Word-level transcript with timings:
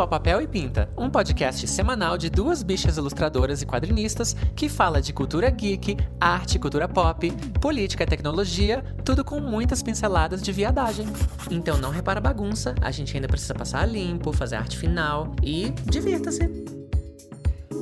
ao 0.00 0.08
Papel 0.08 0.40
e 0.40 0.46
Pinta, 0.46 0.88
um 0.96 1.10
podcast 1.10 1.66
semanal 1.68 2.16
de 2.16 2.30
duas 2.30 2.62
bichas 2.62 2.96
ilustradoras 2.96 3.60
e 3.60 3.66
quadrinistas 3.66 4.34
que 4.56 4.68
fala 4.68 5.02
de 5.02 5.12
cultura 5.12 5.50
geek, 5.50 5.96
arte, 6.18 6.58
cultura 6.58 6.88
pop, 6.88 7.30
política 7.60 8.04
e 8.04 8.06
tecnologia, 8.06 8.82
tudo 9.04 9.22
com 9.22 9.40
muitas 9.40 9.82
pinceladas 9.82 10.40
de 10.42 10.52
viadagem. 10.52 11.06
Então 11.50 11.76
não 11.76 11.90
repara 11.90 12.20
bagunça, 12.20 12.74
a 12.80 12.90
gente 12.90 13.14
ainda 13.14 13.28
precisa 13.28 13.54
passar 13.54 13.82
a 13.82 13.86
limpo, 13.86 14.32
fazer 14.32 14.56
arte 14.56 14.78
final 14.78 15.34
e 15.42 15.70
divirta-se! 15.84 16.48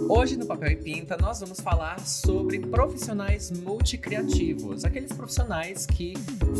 Hoje 0.08 0.36
no 0.36 0.46
Papel 0.46 0.72
e 0.72 0.76
Pinta 0.76 1.16
nós 1.20 1.38
vamos 1.38 1.60
falar 1.60 2.00
sobre 2.00 2.58
profissionais 2.58 3.50
multicriativos, 3.50 4.84
aqueles 4.84 5.12
profissionais 5.12 5.86
que 5.86 6.14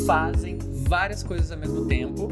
fazem 0.06 0.58
várias 0.86 1.22
coisas 1.22 1.50
ao 1.50 1.58
mesmo 1.58 1.86
tempo 1.86 2.28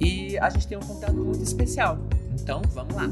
e 0.00 0.36
a 0.38 0.50
gente 0.50 0.66
tem 0.66 0.76
um 0.76 0.80
conteúdo 0.80 1.24
muito 1.24 1.42
especial. 1.42 1.98
Então 2.40 2.62
vamos 2.72 2.94
lá. 2.94 3.08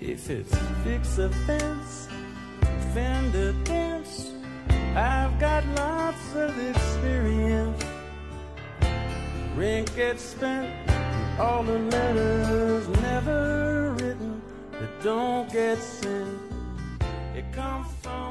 If 0.00 0.30
it's 0.30 0.54
fix 0.84 1.18
a 1.18 1.28
fence, 1.46 2.08
fend 2.92 3.34
a 3.34 3.52
dance, 3.64 4.32
I've 4.94 5.38
got 5.38 5.64
lots 5.76 6.34
of 6.34 6.58
experience. 6.70 7.82
Rink 9.56 9.94
gets 9.94 10.22
spent, 10.22 10.70
all 11.38 11.62
the 11.62 11.78
letters 11.78 12.88
never 13.00 13.94
written 13.98 14.42
that 14.72 15.02
don't 15.02 15.50
get 15.52 15.78
sent. 15.78 16.51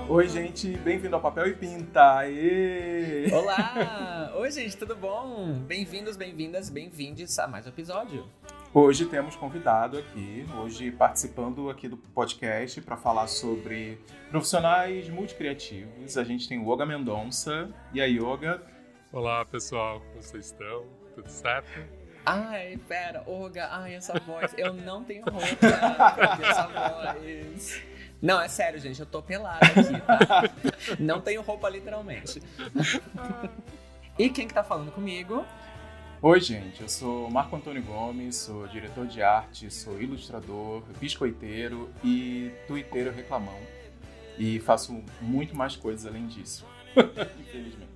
Oi, 0.10 0.28
gente, 0.28 0.76
bem-vindo 0.78 1.16
ao 1.16 1.22
Papel 1.22 1.48
e 1.48 1.54
Pinta. 1.54 2.18
Aê! 2.18 3.32
Olá! 3.32 4.32
Oi 4.36 4.50
gente, 4.50 4.76
tudo 4.76 4.96
bom? 4.96 5.60
Bem-vindos, 5.68 6.18
bem-vindas, 6.18 6.72
bem-vindes 6.72 7.38
a 7.38 7.48
mais 7.48 7.68
um 7.68 7.70
episódio. 7.70 8.28
Hoje 8.74 9.06
temos 9.06 9.36
convidado 9.36 10.00
aqui, 10.00 10.46
hoje 10.58 10.92
participando 10.92 11.70
aqui 11.70 11.88
do 11.88 11.98
podcast 11.98 12.82
para 12.82 12.98
falar 12.98 13.28
sobre 13.28 14.00
profissionais 14.32 15.08
multicriativos. 15.08 16.18
A 16.18 16.24
gente 16.24 16.50
tem 16.50 16.58
o 16.58 16.74
Yoga 16.74 16.86
Mendonça 16.86 17.70
e 17.94 18.02
a 18.02 18.06
Yoga. 18.06 18.60
Olá 19.14 19.46
pessoal, 19.46 20.00
como 20.00 20.24
vocês 20.24 20.48
estão? 20.48 20.86
Tudo 21.14 21.30
certo? 21.30 21.70
Ai, 22.26 22.80
pera, 22.88 23.24
Olga, 23.28 23.68
ai, 23.72 23.96
essa 23.96 24.20
voz, 24.20 24.54
eu 24.58 24.74
não 24.74 25.04
tenho 25.04 25.24
roupa 25.26 25.56
pra 25.56 26.38
ter 26.38 26.46
essa 26.46 26.68
voz. 26.68 27.91
Não, 28.22 28.40
é 28.40 28.48
sério, 28.48 28.80
gente, 28.80 29.00
eu 29.00 29.06
tô 29.06 29.22
pelada 29.22 29.66
aqui, 29.66 30.02
tá? 30.28 30.44
Não 31.00 31.20
tenho 31.20 31.42
roupa 31.42 31.68
literalmente. 31.68 32.42
E 34.18 34.30
quem 34.30 34.48
que 34.48 34.54
tá 34.54 34.64
falando 34.64 34.92
comigo? 34.92 35.44
Oi, 36.22 36.40
gente, 36.40 36.84
eu 36.84 36.88
sou 36.88 37.32
Marco 37.32 37.56
Antônio 37.56 37.82
Gomes, 37.82 38.36
sou 38.36 38.68
diretor 38.68 39.08
de 39.08 39.24
arte, 39.24 39.72
sou 39.72 40.00
ilustrador, 40.00 40.84
biscoiteiro 41.00 41.90
e 42.04 42.52
tuiteiro 42.68 43.12
reclamão. 43.12 43.58
E 44.38 44.60
faço 44.60 45.04
muito 45.20 45.56
mais 45.56 45.76
coisas 45.76 46.06
além 46.06 46.28
disso, 46.28 46.64
infelizmente. 47.40 47.90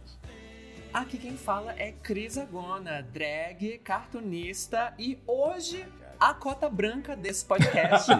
Aqui 0.92 1.20
quem 1.20 1.38
fala 1.38 1.76
é 1.78 1.92
Cris 1.92 2.36
Agona, 2.36 3.04
drag, 3.04 3.78
cartunista 3.84 4.92
e 4.98 5.20
hoje 5.28 5.86
a 6.20 6.34
cota 6.34 6.70
branca 6.70 7.16
desse 7.16 7.46
podcast. 7.46 8.12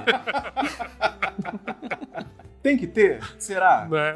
Tem 2.62 2.78
que 2.78 2.88
ter? 2.88 3.22
Será? 3.38 3.88
Né? 3.88 4.16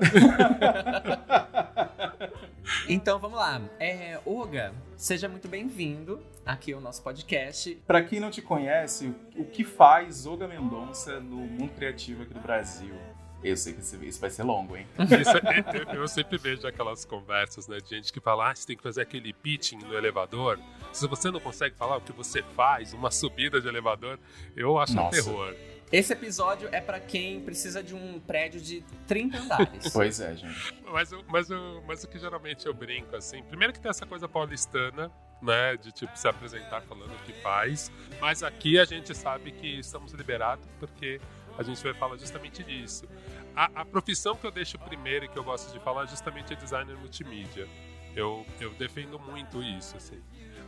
então 2.90 3.20
vamos 3.20 3.38
lá. 3.38 3.62
É, 3.80 4.20
Olga, 4.26 4.74
seja 4.98 5.30
muito 5.30 5.48
bem-vindo 5.48 6.20
aqui 6.44 6.74
ao 6.74 6.82
nosso 6.82 7.04
podcast. 7.04 7.76
Para 7.86 8.02
quem 8.02 8.20
não 8.20 8.32
te 8.32 8.42
conhece, 8.42 9.14
o 9.36 9.46
que 9.46 9.64
faz 9.64 10.26
Olga 10.26 10.48
Mendonça 10.48 11.20
no 11.20 11.36
mundo 11.38 11.72
criativo 11.76 12.24
aqui 12.24 12.34
do 12.34 12.40
Brasil? 12.40 12.96
Eu 13.44 13.56
sei 13.56 13.74
que 13.74 13.82
isso 13.82 14.20
vai 14.20 14.30
ser 14.30 14.44
longo, 14.44 14.76
hein? 14.76 14.86
Isso 15.00 15.38
é- 15.38 15.94
eu, 15.94 16.02
eu 16.02 16.08
sempre 16.10 16.38
vejo 16.38 16.68
aquelas 16.68 17.06
conversas 17.06 17.70
né, 17.70 17.78
de 17.78 17.96
gente 17.96 18.12
que 18.12 18.20
fala: 18.20 18.52
ah, 18.52 18.56
você 18.56 18.68
tem 18.68 18.76
que 18.76 18.84
fazer 18.84 19.02
aquele 19.02 19.32
pitching 19.32 19.78
no 19.78 19.94
elevador. 19.94 20.60
Se 20.92 21.08
você 21.08 21.32
não 21.32 21.40
consegue 21.40 21.76
falar 21.76 21.98
o 21.98 22.02
que 22.02 22.12
você 22.12 22.42
faz, 22.56 22.94
uma 22.94 23.12
subida 23.12 23.62
de 23.62 23.68
elevador, 23.68 24.20
eu 24.56 24.78
acho 24.78 24.94
um 24.94 24.96
Nossa. 24.98 25.24
terror. 25.24 25.56
Esse 25.92 26.14
episódio 26.14 26.70
é 26.72 26.80
pra 26.80 27.00
quem 27.00 27.42
precisa 27.42 27.82
de 27.82 27.96
um 27.96 28.20
prédio 28.20 28.62
de 28.62 28.82
30 29.08 29.38
andares. 29.40 29.90
Pois 29.94 30.20
é, 30.20 30.36
gente. 30.36 30.76
Mas, 30.86 31.12
mas, 31.28 31.48
mas 31.88 32.04
o 32.04 32.08
que 32.08 32.20
geralmente 32.20 32.68
eu 32.68 32.74
brinco, 32.74 33.16
assim, 33.16 33.42
primeiro 33.42 33.74
que 33.74 33.80
tem 33.80 33.90
essa 33.90 34.06
coisa 34.06 34.28
paulistana, 34.28 35.12
né, 35.42 35.78
de 35.78 35.92
tipo 35.92 36.16
se 36.16 36.28
apresentar 36.28 36.82
falando 36.82 37.12
o 37.12 37.20
que 37.20 37.34
faz, 37.42 37.92
mas 38.20 38.44
aqui 38.44 38.78
a 38.78 38.86
gente 38.86 39.16
sabe 39.16 39.52
que 39.52 39.80
estamos 39.80 40.12
liberados 40.12 40.68
porque 40.80 41.20
a 41.58 41.64
gente 41.64 41.82
vai 41.84 41.94
falar 41.94 42.18
justamente 42.18 42.64
disso. 42.64 43.06
A, 43.56 43.82
a 43.82 43.86
profissão 43.86 44.36
que 44.36 44.46
eu 44.46 44.52
deixo 44.52 44.78
primeiro 44.78 45.26
e 45.26 45.28
que 45.28 45.38
eu 45.38 45.44
gosto 45.44 45.74
de 45.74 45.84
falar 45.84 46.04
é 46.04 46.08
justamente 46.08 46.54
a 46.54 46.56
designer 46.56 46.96
multimídia. 46.98 47.68
Eu, 48.16 48.46
eu 48.60 48.72
defendo 48.74 49.20
muito 49.20 49.62
isso, 49.62 49.98
assim. 49.98 50.22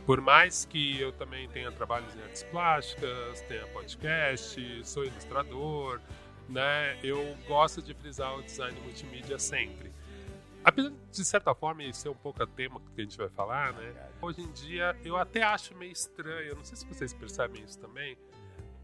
Por 0.04 0.20
mais 0.20 0.64
que 0.64 1.00
eu 1.00 1.12
também 1.12 1.48
tenha 1.48 1.70
trabalhos 1.70 2.14
em 2.16 2.22
artes 2.22 2.42
plásticas, 2.44 3.40
tenha 3.42 3.66
podcast, 3.68 4.84
sou 4.84 5.04
ilustrador, 5.04 6.00
né? 6.48 6.98
Eu 7.04 7.36
gosto 7.46 7.80
de 7.80 7.94
frisar 7.94 8.36
o 8.36 8.42
design 8.42 8.78
multimídia 8.80 9.38
sempre. 9.38 9.92
Apesar 10.64 10.92
de 11.10 11.24
certa 11.24 11.54
forma 11.54 11.84
isso 11.84 12.00
ser 12.00 12.08
um 12.08 12.14
pouco 12.14 12.42
a 12.42 12.46
tema 12.46 12.80
que 12.94 13.00
a 13.00 13.04
gente 13.04 13.16
vai 13.16 13.28
falar, 13.28 13.72
né? 13.74 14.10
Hoje 14.20 14.40
em 14.42 14.50
dia 14.52 14.96
eu 15.04 15.16
até 15.16 15.42
acho 15.42 15.74
meio 15.76 15.92
estranho, 15.92 16.56
não 16.56 16.64
sei 16.64 16.76
se 16.76 16.86
vocês 16.86 17.12
percebem 17.12 17.62
isso 17.62 17.78
também. 17.78 18.16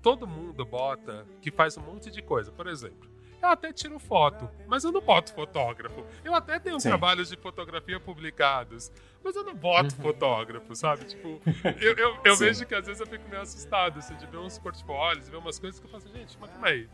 Todo 0.01 0.27
mundo 0.27 0.65
bota 0.65 1.27
que 1.43 1.51
faz 1.51 1.77
um 1.77 1.83
monte 1.83 2.11
de 2.11 2.23
coisa. 2.23 2.53
Por 2.53 2.69
exemplo, 2.69 3.09
eu 3.43 3.49
até 3.49 3.73
tiro 3.73 3.99
foto, 3.99 4.49
mas 4.67 4.85
eu 4.85 4.93
não 4.93 5.01
boto 5.01 5.33
fotógrafo. 5.33 6.05
Eu 6.25 6.35
até 6.35 6.59
tenho 6.59 6.79
Sim. 6.81 6.89
trabalhos 6.89 7.29
de 7.29 7.37
fotografia 7.37 7.99
publicados, 8.01 8.91
mas 9.23 9.35
eu 9.37 9.45
não 9.45 9.55
boto 9.55 9.95
Uhum. 9.97 10.03
fotógrafo, 10.03 10.75
sabe? 10.75 11.05
Tipo, 11.05 11.41
eu, 11.81 11.95
eu, 11.97 12.19
eu 12.25 12.37
vejo 12.37 12.67
que 12.67 12.75
às 12.75 12.87
vezes 12.87 13.01
eu 13.01 13.07
fico 13.07 13.29
meio 13.29 13.43
assustado 13.43 13.99
assim, 13.99 14.17
de 14.17 14.27
ver 14.27 14.39
uns 14.39 14.59
portfólios, 14.59 15.29
ver 15.29 15.37
umas 15.37 15.59
coisas 15.59 15.79
que 15.81 15.87
eu 15.87 15.91
faço, 15.91 16.09
gente, 16.09 16.37
mas 16.41 16.51
calma 16.51 16.69
aí. 16.69 16.89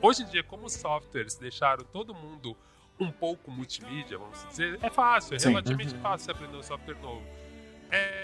Hoje 0.00 0.22
em 0.22 0.26
dia, 0.26 0.42
como 0.42 0.66
os 0.66 0.72
softwares 0.72 1.36
deixaram 1.36 1.84
todo 1.84 2.14
mundo 2.14 2.56
um 2.98 3.10
pouco 3.10 3.50
multimídia, 3.50 4.18
vamos 4.18 4.46
dizer, 4.48 4.78
é 4.82 4.90
fácil, 4.90 5.34
é 5.34 5.38
Sim. 5.38 5.48
relativamente 5.50 5.94
Uhum. 5.94 6.00
fácil 6.00 6.32
aprender 6.32 6.56
um 6.56 6.62
software 6.62 6.98
novo. 7.00 7.24
É, 7.90 8.21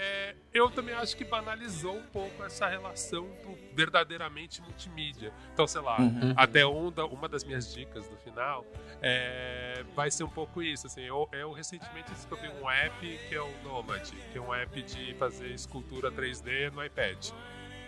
eu 0.53 0.69
também 0.69 0.93
acho 0.95 1.15
que 1.15 1.23
banalizou 1.23 1.95
um 1.97 2.03
pouco 2.07 2.43
essa 2.43 2.67
relação 2.67 3.23
do 3.43 3.57
verdadeiramente 3.75 4.61
multimídia. 4.61 5.31
Então, 5.53 5.67
sei 5.67 5.81
lá, 5.81 5.99
Uhum. 5.99 6.33
até 6.35 6.65
um 6.65 6.91
da- 6.91 7.05
uma 7.05 7.27
das 7.29 7.43
minhas 7.43 7.73
dicas 7.73 8.07
do 8.09 8.17
final 8.17 8.65
é, 9.01 9.83
vai 9.95 10.09
ser 10.11 10.23
um 10.23 10.29
pouco 10.29 10.61
isso. 10.61 10.87
Assim, 10.87 11.01
eu, 11.01 11.27
eu 11.31 11.51
recentemente 11.51 12.11
descobri 12.11 12.49
um 12.61 12.69
app 12.69 13.19
que 13.29 13.35
é 13.35 13.41
o 13.41 13.51
Nomad, 13.63 14.09
que 14.31 14.37
é 14.37 14.41
um 14.41 14.53
app 14.53 14.81
de 14.81 15.13
fazer 15.15 15.47
escultura 15.51 16.11
3D 16.11 16.69
no 16.71 16.83
iPad. 16.83 17.29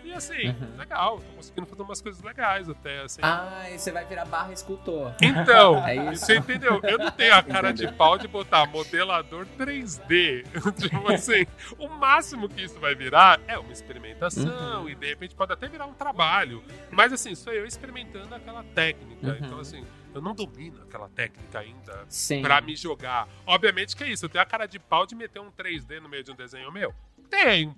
E 0.04 0.12
assim, 0.12 0.48
Uhum. 0.48 0.76
legal, 0.76 1.18
tô 1.18 1.32
conseguindo 1.36 1.66
fazer 1.66 1.82
umas 1.82 2.00
coisas 2.02 2.22
legais 2.22 2.68
até, 2.68 3.00
assim. 3.02 3.20
Ai, 3.22 3.78
você 3.78 3.90
vai 3.92 4.04
virar 4.04 4.24
barra 4.24 4.52
escultor. 4.52 5.12
Então, 5.22 5.78
É 5.86 6.12
isso. 6.12 6.26
você 6.26 6.36
entendeu? 6.36 6.80
Eu 6.82 6.98
não 6.98 7.10
tenho 7.10 7.34
a 7.34 7.42
cara 7.42 7.70
Entendeu. 7.70 7.90
de 7.92 7.96
pau 7.96 8.18
de 8.18 8.26
botar 8.28 8.66
modelador 8.66 9.46
3D. 9.58 10.44
tipo 10.78 11.12
assim, 11.12 11.46
o 11.78 11.88
máximo 11.88 12.48
que 12.48 12.62
isso 12.62 12.78
vai 12.80 12.94
virar 12.94 13.40
é 13.46 13.58
uma 13.58 13.72
experimentação 13.72 14.82
Uhum. 14.82 14.88
e 14.88 14.94
de 14.94 15.06
repente 15.08 15.34
pode 15.34 15.52
até 15.52 15.68
virar 15.68 15.86
um 15.86 15.94
trabalho. 15.94 16.62
Mas 16.90 17.12
assim, 17.12 17.34
sou 17.34 17.52
eu 17.52 17.64
experimentando 17.66 18.34
aquela 18.34 18.62
técnica. 18.62 19.28
Uhum. 19.28 19.36
Então 19.40 19.58
assim, 19.60 19.84
eu 20.14 20.20
não 20.20 20.34
domino 20.34 20.82
aquela 20.82 21.08
técnica 21.08 21.60
ainda 21.60 22.04
Sim. 22.08 22.42
pra 22.42 22.60
me 22.60 22.76
jogar. 22.76 23.26
Obviamente 23.46 23.96
que 23.96 24.04
é 24.04 24.08
isso, 24.08 24.24
eu 24.24 24.28
tenho 24.28 24.42
a 24.42 24.46
cara 24.46 24.66
de 24.66 24.78
pau 24.78 25.06
de 25.06 25.14
meter 25.14 25.40
um 25.40 25.50
3D 25.50 26.00
no 26.00 26.08
meio 26.08 26.22
de 26.24 26.30
um 26.30 26.34
desenho 26.34 26.70
meu. 26.72 26.94
Tenho, 27.32 27.74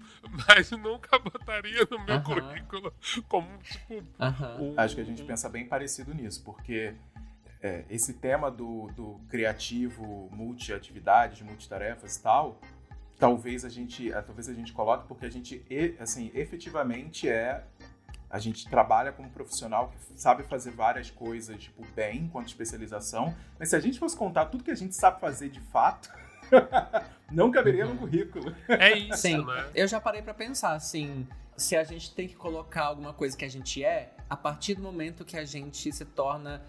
mas 0.48 0.70
nunca 0.72 1.16
botaria 1.18 1.86
no 1.88 2.04
meu 2.04 2.16
Aham. 2.16 2.22
currículo 2.24 2.92
como, 3.28 3.46
tipo, 3.58 4.02
Aham. 4.18 4.56
um- 4.60 4.74
Acho 4.76 4.96
que 4.96 5.00
a 5.00 5.04
gente 5.04 5.22
pensa 5.22 5.48
bem 5.48 5.64
parecido 5.64 6.12
nisso, 6.12 6.42
porque 6.44 6.92
é, 7.62 7.84
esse 7.88 8.14
tema 8.14 8.50
do, 8.50 8.88
do 8.96 9.20
criativo, 9.28 10.28
multiatividades, 10.32 11.40
multitarefas 11.42 12.16
e 12.16 12.22
tal, 12.22 12.60
talvez 13.16 13.64
a 13.64 13.68
gente, 13.68 14.12
é, 14.12 14.20
talvez 14.20 14.48
a 14.48 14.52
gente 14.54 14.72
coloque 14.72 15.06
porque 15.06 15.24
a 15.24 15.30
gente, 15.30 15.64
e- 15.70 15.94
assim, 16.00 16.32
efetivamente 16.34 17.28
é 17.28 17.62
a 18.28 18.40
gente 18.40 18.68
trabalha 18.68 19.12
como 19.12 19.30
profissional 19.30 19.92
que 19.92 20.18
sabe 20.20 20.42
fazer 20.42 20.72
várias 20.72 21.08
coisas, 21.08 21.56
tipo, 21.62 21.86
bem, 21.94 22.22
enquanto 22.24 22.48
especialização, 22.48 23.32
mas 23.56 23.68
se 23.70 23.76
a 23.76 23.80
gente 23.80 24.00
fosse 24.00 24.16
contar 24.16 24.46
tudo 24.46 24.64
que 24.64 24.72
a 24.72 24.74
gente 24.74 24.96
sabe 24.96 25.20
fazer 25.20 25.48
de 25.48 25.60
fato, 25.60 26.10
não 27.30 27.50
caberia 27.50 27.84
no 27.86 27.96
currículo. 27.96 28.54
é 28.68 28.96
isso, 28.96 29.18
Sim. 29.18 29.44
né? 29.44 29.70
Eu 29.74 29.86
já 29.88 30.00
parei 30.00 30.22
pra 30.22 30.34
pensar, 30.34 30.72
assim, 30.74 31.26
se 31.56 31.76
a 31.76 31.84
gente 31.84 32.14
tem 32.14 32.28
que 32.28 32.34
colocar 32.36 32.84
alguma 32.84 33.12
coisa 33.12 33.36
que 33.36 33.44
a 33.44 33.48
gente 33.48 33.84
é, 33.84 34.12
a 34.28 34.36
partir 34.36 34.74
do 34.74 34.82
momento 34.82 35.24
que 35.24 35.36
a 35.36 35.44
gente 35.44 35.92
se 35.92 36.04
torna 36.04 36.62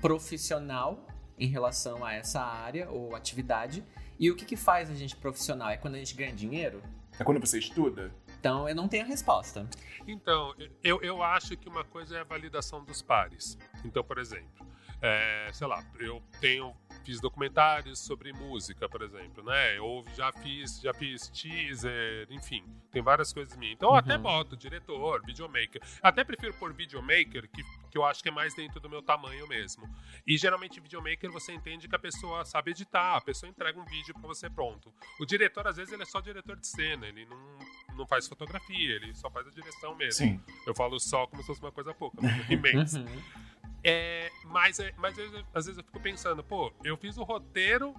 profissional 0.00 1.06
em 1.38 1.46
relação 1.46 2.04
a 2.04 2.12
essa 2.12 2.40
área 2.40 2.90
ou 2.90 3.14
atividade, 3.16 3.84
E 4.18 4.30
o 4.30 4.36
que, 4.36 4.44
que 4.44 4.56
faz 4.56 4.88
a 4.88 4.94
gente 4.94 5.16
profissional? 5.16 5.70
É 5.70 5.76
quando 5.76 5.96
a 5.96 5.98
gente 5.98 6.14
ganha 6.14 6.32
dinheiro? 6.32 6.80
É 7.18 7.24
quando 7.24 7.40
você 7.40 7.58
estuda? 7.58 8.12
Então 8.38 8.68
eu 8.68 8.74
não 8.74 8.86
tenho 8.86 9.04
a 9.04 9.06
resposta. 9.06 9.66
Então, 10.06 10.54
eu, 10.82 11.02
eu 11.02 11.22
acho 11.22 11.56
que 11.56 11.68
uma 11.68 11.82
coisa 11.82 12.18
é 12.18 12.20
a 12.20 12.24
validação 12.24 12.84
dos 12.84 13.02
pares. 13.02 13.58
Então, 13.84 14.04
por 14.04 14.18
exemplo, 14.18 14.66
é, 15.02 15.50
sei 15.52 15.66
lá, 15.66 15.84
eu 15.98 16.22
tenho 16.40 16.74
fiz 17.04 17.20
documentários 17.20 17.98
sobre 17.98 18.32
música, 18.32 18.88
por 18.88 19.02
exemplo, 19.02 19.42
né? 19.42 19.80
Ou 19.80 20.04
já 20.14 20.32
fiz, 20.32 20.80
já 20.80 20.94
fiz 20.94 21.28
teaser, 21.30 22.28
enfim, 22.30 22.64
tem 22.92 23.02
várias 23.02 23.32
coisas 23.32 23.56
minhas. 23.56 23.74
Então 23.74 23.88
eu 23.88 23.96
até 23.96 24.14
Uhum. 24.14 24.22
boto 24.22 24.56
diretor, 24.56 25.20
videomaker. 25.26 25.82
Até 26.00 26.22
prefiro 26.22 26.54
pôr 26.54 26.72
videomaker, 26.72 27.48
que, 27.50 27.62
que 27.90 27.98
eu 27.98 28.04
acho 28.04 28.22
que 28.22 28.28
é 28.28 28.32
mais 28.32 28.54
dentro 28.54 28.78
do 28.78 28.88
meu 28.88 29.02
tamanho 29.02 29.48
mesmo. 29.48 29.82
E 30.24 30.38
geralmente 30.38 30.78
videomaker 30.78 31.28
você 31.32 31.52
entende 31.52 31.88
que 31.88 31.96
a 31.96 31.98
pessoa 31.98 32.44
sabe 32.44 32.70
editar, 32.70 33.16
a 33.16 33.20
pessoa 33.20 33.50
entrega 33.50 33.80
um 33.80 33.84
vídeo 33.84 34.14
pra 34.14 34.28
você 34.28 34.48
pronto. 34.48 34.94
O 35.18 35.26
diretor 35.26 35.66
às 35.66 35.76
vezes 35.76 35.92
ele 35.92 36.04
é 36.04 36.06
só 36.06 36.20
diretor 36.20 36.56
de 36.56 36.66
cena, 36.68 37.06
ele 37.08 37.24
não 37.26 37.58
não 37.96 38.06
faz 38.06 38.26
fotografia, 38.26 38.94
ele 38.94 39.14
só 39.14 39.30
faz 39.30 39.46
a 39.46 39.50
direção 39.50 39.94
mesmo. 39.94 40.12
Sim. 40.26 40.40
Eu 40.66 40.74
falo 40.74 40.98
só 40.98 41.26
como 41.26 41.42
se 41.42 41.46
fosse 41.48 41.60
uma 41.60 41.70
coisa 41.72 41.92
pouca, 41.92 42.22
mas 42.22 42.48
imensa. 42.48 43.04
Uhum. 43.84 43.90
É, 43.92 44.30
mas 44.44 44.78
é- 44.78 44.92
mas 44.96 45.16
às 45.54 45.66
vezes 45.66 45.78
eu 45.78 45.84
fico 45.84 46.00
pensando, 46.00 46.42
pô, 46.42 46.72
eu 46.84 46.96
fiz 46.96 47.16
o 47.18 47.22
roteiro 47.24 47.94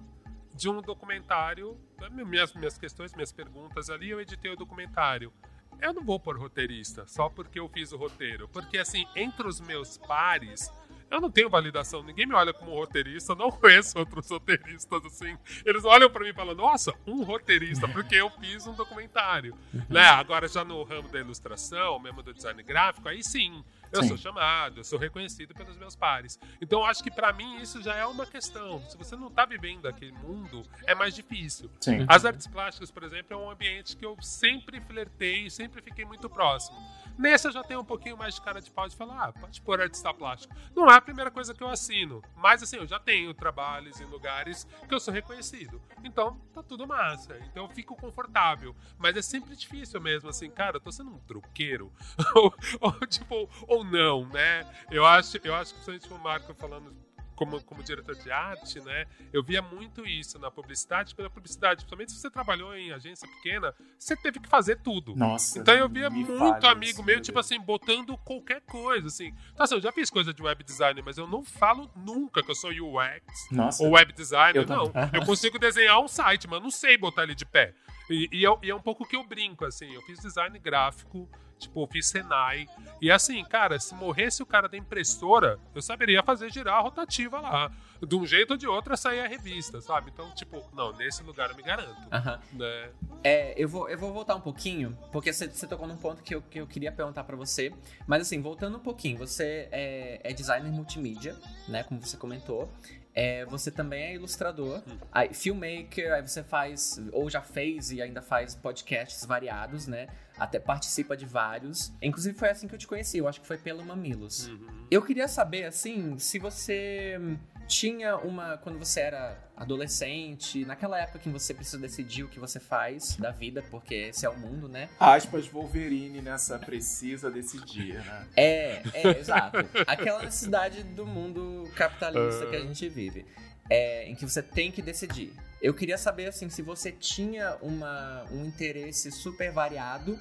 de 0.54 0.68
um 0.68 0.80
documentário, 0.80 1.78
né, 2.00 2.08
minhas, 2.24 2.52
minhas 2.54 2.78
questões, 2.78 3.12
minhas 3.14 3.32
perguntas 3.32 3.90
ali, 3.90 4.10
eu 4.10 4.20
editei 4.20 4.50
o 4.52 4.56
documentário. 4.56 5.32
Eu 5.80 5.92
não 5.92 6.04
vou 6.04 6.18
pôr 6.20 6.38
roteirista 6.38 7.04
só 7.06 7.28
porque 7.28 7.58
eu 7.58 7.68
fiz 7.68 7.92
o 7.92 7.96
roteiro. 7.96 8.48
Porque, 8.48 8.78
assim, 8.78 9.04
entre 9.16 9.46
os 9.48 9.60
meus 9.60 9.98
pares, 9.98 10.72
eu 11.10 11.20
não 11.20 11.28
tenho 11.30 11.50
validação. 11.50 12.00
Ninguém 12.04 12.26
me 12.26 12.34
olha 12.34 12.54
como 12.54 12.70
roteirista, 12.72 13.34
não 13.34 13.50
conheço 13.50 13.98
outros 13.98 14.30
roteiristas, 14.30 15.04
assim. 15.04 15.36
Eles 15.66 15.84
olham 15.84 16.08
pra 16.08 16.22
mim 16.22 16.30
e 16.30 16.32
falam, 16.32 16.54
nossa, 16.54 16.94
um 17.04 17.24
roteirista, 17.24 17.88
porque 17.88 18.14
eu 18.14 18.30
fiz 18.30 18.64
um 18.68 18.72
documentário. 18.74 19.58
Né? 19.90 20.06
Agora, 20.06 20.46
já 20.46 20.64
no 20.64 20.80
ramo 20.84 21.08
da 21.08 21.18
ilustração, 21.18 21.98
mesmo 21.98 22.22
do 22.22 22.32
design 22.32 22.62
gráfico, 22.62 23.08
aí 23.08 23.22
sim, 23.24 23.64
eu 23.94 24.02
Sim. 24.02 24.08
sou 24.08 24.18
chamado, 24.18 24.80
eu 24.80 24.84
sou 24.84 24.98
reconhecido 24.98 25.54
pelos 25.54 25.76
meus 25.76 25.94
pares. 25.94 26.38
Então, 26.60 26.80
eu 26.80 26.86
acho 26.86 27.02
que 27.02 27.10
pra 27.10 27.32
mim 27.32 27.60
isso 27.60 27.82
já 27.82 27.94
é 27.94 28.04
uma 28.04 28.26
questão. 28.26 28.82
Se 28.88 28.96
você 28.96 29.16
não 29.16 29.30
tá 29.30 29.44
vivendo 29.44 29.86
aquele 29.86 30.12
mundo, 30.12 30.62
é 30.86 30.94
mais 30.94 31.14
difícil. 31.14 31.70
Sim. 31.80 32.04
As 32.08 32.24
artes 32.24 32.46
plásticas, 32.46 32.90
por 32.90 33.02
exemplo, 33.02 33.34
é 33.34 33.36
um 33.36 33.50
ambiente 33.50 33.96
que 33.96 34.04
eu 34.04 34.16
sempre 34.20 34.80
flertei, 34.80 35.48
sempre 35.48 35.80
fiquei 35.82 36.04
muito 36.04 36.28
próximo. 36.28 36.76
Nesse 37.18 37.46
eu 37.46 37.52
já 37.52 37.62
tenho 37.62 37.80
um 37.80 37.84
pouquinho 37.84 38.16
mais 38.16 38.34
de 38.34 38.40
cara 38.42 38.60
de 38.60 38.70
pau 38.70 38.88
de 38.88 38.96
falar, 38.96 39.28
ah, 39.28 39.32
pode 39.32 39.60
pôr 39.60 39.80
artista 39.80 40.12
plástico. 40.12 40.54
Não 40.74 40.90
é 40.90 40.94
a 40.94 41.00
primeira 41.00 41.30
coisa 41.30 41.54
que 41.54 41.62
eu 41.62 41.68
assino, 41.68 42.22
mas 42.36 42.62
assim, 42.62 42.76
eu 42.76 42.86
já 42.86 42.98
tenho 42.98 43.32
trabalhos 43.32 44.00
em 44.00 44.04
lugares 44.04 44.66
que 44.88 44.94
eu 44.94 45.00
sou 45.00 45.12
reconhecido. 45.14 45.80
Então, 46.02 46.38
tá 46.52 46.62
tudo 46.62 46.86
massa. 46.86 47.38
Então 47.50 47.64
eu 47.64 47.70
fico 47.70 47.96
confortável. 47.96 48.74
Mas 48.98 49.16
é 49.16 49.22
sempre 49.22 49.54
difícil 49.56 50.00
mesmo, 50.00 50.28
assim, 50.28 50.50
cara, 50.50 50.76
eu 50.76 50.80
tô 50.80 50.90
sendo 50.90 51.10
um 51.10 51.18
truqueiro. 51.20 51.92
ou, 52.34 52.54
ou, 52.80 53.06
tipo, 53.06 53.48
ou 53.68 53.84
não, 53.84 54.26
né? 54.26 54.66
Eu 54.90 55.06
acho, 55.06 55.38
eu 55.42 55.54
acho 55.54 55.74
que 55.74 55.84
principalmente 55.84 56.12
o 56.12 56.18
Marco 56.18 56.54
falando 56.54 56.94
como, 57.34 57.62
como 57.62 57.82
diretor 57.82 58.14
de 58.14 58.30
arte, 58.30 58.80
né? 58.80 59.06
Eu 59.32 59.42
via 59.42 59.60
muito 59.60 60.06
isso 60.06 60.38
na 60.38 60.50
publicidade, 60.50 61.14
pela 61.14 61.30
publicidade, 61.30 61.76
principalmente 61.78 62.12
se 62.12 62.18
você 62.18 62.30
trabalhou 62.30 62.74
em 62.76 62.92
agência 62.92 63.28
pequena, 63.28 63.74
você 63.98 64.16
teve 64.16 64.40
que 64.40 64.48
fazer 64.48 64.80
tudo. 64.82 65.14
Nossa. 65.14 65.58
Então 65.58 65.74
eu 65.74 65.88
via 65.88 66.10
muito 66.10 66.66
amigo 66.66 67.02
meu, 67.02 67.20
tipo 67.20 67.38
assim, 67.38 67.60
botando 67.60 68.16
qualquer 68.18 68.60
coisa, 68.62 69.08
assim. 69.08 69.34
Então, 69.52 69.64
assim, 69.64 69.74
eu 69.74 69.80
já 69.80 69.92
fiz 69.92 70.10
coisa 70.10 70.32
de 70.32 70.42
web 70.42 70.62
design, 70.64 71.02
mas 71.02 71.18
eu 71.18 71.26
não 71.26 71.44
falo 71.44 71.90
nunca 71.96 72.42
que 72.42 72.50
eu 72.50 72.54
sou 72.54 72.70
UX 72.70 73.50
Nossa. 73.50 73.82
ou 73.82 73.90
web 73.90 74.12
designer, 74.12 74.62
Eu 74.62 74.66
não. 74.66 74.92
Eu 75.12 75.24
consigo 75.24 75.58
desenhar 75.58 76.00
um 76.00 76.08
site, 76.08 76.46
mas 76.46 76.58
eu 76.58 76.62
não 76.62 76.70
sei 76.70 76.96
botar 76.96 77.24
ele 77.24 77.34
de 77.34 77.44
pé. 77.44 77.74
E, 78.10 78.28
e, 78.32 78.42
eu- 78.42 78.58
e 78.62 78.70
é 78.70 78.74
um 78.74 78.80
pouco 78.80 79.06
que 79.06 79.16
eu 79.16 79.24
brinco, 79.24 79.64
assim. 79.64 79.92
Eu 79.92 80.02
fiz 80.02 80.18
design 80.18 80.58
gráfico, 80.58 81.28
tipo, 81.58 81.82
eu 81.82 81.86
fiz 81.86 82.06
Senai. 82.06 82.66
E 83.00 83.10
assim, 83.10 83.42
cara, 83.44 83.78
se 83.80 83.94
morresse 83.94 84.42
o 84.42 84.46
cara 84.46 84.68
da 84.68 84.76
impressora, 84.76 85.58
eu 85.74 85.80
saberia 85.80 86.22
fazer 86.22 86.52
girar 86.52 86.74
a 86.76 86.80
rotativa 86.80 87.40
lá. 87.40 87.70
De 88.06 88.14
um 88.16 88.26
jeito 88.26 88.50
ou 88.52 88.56
de 88.58 88.66
outro, 88.66 88.94
sair 88.96 89.20
a 89.20 89.26
revista, 89.26 89.80
sabe? 89.80 90.10
Então, 90.12 90.30
tipo, 90.34 90.62
não, 90.74 90.92
nesse 90.92 91.22
lugar 91.22 91.48
eu 91.50 91.56
me 91.56 91.62
garanto. 91.62 91.96
Aham. 92.12 92.38
Né? 92.52 92.90
É, 93.22 93.54
eu 93.56 93.66
vou, 93.66 93.88
eu 93.88 93.96
vou 93.96 94.12
voltar 94.12 94.34
um 94.34 94.40
pouquinho, 94.40 94.94
porque 95.10 95.32
você, 95.32 95.48
você 95.48 95.66
tocou 95.66 95.86
num 95.88 95.96
ponto 95.96 96.22
que 96.22 96.34
eu, 96.34 96.42
que 96.42 96.60
eu 96.60 96.66
queria 96.66 96.92
perguntar 96.92 97.24
pra 97.24 97.34
você. 97.36 97.72
Mas 98.06 98.20
assim, 98.22 98.42
voltando 98.42 98.76
um 98.76 98.80
pouquinho, 98.80 99.16
você 99.16 99.68
é, 99.72 100.20
é 100.22 100.32
designer 100.34 100.70
multimídia, 100.70 101.34
né? 101.66 101.82
Como 101.84 101.98
você 102.00 102.18
comentou. 102.18 102.70
É, 103.14 103.44
você 103.44 103.70
também 103.70 104.02
é 104.02 104.14
ilustrador, 104.14 104.82
Hum. 104.88 104.96
aí, 105.12 105.32
filmmaker, 105.32 106.12
aí 106.14 106.22
você 106.22 106.42
faz, 106.42 107.00
ou 107.12 107.30
já 107.30 107.40
fez 107.40 107.92
e 107.92 108.02
ainda 108.02 108.20
faz 108.20 108.54
podcasts 108.56 109.24
variados, 109.24 109.86
né? 109.86 110.08
Até 110.36 110.58
participa 110.58 111.16
de 111.16 111.24
vários. 111.24 111.92
Inclusive 112.02 112.36
foi 112.36 112.48
assim 112.50 112.66
que 112.66 112.74
eu 112.74 112.78
te 112.78 112.88
conheci, 112.88 113.18
eu 113.18 113.28
acho 113.28 113.40
que 113.40 113.46
foi 113.46 113.56
pelo 113.56 113.84
Mamilos. 113.84 114.48
Uhum. 114.48 114.66
Eu 114.90 115.00
queria 115.00 115.28
saber, 115.28 115.64
assim, 115.64 116.18
se 116.18 116.40
você 116.40 117.16
hum, 117.20 117.38
tinha 117.66 118.16
uma. 118.16 118.58
Quando 118.58 118.78
você 118.78 119.00
era 119.00 119.38
adolescente, 119.56 120.64
naquela 120.64 121.00
época 121.00 121.18
que 121.18 121.28
você 121.28 121.54
precisa 121.54 121.78
decidir 121.78 122.24
o 122.24 122.28
que 122.28 122.40
você 122.40 122.58
faz 122.58 123.16
da 123.16 123.30
vida, 123.30 123.62
porque 123.70 123.94
esse 123.94 124.26
é 124.26 124.28
o 124.28 124.36
mundo, 124.36 124.68
né? 124.68 124.88
Aspas 124.98 125.46
Wolverine 125.46 126.20
nessa 126.20 126.58
precisa 126.58 127.30
decidir, 127.30 127.94
né? 128.04 128.28
É, 128.36 128.82
é, 128.92 129.18
exato. 129.18 129.58
Aquela 129.86 130.22
necessidade 130.22 130.82
do 130.82 131.06
mundo 131.06 131.70
capitalista 131.74 132.46
que 132.46 132.56
a 132.56 132.60
gente 132.60 132.88
vive. 132.88 133.26
É, 133.70 134.06
em 134.06 134.14
que 134.14 134.26
você 134.26 134.42
tem 134.42 134.70
que 134.70 134.82
decidir. 134.82 135.32
Eu 135.62 135.72
queria 135.72 135.96
saber, 135.96 136.26
assim, 136.26 136.50
se 136.50 136.60
você 136.60 136.92
tinha 136.92 137.56
uma, 137.62 138.24
um 138.30 138.44
interesse 138.44 139.10
super 139.10 139.50
variado 139.50 140.20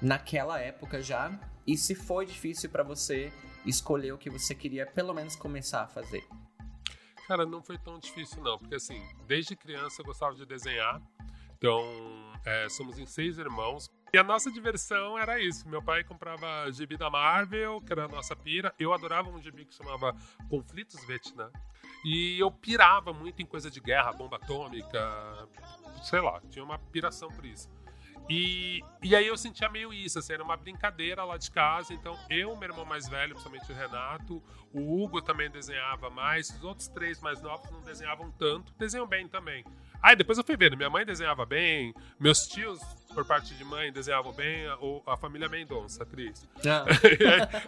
naquela 0.00 0.60
época 0.60 1.02
já, 1.02 1.36
e 1.66 1.76
se 1.76 1.96
foi 1.96 2.24
difícil 2.24 2.70
pra 2.70 2.84
você 2.84 3.32
escolher 3.66 4.12
o 4.12 4.18
que 4.18 4.30
você 4.30 4.54
queria, 4.54 4.86
pelo 4.86 5.12
menos, 5.12 5.34
começar 5.34 5.82
a 5.82 5.86
fazer. 5.88 6.24
Cara, 7.28 7.44
não 7.44 7.62
foi 7.62 7.76
tão 7.76 7.98
difícil, 7.98 8.42
não. 8.42 8.56
Porque, 8.56 8.76
assim, 8.76 9.06
desde 9.26 9.54
criança 9.54 10.00
eu 10.00 10.06
gostava 10.06 10.34
de 10.34 10.46
desenhar. 10.46 10.98
Então, 11.58 11.82
é, 12.42 12.66
somos 12.70 12.98
em 12.98 13.04
seis 13.04 13.36
irmãos. 13.36 13.90
E 14.10 14.16
a 14.16 14.24
nossa 14.24 14.50
diversão 14.50 15.18
era 15.18 15.38
isso. 15.38 15.68
Meu 15.68 15.82
pai 15.82 16.02
comprava 16.02 16.72
gibi 16.72 16.96
da 16.96 17.10
Marvel, 17.10 17.82
que 17.82 17.92
era 17.92 18.06
a 18.06 18.08
nossa 18.08 18.34
pira. 18.34 18.74
Eu 18.78 18.94
adorava 18.94 19.28
um 19.28 19.42
gibi 19.42 19.66
que 19.66 19.74
chamava 19.74 20.16
Conflitos 20.48 21.04
Vietnã. 21.04 21.50
E 22.02 22.38
eu 22.40 22.50
pirava 22.50 23.12
muito 23.12 23.42
em 23.42 23.46
coisa 23.46 23.70
de 23.70 23.80
guerra, 23.80 24.12
bomba 24.12 24.36
atômica, 24.36 25.48
sei 26.02 26.20
lá, 26.20 26.40
tinha 26.48 26.64
uma 26.64 26.78
piração 26.78 27.28
por 27.28 27.44
isso. 27.44 27.68
E, 28.28 28.82
e 29.02 29.16
aí 29.16 29.26
eu 29.26 29.36
sentia 29.36 29.68
meio 29.70 29.92
isso, 29.92 30.18
assim, 30.18 30.34
era 30.34 30.44
uma 30.44 30.56
brincadeira 30.56 31.24
lá 31.24 31.36
de 31.36 31.50
casa. 31.50 31.94
Então, 31.94 32.18
eu, 32.28 32.54
meu 32.56 32.68
irmão 32.68 32.84
mais 32.84 33.08
velho, 33.08 33.34
principalmente 33.34 33.72
o 33.72 33.74
Renato, 33.74 34.42
o 34.72 35.02
Hugo 35.02 35.22
também 35.22 35.50
desenhava 35.50 36.10
mais, 36.10 36.50
os 36.50 36.62
outros 36.62 36.88
três 36.88 37.20
mais 37.20 37.40
novos 37.40 37.70
não 37.70 37.80
desenhavam 37.80 38.30
tanto, 38.32 38.72
desenham 38.78 39.06
bem 39.06 39.26
também. 39.26 39.64
Aí 40.02 40.14
depois 40.14 40.38
eu 40.38 40.44
fui 40.44 40.56
vendo, 40.56 40.76
minha 40.76 40.90
mãe 40.90 41.04
desenhava 41.04 41.44
bem, 41.46 41.94
meus 42.20 42.46
tios, 42.46 42.80
por 43.14 43.24
parte 43.24 43.54
de 43.54 43.64
mãe, 43.64 43.90
desenhavam 43.92 44.32
bem, 44.32 44.66
a, 44.66 44.76
o- 44.76 45.02
a 45.06 45.16
família 45.16 45.48
Mendonça, 45.48 46.04
Cris. 46.06 46.46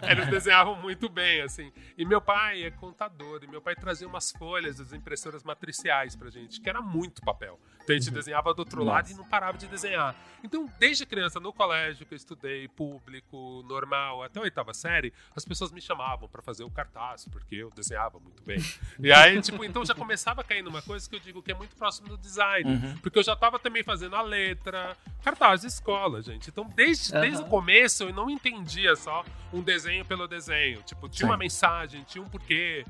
Eles 0.09 0.27
desenhavam 0.29 0.75
muito 0.81 1.09
bem, 1.09 1.41
assim. 1.41 1.71
E 1.97 2.05
meu 2.05 2.21
pai 2.21 2.63
é 2.63 2.71
contador, 2.71 3.41
e 3.43 3.47
meu 3.47 3.61
pai 3.61 3.75
trazia 3.75 4.07
umas 4.07 4.31
folhas 4.31 4.77
das 4.77 4.93
impressoras 4.93 5.43
matriciais 5.43 6.15
pra 6.15 6.29
gente, 6.29 6.61
que 6.61 6.69
era 6.69 6.81
muito 6.81 7.21
papel. 7.21 7.59
Então 7.83 7.95
a 7.95 7.99
gente 7.99 8.11
desenhava 8.11 8.53
do 8.53 8.59
outro 8.59 8.83
lado 8.83 9.09
e 9.09 9.13
não 9.15 9.27
parava 9.27 9.57
de 9.57 9.67
desenhar. 9.67 10.15
Então, 10.43 10.69
desde 10.79 11.05
criança, 11.05 11.39
no 11.39 11.51
colégio 11.51 12.05
que 12.05 12.13
eu 12.13 12.15
estudei, 12.15 12.67
público, 12.67 13.63
normal, 13.67 14.23
até 14.23 14.39
a 14.39 14.43
oitava 14.43 14.73
série, 14.73 15.11
as 15.35 15.43
pessoas 15.43 15.71
me 15.71 15.81
chamavam 15.81 16.27
pra 16.29 16.41
fazer 16.43 16.63
o 16.63 16.69
cartaz, 16.69 17.25
porque 17.27 17.55
eu 17.55 17.71
desenhava 17.71 18.19
muito 18.19 18.43
bem. 18.43 18.59
E 18.99 19.11
aí, 19.11 19.41
tipo, 19.41 19.63
então 19.65 19.83
já 19.83 19.95
começava 19.95 20.41
a 20.41 20.43
cair 20.43 20.61
numa 20.61 20.81
coisa 20.81 21.09
que 21.09 21.15
eu 21.15 21.19
digo 21.19 21.41
que 21.41 21.51
é 21.51 21.55
muito 21.55 21.75
próximo 21.75 22.07
do 22.07 22.17
design. 22.17 22.97
Porque 23.01 23.17
eu 23.19 23.23
já 23.23 23.35
tava 23.35 23.57
também 23.59 23.83
fazendo 23.83 24.15
a 24.15 24.21
letra, 24.21 24.95
cartaz 25.31 25.61
de 25.61 25.67
escola, 25.67 26.21
gente. 26.21 26.49
Então, 26.49 26.69
desde, 26.75 27.11
desde 27.13 27.41
o 27.41 27.45
começo, 27.45 28.03
eu 28.03 28.13
não 28.13 28.29
entendia 28.29 28.95
só 28.95 29.23
um 29.53 29.61
desenho 29.61 30.03
pelo 30.05 30.27
desenho. 30.27 30.81
Tipo, 30.83 31.07
tinha 31.07 31.25
Sim. 31.25 31.31
uma 31.31 31.37
mensagem, 31.37 32.03
tinha 32.03 32.23
um 32.23 32.29
porquê. 32.29 32.85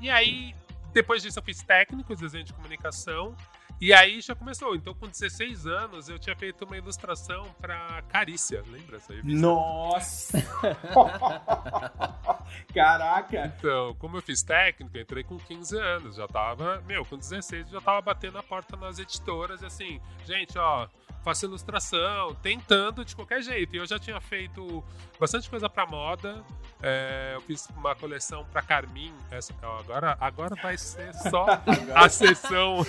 E 0.00 0.10
aí, 0.10 0.54
depois 0.92 1.22
disso, 1.22 1.38
eu 1.38 1.42
fiz 1.42 1.62
técnico, 1.62 2.14
desenho 2.16 2.44
de 2.44 2.52
comunicação. 2.52 3.36
E 3.80 3.92
aí 3.92 4.20
já 4.20 4.34
começou. 4.34 4.74
Então, 4.74 4.94
com 4.94 5.06
16 5.06 5.66
anos, 5.66 6.08
eu 6.08 6.18
tinha 6.18 6.34
feito 6.34 6.64
uma 6.64 6.76
ilustração 6.76 7.44
pra 7.60 8.02
Carícia. 8.08 8.62
Lembra 8.68 8.96
essa 8.96 9.12
revista? 9.12 9.40
Nossa! 9.40 10.42
Caraca! 12.72 13.52
Então, 13.58 13.94
como 13.96 14.16
eu 14.16 14.22
fiz 14.22 14.42
técnico, 14.42 14.96
eu 14.96 15.02
entrei 15.02 15.24
com 15.24 15.38
15 15.38 15.78
anos. 15.78 16.16
Já 16.16 16.26
tava, 16.26 16.82
meu, 16.86 17.04
com 17.04 17.16
16 17.16 17.70
já 17.70 17.80
tava 17.80 18.00
batendo 18.00 18.38
a 18.38 18.42
porta 18.42 18.76
nas 18.76 18.98
editoras 18.98 19.62
e 19.62 19.66
assim, 19.66 20.00
gente, 20.24 20.56
ó, 20.56 20.88
faço 21.24 21.46
ilustração, 21.46 22.34
tentando 22.42 23.04
de 23.04 23.16
qualquer 23.16 23.42
jeito. 23.42 23.74
E 23.74 23.78
eu 23.78 23.86
já 23.86 23.98
tinha 23.98 24.20
feito 24.20 24.84
bastante 25.18 25.48
coisa 25.48 25.68
para 25.68 25.86
moda. 25.86 26.44
É, 26.82 27.32
eu 27.34 27.40
fiz 27.40 27.66
uma 27.74 27.94
coleção 27.94 28.44
para 28.52 28.60
Carmin. 28.60 29.12
Essa, 29.30 29.54
agora, 29.62 30.16
agora 30.20 30.54
vai 30.56 30.76
ser 30.76 31.14
só 31.14 31.46
a 31.94 32.08
sessão. 32.08 32.86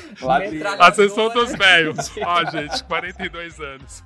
a 0.80 0.92
sessão 0.92 1.30
dos 1.30 1.56
velhos. 1.56 2.12
Ó, 2.22 2.52
gente, 2.52 2.84
42 2.84 3.60
anos. 3.62 4.04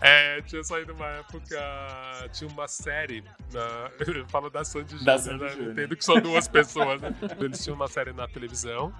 É, 0.00 0.40
tinha 0.42 0.62
saído 0.62 0.92
uma 0.92 1.08
época. 1.08 2.28
Tinha 2.32 2.48
uma 2.48 2.68
série. 2.68 3.24
Na, 3.52 3.90
eu 4.06 4.26
falo 4.28 4.48
da 4.48 4.64
Sandy 4.64 4.96
Júnior, 4.98 5.38
né? 5.38 5.72
Entendo 5.72 5.96
que 5.96 6.04
são 6.04 6.20
duas 6.20 6.46
pessoas, 6.46 7.00
né? 7.00 7.12
Eles 7.40 7.62
tinham 7.62 7.74
uma 7.74 7.88
série 7.88 8.12
na 8.12 8.28
televisão. 8.28 8.94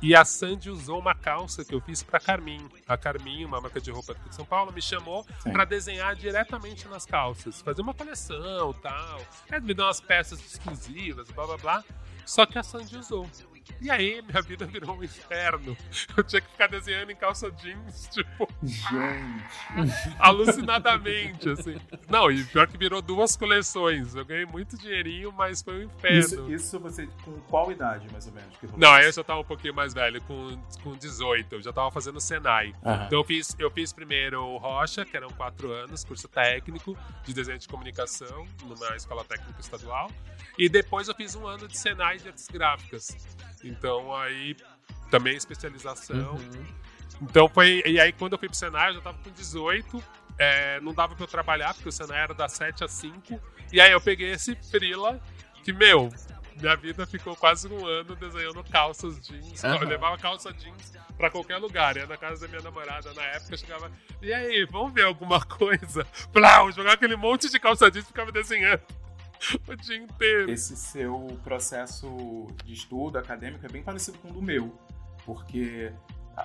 E 0.00 0.14
a 0.14 0.24
Sandy 0.24 0.70
usou 0.70 0.98
uma 0.98 1.14
calça 1.14 1.64
que 1.64 1.74
eu 1.74 1.80
fiz 1.80 2.02
para 2.02 2.20
Carmin. 2.20 2.68
A 2.86 2.96
Carmin, 2.96 3.44
uma 3.44 3.60
marca 3.60 3.80
de 3.80 3.90
roupa 3.90 4.13
de 4.28 4.34
São 4.34 4.44
Paulo, 4.44 4.72
me 4.72 4.82
chamou 4.82 5.24
para 5.42 5.64
desenhar 5.64 6.14
diretamente 6.14 6.86
nas 6.88 7.06
calças, 7.06 7.60
fazer 7.60 7.82
uma 7.82 7.94
coleção, 7.94 8.72
tal. 8.74 9.20
É, 9.50 9.60
me 9.60 9.74
dar 9.74 9.86
umas 9.86 10.00
peças 10.00 10.40
exclusivas, 10.40 11.30
blá 11.30 11.46
blá 11.46 11.56
blá. 11.56 11.84
Só 12.26 12.46
que 12.46 12.58
a 12.58 12.62
Sandy 12.62 12.96
usou. 12.96 13.28
E 13.80 13.90
aí, 13.90 14.22
minha 14.22 14.42
vida 14.42 14.66
virou 14.66 14.96
um 14.96 15.02
inferno. 15.02 15.76
Eu 16.16 16.24
tinha 16.24 16.40
que 16.40 16.50
ficar 16.50 16.68
desenhando 16.68 17.10
em 17.10 17.16
calça 17.16 17.50
jeans, 17.50 18.08
tipo. 18.12 18.48
Gente. 18.62 20.16
alucinadamente, 20.18 21.48
assim. 21.50 21.76
Não, 22.08 22.30
e 22.30 22.44
pior 22.44 22.66
que 22.66 22.76
virou 22.76 23.02
duas 23.02 23.36
coleções. 23.36 24.14
Eu 24.14 24.24
ganhei 24.24 24.46
muito 24.46 24.76
dinheirinho, 24.78 25.32
mas 25.32 25.62
foi 25.62 25.80
um 25.80 25.82
inferno. 25.82 26.18
Isso, 26.18 26.52
isso 26.52 26.80
você, 26.80 27.06
com 27.24 27.32
qual 27.48 27.70
idade, 27.70 28.10
mais 28.12 28.26
ou 28.26 28.32
menos? 28.32 28.54
Não, 28.76 28.92
aí 28.92 29.06
eu 29.06 29.12
já 29.12 29.24
tava 29.24 29.40
um 29.40 29.44
pouquinho 29.44 29.74
mais 29.74 29.92
velho, 29.92 30.20
com, 30.22 30.58
com 30.82 30.96
18. 30.96 31.54
Eu 31.54 31.62
já 31.62 31.72
tava 31.72 31.90
fazendo 31.90 32.20
Senai. 32.20 32.74
Aham. 32.84 33.06
Então 33.06 33.18
eu 33.18 33.24
fiz, 33.24 33.56
eu 33.58 33.70
fiz 33.70 33.92
primeiro 33.92 34.42
o 34.42 34.56
Rocha, 34.56 35.04
que 35.04 35.16
eram 35.16 35.28
quatro 35.30 35.72
anos, 35.72 36.04
curso 36.04 36.28
técnico 36.28 36.96
de 37.24 37.32
desenho 37.32 37.58
de 37.58 37.68
comunicação, 37.68 38.46
numa 38.62 38.96
escola 38.96 39.24
técnica 39.24 39.60
estadual. 39.60 40.10
E 40.56 40.68
depois 40.68 41.08
eu 41.08 41.14
fiz 41.14 41.34
um 41.34 41.46
ano 41.46 41.66
de 41.66 41.76
Senai 41.76 42.18
de 42.18 42.28
artes 42.28 42.48
gráficas. 42.48 43.08
Então 43.62 44.14
aí 44.14 44.56
também 45.10 45.36
especialização. 45.36 46.34
Uhum. 46.34 46.66
Então 47.22 47.48
foi. 47.48 47.82
E 47.86 48.00
aí 48.00 48.12
quando 48.12 48.32
eu 48.34 48.38
fui 48.38 48.48
pro 48.48 48.56
Senai, 48.56 48.90
eu 48.90 48.94
já 48.94 49.00
tava 49.00 49.18
com 49.18 49.30
18. 49.30 50.02
é, 50.38 50.80
não 50.80 50.92
dava 50.92 51.14
pra 51.14 51.24
eu 51.24 51.28
trabalhar, 51.28 51.74
porque 51.74 51.88
o 51.88 51.92
Senai 51.92 52.20
era 52.20 52.34
das 52.34 52.52
7 52.52 52.84
às 52.84 52.92
5. 52.92 53.40
E 53.72 53.80
aí 53.80 53.92
eu 53.92 54.00
peguei 54.00 54.32
esse 54.32 54.54
frila, 54.70 55.20
que, 55.62 55.72
meu, 55.72 56.08
minha 56.60 56.76
vida 56.76 57.06
ficou 57.06 57.36
quase 57.36 57.68
um 57.68 57.86
ano 57.86 58.14
desenhando 58.16 58.62
calças 58.64 59.20
jeans. 59.20 59.64
Aham. 59.64 59.82
Eu 59.82 59.88
levava 59.88 60.18
calça 60.18 60.52
jeans 60.52 60.92
pra 61.16 61.30
qualquer 61.30 61.58
lugar. 61.58 61.96
Ia 61.96 62.06
na 62.06 62.16
casa 62.16 62.42
da 62.42 62.48
minha 62.48 62.62
namorada 62.62 63.12
na 63.14 63.22
época, 63.22 63.54
eu 63.54 63.58
chegava, 63.58 63.92
e 64.20 64.32
aí, 64.32 64.64
vamos 64.70 64.92
ver 64.92 65.04
alguma 65.04 65.40
coisa? 65.46 66.04
Plau, 66.32 66.70
jogava 66.72 66.94
aquele 66.94 67.16
monte 67.16 67.50
de 67.50 67.58
calça 67.58 67.90
jeans 67.90 68.04
e 68.04 68.08
ficava 68.08 68.30
desenhando 68.32 68.82
o 69.68 69.76
dia 69.76 69.96
inteiro. 69.96 70.50
Esse 70.50 70.76
seu 70.76 71.38
processo 71.44 72.46
de 72.64 72.72
estudo 72.72 73.18
acadêmico 73.18 73.64
é 73.64 73.68
bem 73.68 73.82
parecido 73.82 74.18
com 74.18 74.28
o 74.30 74.32
do 74.32 74.42
meu. 74.42 74.72
Porque, 75.24 75.92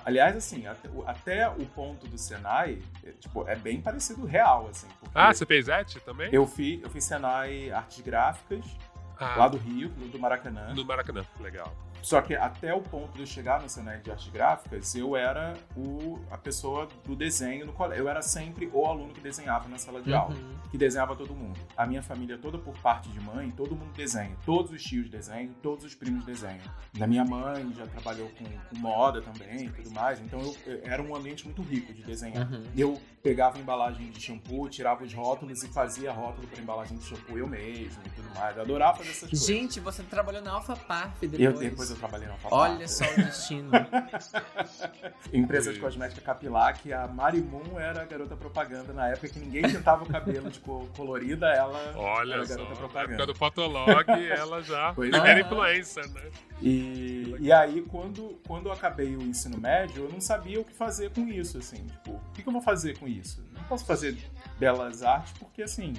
aliás, 0.04 0.36
assim, 0.36 0.66
até, 0.66 0.88
o- 0.88 1.04
ponto 1.66 2.06
do 2.08 2.16
Senai, 2.16 2.80
é, 3.04 3.10
tipo, 3.12 3.46
é 3.48 3.56
bem 3.56 3.80
parecido 3.80 4.24
real, 4.24 4.68
assim. 4.70 4.86
Ah, 5.14 5.32
você 5.32 5.44
fez 5.44 5.68
ET 5.68 5.94
também? 6.04 6.30
eu 6.32 6.46
fiz, 6.46 6.82
eu 6.82 6.88
fiz 6.90 7.04
Senai 7.04 7.70
Artes 7.70 8.00
Gráficas, 8.00 8.64
Ah, 9.18 9.36
lá 9.36 9.48
do 9.48 9.58
Rio, 9.58 9.88
do 9.90 10.18
Maracanã. 10.18 10.72
no 10.74 10.84
Maracanã. 10.84 11.24
Legal. 11.40 11.70
Só 12.02 12.20
que 12.22 12.34
até 12.34 12.72
o 12.74 12.80
ponto 12.80 13.12
de 13.14 13.20
eu 13.20 13.26
chegar 13.26 13.60
no 13.62 13.68
Senai 13.68 14.00
de 14.00 14.10
Artes 14.10 14.28
Gráficas, 14.28 14.94
eu 14.94 15.14
era 15.16 15.54
o, 15.76 16.18
a 16.30 16.38
pessoa 16.38 16.88
do 17.04 17.14
desenho 17.14 17.66
no 17.66 17.72
colégio. 17.72 18.04
Eu 18.04 18.08
era 18.08 18.22
sempre 18.22 18.70
o 18.72 18.86
aluno 18.86 19.12
que 19.12 19.20
desenhava 19.20 19.68
na 19.68 19.78
sala 19.78 20.00
de 20.00 20.12
aula. 20.12 20.34
Uhum. 20.34 20.50
que 20.70 20.78
desenhava 20.78 21.16
todo 21.16 21.34
mundo. 21.34 21.58
A 21.76 21.84
minha 21.86 22.02
família 22.02 22.38
toda, 22.38 22.56
por 22.56 22.74
parte 22.78 23.08
de 23.10 23.20
mãe, 23.20 23.50
todo 23.50 23.74
mundo 23.74 23.92
desenha. 23.94 24.36
Todos 24.46 24.70
os 24.72 24.82
tios 24.82 25.08
desenham, 25.10 25.52
todos 25.62 25.84
os 25.84 25.94
primos 25.94 26.24
desenham. 26.24 26.60
Da 26.96 27.06
minha 27.06 27.24
mãe 27.24 27.72
já 27.76 27.86
trabalhou 27.88 28.28
com, 28.30 28.44
com 28.44 28.76
moda 28.78 29.20
também 29.20 29.66
e 29.66 29.70
tudo 29.70 29.90
mais. 29.90 30.20
Então 30.20 30.40
eu, 30.40 30.56
eu- 30.66 30.80
era 30.84 31.02
um 31.02 31.14
ambiente 31.14 31.44
muito 31.44 31.60
rico 31.62 31.92
de 31.92 32.02
desenhar. 32.04 32.50
Uhum. 32.50 32.62
Eu 32.76 33.00
pegava 33.22 33.58
embalagem 33.58 34.10
de 34.10 34.20
shampoo, 34.20 34.68
tirava 34.68 35.04
os 35.04 35.12
rótulos 35.12 35.62
e 35.62 35.68
fazia 35.68 36.10
rótulo 36.12 36.46
para 36.48 36.60
embalagem 36.62 36.96
de 36.96 37.04
shampoo 37.04 37.36
eu 37.36 37.46
mesmo 37.46 38.00
e 38.06 38.10
tudo 38.10 38.32
mais. 38.34 38.56
Eu 38.56 38.62
adorava 38.62 38.98
fazer 38.98 39.10
essas 39.10 39.28
coisas. 39.30 39.46
Gente, 39.46 39.80
você 39.80 40.02
trabalhou 40.04 40.40
na 40.40 40.52
Alpha 40.52 40.74
Parf 40.76 41.20
depois. 41.20 41.40
eu, 41.40 41.52
depois 41.58 41.89
eu 41.90 41.96
trabalhei 41.96 42.26
na 42.26 42.34
Alpha 42.34 42.48
Olha 42.50 42.88
só 42.88 43.04
o 43.04 43.16
destino. 43.16 43.70
Empresa 45.32 45.72
de 45.72 45.80
cosmética 45.80 46.20
capilar, 46.20 46.78
que 46.80 46.92
a 46.92 47.06
Marimun 47.06 47.78
era 47.78 48.02
a 48.02 48.04
garota 48.04 48.36
propaganda 48.36 48.92
na 48.92 49.08
época 49.08 49.28
que 49.28 49.38
ninguém 49.38 49.62
pintava 49.62 50.04
o 50.04 50.06
cabelo 50.06 50.50
de 50.50 50.58
cor 50.60 50.86
colorida, 50.96 51.48
ela 51.48 51.92
Olha 51.96 52.34
era 52.34 52.42
a 52.42 52.46
só, 52.46 52.54
garota 52.54 52.70
na 52.70 52.76
propaganda. 52.76 53.12
época 53.14 53.26
do 53.26 53.34
Fotolog, 53.34 54.10
ela 54.30 54.62
já 54.62 54.92
Pois 54.94 55.10
primeira 55.10 55.40
é. 55.40 55.42
influencer, 55.42 56.10
né? 56.10 56.30
E, 56.60 57.36
e 57.40 57.52
aí, 57.52 57.82
quando, 57.82 58.38
quando 58.46 58.66
eu 58.66 58.72
acabei 58.72 59.16
o 59.16 59.22
ensino 59.22 59.58
médio, 59.58 60.04
eu 60.04 60.10
não 60.10 60.20
sabia 60.20 60.60
o 60.60 60.64
que 60.64 60.74
fazer 60.74 61.10
com 61.10 61.26
isso, 61.26 61.58
assim. 61.58 61.86
Tipo, 61.86 62.12
o 62.12 62.32
que, 62.34 62.42
que 62.42 62.48
eu 62.48 62.52
vou 62.52 62.62
fazer 62.62 62.98
com 62.98 63.08
isso? 63.08 63.42
Não 63.54 63.62
posso 63.64 63.84
fazer 63.84 64.16
belas 64.58 65.02
artes 65.02 65.32
porque, 65.38 65.62
assim, 65.62 65.94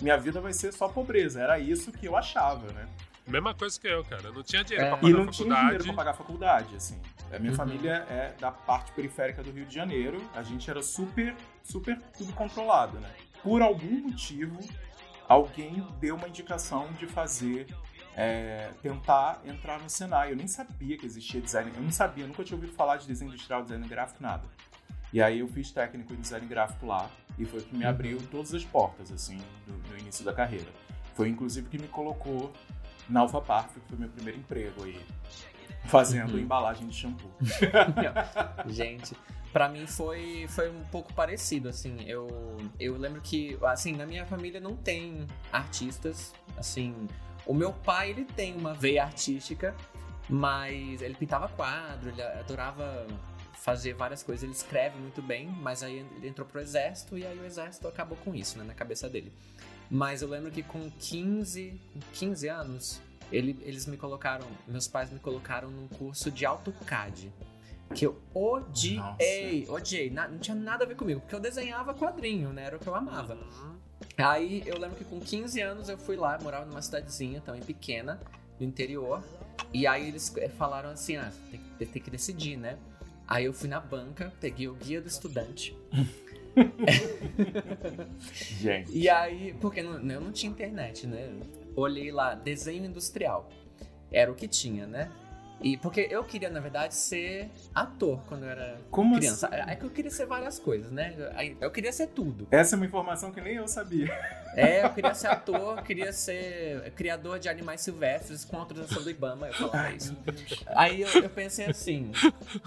minha 0.00 0.16
vida 0.18 0.40
vai 0.40 0.52
ser 0.52 0.72
só 0.72 0.88
pobreza. 0.88 1.40
Era 1.40 1.58
isso 1.58 1.90
que 1.92 2.06
eu 2.06 2.16
achava, 2.16 2.70
né? 2.72 2.86
Mesma 3.26 3.54
coisa 3.54 3.80
que 3.80 3.86
eu, 3.86 4.04
cara. 4.04 4.24
Eu 4.24 4.32
não 4.34 4.42
tinha 4.42 4.62
dinheiro 4.62 4.86
É. 4.86 4.88
pra 4.90 4.98
pagar 4.98 5.08
E 5.10 5.12
não 5.12 5.22
a 5.22 5.26
tinha 5.26 5.32
faculdade. 5.32 5.62
dinheiro 5.64 5.84
pra 5.84 5.92
pagar 5.94 6.10
a 6.10 6.14
faculdade, 6.14 6.76
assim. 6.76 7.00
A 7.32 7.38
minha 7.38 7.50
Uhum. 7.52 7.56
família 7.56 8.06
é 8.08 8.34
da 8.38 8.50
parte 8.52 8.92
periférica 8.92 9.42
do 9.42 9.50
Rio 9.50 9.64
de 9.64 9.74
Janeiro. 9.74 10.22
A 10.34 10.42
gente 10.42 10.68
era 10.70 10.82
super, 10.82 11.34
super 11.62 12.00
tudo 12.16 12.32
controlado, 12.34 12.98
né? 13.00 13.10
Por 13.42 13.62
algum 13.62 14.00
motivo, 14.08 14.58
alguém 15.28 15.86
deu 16.00 16.16
uma 16.16 16.28
indicação 16.28 16.92
de 16.92 17.06
fazer, 17.06 17.66
é, 18.16 18.70
tentar 18.82 19.40
entrar 19.44 19.80
no 19.80 19.88
Senai. 19.88 20.32
Eu 20.32 20.36
nem 20.36 20.46
sabia 20.46 20.96
que 20.98 21.06
existia 21.06 21.40
design, 21.40 21.72
eu 21.74 21.82
não 21.82 21.90
sabia, 21.90 22.26
nunca 22.26 22.44
tinha 22.44 22.56
ouvido 22.56 22.72
falar 22.74 22.98
de 22.98 23.06
desenho 23.06 23.30
industrial, 23.30 23.62
design 23.62 23.86
gráfico, 23.88 24.22
nada. 24.22 24.44
E 25.12 25.22
aí 25.22 25.40
eu 25.40 25.48
fiz 25.48 25.70
técnico 25.70 26.12
em 26.12 26.16
design 26.16 26.46
gráfico 26.46 26.86
lá 26.86 27.08
e 27.38 27.44
foi 27.44 27.60
o 27.60 27.62
que 27.62 27.74
me 27.76 27.84
abriu 27.86 28.18
todas 28.30 28.52
as 28.52 28.64
portas, 28.64 29.10
assim, 29.10 29.40
no, 29.66 29.76
no 29.90 29.98
início 29.98 30.24
da 30.24 30.32
carreira. 30.32 30.68
Foi 31.14 31.28
inclusive 31.28 31.68
que 31.68 31.78
me 31.78 31.86
colocou 31.88 32.52
na 33.08 33.20
Alpha 33.20 33.40
Park, 33.40 33.72
que 33.74 33.80
foi 33.88 33.98
meu 33.98 34.08
primeiro 34.08 34.38
emprego 34.38 34.84
aí, 34.84 35.00
fazendo 35.86 36.32
Uhum. 36.34 36.38
embalagem 36.40 36.86
de 36.88 36.94
shampoo. 36.94 37.30
Gente, 38.68 39.16
pra 39.52 39.68
mim 39.68 39.86
foi, 39.86 40.46
foi 40.48 40.70
um 40.70 40.82
pouco 40.84 41.12
parecido, 41.12 41.68
assim. 41.68 42.02
Eu, 42.06 42.56
eu 42.78 42.96
lembro 42.96 43.20
que, 43.20 43.58
assim, 43.64 43.92
na 43.92 44.06
minha 44.06 44.24
família 44.26 44.60
não 44.60 44.76
tem 44.76 45.26
artistas, 45.52 46.32
assim. 46.56 46.94
O 47.46 47.52
meu 47.54 47.72
pai, 47.72 48.10
ele 48.10 48.24
tem 48.24 48.56
uma 48.56 48.72
veia 48.72 49.04
artística, 49.04 49.74
mas 50.28 51.02
ele 51.02 51.14
pintava 51.14 51.48
quadro, 51.48 52.08
ele 52.08 52.22
adorava 52.22 53.06
fazer 53.52 53.94
várias 53.94 54.22
coisas, 54.22 54.42
ele 54.42 54.52
escreve 54.52 54.98
muito 54.98 55.22
bem, 55.22 55.48
mas 55.48 55.82
aí 55.82 56.06
ele 56.16 56.28
entrou 56.28 56.46
pro 56.46 56.60
exército 56.60 57.16
e 57.16 57.26
aí 57.26 57.38
o 57.38 57.44
exército 57.46 57.88
acabou 57.88 58.16
com 58.18 58.34
isso, 58.34 58.58
né, 58.58 58.64
na 58.64 58.74
cabeça 58.74 59.08
dele. 59.08 59.32
Mas 59.90 60.22
eu 60.22 60.28
lembro 60.28 60.50
que 60.50 60.62
com 60.62 60.90
15, 60.98 61.80
com 61.92 62.00
15 62.12 62.48
anos, 62.48 63.00
ele- 63.30 63.58
eles 63.62 63.86
me 63.86 63.96
colocaram, 63.96 64.46
meus 64.66 64.88
pais 64.88 65.10
me 65.10 65.18
colocaram 65.18 65.70
num 65.70 65.88
curso 65.88 66.30
de 66.30 66.44
AutoCAD. 66.46 67.32
Que 67.94 68.06
eu 68.06 68.18
odiei, 68.34 69.66
odiei. 69.68 70.10
Na- 70.10 70.26
não 70.26 70.38
tinha 70.38 70.54
nada 70.54 70.84
a 70.84 70.86
ver 70.88 70.96
comigo, 70.96 71.20
porque 71.20 71.34
eu 71.34 71.40
desenhava 71.40 71.94
quadrinho, 71.94 72.50
né? 72.52 72.64
Era 72.64 72.76
o 72.76 72.80
que 72.80 72.86
eu 72.86 72.94
amava. 72.94 73.34
Uhum. 73.34 73.76
Aí 74.18 74.62
eu 74.66 74.78
lembro 74.78 74.96
que 74.96 75.04
com 75.04 75.20
15 75.20 75.60
anos 75.60 75.88
eu 75.88 75.98
fui 75.98 76.16
lá, 76.16 76.38
morava 76.40 76.64
numa 76.64 76.80
cidadezinha 76.82 77.40
também 77.40 77.62
pequena, 77.62 78.20
no 78.58 78.66
interior. 78.66 79.22
E 79.72 79.86
aí 79.86 80.08
eles 80.08 80.34
eh, 80.38 80.48
falaram 80.48 80.88
assim: 80.90 81.16
ah, 81.16 81.30
tem, 81.78 81.86
tem 81.86 82.02
que 82.02 82.10
decidir, 82.10 82.56
né? 82.56 82.78
Aí 83.28 83.44
eu 83.44 83.52
fui 83.52 83.68
na 83.68 83.80
banca, 83.80 84.32
peguei 84.40 84.66
o 84.68 84.74
guia 84.74 85.00
do 85.00 85.08
estudante. 85.08 85.76
Gente. 88.60 88.96
E 88.96 89.08
aí, 89.08 89.54
porque 89.60 89.82
não- 89.82 89.98
eu 90.10 90.20
não 90.20 90.32
tinha 90.32 90.50
internet, 90.50 91.06
né? 91.06 91.28
Olhei 91.76 92.10
lá, 92.12 92.34
desenho 92.34 92.84
industrial. 92.84 93.48
Era 94.12 94.30
o 94.30 94.34
que 94.34 94.46
tinha, 94.46 94.86
né? 94.86 95.10
E 95.60 95.76
porque 95.78 96.06
eu 96.10 96.22
queria, 96.24 96.50
na 96.50 96.60
verdade, 96.60 96.94
ser 96.94 97.48
ator 97.74 98.20
quando 98.28 98.42
eu 98.44 98.50
era 98.50 98.76
Como 98.90 99.16
criança. 99.16 99.46
assim? 99.48 99.70
É 99.70 99.76
que 99.76 99.84
eu 99.84 99.90
queria 99.90 100.10
ser 100.10 100.26
várias 100.26 100.58
coisas, 100.58 100.90
né? 100.90 101.14
Eu 101.60 101.70
queria 101.70 101.92
ser 101.92 102.08
tudo. 102.08 102.46
Essa 102.50 102.74
é 102.74 102.76
uma 102.76 102.84
informação 102.84 103.30
que 103.32 103.40
nem 103.40 103.54
eu 103.54 103.66
sabia. 103.66 104.12
É, 104.56 104.84
eu 104.84 104.90
queria 104.92 105.14
ser 105.14 105.28
ator, 105.28 105.80
queria 105.82 106.12
ser 106.12 106.90
criador 106.92 107.38
de 107.38 107.48
animais 107.48 107.80
silvestres 107.80 108.44
com 108.44 108.58
autorização 108.58 109.02
do 109.02 109.08
Ibama, 109.10 109.46
eu 109.46 109.54
falava 109.54 109.90
isso. 109.94 110.14
Aí 110.66 111.00
eu, 111.00 111.08
eu 111.22 111.30
pensei 111.30 111.66
assim, 111.66 112.10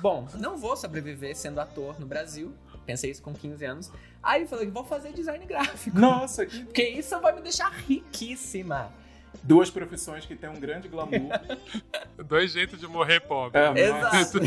bom, 0.02 0.28
não 0.36 0.58
vou 0.58 0.76
sobreviver 0.76 1.36
sendo 1.36 1.60
ator 1.60 2.00
no 2.00 2.06
Brasil, 2.08 2.54
pensei 2.88 3.12
isso 3.12 3.22
com 3.22 3.34
15 3.34 3.66
anos. 3.66 3.92
Aí 4.24 4.44
eu 4.44 4.48
falei, 4.48 4.72
vou 4.72 4.86
fazer 4.86 5.12
design 5.12 5.46
gráfico. 5.46 6.00
Nossa, 6.00 6.46
que. 6.46 6.64
Porque 6.64 6.84
isso 6.84 7.20
vai 7.20 7.36
me 7.36 7.42
deixar 7.42 7.70
riquíssima. 7.70 8.92
Duas 9.44 9.70
profissões 9.70 10.26
que 10.26 10.36
têm 10.36 10.50
um 10.50 10.60
grande 10.60 10.88
glamour. 10.88 11.30
Dois 12.26 12.52
jeitos 12.54 12.80
de 12.80 12.88
morrer 12.88 13.20
pobre. 13.20 13.60
É, 13.60 13.90
Exato. 13.90 14.40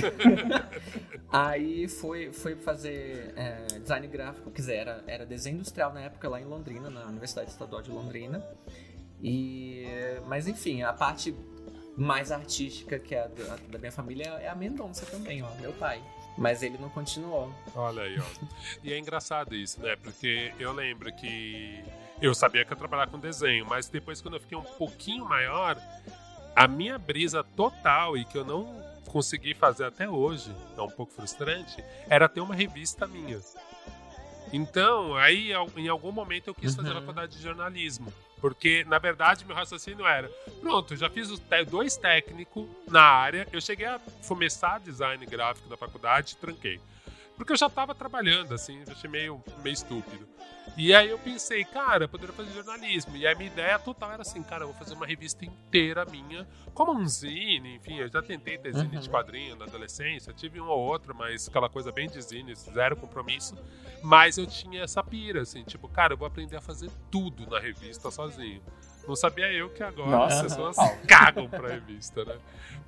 Aí 1.30 1.86
foi, 1.86 2.32
foi 2.32 2.56
fazer 2.56 3.32
é, 3.36 3.78
design 3.78 4.06
gráfico, 4.08 4.50
quer 4.50 4.60
dizer, 4.60 4.74
era, 4.74 5.04
era 5.06 5.26
desenho 5.26 5.56
industrial 5.56 5.92
na 5.92 6.00
época 6.00 6.28
lá 6.28 6.40
em 6.40 6.44
Londrina, 6.44 6.90
na 6.90 7.06
Universidade 7.06 7.50
Estadual 7.50 7.82
de 7.82 7.90
Londrina. 7.90 8.44
E, 9.22 9.84
mas 10.26 10.48
enfim, 10.48 10.82
a 10.82 10.92
parte 10.92 11.36
mais 11.96 12.32
artística 12.32 12.98
que 12.98 13.14
é 13.14 13.24
a 13.24 13.26
da, 13.28 13.56
da 13.70 13.78
minha 13.78 13.92
família 13.92 14.24
é 14.40 14.48
a 14.48 14.54
Mendonça 14.54 15.06
também, 15.06 15.42
ó, 15.42 15.54
meu 15.60 15.72
pai. 15.74 16.02
Mas 16.40 16.62
ele 16.62 16.78
não 16.78 16.88
continuou. 16.88 17.52
Olha 17.76 18.02
aí, 18.04 18.18
ó. 18.18 18.24
E 18.82 18.92
é 18.94 18.98
engraçado 18.98 19.54
isso, 19.54 19.78
né? 19.82 19.94
Porque 19.96 20.52
eu 20.58 20.72
lembro 20.72 21.12
que 21.12 21.84
eu 22.20 22.34
sabia 22.34 22.64
que 22.64 22.72
eu 22.72 22.76
trabalhava 22.78 23.10
com 23.10 23.18
desenho, 23.18 23.66
mas 23.66 23.88
depois 23.88 24.22
quando 24.22 24.34
eu 24.34 24.40
fiquei 24.40 24.56
um 24.56 24.62
pouquinho 24.62 25.26
maior, 25.26 25.76
a 26.56 26.66
minha 26.66 26.98
brisa 26.98 27.44
total 27.44 28.16
e 28.16 28.24
que 28.24 28.38
eu 28.38 28.44
não 28.44 28.82
consegui 29.06 29.52
fazer 29.54 29.84
até 29.84 30.08
hoje, 30.08 30.50
é 30.78 30.80
um 30.80 30.88
pouco 30.88 31.12
frustrante, 31.12 31.84
era 32.08 32.26
ter 32.26 32.40
uma 32.40 32.54
revista 32.54 33.06
minha. 33.06 33.38
Então, 34.52 35.14
aí 35.16 35.52
em 35.76 35.88
algum 35.88 36.10
momento 36.10 36.48
eu 36.48 36.54
quis 36.54 36.74
fazer 36.74 36.88
a 36.88 36.94
Uhum. 36.94 37.00
faculdade 37.00 37.36
de 37.36 37.42
jornalismo. 37.42 38.12
Porque, 38.40 38.84
na 38.88 38.98
verdade, 38.98 39.44
meu 39.44 39.54
raciocínio 39.54 40.06
era: 40.06 40.30
pronto, 40.60 40.96
já 40.96 41.08
fiz 41.10 41.28
dois 41.68 41.96
técnicos 41.96 42.68
na 42.88 43.02
área, 43.02 43.46
eu 43.52 43.60
cheguei 43.60 43.86
a 43.86 44.00
começar 44.26 44.80
design 44.80 45.24
gráfico 45.26 45.68
na 45.68 45.76
faculdade 45.76 46.36
tranquei. 46.36 46.80
Porque 47.40 47.54
eu 47.54 47.56
já 47.56 47.68
estava 47.68 47.94
trabalhando, 47.94 48.52
assim, 48.52 48.82
eu 48.86 48.92
achei 48.92 49.08
meio, 49.08 49.42
meio 49.64 49.72
estúpido. 49.72 50.28
E 50.76 50.94
aí 50.94 51.08
eu 51.08 51.18
pensei, 51.18 51.64
cara, 51.64 52.04
eu 52.04 52.08
poderia 52.08 52.34
fazer 52.34 52.52
jornalismo. 52.52 53.16
E 53.16 53.26
a 53.26 53.34
minha 53.34 53.50
ideia 53.50 53.78
total 53.78 54.12
era 54.12 54.20
assim, 54.20 54.42
cara, 54.42 54.64
eu 54.64 54.68
vou 54.68 54.76
fazer 54.76 54.92
uma 54.92 55.06
revista 55.06 55.42
inteira 55.46 56.04
minha, 56.04 56.46
como 56.74 56.92
um 56.92 57.08
zine, 57.08 57.76
enfim, 57.76 57.96
eu 57.96 58.08
já 58.10 58.20
tentei 58.20 58.58
ter 58.58 58.74
zine 58.74 58.94
Uhum. 58.94 59.00
de 59.00 59.08
quadrinho 59.08 59.56
na 59.56 59.64
adolescência, 59.64 60.34
tive 60.34 60.60
um 60.60 60.68
ou 60.68 60.78
outro, 60.78 61.14
mas 61.14 61.48
aquela 61.48 61.70
coisa 61.70 61.90
bem 61.90 62.10
de 62.10 62.20
zine, 62.20 62.54
zero 62.54 62.94
compromisso. 62.94 63.56
Mas 64.02 64.36
eu 64.36 64.46
tinha 64.46 64.82
essa 64.82 65.02
pira, 65.02 65.40
assim, 65.40 65.64
tipo, 65.64 65.88
cara, 65.88 66.12
eu 66.12 66.18
vou 66.18 66.28
aprender 66.28 66.56
a 66.56 66.60
fazer 66.60 66.90
tudo 67.10 67.46
na 67.48 67.58
revista 67.58 68.10
sozinho. 68.10 68.62
Não 69.06 69.16
sabia 69.16 69.52
eu 69.52 69.70
que 69.70 69.82
agora 69.82 70.10
Nossa, 70.10 70.36
as 70.36 70.42
pessoas 70.42 70.76
cagam 71.06 71.48
pra 71.48 71.68
revista, 71.68 72.24
né? 72.24 72.36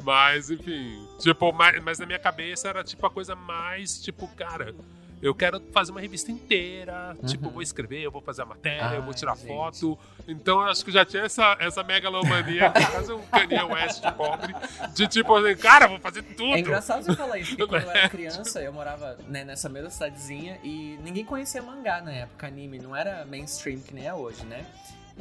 Mas, 0.02 0.50
enfim, 0.50 1.06
tipo, 1.18 1.52
mas, 1.52 1.82
mas 1.82 1.98
na 1.98 2.06
minha 2.06 2.18
cabeça 2.18 2.68
era 2.68 2.82
tipo 2.82 3.04
a 3.06 3.10
coisa 3.10 3.34
mais, 3.34 4.00
tipo, 4.00 4.26
cara, 4.28 4.74
eu 5.22 5.32
quero 5.32 5.60
fazer 5.72 5.92
uma 5.92 6.00
revista 6.00 6.32
inteira, 6.32 7.16
tipo, 7.26 7.46
eu 7.46 7.50
vou 7.50 7.62
escrever, 7.62 8.02
eu 8.02 8.10
vou 8.10 8.20
fazer 8.20 8.42
a 8.42 8.44
matéria, 8.44 8.96
eu 8.96 9.02
vou 9.02 9.12
Ai, 9.12 9.16
tirar 9.16 9.36
gente. 9.36 9.46
foto. 9.46 9.96
Então 10.26 10.60
eu 10.60 10.66
acho 10.66 10.84
que 10.84 10.90
já 10.90 11.04
tinha 11.04 11.22
essa, 11.22 11.56
essa 11.60 11.84
megalomania, 11.84 12.70
que 12.70 12.78
é 12.82 12.86
quase 12.86 13.12
um 13.12 13.22
Kanye 13.26 13.62
West 13.62 14.02
pobre, 14.16 14.52
de 14.92 15.06
tipo 15.06 15.32
assim, 15.36 15.56
cara, 15.56 15.84
eu 15.84 15.90
vou 15.90 16.00
fazer 16.00 16.22
tudo. 16.22 16.54
É 16.54 16.58
engraçado 16.58 17.04
você 17.04 17.14
falar 17.14 17.38
isso, 17.38 17.50
porque 17.50 17.68
quando 17.68 17.84
eu 17.84 17.90
era 17.90 18.08
criança, 18.10 18.60
eu 18.60 18.72
morava 18.72 19.16
né, 19.28 19.44
nessa 19.44 19.68
mesma 19.68 19.90
cidadezinha 19.90 20.58
e 20.64 20.98
ninguém 21.04 21.24
conhecia 21.24 21.62
mangá 21.62 22.00
na 22.00 22.12
época, 22.12 22.48
anime, 22.48 22.80
não 22.80 22.94
era 22.96 23.24
mainstream 23.24 23.78
que 23.78 23.94
nem 23.94 24.08
é 24.08 24.12
hoje, 24.12 24.44
né? 24.44 24.66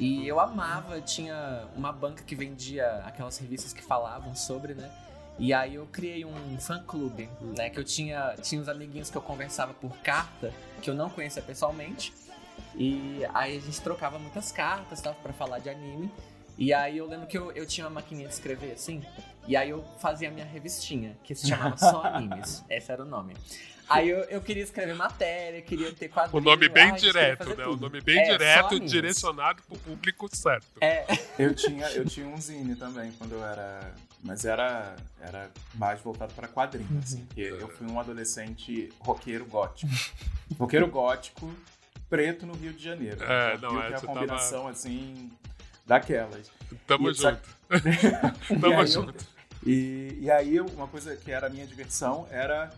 E 0.01 0.27
eu 0.27 0.39
amava, 0.39 0.99
tinha 0.99 1.67
uma 1.75 1.91
banca 1.91 2.23
que 2.23 2.33
vendia 2.33 3.03
aquelas 3.05 3.37
revistas 3.37 3.71
que 3.71 3.83
falavam 3.83 4.33
sobre, 4.33 4.73
né? 4.73 4.91
E 5.37 5.53
aí 5.53 5.75
eu 5.75 5.85
criei 5.91 6.25
um 6.25 6.59
fã-clube, 6.59 7.29
né? 7.39 7.69
Que 7.69 7.79
eu 7.79 7.83
tinha, 7.83 8.35
tinha 8.41 8.59
uns 8.59 8.67
amiguinhos 8.67 9.11
que 9.11 9.17
eu 9.17 9.21
conversava 9.21 9.75
por 9.75 9.95
carta, 9.97 10.51
que 10.81 10.89
eu 10.89 10.95
não 10.95 11.07
conhecia 11.07 11.43
pessoalmente. 11.43 12.11
E 12.73 13.21
aí 13.31 13.55
a 13.55 13.59
gente 13.61 13.79
trocava 13.79 14.17
muitas 14.17 14.51
cartas, 14.51 14.99
tal, 15.01 15.13
pra 15.13 15.33
falar 15.33 15.59
de 15.59 15.69
anime. 15.69 16.11
E 16.57 16.73
aí 16.73 16.97
eu 16.97 17.05
lembro 17.05 17.27
que 17.27 17.37
eu, 17.37 17.51
eu 17.51 17.67
tinha 17.67 17.85
uma 17.85 17.93
maquininha 17.93 18.27
de 18.27 18.33
escrever, 18.33 18.71
assim, 18.71 19.03
e 19.47 19.55
aí 19.55 19.69
eu 19.69 19.83
fazia 19.99 20.29
a 20.29 20.31
minha 20.31 20.45
revistinha, 20.45 21.15
que 21.23 21.35
se 21.35 21.47
chamava 21.47 21.77
Só 21.77 22.01
Animes. 22.09 22.63
Esse 22.67 22.91
era 22.91 23.03
o 23.03 23.05
nome. 23.05 23.35
Aí 23.93 24.09
eu, 24.09 24.19
eu 24.25 24.41
queria 24.41 24.63
escrever 24.63 24.95
matéria, 24.95 25.61
queria 25.61 25.91
ter 25.93 26.05
O 26.07 26.09
quadrinho. 26.09 26.43
nome 26.43 26.69
bem 26.69 26.93
queria 26.93 27.11
direto, 27.11 27.45
né? 27.55 27.65
O 27.65 27.69
tudo. 27.71 27.81
nome 27.81 28.01
bem 28.01 28.19
É, 28.19 28.31
direto, 28.31 28.79
direcionado 28.79 29.61
pro 29.63 29.77
público 29.79 30.27
certo. 30.35 30.65
É, 30.81 31.05
Eu 31.37 31.53
tinha, 31.53 31.87
eu 31.91 32.05
tinha 32.05 32.27
um 32.27 32.39
zine 32.39 32.75
também 32.75 33.11
quando 33.17 33.33
eu 33.33 33.43
era. 33.45 33.93
Mas 34.23 34.45
era, 34.45 34.95
era 35.19 35.49
mais 35.73 35.99
voltado 35.99 36.31
para 36.33 36.47
quadrinhos, 36.47 36.91
Uhum. 36.91 36.99
assim. 36.99 37.25
Porque 37.25 37.41
eu 37.41 37.67
fui 37.69 37.87
um 37.87 37.99
adolescente 37.99 38.89
roqueiro 38.99 39.45
gótico. 39.45 39.91
roqueiro 40.59 40.87
gótico, 40.87 41.51
preto 42.09 42.45
no 42.45 42.53
Rio 42.53 42.71
de 42.73 42.83
Janeiro. 42.83 43.23
É, 43.23 43.57
não, 43.57 43.81
é, 43.81 43.87
que 43.87 43.93
é 43.93 43.95
a 43.95 43.99
você 43.99 44.05
tava- 44.05 44.19
combinação, 44.19 44.67
assim, 44.67 45.31
daquelas. 45.87 46.51
Tamo 46.85 47.09
E 47.09 47.13
junto. 47.15 47.49
Tamo 48.61 48.65
aí 48.67 48.79
eu- 48.81 48.87
junto. 48.87 49.25
E, 49.65 50.17
e 50.21 50.31
aí, 50.31 50.59
uma 50.59 50.87
coisa 50.87 51.15
que 51.15 51.31
era 51.31 51.47
a 51.47 51.49
minha 51.49 51.65
diversão 51.67 52.27
era 52.31 52.71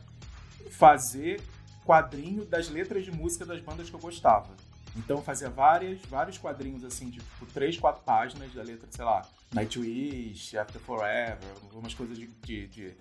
fazer 0.70 1.42
quadrinho 1.86 2.46
das 2.46 2.70
letras 2.70 3.04
de 3.04 3.12
música 3.12 3.46
das 3.46 3.62
bandas 3.62 3.90
que 3.90 3.96
eu 3.96 4.00
gostava. 4.00 4.56
Então 4.96 5.18
eu 5.18 5.24
fazia 5.24 5.50
várias, 5.50 6.00
vários 6.04 6.38
quadrinhos 6.38 6.84
assim, 6.84 7.10
de 7.10 7.20
tipo, 7.20 7.46
três, 7.48 7.78
quatro 7.78 8.04
páginas 8.04 8.54
da 8.54 8.62
letra, 8.62 8.88
sei 8.92 9.04
lá, 9.04 9.24
Nightwish, 9.52 10.58
After 10.58 10.80
Forever, 10.82 11.40
algumas 11.64 11.94
coisas 11.94 12.18
de, 12.18 12.28
de, 12.28 12.68
de, 12.68 12.94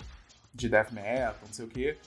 de 0.55 0.69
death 0.69 0.91
metal, 0.91 1.37
não 1.47 1.53
sei 1.53 1.65
o 1.67 1.69
quê. 1.69 1.99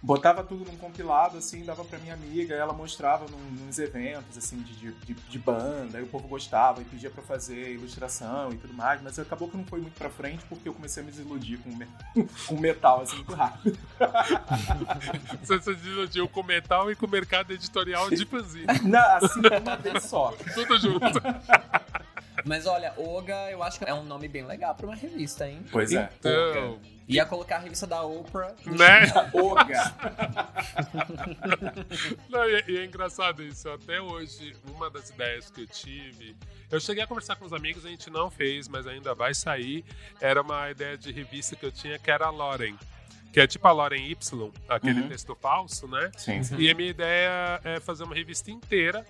Botava 0.00 0.44
tudo 0.44 0.64
num 0.64 0.76
compilado, 0.76 1.38
assim, 1.38 1.64
dava 1.64 1.84
pra 1.84 1.98
minha 1.98 2.14
amiga, 2.14 2.54
ela 2.54 2.72
mostrava 2.72 3.26
num, 3.28 3.64
nos 3.66 3.78
eventos, 3.80 4.38
assim, 4.38 4.58
de, 4.62 4.92
de, 4.92 5.14
de- 5.14 5.38
banda, 5.38 5.98
aí 5.98 6.04
o 6.04 6.06
povo 6.06 6.28
gostava 6.28 6.80
e 6.80 6.84
pedia 6.84 7.10
pra 7.10 7.22
fazer 7.22 7.72
ilustração 7.74 8.52
e 8.52 8.56
tudo 8.56 8.72
mais, 8.74 9.02
mas 9.02 9.18
acabou 9.18 9.48
que 9.48 9.56
não 9.56 9.64
foi 9.64 9.80
muito 9.80 9.94
pra 9.98 10.08
frente 10.08 10.44
porque 10.48 10.68
eu 10.68 10.74
comecei 10.74 11.02
a 11.02 11.06
me 11.06 11.10
desiludir 11.10 11.58
com, 11.60 11.70
me- 11.74 11.88
com 12.46 12.58
metal, 12.58 13.00
assim, 13.02 13.16
muito 13.16 13.34
rápido. 13.34 13.78
Você 15.42 15.60
se 15.60 15.74
desiludiu 15.74 16.28
com 16.28 16.42
metal 16.42 16.90
e 16.90 16.96
com 16.96 17.06
o 17.06 17.10
mercado 17.10 17.52
editorial 17.52 18.08
de 18.10 18.24
fanzine. 18.24 18.66
Não, 18.84 19.16
assim, 19.16 19.40
uma 19.62 19.76
vez 19.76 20.04
só. 20.04 20.32
Tudo 20.54 20.78
junto. 20.78 21.20
mas 22.48 22.66
olha, 22.66 22.92
Oga 22.96 23.50
eu 23.50 23.62
acho 23.62 23.78
que 23.78 23.84
é 23.84 23.94
um 23.94 24.02
nome 24.04 24.26
bem 24.26 24.44
legal 24.44 24.74
pra 24.74 24.86
uma 24.86 24.96
revista, 24.96 25.48
hein? 25.48 25.64
Pois 25.70 25.92
é. 25.92 26.08
Então, 26.18 26.80
Ia 27.06 27.24
colocar 27.24 27.56
a 27.56 27.58
revista 27.60 27.86
da 27.86 28.02
Oprah. 28.02 28.54
no 28.66 28.74
né? 28.76 29.00
Oga. 29.32 29.94
Não, 32.28 32.44
e, 32.48 32.64
e 32.68 32.78
é 32.78 32.84
engraçado 32.84 33.42
isso. 33.42 33.68
Até 33.70 34.00
hoje, 34.00 34.54
uma 34.74 34.90
das 34.90 35.08
ideias 35.10 35.50
que 35.50 35.62
eu 35.62 35.66
tive. 35.66 36.36
Eu 36.70 36.78
cheguei 36.80 37.02
a 37.02 37.06
conversar 37.06 37.36
com 37.36 37.46
os 37.46 37.52
amigos, 37.54 37.86
a 37.86 37.88
gente 37.88 38.10
não 38.10 38.30
fez, 38.30 38.68
mas 38.68 38.86
ainda 38.86 39.14
vai 39.14 39.32
sair. 39.32 39.84
Era 40.20 40.42
uma 40.42 40.70
ideia 40.70 40.98
de 40.98 41.10
revista 41.10 41.56
que 41.56 41.64
eu 41.64 41.72
tinha 41.72 41.98
que 41.98 42.10
era 42.10 42.26
a 42.26 42.30
Loren. 42.30 42.76
Que 43.32 43.40
é 43.40 43.46
tipo 43.46 43.66
a 43.66 43.72
Loren 43.72 44.10
Y, 44.10 44.50
aquele 44.68 45.00
Uhum. 45.02 45.08
texto 45.08 45.34
falso, 45.34 45.86
né? 45.88 46.10
Sim, 46.16 46.42
sim. 46.42 46.56
E 46.58 46.70
a 46.70 46.74
minha 46.74 46.90
ideia 46.90 47.60
é 47.64 47.80
fazer 47.80 48.04
uma 48.04 48.14
revista 48.14 48.50
inteira 48.50 49.06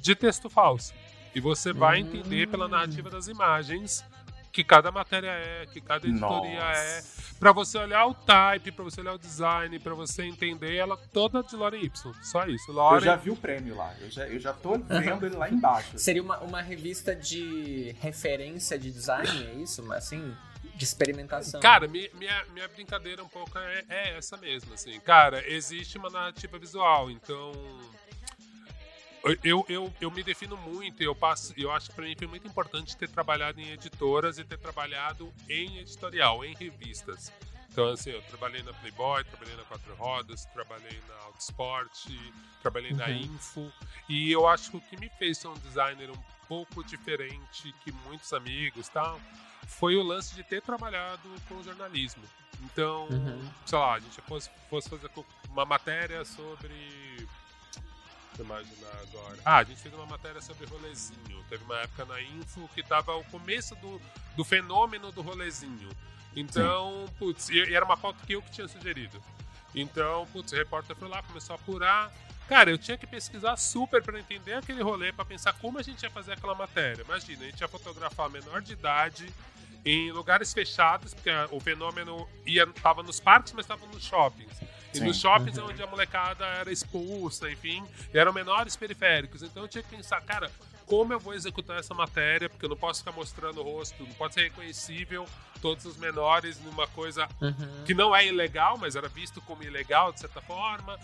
de 0.00 0.14
texto 0.14 0.48
falso. 0.48 0.92
E 1.34 1.40
você 1.40 1.72
vai 1.72 2.02
Hum. 2.02 2.06
entender 2.06 2.48
pela 2.48 2.68
narrativa 2.68 3.08
das 3.10 3.28
imagens 3.28 4.04
que 4.52 4.64
cada 4.64 4.90
matéria 4.90 5.28
é, 5.30 5.66
que 5.66 5.80
cada 5.80 6.06
editoria 6.08 6.58
é, 6.58 6.96
Nossa. 6.96 7.20
Pra 7.38 7.52
você 7.52 7.78
olhar 7.78 8.04
o 8.06 8.12
type, 8.12 8.70
pra 8.72 8.84
você 8.84 9.00
olhar 9.00 9.14
o 9.14 9.18
design, 9.18 9.78
pra 9.78 9.94
você 9.94 10.24
entender 10.24 10.74
ela 10.74 10.96
toda 11.10 11.42
de 11.42 11.56
Loren 11.56 11.80
Y. 11.84 12.12
Só 12.22 12.44
isso. 12.46 12.70
Eu 12.70 12.74
Loren. 12.74 13.00
já 13.00 13.16
vi 13.16 13.30
o 13.30 13.36
prêmio 13.36 13.74
lá. 13.76 13.94
Eu 13.98 14.10
já, 14.10 14.26
eu 14.28 14.38
já 14.38 14.52
tô 14.52 14.76
vendo 14.76 15.24
ele 15.24 15.36
lá 15.36 15.48
embaixo. 15.48 15.96
Seria 15.98 16.22
uma, 16.22 16.38
uma 16.40 16.60
revista 16.60 17.14
de 17.16 17.94
referência 18.00 18.78
de 18.78 18.90
design, 18.90 19.46
é 19.46 19.54
isso? 19.54 19.82
Mas, 19.84 19.98
Assim, 20.04 20.36
de 20.74 20.84
experimentação. 20.84 21.60
Cara, 21.60 21.86
mi- 21.88 22.10
minha, 22.14 22.44
minha 22.52 22.68
brincadeira 22.68 23.22
um 23.24 23.28
pouco 23.28 23.56
é, 23.58 23.84
é 23.88 24.16
essa 24.18 24.36
mesmo, 24.36 24.74
assim. 24.74 24.98
Cara, 25.00 25.42
existe 25.50 25.96
uma 25.96 26.10
narrativa 26.10 26.58
visual, 26.58 27.10
então. 27.10 27.52
Eu, 29.44 29.64
eu, 29.68 29.92
eu 30.00 30.10
me 30.10 30.22
defino 30.22 30.56
muito, 30.56 31.02
eu 31.02 31.14
passo, 31.14 31.52
eu 31.56 31.70
acho 31.70 31.90
que 31.90 31.94
pra 31.94 32.04
mim 32.06 32.14
foi 32.16 32.26
muito 32.26 32.46
importante 32.48 32.96
ter 32.96 33.08
trabalhado 33.08 33.60
em 33.60 33.70
editoras 33.70 34.38
e 34.38 34.44
ter 34.44 34.58
trabalhado 34.58 35.30
em 35.48 35.78
editorial, 35.78 36.42
em 36.44 36.54
revistas. 36.54 37.30
Então, 37.70 37.88
assim, 37.90 38.10
eu 38.10 38.22
trabalhei 38.22 38.62
na 38.62 38.72
Playboy, 38.72 39.22
trabalhei 39.24 39.54
na 39.56 39.62
Quatro 39.64 39.94
Rodas, 39.94 40.44
trabalhei 40.46 40.98
na 41.06 41.14
Autosport, 41.26 42.06
trabalhei 42.62 42.92
na 42.94 43.06
Uhum. 43.08 43.16
Info, 43.20 43.72
e 44.08 44.32
eu 44.32 44.48
acho 44.48 44.70
que 44.70 44.76
o 44.78 44.80
que 44.80 44.96
me 44.96 45.08
fez 45.10 45.38
ser 45.38 45.48
um 45.48 45.54
designer 45.54 46.10
um 46.10 46.18
pouco 46.48 46.82
diferente 46.82 47.72
que 47.84 47.92
muitos 47.92 48.32
amigos 48.32 48.88
tal, 48.88 49.20
foi 49.68 49.94
o 49.96 50.02
lance 50.02 50.34
de 50.34 50.42
ter 50.42 50.62
trabalhado 50.62 51.28
com 51.48 51.62
jornalismo. 51.62 52.24
Então, 52.62 53.06
Uhum. 53.08 53.48
sei 53.66 53.78
lá, 53.78 53.94
a 53.94 54.00
gente 54.00 54.20
fosse, 54.22 54.50
fosse 54.68 54.88
fazer 54.88 55.10
uma 55.50 55.64
matéria 55.64 56.24
sobre. 56.24 57.28
Deixa 58.30 58.42
eu 58.42 58.44
imaginar 58.44 58.92
agora. 59.02 59.38
Ah, 59.44 59.58
a 59.58 59.64
gente 59.64 59.80
fez 59.80 59.94
uma 59.94 60.06
matéria 60.06 60.40
sobre 60.40 60.66
rolezinho. 60.66 61.44
Teve 61.48 61.64
uma 61.64 61.78
época 61.80 62.04
na 62.04 62.20
Info 62.20 62.68
que 62.74 62.82
tava 62.82 63.16
o 63.16 63.24
começo 63.24 63.74
do, 63.76 64.00
do 64.36 64.44
fenômeno 64.44 65.10
do 65.12 65.22
rolezinho. 65.22 65.88
Então, 66.34 67.06
putz, 67.18 67.48
e, 67.48 67.54
e 67.54 67.74
era 67.74 67.84
uma 67.84 67.96
pauta 67.96 68.24
que 68.26 68.34
eu 68.34 68.42
que 68.42 68.50
tinha 68.50 68.68
sugerido. 68.68 69.20
Então, 69.74 70.26
putz, 70.32 70.52
o 70.52 70.56
repórter 70.56 70.96
foi 70.96 71.08
lá, 71.08 71.22
começou 71.22 71.54
a 71.54 71.56
apurar. 71.58 72.12
Cara, 72.48 72.70
eu 72.70 72.78
tinha 72.78 72.98
que 72.98 73.06
pesquisar 73.06 73.56
super 73.56 74.02
para 74.02 74.18
entender 74.18 74.54
aquele 74.54 74.82
rolê, 74.82 75.12
para 75.12 75.24
pensar 75.24 75.52
como 75.54 75.78
a 75.78 75.82
gente 75.82 76.02
ia 76.02 76.10
fazer 76.10 76.32
aquela 76.32 76.54
matéria. 76.54 77.02
Imagina, 77.02 77.44
a 77.44 77.46
gente 77.46 77.60
ia 77.60 77.68
fotografar 77.68 78.28
menor 78.28 78.60
de 78.60 78.72
idade 78.72 79.32
em 79.84 80.10
lugares 80.10 80.52
fechados, 80.52 81.14
porque 81.14 81.30
o 81.50 81.60
fenômeno 81.60 82.28
ia, 82.44 82.66
tava 82.66 83.02
nos 83.02 83.20
parques, 83.20 83.52
mas 83.52 83.64
estava 83.64 83.86
nos 83.86 84.04
shoppings. 84.04 84.60
E 84.94 84.98
Sim. 84.98 85.04
nos 85.06 85.18
shoppings 85.20 85.56
é 85.56 85.62
onde 85.62 85.82
a 85.82 85.86
molecada 85.86 86.44
era 86.44 86.72
expulsa, 86.72 87.50
enfim, 87.50 87.84
e 88.12 88.18
eram 88.18 88.32
menores 88.32 88.74
periféricos. 88.76 89.42
Então 89.42 89.62
eu 89.62 89.68
tinha 89.68 89.82
que 89.82 89.94
pensar, 89.96 90.20
cara, 90.22 90.50
como 90.86 91.12
eu 91.12 91.20
vou 91.20 91.32
executar 91.34 91.78
essa 91.78 91.94
matéria, 91.94 92.48
porque 92.48 92.64
eu 92.64 92.68
não 92.68 92.76
posso 92.76 92.98
ficar 93.00 93.12
mostrando 93.12 93.60
o 93.60 93.62
rosto, 93.62 94.02
não 94.02 94.12
pode 94.14 94.34
ser 94.34 94.42
reconhecível 94.42 95.24
todos 95.62 95.84
os 95.84 95.96
menores 95.96 96.58
numa 96.64 96.86
coisa 96.88 97.28
Uhum. 97.40 97.84
que 97.86 97.94
não 97.94 98.14
é 98.16 98.26
ilegal, 98.26 98.76
mas 98.78 98.96
era 98.96 99.08
visto 99.08 99.40
como 99.42 99.62
ilegal 99.62 100.12
de 100.12 100.20
certa 100.20 100.40
forma. 100.40 100.98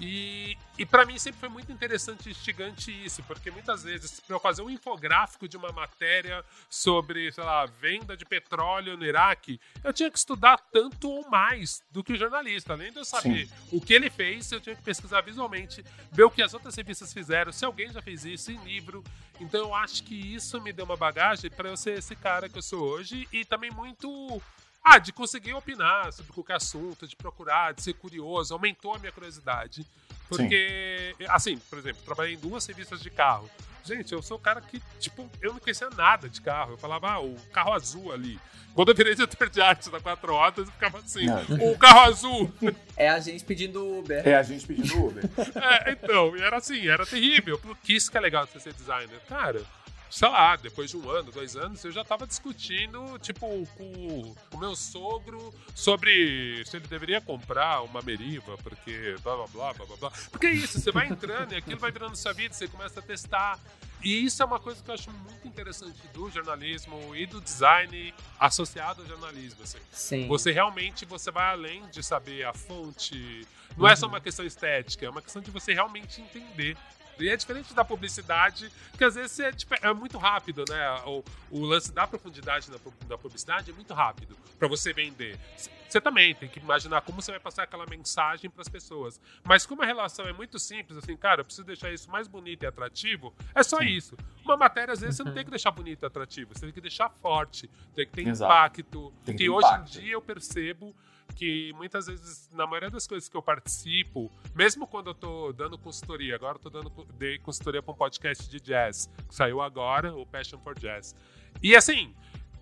E, 0.00 0.56
e 0.78 0.86
para 0.86 1.04
mim 1.04 1.18
sempre 1.18 1.40
foi 1.40 1.48
muito 1.50 1.70
interessante 1.70 2.26
e 2.26 2.32
instigante 2.32 2.90
isso, 3.04 3.22
porque 3.24 3.50
muitas 3.50 3.82
vezes, 3.84 4.18
para 4.18 4.34
eu 4.34 4.40
fazer 4.40 4.62
um 4.62 4.70
infográfico 4.70 5.46
de 5.46 5.58
uma 5.58 5.70
matéria 5.72 6.42
sobre, 6.70 7.30
sei 7.30 7.44
lá, 7.44 7.66
venda 7.66 8.16
de 8.16 8.24
petróleo 8.24 8.96
no 8.96 9.04
Iraque, 9.04 9.60
eu 9.84 9.92
tinha 9.92 10.10
que 10.10 10.16
estudar 10.16 10.56
tanto 10.72 11.10
ou 11.10 11.28
mais 11.28 11.82
do 11.90 12.02
que 12.02 12.14
o 12.14 12.16
jornalista. 12.16 12.72
Além 12.72 12.90
de 12.90 12.98
eu 12.98 13.04
saber 13.04 13.46
o 13.70 13.78
que 13.78 13.92
ele 13.92 14.08
fez, 14.08 14.50
eu 14.50 14.60
tinha 14.60 14.74
que 14.74 14.82
pesquisar 14.82 15.20
visualmente, 15.20 15.84
ver 16.10 16.24
o 16.24 16.30
que 16.30 16.42
as 16.42 16.54
outras 16.54 16.74
revistas 16.74 17.12
fizeram, 17.12 17.52
se 17.52 17.64
alguém 17.66 17.92
já 17.92 18.00
fez 18.00 18.24
isso 18.24 18.50
em 18.50 18.64
livro. 18.64 19.04
Então 19.38 19.60
eu 19.60 19.74
acho 19.74 20.02
que 20.02 20.14
isso 20.14 20.58
me 20.62 20.72
deu 20.72 20.86
uma 20.86 20.96
bagagem 20.96 21.50
para 21.50 21.68
eu 21.68 21.76
ser 21.76 21.98
esse 21.98 22.16
cara 22.16 22.48
que 22.48 22.56
eu 22.56 22.62
sou 22.62 22.80
hoje 22.80 23.28
e 23.30 23.44
também 23.44 23.70
muito 23.70 24.40
ah, 24.84 24.98
de 24.98 25.12
conseguir 25.12 25.54
opinar 25.54 26.12
sobre 26.12 26.32
qualquer 26.32 26.54
assunto, 26.56 27.06
de 27.06 27.16
procurar, 27.16 27.74
de 27.74 27.82
ser 27.82 27.94
curioso, 27.94 28.54
aumentou 28.54 28.94
a 28.94 28.98
minha 28.98 29.12
curiosidade. 29.12 29.86
Porque, 30.28 31.14
assim, 31.28 31.58
por 31.68 31.78
exemplo, 31.78 32.02
trabalhei 32.04 32.34
em 32.34 32.38
duas 32.38 32.64
revistas 32.66 33.00
de 33.00 33.10
carro. 33.10 33.50
Gente, 33.84 34.12
eu 34.12 34.22
sou 34.22 34.36
o 34.36 34.40
cara 34.40 34.60
que, 34.60 34.80
tipo, 34.98 35.28
eu 35.40 35.52
não 35.52 35.58
conhecia 35.58 35.88
nada 35.90 36.28
de 36.28 36.40
carro. 36.40 36.74
Eu 36.74 36.78
falava, 36.78 37.10
ah, 37.10 37.20
o 37.20 37.34
carro 37.52 37.72
azul 37.72 38.12
ali. 38.12 38.38
Quando 38.74 38.90
eu 38.90 38.94
virei 38.94 39.14
diretor 39.14 39.50
de 39.50 39.60
arte 39.60 39.90
da 39.90 40.00
Quatro 40.00 40.32
Rodas, 40.32 40.66
eu 40.66 40.72
ficava 40.72 40.98
assim, 40.98 41.26
o 41.60 41.76
carro 41.76 42.00
azul. 42.00 42.52
É 42.96 43.08
a 43.08 43.18
gente 43.18 43.44
pedindo 43.44 43.98
Uber. 43.98 44.26
É 44.26 44.34
a 44.34 44.42
gente 44.42 44.66
pedindo 44.66 45.06
Uber. 45.06 45.24
É, 45.60 45.92
então, 45.92 46.36
e 46.36 46.40
era 46.40 46.58
assim, 46.58 46.86
era 46.86 47.04
terrível. 47.04 47.58
Porque 47.58 47.92
isso 47.92 48.10
que 48.10 48.16
é 48.16 48.20
legal 48.20 48.46
de 48.46 48.52
você 48.52 48.60
ser 48.60 48.72
designer. 48.74 49.20
Cara, 49.28 49.60
sei 50.10 50.28
lá, 50.28 50.56
depois 50.56 50.90
de 50.90 50.96
um 50.96 51.08
ano, 51.08 51.30
dois 51.30 51.56
anos, 51.56 51.84
eu 51.84 51.92
já 51.92 52.04
tava 52.04 52.26
discutindo, 52.26 53.18
tipo, 53.20 53.46
com 53.76 54.34
o 54.52 54.58
meu 54.58 54.74
sogro 54.74 55.54
sobre 55.74 56.62
se 56.66 56.76
ele 56.76 56.86
deveria 56.86 57.20
comprar 57.20 57.82
uma 57.82 58.02
Meriva, 58.02 58.58
porque 58.58 59.14
blá 59.22 59.36
blá 59.36 59.46
blá 59.46 59.72
blá 59.72 59.96
blá. 59.96 60.12
Porque 60.30 60.46
é 60.46 60.52
isso, 60.52 60.80
você 60.80 60.90
vai 60.90 61.08
entrando 61.08 61.52
e 61.52 61.56
aquilo 61.56 61.78
vai 61.78 61.92
virando 61.92 62.16
sua 62.16 62.32
vida, 62.32 62.52
você 62.52 62.66
começa 62.66 63.00
a 63.00 63.02
testar. 63.02 63.58
E 64.02 64.24
isso 64.24 64.42
é 64.42 64.46
uma 64.46 64.58
coisa 64.58 64.82
que 64.82 64.90
eu 64.90 64.94
acho 64.94 65.10
muito 65.10 65.46
interessante 65.46 66.00
do 66.14 66.30
jornalismo 66.30 67.14
e 67.14 67.26
do 67.26 67.40
design 67.40 68.14
associado 68.38 69.02
ao 69.02 69.08
jornalismo, 69.08 69.62
assim. 69.62 69.78
Sim. 69.92 70.26
Você 70.26 70.50
realmente 70.52 71.04
você 71.04 71.30
vai 71.30 71.52
além 71.52 71.86
de 71.88 72.02
saber 72.02 72.44
a 72.44 72.54
fonte. 72.54 73.46
Não 73.76 73.86
é 73.86 73.94
só 73.94 74.06
uma 74.06 74.20
questão 74.20 74.44
estética, 74.44 75.06
é 75.06 75.10
uma 75.10 75.22
questão 75.22 75.40
de 75.40 75.50
você 75.50 75.74
realmente 75.74 76.20
entender. 76.20 76.76
E 77.22 77.28
é 77.28 77.36
diferente 77.36 77.74
da 77.74 77.84
publicidade, 77.84 78.70
que 78.96 79.04
às 79.04 79.14
vezes 79.14 79.38
é, 79.40 79.52
tipo, 79.52 79.74
é 79.74 79.92
muito 79.92 80.18
rápido, 80.18 80.64
né? 80.68 81.02
O, 81.06 81.24
o 81.50 81.64
lance 81.64 81.92
da 81.92 82.06
profundidade 82.06 82.70
na 82.70 82.78
da 83.06 83.18
publicidade 83.18 83.70
é 83.70 83.74
muito 83.74 83.92
rápido 83.94 84.36
para 84.58 84.68
você 84.68 84.92
vender. 84.92 85.38
Você 85.88 86.00
também 86.00 86.34
tem 86.34 86.48
que 86.48 86.60
imaginar 86.60 87.00
como 87.00 87.20
você 87.20 87.32
vai 87.32 87.40
passar 87.40 87.64
aquela 87.64 87.84
mensagem 87.86 88.48
para 88.48 88.62
as 88.62 88.68
pessoas. 88.68 89.20
Mas 89.42 89.66
como 89.66 89.82
a 89.82 89.86
relação 89.86 90.24
é 90.26 90.32
muito 90.32 90.58
simples, 90.58 90.96
assim, 90.98 91.16
cara, 91.16 91.40
eu 91.40 91.44
preciso 91.44 91.66
deixar 91.66 91.92
isso 91.92 92.08
mais 92.08 92.28
bonito 92.28 92.62
e 92.62 92.66
atrativo, 92.66 93.34
é 93.54 93.62
só 93.62 93.80
isso. 93.80 94.16
Uma 94.44 94.56
matéria, 94.56 94.92
às 94.92 95.00
vezes, 95.00 95.16
você 95.16 95.24
não 95.24 95.34
tem 95.34 95.44
que 95.44 95.50
deixar 95.50 95.72
bonito 95.72 96.02
e 96.02 96.06
atrativo, 96.06 96.54
você 96.54 96.60
tem 96.60 96.72
que 96.72 96.80
deixar 96.80 97.10
forte, 97.10 97.68
tem 97.94 98.06
que 98.06 98.12
ter 98.12 98.28
Exato. 98.28 98.52
impacto. 98.52 99.12
Tem 99.24 99.34
que 99.34 99.38
que 99.38 99.44
ter 99.44 99.50
hoje 99.50 99.66
impacto. 99.66 99.98
em 99.98 100.00
dia 100.02 100.12
eu 100.12 100.22
percebo 100.22 100.94
que 101.40 101.72
muitas 101.72 102.06
vezes, 102.06 102.50
na 102.52 102.66
maioria 102.66 102.90
das 102.90 103.06
coisas 103.06 103.26
que 103.26 103.34
eu 103.34 103.40
participo, 103.40 104.30
mesmo 104.54 104.86
quando 104.86 105.06
eu 105.06 105.14
tô 105.14 105.54
dando 105.54 105.78
consultoria, 105.78 106.34
agora 106.34 106.56
eu 106.56 106.60
tô 106.60 106.68
dando 106.68 106.90
dei 107.14 107.38
consultoria 107.38 107.82
para 107.82 107.94
um 107.94 107.96
podcast 107.96 108.46
de 108.46 108.60
jazz, 108.60 109.10
que 109.26 109.34
saiu 109.34 109.62
agora, 109.62 110.14
o 110.14 110.26
Passion 110.26 110.58
for 110.58 110.78
Jazz. 110.78 111.14
E 111.62 111.74
assim, 111.74 112.14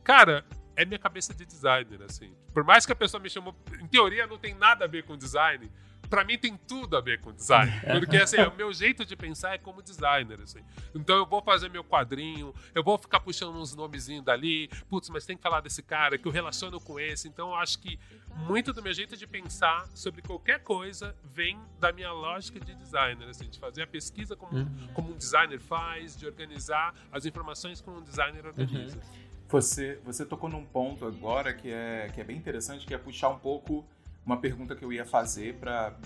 cara, 0.04 0.44
é 0.76 0.84
minha 0.84 0.98
cabeça 0.98 1.34
de 1.34 1.44
designer, 1.44 2.02
assim. 2.02 2.32
Por 2.54 2.62
mais 2.62 2.86
que 2.86 2.92
a 2.92 2.94
pessoa 2.94 3.20
me 3.20 3.28
chamou, 3.28 3.52
em 3.80 3.88
teoria 3.88 4.28
não 4.28 4.38
tem 4.38 4.54
nada 4.54 4.84
a 4.84 4.88
ver 4.88 5.02
com 5.02 5.16
design, 5.16 5.68
pra 6.08 6.24
mim 6.24 6.38
tem 6.38 6.56
tudo 6.56 6.96
a 6.96 7.00
ver 7.00 7.20
com 7.20 7.32
design. 7.32 7.72
Porque 7.98 8.16
assim, 8.16 8.40
o 8.40 8.54
meu 8.54 8.72
jeito 8.72 9.04
de 9.04 9.16
pensar 9.16 9.54
é 9.54 9.58
como 9.58 9.82
designer, 9.82 10.40
assim. 10.40 10.60
Então 10.94 11.16
eu 11.16 11.26
vou 11.26 11.42
fazer 11.42 11.68
meu 11.68 11.84
quadrinho, 11.84 12.54
eu 12.74 12.82
vou 12.82 12.98
ficar 12.98 13.20
puxando 13.20 13.56
uns 13.56 13.74
nomezinhos 13.74 14.24
dali, 14.24 14.68
putz, 14.88 15.08
mas 15.08 15.24
tem 15.24 15.36
que 15.36 15.42
falar 15.42 15.60
desse 15.60 15.82
cara 15.82 16.18
que 16.18 16.26
eu 16.26 16.32
relaciono 16.32 16.80
com 16.80 16.98
esse. 16.98 17.28
Então 17.28 17.50
eu 17.50 17.54
acho 17.54 17.78
que 17.78 17.98
muito 18.46 18.72
do 18.72 18.82
meu 18.82 18.92
jeito 18.92 19.16
de 19.16 19.26
pensar 19.26 19.88
sobre 19.94 20.22
qualquer 20.22 20.60
coisa 20.60 21.14
vem 21.24 21.58
da 21.78 21.92
minha 21.92 22.12
lógica 22.12 22.60
de 22.60 22.74
designer, 22.74 23.28
assim, 23.28 23.48
de 23.48 23.58
fazer 23.58 23.82
a 23.82 23.86
pesquisa 23.86 24.36
como, 24.36 24.52
como 24.94 25.12
um 25.12 25.16
designer 25.16 25.58
faz, 25.60 26.16
de 26.16 26.26
organizar 26.26 26.94
as 27.12 27.26
informações 27.26 27.80
como 27.80 27.98
um 27.98 28.02
designer 28.02 28.46
organiza. 28.46 29.00
Você, 29.48 29.98
você 30.04 30.26
tocou 30.26 30.50
num 30.50 30.64
ponto 30.64 31.06
agora 31.06 31.54
que 31.54 31.70
é, 31.70 32.10
que 32.14 32.20
é 32.20 32.24
bem 32.24 32.36
interessante, 32.36 32.86
que 32.86 32.92
é 32.92 32.98
puxar 32.98 33.30
um 33.30 33.38
pouco 33.38 33.84
uma 34.28 34.36
pergunta 34.36 34.76
que 34.76 34.84
eu 34.84 34.92
ia 34.92 35.06
fazer 35.06 35.54
para 35.54 35.96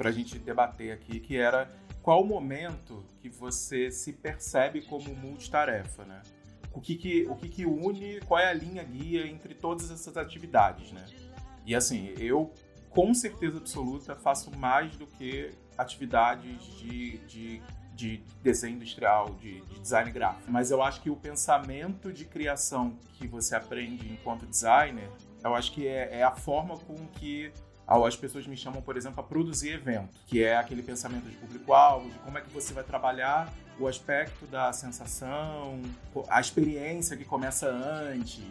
a 0.00 0.10
gente 0.10 0.36
debater 0.36 0.90
aqui, 0.90 1.20
que 1.20 1.36
era 1.36 1.70
qual 2.02 2.22
o 2.22 2.26
momento 2.26 3.04
que 3.20 3.28
você 3.28 3.88
se 3.92 4.12
percebe 4.12 4.82
como 4.82 5.14
multitarefa, 5.14 6.04
né? 6.04 6.20
O 6.72 6.80
que 6.80 6.96
que, 6.96 7.26
o 7.28 7.36
que 7.36 7.48
que 7.48 7.64
une, 7.64 8.20
qual 8.22 8.40
é 8.40 8.48
a 8.48 8.52
linha 8.52 8.82
guia 8.82 9.26
entre 9.28 9.54
todas 9.54 9.92
essas 9.92 10.16
atividades, 10.16 10.90
né? 10.90 11.06
E 11.64 11.72
assim, 11.74 12.12
eu 12.18 12.52
com 12.90 13.14
certeza 13.14 13.58
absoluta 13.58 14.16
faço 14.16 14.50
mais 14.56 14.96
do 14.96 15.06
que 15.06 15.52
atividades 15.76 16.64
de, 16.78 17.18
de, 17.18 17.62
de 17.94 18.24
desenho 18.42 18.74
industrial, 18.74 19.34
de, 19.34 19.60
de 19.60 19.78
design 19.78 20.10
gráfico. 20.10 20.50
Mas 20.50 20.72
eu 20.72 20.82
acho 20.82 21.00
que 21.00 21.10
o 21.10 21.16
pensamento 21.16 22.12
de 22.12 22.24
criação 22.24 22.98
que 23.12 23.28
você 23.28 23.54
aprende 23.54 24.10
enquanto 24.10 24.46
designer, 24.46 25.08
eu 25.44 25.54
acho 25.54 25.70
que 25.72 25.86
é, 25.86 26.18
é 26.18 26.22
a 26.24 26.32
forma 26.32 26.76
com 26.76 26.96
que 27.06 27.52
as 27.88 28.16
pessoas 28.16 28.46
me 28.46 28.56
chamam, 28.56 28.82
por 28.82 28.96
exemplo, 28.96 29.20
a 29.20 29.22
produzir 29.22 29.70
evento, 29.70 30.10
que 30.26 30.44
é 30.44 30.56
aquele 30.56 30.82
pensamento 30.82 31.24
de 31.24 31.36
público-alvo, 31.36 32.10
de 32.10 32.18
como 32.18 32.36
é 32.36 32.40
que 32.40 32.50
você 32.50 32.74
vai 32.74 32.84
trabalhar 32.84 33.52
o 33.80 33.86
aspecto 33.86 34.44
da 34.46 34.72
sensação, 34.72 35.80
a 36.28 36.40
experiência 36.40 37.16
que 37.16 37.24
começa 37.24 37.68
antes, 37.70 38.42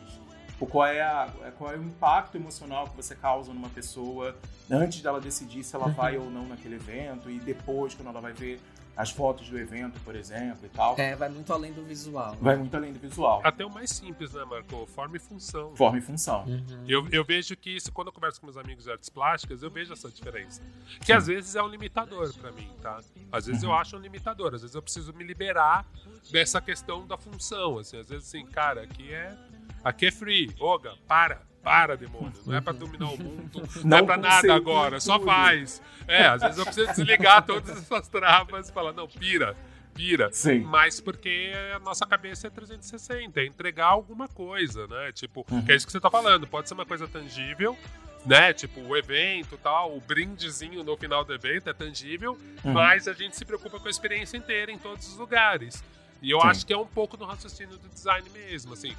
qual 0.66 0.88
é, 0.88 1.02
a, 1.02 1.30
qual 1.58 1.72
é 1.72 1.78
o 1.78 1.84
impacto 1.84 2.36
emocional 2.36 2.88
que 2.88 2.96
você 2.96 3.14
causa 3.14 3.54
numa 3.54 3.70
pessoa 3.70 4.36
antes 4.72 5.02
dela 5.02 5.22
decidir 5.22 5.64
se 5.64 5.76
ela 5.76 5.90
vai 5.90 6.18
ou 6.18 6.32
não 6.32 6.48
naquele 6.48 6.76
evento 6.76 7.30
e 7.30 7.38
depois, 7.40 7.94
quando 7.94 8.08
ela 8.08 8.22
vai 8.22 8.34
ver 8.34 8.60
as 8.98 9.12
fotos 9.12 9.48
do 9.48 9.60
evento, 9.60 10.00
por 10.00 10.16
exemplo, 10.16 10.66
e 10.66 10.70
tal. 10.70 10.96
É, 10.98 11.16
vai 11.16 11.30
muito 11.30 11.54
além 11.54 11.72
do 11.72 11.84
visual. 11.84 12.36
Vai 12.42 12.56
muito 12.56 12.76
além 12.76 12.92
do 12.92 13.00
visual. 13.00 13.42
Até 13.44 13.64
o 13.64 13.70
mais 13.70 13.92
simples, 13.92 14.34
né, 14.34 14.44
Marco? 14.44 14.88
Forma 14.88 15.16
e 15.16 15.20
função. 15.20 15.76
Forma 15.76 16.00
e 16.00 16.02
função. 16.02 16.46
Eu, 16.88 17.08
eu 17.12 17.24
vejo 17.24 17.56
que 17.56 17.70
isso, 17.70 17.92
quando 17.92 18.08
eu 18.08 18.14
converso 18.14 18.42
com 18.42 18.48
meus 18.48 18.58
amigos 18.58 18.86
de 18.86 18.92
artes 18.92 19.08
plásticas, 19.08 19.62
eu 19.62 19.70
vejo 19.70 19.94
essa 19.94 20.10
diferença. 20.10 20.64
Que 21.06 21.14
às 21.14 21.28
vezes 21.28 21.56
é 21.56 21.62
um 21.62 21.68
limitador 21.68 22.34
pra 22.34 22.52
mim, 22.52 22.70
tá? 22.82 23.00
Às 23.32 23.46
vezes 23.46 23.62
eu 23.62 23.72
acho 23.72 23.96
um 23.96 24.00
limitador, 24.00 24.56
às 24.56 24.62
vezes 24.62 24.76
eu 24.76 24.82
preciso 24.82 25.14
me 25.14 25.24
liberar 25.24 25.86
dessa 26.32 26.60
questão 26.60 27.06
da 27.06 27.18
função. 27.18 27.78
Assim, 27.78 28.00
às 28.00 28.10
vezes, 28.10 28.28
assim, 28.28 28.48
cara, 28.48 28.82
aqui 28.82 29.14
é. 29.14 29.38
Aqui 29.84 30.08
é 30.08 30.12
free. 30.12 30.56
Oga, 30.60 30.96
para. 31.08 31.47
Para, 31.68 31.98
demônio. 31.98 32.32
Não 32.46 32.56
é 32.56 32.62
pra 32.62 32.72
dominar 32.72 33.10
o 33.12 33.18
mundo. 33.18 33.62
Não, 33.76 33.84
Não 33.84 33.98
é 33.98 34.04
pra 34.04 34.16
nada 34.18 34.54
agora. 34.54 35.02
Só 35.02 35.20
faz. 35.20 35.82
É, 36.08 36.26
às 36.26 36.42
vezes 36.42 36.58
eu 36.58 36.64
preciso 36.66 36.88
desligar 36.88 37.46
todas 37.46 37.70
essas 37.78 38.08
travas 38.08 38.70
e 38.70 38.72
falar, 38.72 38.94
não, 38.94 39.06
pira. 39.06 39.54
Pira. 39.94 40.30
Sim. 40.32 40.60
Mas 40.62 41.02
porque 41.02 41.52
a 41.76 41.80
nossa 41.80 42.06
cabeça 42.06 42.48
é 42.48 42.50
360, 42.50 43.42
é 43.42 43.46
entregar 43.46 43.88
alguma 43.88 44.30
coisa, 44.30 44.88
né? 44.88 45.12
Tipo, 45.12 45.46
Uhum. 45.52 45.62
que 45.66 45.72
é 45.72 45.76
isso 45.76 45.86
que 45.86 45.92
você 45.92 46.00
tá 46.00 46.10
falando. 46.10 46.48
Pode 46.48 46.70
ser 46.70 46.74
uma 46.76 46.86
coisa 46.86 47.06
tangível, 47.08 47.78
né? 48.26 48.54
Tipo, 48.54 48.80
o 48.80 48.96
evento 48.96 49.58
tal, 49.62 49.94
o 49.98 50.00
brindezinho 50.00 50.84
no 50.86 50.96
final 50.96 51.26
do 51.26 51.34
evento 51.34 51.70
é 51.70 51.74
tangível, 51.74 52.38
Uhum. 52.64 52.72
mas 52.72 53.08
a 53.10 53.14
gente 53.14 53.36
se 53.36 53.44
preocupa 53.44 53.78
com 53.78 53.88
a 53.88 53.92
experiência 53.92 54.38
inteira 54.38 54.72
em 54.72 54.78
todos 54.78 55.06
os 55.08 55.18
lugares. 55.18 55.84
E 56.22 56.32
eu 56.32 56.40
Sim. 56.42 56.48
acho 56.48 56.66
que 56.66 56.72
é 56.74 56.78
um 56.78 56.88
pouco 56.88 57.18
do 57.18 57.26
raciocínio 57.26 57.78
do 57.78 57.90
design 57.90 58.30
mesmo, 58.30 58.74
assim. 58.74 58.96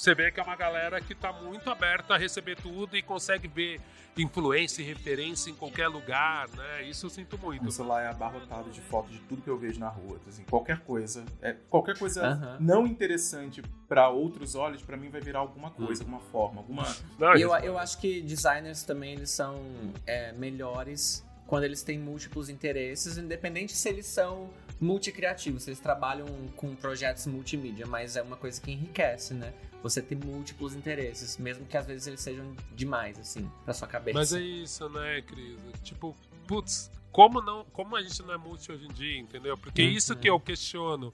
Você 0.00 0.14
vê 0.14 0.30
que 0.30 0.40
é 0.40 0.42
uma 0.42 0.56
galera 0.56 0.98
que 0.98 1.14
tá 1.14 1.30
muito 1.30 1.68
aberta 1.68 2.14
a 2.14 2.16
receber 2.16 2.56
tudo 2.56 2.96
e 2.96 3.02
consegue 3.02 3.46
ver 3.46 3.78
influência 4.16 4.80
e 4.80 4.84
referência 4.86 5.50
em 5.50 5.54
qualquer 5.54 5.88
lugar, 5.88 6.48
né? 6.56 6.84
Isso 6.84 7.04
eu 7.04 7.10
sinto 7.10 7.36
muito. 7.36 7.60
Meu 7.60 7.70
celular 7.70 8.02
é 8.04 8.06
abarrotado 8.06 8.70
de 8.70 8.80
fotos 8.80 9.12
de 9.12 9.18
tudo 9.20 9.42
que 9.42 9.50
eu 9.50 9.58
vejo 9.58 9.78
na 9.78 9.90
rua. 9.90 10.18
Assim, 10.26 10.42
qualquer 10.44 10.78
coisa. 10.80 11.22
É, 11.42 11.54
qualquer 11.68 11.98
coisa 11.98 12.28
Aham. 12.28 12.56
não 12.58 12.86
interessante 12.86 13.60
para 13.86 14.08
outros 14.08 14.54
olhos, 14.54 14.80
para 14.80 14.96
mim 14.96 15.10
vai 15.10 15.20
virar 15.20 15.40
alguma 15.40 15.70
coisa, 15.70 16.02
alguma 16.02 16.20
forma, 16.20 16.60
alguma. 16.60 16.84
Não, 17.18 17.34
eu, 17.36 17.54
eu 17.56 17.78
acho 17.78 17.98
que 17.98 18.22
designers 18.22 18.82
também 18.82 19.12
eles 19.12 19.28
são 19.28 19.60
é, 20.06 20.32
melhores 20.32 21.22
quando 21.46 21.64
eles 21.64 21.82
têm 21.82 21.98
múltiplos 21.98 22.48
interesses, 22.48 23.18
independente 23.18 23.76
se 23.76 23.86
eles 23.90 24.06
são 24.06 24.48
multicriativos, 24.80 25.62
se 25.64 25.70
eles 25.70 25.80
trabalham 25.80 26.26
com 26.56 26.74
projetos 26.74 27.26
multimídia, 27.26 27.86
mas 27.86 28.16
é 28.16 28.22
uma 28.22 28.36
coisa 28.36 28.60
que 28.60 28.70
enriquece, 28.72 29.34
né? 29.34 29.52
Você 29.82 30.00
ter 30.02 30.16
múltiplos 30.16 30.74
interesses, 30.74 31.36
mesmo 31.38 31.64
que 31.66 31.76
às 31.76 31.86
vezes 31.86 32.06
eles 32.06 32.20
sejam 32.20 32.54
demais, 32.74 33.18
assim, 33.18 33.50
pra 33.64 33.72
sua 33.74 33.86
cabeça. 33.88 34.18
Mas 34.18 34.32
é 34.32 34.40
isso, 34.40 34.88
né, 34.88 35.22
Cris? 35.22 35.58
Tipo, 35.82 36.16
putz, 36.46 36.90
como, 37.12 37.40
não, 37.40 37.64
como 37.66 37.96
a 37.96 38.02
gente 38.02 38.22
não 38.22 38.34
é 38.34 38.36
multi 38.38 38.70
hoje 38.72 38.84
em 38.84 38.92
dia, 38.92 39.18
entendeu? 39.18 39.56
Porque 39.58 39.82
Uhum. 39.82 39.88
isso 39.90 40.16
que 40.16 40.28
eu 40.28 40.38
questiono. 40.40 41.12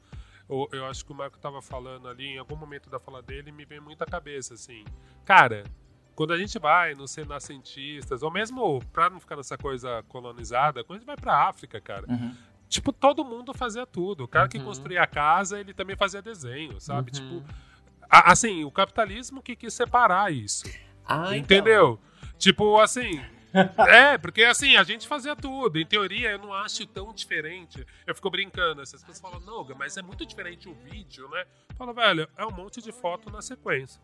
Eu, 0.49 0.69
eu 0.73 0.87
acho 0.87 1.05
que 1.05 1.11
o 1.13 1.15
Marco 1.15 1.39
tava 1.39 1.61
falando 1.61 2.07
ali, 2.09 2.25
em 2.27 2.39
algum 2.39 2.55
momento 2.57 2.89
da 2.89 3.01
fala 3.01 3.21
dele, 3.23 3.51
me 3.51 3.65
vem 3.65 3.81
muito 3.81 4.03
à 4.03 4.07
cabeça, 4.07 4.55
assim. 4.55 4.85
Cara, 5.25 5.65
quando 6.15 6.33
a 6.33 6.39
gente 6.39 6.59
vai 6.59 6.95
nos 6.95 7.15
renascentistas, 7.15 8.23
ou 8.23 8.31
mesmo 8.31 8.81
pra 8.93 9.11
não 9.11 9.19
ficar 9.21 9.37
nessa 9.37 9.57
coisa 9.59 10.03
colonizada, 10.09 10.83
quando 10.85 10.97
a 10.97 11.01
gente 11.01 11.07
vai 11.07 11.17
pra 11.17 11.49
África, 11.49 11.81
cara, 11.81 12.07
Uhum. 12.09 12.35
Tipo, 12.69 12.93
todo 12.93 13.25
mundo 13.25 13.53
fazia 13.55 13.87
tudo. 13.87 14.25
O 14.25 14.29
cara 14.29 14.49
que 14.49 14.59
Uhum. 14.59 14.65
construía 14.65 15.03
a 15.03 15.07
casa, 15.07 15.59
ele 15.61 15.73
também 15.75 15.97
fazia 15.97 16.21
desenho, 16.23 16.81
sabe? 16.81 17.11
Uhum. 17.19 17.41
Tipo, 17.41 17.55
a- 18.11 18.33
assim, 18.33 18.65
o 18.65 18.71
capitalismo 18.71 19.43
que 19.43 19.55
quis 19.57 19.73
separar 19.75 20.33
isso. 20.33 20.65
Ah, 21.07 21.27
então. 21.29 21.35
Entendeu? 21.37 22.01
Tipo, 22.39 22.79
assim. 22.81 23.21
É, 23.89 24.19
porque 24.19 24.45
assim, 24.45 24.77
a 24.77 24.83
gente 24.83 25.07
fazia 25.09 25.35
tudo. 25.35 25.79
Em 25.79 25.87
teoria, 25.87 26.31
eu 26.33 26.39
não 26.39 26.53
acho 26.53 26.87
tão 26.87 27.13
diferente. 27.13 27.85
Eu 28.07 28.15
fico 28.15 28.31
brincando, 28.31 28.83
essas 28.83 29.01
pessoas 29.03 29.21
falam, 29.21 29.41
não, 29.41 29.65
Gá, 29.65 29.75
mas 29.75 29.97
é 29.97 30.03
muito 30.03 30.25
diferente 30.27 30.69
o 30.69 30.75
vídeo, 30.75 31.29
né? 31.31 31.45
Fala, 31.77 31.93
velho, 31.93 32.29
é 32.37 32.45
um 32.47 32.51
monte 32.51 32.81
de 32.81 32.91
foto 32.93 33.31
na 33.31 33.43
sequência. 33.43 34.01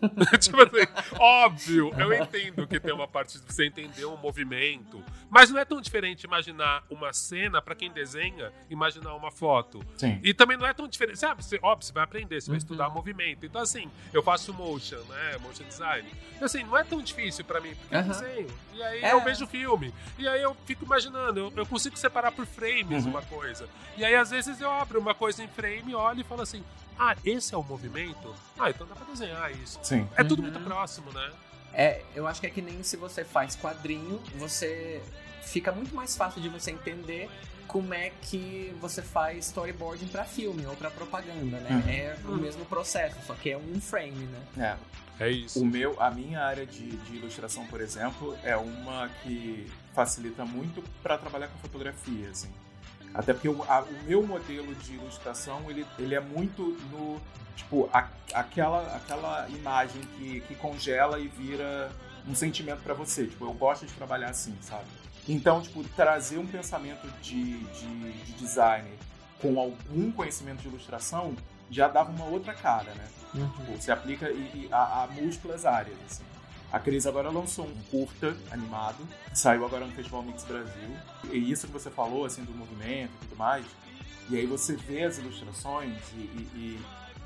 tipo 0.40 0.60
assim, 0.60 0.86
óbvio, 1.18 1.90
eu 1.98 2.12
entendo 2.12 2.66
que 2.66 2.78
tem 2.78 2.92
uma 2.92 3.08
parte 3.08 3.38
de 3.40 3.52
você 3.52 3.66
entender 3.66 4.04
um 4.04 4.16
movimento, 4.16 5.02
mas 5.30 5.50
não 5.50 5.58
é 5.58 5.64
tão 5.64 5.80
diferente 5.80 6.24
imaginar 6.24 6.84
uma 6.90 7.12
cena 7.12 7.62
pra 7.62 7.74
quem 7.74 7.90
desenha, 7.90 8.52
imaginar 8.68 9.14
uma 9.14 9.30
foto. 9.30 9.80
Sim. 9.96 10.20
E 10.22 10.34
também 10.34 10.56
não 10.56 10.66
é 10.66 10.74
tão 10.74 10.86
diferente. 10.86 11.18
Sabe, 11.18 11.42
você, 11.42 11.58
óbvio, 11.62 11.86
você 11.86 11.92
vai 11.92 12.04
aprender, 12.04 12.40
você 12.40 12.48
vai 12.48 12.54
Uhum. 12.54 12.58
estudar 12.58 12.88
movimento. 12.90 13.46
Então, 13.46 13.60
assim, 13.60 13.90
eu 14.12 14.22
faço 14.22 14.52
motion, 14.52 15.00
né? 15.08 15.38
Motion 15.40 15.64
design. 15.64 16.08
Então, 16.34 16.44
assim, 16.46 16.62
não 16.64 16.76
é 16.76 16.84
tão 16.84 17.00
difícil 17.02 17.44
pra 17.44 17.60
mim, 17.60 17.74
porque 17.74 17.94
eu 17.94 17.98
Aham. 18.00 18.08
desenho. 18.08 18.48
E 18.74 18.82
aí 18.82 19.02
É. 19.04 19.12
eu 19.12 19.22
vejo 19.22 19.44
o 19.44 19.48
filme. 19.48 19.94
E 20.18 20.26
aí 20.28 20.42
eu 20.42 20.56
fico 20.66 20.84
imaginando, 20.84 21.38
eu, 21.40 21.52
eu 21.56 21.66
consigo 21.66 21.96
separar 21.96 22.32
por 22.32 22.44
frames 22.46 23.04
Uhum. 23.04 23.10
uma 23.12 23.22
coisa. 23.22 23.68
E 23.96 24.04
aí, 24.04 24.14
às 24.14 24.30
vezes, 24.30 24.60
eu 24.60 24.70
abro 24.70 24.98
uma 25.00 25.14
coisa 25.14 25.42
em 25.42 25.48
frame, 25.48 25.94
olho 25.94 26.20
e 26.20 26.24
falo 26.24 26.42
assim: 26.42 26.64
ah, 26.98 27.14
esse 27.24 27.54
é 27.54 27.58
o 27.58 27.62
movimento? 27.62 28.34
Ah, 28.58 28.70
então 28.70 28.86
dá 28.86 28.94
pra 28.94 29.04
desenhar 29.06 29.50
isso. 29.52 29.78
Sim. 29.82 30.08
É 30.16 30.24
tudo 30.24 30.42
Uhum. 30.42 30.50
muito 30.50 30.60
próximo, 30.60 31.12
né? 31.12 31.30
É, 31.72 32.02
eu 32.14 32.26
acho 32.26 32.40
que 32.40 32.46
é 32.46 32.50
que 32.50 32.62
nem 32.62 32.82
se 32.82 32.96
você 32.96 33.24
faz 33.24 33.56
quadrinho, 33.56 34.20
você 34.36 35.02
fica 35.42 35.72
muito 35.72 35.94
mais 35.94 36.16
fácil 36.16 36.40
de 36.40 36.48
você 36.48 36.70
entender 36.70 37.28
como 37.74 37.92
é 37.92 38.12
que 38.22 38.72
você 38.80 39.02
faz 39.02 39.46
storyboarding 39.46 40.06
pra 40.06 40.22
filme 40.24 40.64
ou 40.64 40.76
pra 40.76 40.92
propaganda, 40.92 41.58
né? 41.58 41.70
Uhum. 41.84 41.90
É 41.90 42.16
o 42.32 42.36
mesmo 42.36 42.64
processo, 42.66 43.16
só 43.26 43.34
que 43.34 43.50
é 43.50 43.58
um 43.58 43.80
frame, 43.80 44.28
né? 44.56 44.78
É. 45.18 45.24
É 45.24 45.28
isso. 45.28 45.60
O 45.60 45.66
meu, 45.66 46.00
a 46.00 46.08
minha 46.08 46.40
área 46.40 46.64
de, 46.64 46.88
de 46.98 47.16
ilustração, 47.16 47.66
por 47.66 47.80
exemplo, 47.80 48.36
é 48.44 48.56
uma 48.56 49.08
que 49.24 49.68
facilita 49.92 50.44
muito 50.44 50.84
para 51.02 51.18
trabalhar 51.18 51.48
com 51.48 51.58
fotografia, 51.58 52.30
assim. 52.30 52.50
Até 53.12 53.32
porque 53.32 53.48
o, 53.48 53.60
a- 53.64 53.82
o 53.82 54.04
meu 54.06 54.24
modelo 54.24 54.72
de 54.76 54.94
ilustração, 54.94 55.68
ele, 55.68 55.84
ele 55.98 56.14
é 56.14 56.20
muito 56.20 56.62
no... 56.92 57.20
Tipo, 57.56 57.90
a- 57.92 58.08
aquela, 58.34 58.94
aquela 58.94 59.48
imagem 59.48 60.00
que, 60.16 60.40
que 60.42 60.54
congela 60.54 61.18
e 61.18 61.26
vira 61.26 61.90
um 62.28 62.36
sentimento 62.36 62.82
para 62.84 62.94
você. 62.94 63.26
Tipo, 63.26 63.46
eu 63.46 63.52
gosto 63.52 63.84
de 63.84 63.92
trabalhar 63.94 64.30
assim, 64.30 64.56
sabe? 64.60 64.86
Então, 65.28 65.60
tipo, 65.62 65.82
trazer 65.90 66.38
um 66.38 66.46
pensamento 66.46 67.06
de, 67.22 67.58
de, 67.58 68.12
de 68.24 68.32
design 68.34 68.88
com 69.40 69.58
algum 69.58 70.10
conhecimento 70.12 70.60
de 70.62 70.68
ilustração 70.68 71.34
já 71.70 71.88
dava 71.88 72.10
uma 72.10 72.26
outra 72.26 72.52
cara, 72.54 72.92
né? 72.94 73.06
Tipo, 73.56 73.80
se 73.82 73.90
aplica 73.90 74.30
e, 74.30 74.34
e 74.34 74.68
a, 74.70 75.04
a 75.04 75.06
múltiplas 75.08 75.64
áreas. 75.66 75.96
Assim. 76.06 76.22
A 76.70 76.78
Cris 76.78 77.06
agora 77.06 77.30
lançou 77.30 77.66
um 77.66 77.74
curta 77.90 78.36
animado, 78.50 78.98
saiu 79.32 79.64
agora 79.64 79.86
no 79.86 79.92
Festival 79.92 80.22
Mix 80.22 80.44
Brasil. 80.44 80.96
E 81.32 81.50
isso 81.50 81.66
que 81.66 81.72
você 81.72 81.90
falou, 81.90 82.24
assim, 82.24 82.44
do 82.44 82.52
movimento 82.52 83.10
e 83.22 83.26
tudo 83.26 83.36
mais. 83.38 83.64
E 84.28 84.36
aí 84.36 84.46
você 84.46 84.76
vê 84.76 85.04
as 85.04 85.18
ilustrações 85.18 85.96
e, 86.14 86.16
e, 86.20 86.48
e- 86.54 86.80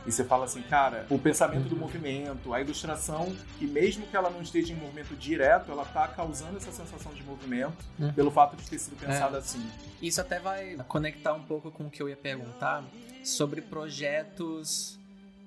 e 0.09 0.13
você 0.13 0.25
fala 0.25 0.47
assim, 0.47 0.63
cara, 0.63 1.07
o 1.11 1.19
pensamento 1.19 1.69
do 1.69 1.77
movimento, 1.77 2.53
a 2.55 2.61
ilustração, 2.61 3.37
que 3.59 3.67
mesmo 3.67 4.07
que 4.07 4.17
ela 4.17 4.31
não 4.31 4.41
esteja 4.43 4.73
em 4.73 4.77
movimento 4.77 5.15
direto, 5.15 5.71
ela 5.71 5.85
tá 5.85 6.09
causando 6.09 6.57
essa 6.57 6.73
sensação 6.73 7.13
de 7.13 7.23
movimento 7.23 7.85
Uhum. 7.99 8.13
pelo 8.13 8.31
fato 8.31 8.57
de 8.57 8.69
ter 8.69 8.79
sido 8.79 8.97
pensada 8.99 9.37
É. 9.37 9.41
assim. 9.41 9.65
Isso 10.01 10.21
até 10.21 10.39
vai 10.41 10.77
conectar 10.89 11.35
um 11.35 11.43
pouco 11.43 11.71
com 11.71 11.85
o 11.87 11.91
que 11.91 12.03
eu 12.03 12.09
ia 12.09 12.17
perguntar 12.17 12.85
sobre 13.23 13.61
projetos 13.61 14.99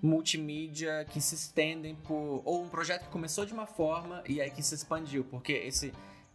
multimídia 0.01 1.05
que 1.09 1.21
se 1.21 1.35
estendem 1.35 1.95
por. 1.95 2.41
Ou 2.43 2.63
um 2.63 2.69
projeto 2.69 3.03
que 3.03 3.09
começou 3.09 3.45
de 3.45 3.53
uma 3.53 3.65
forma 3.65 4.23
e 4.27 4.41
aí 4.41 4.49
que 4.49 4.63
se 4.63 4.73
expandiu, 4.75 5.23
porque 5.23 5.53
esse, 5.53 5.93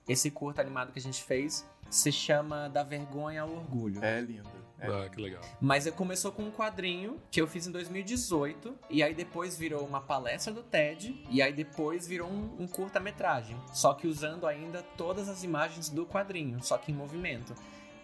esse 0.09 0.31
curto 0.31 0.61
animado 0.61 0.93
que 0.93 0.99
a 0.99 1.03
gente 1.03 1.23
fez 1.23 1.67
se 1.91 2.11
chama 2.13 2.69
Da 2.69 2.83
Vergonha 2.83 3.43
ao 3.43 3.51
Orgulho. 3.51 4.03
É 4.05 4.21
lindo. 4.21 4.49
É. 4.79 4.87
Ah, 4.89 5.09
que 5.09 5.21
legal. 5.21 5.43
Mas 5.61 5.89
começou 5.91 6.31
com 6.33 6.43
um 6.43 6.51
quadrinho 6.51 7.21
que 7.31 7.41
eu 7.41 7.47
fiz 7.47 7.67
em 7.67 7.73
2018, 7.73 8.75
e 8.91 9.03
aí 9.03 9.15
depois 9.15 9.57
virou 9.57 9.85
uma 9.87 10.01
palestra 10.01 10.53
do 10.53 10.63
TED, 10.63 11.25
e 11.31 11.41
aí 11.41 11.53
depois 11.53 12.07
virou 12.07 12.29
um, 12.29 12.57
um 12.61 12.67
curta-metragem. 12.67 13.57
Só 13.73 13.95
que 13.95 14.07
usando 14.07 14.47
ainda 14.47 14.83
todas 14.97 15.29
as 15.29 15.43
imagens 15.43 15.89
do 15.89 16.05
quadrinho, 16.07 16.63
só 16.63 16.77
que 16.79 16.93
em 16.93 16.95
movimento. 16.95 17.55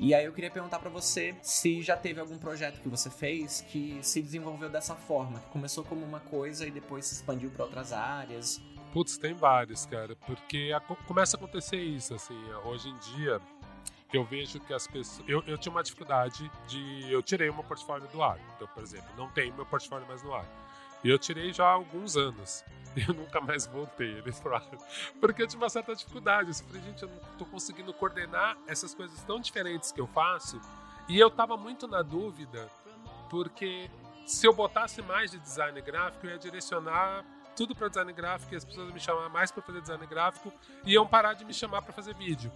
E 0.01 0.15
aí 0.15 0.25
eu 0.25 0.33
queria 0.33 0.51
perguntar 0.51 0.79
pra 0.81 0.91
você 0.91 1.35
se 1.43 1.81
já 1.83 1.97
teve 1.97 2.19
algum 2.21 2.37
projeto 2.39 2.81
que 2.81 2.89
você 2.89 3.09
fez 3.11 3.61
que 3.61 3.99
se 4.03 4.21
desenvolveu 4.21 4.69
dessa 4.69 4.97
forma, 4.97 5.39
que 5.39 5.47
começou 5.51 5.85
como 5.85 6.05
uma 6.05 6.19
coisa 6.21 6.67
e 6.67 6.71
depois 6.71 7.05
se 7.07 7.15
expandiu 7.15 7.51
pra 7.51 7.65
outras 7.65 7.93
áreas. 7.93 8.61
Putz, 8.93 9.17
tem 9.17 9.33
vários, 9.33 9.87
cara. 9.87 10.17
Porque 10.27 10.73
a- 10.75 10.81
começa 10.81 11.37
a 11.37 11.39
acontecer 11.39 11.77
isso, 11.77 12.15
assim. 12.15 12.37
Hoje 12.65 12.89
em 12.89 12.99
dia, 13.17 13.41
eu 14.13 14.25
vejo 14.25 14.61
que 14.61 14.75
as 14.75 14.87
pessoas. 14.87 15.27
Eu, 15.29 15.43
eu 15.47 15.57
tinha 15.57 15.73
uma 15.73 15.83
dificuldade 15.83 16.51
de. 16.67 17.11
Eu 17.11 17.23
tirei 17.23 17.49
o 17.49 17.55
meu 17.55 17.65
portfólio 17.65 18.07
do 18.09 18.23
ar. 18.23 18.39
Então, 18.55 18.69
por 18.69 18.83
exemplo, 18.83 19.09
não 19.17 19.29
tenho 19.31 19.55
meu 19.55 19.65
portfólio 19.65 20.07
mais 20.07 20.23
no 20.23 20.35
ar. 20.35 20.47
E 21.03 21.09
eu 21.09 21.19
tirei 21.19 21.53
já 21.53 21.67
há 21.67 21.73
alguns 21.73 22.17
anos. 22.17 22.65
E 22.95 23.01
eu 23.09 23.15
nunca 23.15 23.41
mais 23.41 23.67
voltei 23.67 24.19
eles 24.19 24.39
pro 24.39 24.55
ar. 24.55 24.65
Porque 25.21 25.43
eu 25.43 25.47
tinha 25.47 25.61
uma 25.61 25.71
certa 25.71 25.95
dificuldade. 25.95 26.51
Eu 26.51 26.55
falei, 26.55 26.83
gente, 26.83 27.03
eu 27.03 27.09
não 27.09 27.19
tô 27.39 27.45
conseguindo 27.47 27.93
coordenar 27.93 28.57
essas 28.67 28.95
coisas 28.95 29.23
tão 29.25 29.41
diferentes 29.41 29.91
que 29.91 30.01
eu 30.01 30.07
faço. 30.07 30.61
E 31.09 31.19
eu 31.19 31.31
tava 31.31 31.57
muito 31.57 31.89
na 31.89 32.03
dúvida, 32.03 32.71
porque 33.29 33.91
se 34.27 34.47
eu 34.47 34.53
botasse 34.53 35.03
mais 35.03 35.31
de 35.31 35.39
design 35.39 35.81
gráfico, 35.81 36.27
eu 36.27 36.31
ia 36.33 36.39
direcionar 36.39 37.25
tudo 37.55 37.75
para 37.75 37.89
design 37.89 38.13
gráfico 38.13 38.55
e 38.55 38.57
as 38.57 38.65
pessoas 38.65 38.87
iam 38.87 38.95
me 38.95 39.01
chamar 39.01 39.29
mais 39.29 39.51
para 39.51 39.63
fazer 39.63 39.81
design 39.81 40.07
gráfico 40.07 40.53
e 40.85 40.93
iam 40.93 41.07
parar 41.07 41.35
de 41.35 41.45
me 41.45 41.53
chamar 41.53 41.83
para 41.83 41.93
fazer 41.93 42.15
vídeo. 42.15 42.51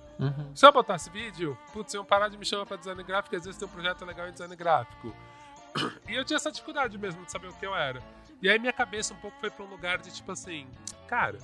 Se 0.54 0.66
eu 0.66 0.72
botasse 0.72 1.10
vídeo, 1.10 1.56
putz, 1.72 1.92
iam 1.94 2.04
parar 2.04 2.28
de 2.28 2.38
me 2.38 2.44
chamar 2.44 2.66
para 2.66 2.76
design 2.78 3.02
gráfico 3.02 3.34
e 3.34 3.36
às 3.36 3.44
vezes 3.44 3.58
tem 3.58 3.68
um 3.68 3.70
projeto 3.70 4.04
legal 4.04 4.28
em 4.28 4.32
design 4.32 4.54
gráfico. 4.56 5.14
E 6.08 6.14
eu 6.14 6.24
tinha 6.24 6.36
essa 6.38 6.50
dificuldade 6.50 6.96
mesmo 6.96 7.22
de 7.26 7.30
saber 7.30 7.48
o 7.48 7.52
que 7.52 7.66
eu 7.66 7.76
era. 7.76 8.02
E 8.40 8.48
aí 8.48 8.58
minha 8.58 8.72
cabeça 8.72 9.12
um 9.12 9.16
pouco 9.18 9.38
foi 9.38 9.50
para 9.50 9.64
um 9.64 9.68
lugar 9.68 9.98
de 9.98 10.10
tipo 10.10 10.32
assim, 10.32 10.66
cara, 11.06 11.38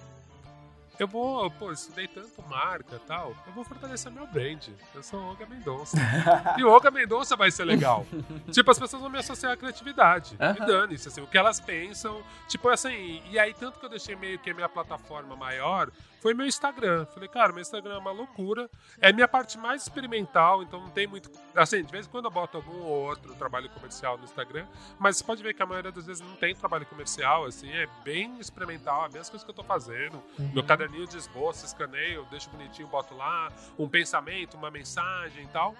eu 0.98 1.08
vou, 1.08 1.50
pô, 1.52 1.72
estudei 1.72 2.06
tanto 2.06 2.42
marca 2.42 2.96
e 2.96 2.98
tal, 3.00 3.34
eu 3.46 3.52
vou 3.52 3.64
fortalecer 3.64 4.12
meu 4.12 4.26
brand. 4.26 4.68
Eu 4.94 5.02
sou 5.02 5.20
Olga 5.20 5.46
Mendonça. 5.46 5.96
e 6.58 6.64
Olga 6.64 6.90
Mendonça 6.90 7.36
vai 7.36 7.50
ser 7.50 7.64
legal. 7.64 8.06
tipo, 8.52 8.70
as 8.70 8.78
pessoas 8.78 9.02
vão 9.02 9.10
me 9.10 9.18
associar 9.18 9.52
à 9.52 9.56
criatividade. 9.56 10.36
E 10.38 10.44
Aham. 10.44 10.66
dane-se, 10.66 11.08
assim, 11.08 11.20
o 11.20 11.26
que 11.26 11.38
elas 11.38 11.60
pensam. 11.60 12.22
Tipo, 12.48 12.68
assim, 12.68 13.22
e 13.30 13.38
aí 13.38 13.54
tanto 13.54 13.78
que 13.78 13.84
eu 13.84 13.90
deixei 13.90 14.14
meio 14.14 14.38
que 14.38 14.50
a 14.50 14.54
minha 14.54 14.68
plataforma 14.68 15.34
maior 15.34 15.90
foi 16.22 16.34
meu 16.34 16.46
Instagram. 16.46 17.04
Falei, 17.06 17.28
cara, 17.28 17.52
meu 17.52 17.60
Instagram 17.60 17.96
é 17.96 17.98
uma 17.98 18.12
loucura. 18.12 18.70
É 19.00 19.12
minha 19.12 19.26
parte 19.26 19.58
mais 19.58 19.82
experimental, 19.82 20.62
então 20.62 20.80
não 20.80 20.90
tem 20.90 21.04
muito. 21.04 21.28
Assim, 21.52 21.82
de 21.82 21.90
vez 21.90 22.06
em 22.06 22.10
quando 22.10 22.26
eu 22.26 22.30
boto 22.30 22.58
algum 22.58 22.80
ou 22.80 23.08
outro 23.08 23.34
trabalho 23.34 23.68
comercial 23.70 24.16
no 24.16 24.22
Instagram, 24.22 24.64
mas 25.00 25.16
você 25.16 25.24
pode 25.24 25.42
ver 25.42 25.52
que 25.52 25.60
a 25.60 25.66
maioria 25.66 25.90
das 25.90 26.06
vezes 26.06 26.22
não 26.24 26.36
tem 26.36 26.54
trabalho 26.54 26.86
comercial, 26.86 27.44
assim, 27.44 27.72
é 27.72 27.88
bem 28.04 28.38
experimental, 28.38 29.02
é 29.02 29.06
a 29.06 29.08
mesma 29.08 29.30
coisa 29.30 29.44
que 29.44 29.50
eu 29.50 29.54
tô 29.54 29.64
fazendo. 29.64 30.22
Meu 30.38 30.62
caderninho 30.62 31.08
de 31.08 31.16
esboço, 31.16 31.66
escaneio, 31.66 32.24
deixo 32.30 32.48
bonitinho, 32.50 32.86
boto 32.86 33.16
lá, 33.16 33.50
um 33.76 33.88
pensamento, 33.88 34.56
uma 34.56 34.70
mensagem 34.70 35.42
e 35.42 35.48
tal. 35.48 35.74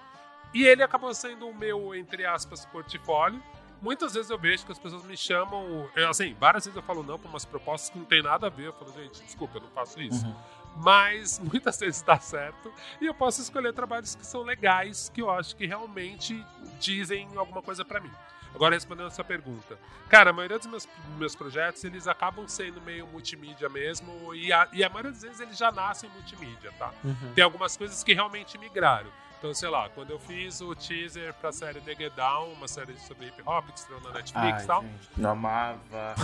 E 0.53 0.65
ele 0.65 0.83
acabou 0.83 1.13
sendo 1.13 1.47
o 1.47 1.55
meu, 1.55 1.95
entre 1.95 2.25
aspas, 2.25 2.65
portfólio. 2.65 3.41
Muitas 3.83 4.13
vezes 4.13 4.31
eu 4.31 4.39
vejo 4.39 4.65
que 4.65 4.71
as 4.71 4.79
pessoas 4.79 5.03
me 5.03 5.17
chamam, 5.17 5.89
eu, 5.93 6.09
assim, 6.09 6.33
várias 6.39 6.63
vezes 6.63 6.77
eu 6.77 6.81
falo 6.81 7.03
não 7.03 7.19
para 7.19 7.29
umas 7.29 7.43
propostas 7.43 7.89
que 7.89 7.99
não 7.99 8.05
tem 8.05 8.23
nada 8.23 8.47
a 8.47 8.49
ver. 8.49 8.67
Eu 8.67 8.73
falo, 8.73 8.93
gente, 8.93 9.21
desculpa, 9.21 9.57
eu 9.57 9.61
não 9.61 9.69
faço 9.71 10.01
isso. 10.01 10.25
Uhum. 10.25 10.35
Mas 10.77 11.37
muitas 11.43 11.77
vezes 11.77 12.01
dá 12.01 12.17
certo. 12.17 12.71
E 13.01 13.05
eu 13.05 13.13
posso 13.13 13.41
escolher 13.41 13.73
trabalhos 13.73 14.15
que 14.15 14.25
são 14.25 14.41
legais, 14.41 15.11
que 15.13 15.21
eu 15.21 15.29
acho 15.29 15.53
que 15.57 15.65
realmente 15.65 16.41
dizem 16.79 17.27
alguma 17.35 17.61
coisa 17.61 17.83
para 17.83 17.99
mim. 17.99 18.11
Agora, 18.55 18.73
respondendo 18.73 19.07
a 19.07 19.11
sua 19.11 19.25
pergunta. 19.25 19.77
Cara, 20.07 20.29
a 20.29 20.33
maioria 20.33 20.57
dos 20.57 20.67
meus, 20.67 20.87
meus 21.17 21.35
projetos, 21.35 21.83
eles 21.83 22.07
acabam 22.07 22.47
sendo 22.47 22.79
meio 22.81 23.05
multimídia 23.07 23.67
mesmo, 23.67 24.33
e 24.33 24.53
a, 24.53 24.69
e 24.71 24.83
a 24.83 24.89
maioria 24.89 25.11
das 25.11 25.23
vezes 25.23 25.39
eles 25.41 25.57
já 25.57 25.71
nascem 25.71 26.09
multimídia, 26.11 26.71
tá? 26.77 26.93
Uhum. 27.03 27.33
Tem 27.33 27.43
algumas 27.43 27.75
coisas 27.75 28.01
que 28.03 28.13
realmente 28.13 28.57
migraram. 28.57 29.09
Então, 29.43 29.53
sei 29.53 29.67
lá, 29.67 29.89
quando 29.89 30.09
eu 30.09 30.17
fiz 30.17 30.61
o 30.61 30.73
teaser 30.73 31.33
pra 31.33 31.51
série 31.51 31.81
The 31.81 31.93
Get 31.95 32.13
Down, 32.13 32.53
uma 32.53 32.65
série 32.65 32.97
sobre 32.97 33.27
hip 33.27 33.41
hop 33.45 33.67
que 33.67 33.77
estreou 33.77 33.99
na 33.99 34.11
Netflix 34.11 34.37
Ai, 34.37 34.63
e 34.63 34.65
tal, 34.67 34.81
gente, 34.83 35.09
não 35.17 35.31
amava. 35.31 36.15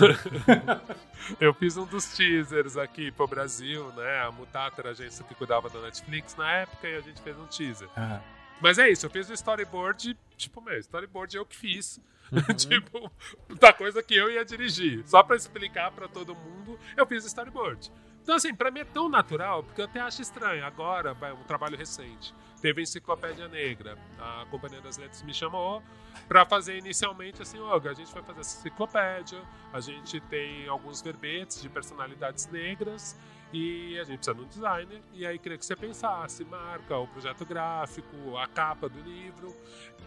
eu 1.38 1.54
fiz 1.54 1.76
um 1.76 1.86
dos 1.86 2.06
teasers 2.16 2.78
aqui 2.78 3.12
pro 3.12 3.28
Brasil, 3.28 3.92
né? 3.92 4.22
A 4.22 4.32
Mutata 4.32 4.80
era 4.80 4.88
a 4.88 4.92
agência 4.94 5.26
que 5.26 5.36
cuidava 5.36 5.70
da 5.70 5.82
Netflix 5.82 6.34
na 6.38 6.50
época 6.50 6.88
e 6.88 6.96
a 6.96 7.02
gente 7.02 7.22
fez 7.22 7.38
um 7.38 7.46
teaser. 7.48 7.90
Ah, 7.94 8.22
Mas 8.62 8.80
é 8.80 8.90
isso, 8.90 9.06
eu 9.06 9.10
fiz 9.10 9.30
o 9.30 9.34
storyboard, 9.34 10.18
tipo, 10.38 10.62
meu, 10.62 10.78
storyboard 10.78 11.36
eu 11.36 11.46
que 11.46 11.58
fiz. 11.58 12.00
tipo, 12.56 13.12
da 13.60 13.74
coisa 13.74 14.02
que 14.02 14.16
eu 14.16 14.32
ia 14.32 14.46
dirigir. 14.46 15.06
Só 15.06 15.22
pra 15.24 15.36
explicar 15.36 15.92
pra 15.92 16.08
todo 16.08 16.34
mundo, 16.34 16.80
eu 16.96 17.06
fiz 17.06 17.26
o 17.26 17.28
storyboard. 17.28 17.92
Então, 18.24 18.36
assim, 18.36 18.54
pra 18.54 18.72
mim 18.72 18.80
é 18.82 18.86
tão 18.86 19.10
natural, 19.10 19.64
porque 19.64 19.82
eu 19.82 19.86
até 19.86 20.00
acho 20.00 20.22
estranho. 20.22 20.64
Agora, 20.66 21.14
vai, 21.14 21.34
um 21.34 21.44
trabalho 21.44 21.76
recente. 21.76 22.34
Teve 22.62 22.82
a 22.82 22.84
Enciclopédia 22.84 23.48
Negra. 23.48 23.98
A 24.20 24.46
Companhia 24.50 24.82
das 24.82 24.98
Letras 24.98 25.22
me 25.24 25.34
chamou 25.34 25.82
pra 26.28 26.46
fazer 26.46 26.78
inicialmente 26.78 27.42
assim, 27.42 27.60
Olga, 27.60 27.92
a 27.92 27.94
gente 27.94 28.12
vai 28.14 28.22
fazer 28.24 28.42
essa 28.42 28.60
enciclopédia, 28.60 29.42
a 29.72 29.80
gente 29.80 30.20
tem 30.22 30.68
alguns 30.68 31.02
verbetes 31.02 31.62
de 31.62 31.70
personalidades 31.70 32.48
negras 32.48 33.18
e 33.54 33.98
a 34.00 34.04
gente 34.04 34.18
precisa 34.18 34.36
de 34.36 34.42
um 34.42 34.48
designer. 34.48 35.02
E 35.14 35.26
aí 35.26 35.40
queria 35.40 35.58
que 35.58 35.66
você 35.66 35.76
pensasse, 35.76 36.44
marca, 36.46 36.98
o 36.98 37.08
projeto 37.08 37.46
gráfico, 37.46 38.38
a 38.38 38.48
capa 38.48 38.90
do 38.90 39.00
livro. 39.02 39.56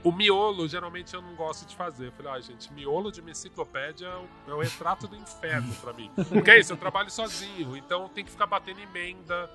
O 0.04 0.12
miolo, 0.12 0.68
geralmente 0.68 1.14
eu 1.14 1.22
não 1.22 1.34
gosto 1.34 1.66
de 1.66 1.74
fazer. 1.74 2.08
Eu 2.08 2.12
falei, 2.12 2.32
ah, 2.32 2.40
gente, 2.40 2.72
miolo 2.72 3.10
de 3.10 3.20
uma 3.20 3.30
enciclopédia 3.30 4.06
é 4.06 4.52
um- 4.52 4.60
é 4.60 4.64
retrato 4.64 5.08
do 5.08 5.16
inferno 5.16 5.72
pra 5.76 5.92
mim. 5.92 6.10
Porque 6.28 6.50
é 6.50 6.60
isso, 6.60 6.72
eu 6.72 6.76
trabalho 6.76 7.10
sozinho, 7.10 7.76
então 7.76 8.08
tem 8.08 8.24
que 8.24 8.30
ficar 8.30 8.46
batendo 8.46 8.80
emenda, 8.80 9.48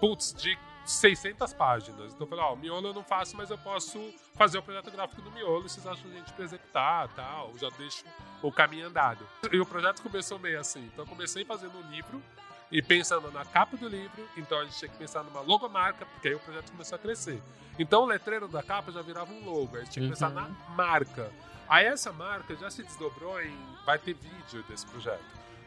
putz, 0.00 0.32
de 0.34 0.56
600 0.84 1.52
páginas. 1.54 2.12
Então 2.12 2.26
eu 2.26 2.26
falei, 2.26 2.44
ó, 2.44 2.52
o 2.54 2.56
miolo 2.56 2.88
eu 2.88 2.94
não 2.94 3.04
faço, 3.04 3.36
mas 3.36 3.50
eu 3.50 3.58
posso 3.58 4.12
fazer 4.34 4.58
o 4.58 4.62
projeto 4.62 4.90
gráfico 4.90 5.22
do 5.22 5.30
miolo, 5.30 5.62
vocês 5.68 5.86
acham 5.86 6.10
a 6.10 6.14
gente 6.14 6.32
pra 6.32 6.44
executar, 6.44 7.08
tal, 7.14 7.52
já 7.58 7.68
deixo 7.70 8.04
o 8.42 8.52
caminho 8.52 8.86
andado. 8.88 9.26
E 9.50 9.58
o 9.60 9.66
projeto 9.66 10.02
começou 10.02 10.38
meio 10.38 10.60
assim. 10.60 10.84
Então 10.92 11.04
eu 11.04 11.08
comecei 11.08 11.44
fazendo 11.44 11.76
um 11.78 11.90
livro, 11.90 12.22
e 12.72 12.82
pensando 12.82 13.30
na 13.30 13.44
capa 13.44 13.76
do 13.76 13.86
livro, 13.88 14.26
então 14.36 14.58
a 14.58 14.64
gente 14.64 14.76
tinha 14.76 14.88
que 14.90 14.96
pensar 14.96 15.22
numa 15.22 15.40
logomarca, 15.40 16.04
porque 16.06 16.28
aí 16.28 16.34
o 16.34 16.40
projeto 16.40 16.72
começou 16.72 16.96
a 16.96 16.98
crescer. 16.98 17.40
Então 17.78 18.02
o 18.02 18.06
letreiro 18.06 18.48
da 18.48 18.62
capa 18.64 18.90
já 18.90 19.00
virava 19.00 19.32
um 19.32 19.44
logo, 19.44 19.76
aí 19.76 19.82
a 19.82 19.84
gente 19.84 19.92
tinha 19.92 20.04
que 20.06 20.10
pensar 20.12 20.28
Uhum. 20.28 20.34
na 20.34 20.48
marca. 20.74 21.30
Aí 21.68 21.86
essa 21.86 22.12
marca 22.12 22.56
já 22.56 22.68
se 22.70 22.82
desdobrou 22.82 23.40
em. 23.40 23.56
Vai 23.86 23.98
ter 23.98 24.14
vídeo 24.14 24.62
desse 24.68 24.84
projeto. 24.86 25.22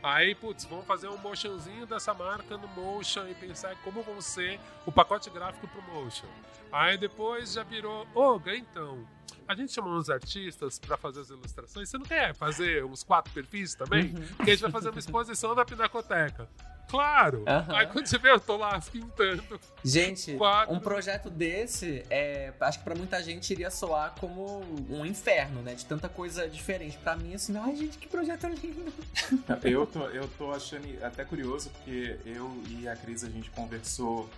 Aí, 0.08 0.34
putz, 0.34 0.63
vamos 0.63 0.86
fazer 0.86 1.10
um 1.10 1.17
motionzinho 1.17 1.86
dessa 1.86 2.13
marca 2.13 2.58
no 2.58 2.67
Motion 2.70 3.28
e 3.28 3.34
pensar 3.36 3.76
como 3.84 4.02
vão 4.02 4.22
ser 4.22 4.58
o 4.86 4.91
pacote 4.91 5.30
gráfico 5.30 5.67
pro 5.67 5.82
Motion. 5.82 6.28
Aí 6.72 6.98
depois 6.98 7.52
já 7.52 7.63
virou, 7.63 8.08
ô, 8.15 8.39
então, 8.48 9.06
a 9.46 9.54
gente 9.54 9.74
chamou 9.74 9.93
uns 9.93 10.10
artistas 10.10 10.80
pra 10.80 10.96
fazer 10.96 11.22
as 11.22 11.30
ilustrações. 11.30 11.89
Você 11.89 11.98
não 11.98 12.06
quer 12.06 12.34
fazer 12.34 12.86
uns 12.86 13.04
quatro 13.04 13.34
perfis 13.34 13.76
também? 13.76 14.13
Porque 14.13 14.52
a 14.52 14.54
gente 14.54 14.62
vai 14.62 14.72
fazer 14.72 14.89
uma 14.89 15.00
exposição 15.00 15.54
na 15.54 15.65
Pinacoteca. 15.65 16.48
Claro! 16.88 17.43
Aham. 17.47 17.76
Aí 17.76 17.88
quando 17.88 18.08
você 18.08 18.17
vê, 18.17 18.32
eu 18.32 18.39
tô 18.39 18.58
lá 18.58 18.80
pintando. 18.80 19.43
Gente, 19.84 20.36
Quadro. 20.36 20.76
um 20.76 20.80
projeto 20.80 21.30
desse, 21.30 22.06
é, 22.10 22.54
acho 22.62 22.80
que 22.80 22.84
pra 22.86 22.95
muita 22.95 23.21
gente 23.21 23.52
iria 23.52 23.69
soar 23.69 24.13
como 24.19 24.62
um 24.89 25.06
inferno, 25.06 25.62
né? 25.62 25.76
De 25.76 25.86
tanta 25.86 26.08
coisa 26.08 26.47
diferente. 26.47 26.97
Pra 26.97 27.15
mim, 27.15 27.36
assim, 27.36 27.58
ai, 27.58 27.76
gente, 27.76 27.97
que 27.97 28.08
projeto 28.08 28.47
lindo. 28.47 28.93
Eu 29.63 29.86
tô, 29.86 30.06
eu 30.08 30.28
tô 30.38 30.52
achando 30.52 30.88
até 31.04 31.23
curioso, 31.26 31.69
porque 31.69 32.17
eu 32.26 32.50
e 32.69 32.88
a 32.88 32.95
Cris 32.95 33.23
a 33.23 33.30
gente 33.30 33.50
conversou 33.50 34.30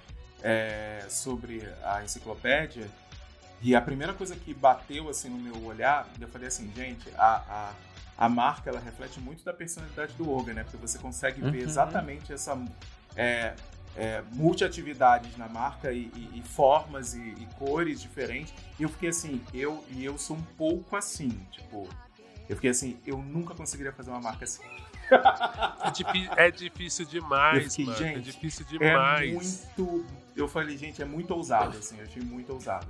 é, 0.41 1.05
sobre 1.09 1.67
a 1.83 2.03
enciclopédia, 2.03 2.89
e 3.61 3.75
a 3.75 3.81
primeira 3.81 4.13
coisa 4.13 4.35
que 4.35 4.53
bateu 4.53 5.09
assim 5.09 5.29
no 5.29 5.37
meu 5.37 5.65
olhar, 5.65 6.07
eu 6.19 6.27
falei 6.29 6.47
assim, 6.47 6.71
gente, 6.73 7.09
a, 7.17 7.43
a, 7.49 7.73
a 8.19 8.27
marca 8.27 8.69
ela 8.69 8.81
reflete 8.81 9.17
muito 9.21 9.45
da 9.45 9.53
personalidade 9.53 10.13
do 10.15 10.29
Olga, 10.29 10.53
né? 10.53 10.63
Porque 10.63 10.75
você 10.77 10.99
consegue 10.99 11.41
ver 11.41 11.59
Uhum. 11.59 11.63
exatamente 11.69 12.33
essa 12.33 12.61
é, 13.15 13.53
é, 13.95 14.21
multiatividades 14.33 15.37
na 15.37 15.47
marca 15.47 15.91
e, 15.93 16.11
e- 16.13 16.39
e 16.39 16.41
formas 16.43 17.13
e, 17.13 17.19
e 17.21 17.47
cores 17.57 18.01
diferentes. 18.01 18.53
E 18.77 18.83
eu 18.83 18.89
fiquei 18.89 19.09
assim, 19.09 19.41
eu 19.53 19.81
e 19.89 20.03
eu 20.03 20.17
sou 20.17 20.35
um 20.35 20.41
pouco 20.57 20.97
assim, 20.97 21.29
tipo, 21.49 21.87
eu 22.49 22.55
fiquei 22.57 22.71
assim, 22.71 22.99
eu 23.05 23.17
nunca 23.19 23.55
conseguiria 23.55 23.93
fazer 23.93 24.09
uma 24.11 24.19
marca 24.19 24.43
assim. 24.43 24.61
É, 26.37 26.47
é 26.47 26.51
difícil 26.51 27.05
demais, 27.05 27.75
fiquei, 27.75 27.85
mano. 27.85 28.05
é 28.05 28.19
difícil 28.19 28.65
É 28.65 28.67
demais. 28.77 29.33
muito. 29.33 30.05
Eu 30.35 30.47
falei, 30.47 30.77
gente, 30.77 31.01
é 31.01 31.05
muito 31.05 31.31
ousado, 31.33 31.77
assim, 31.77 31.97
eu 31.97 32.05
achei 32.05 32.21
muito 32.21 32.51
ousado. 32.53 32.87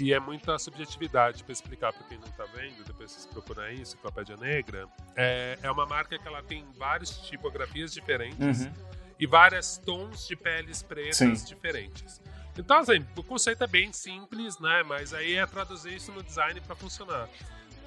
E 0.00 0.12
é 0.14 0.18
muita 0.20 0.58
subjetividade 0.58 1.44
pra 1.44 1.52
explicar 1.52 1.92
pra 1.92 2.02
quem 2.08 2.18
não 2.18 2.28
tá 2.28 2.44
vendo, 2.54 2.82
depois 2.84 3.10
vocês 3.12 3.26
procuram 3.26 3.62
aí, 3.62 3.80
Enciclopédia 3.80 4.36
Negra. 4.36 4.88
É, 5.14 5.58
é 5.62 5.70
uma 5.70 5.84
marca 5.86 6.18
que 6.18 6.26
ela 6.26 6.42
tem 6.42 6.66
várias 6.78 7.10
tipografias 7.26 7.92
diferentes 7.92 8.62
Uhum. 8.62 8.72
e 9.18 9.26
várias 9.26 9.76
tons 9.78 10.26
de 10.26 10.34
peles 10.36 10.82
pretas 10.82 11.16
Sim. 11.16 11.34
diferentes. 11.44 12.20
Então, 12.58 12.78
assim, 12.78 13.06
o 13.16 13.22
conceito 13.22 13.62
é 13.62 13.66
bem 13.66 13.92
simples, 13.92 14.58
né? 14.58 14.82
Mas 14.84 15.12
aí 15.14 15.34
é 15.36 15.46
traduzir 15.46 15.94
isso 15.94 16.10
no 16.12 16.22
design 16.22 16.60
pra 16.62 16.74
funcionar. 16.74 17.28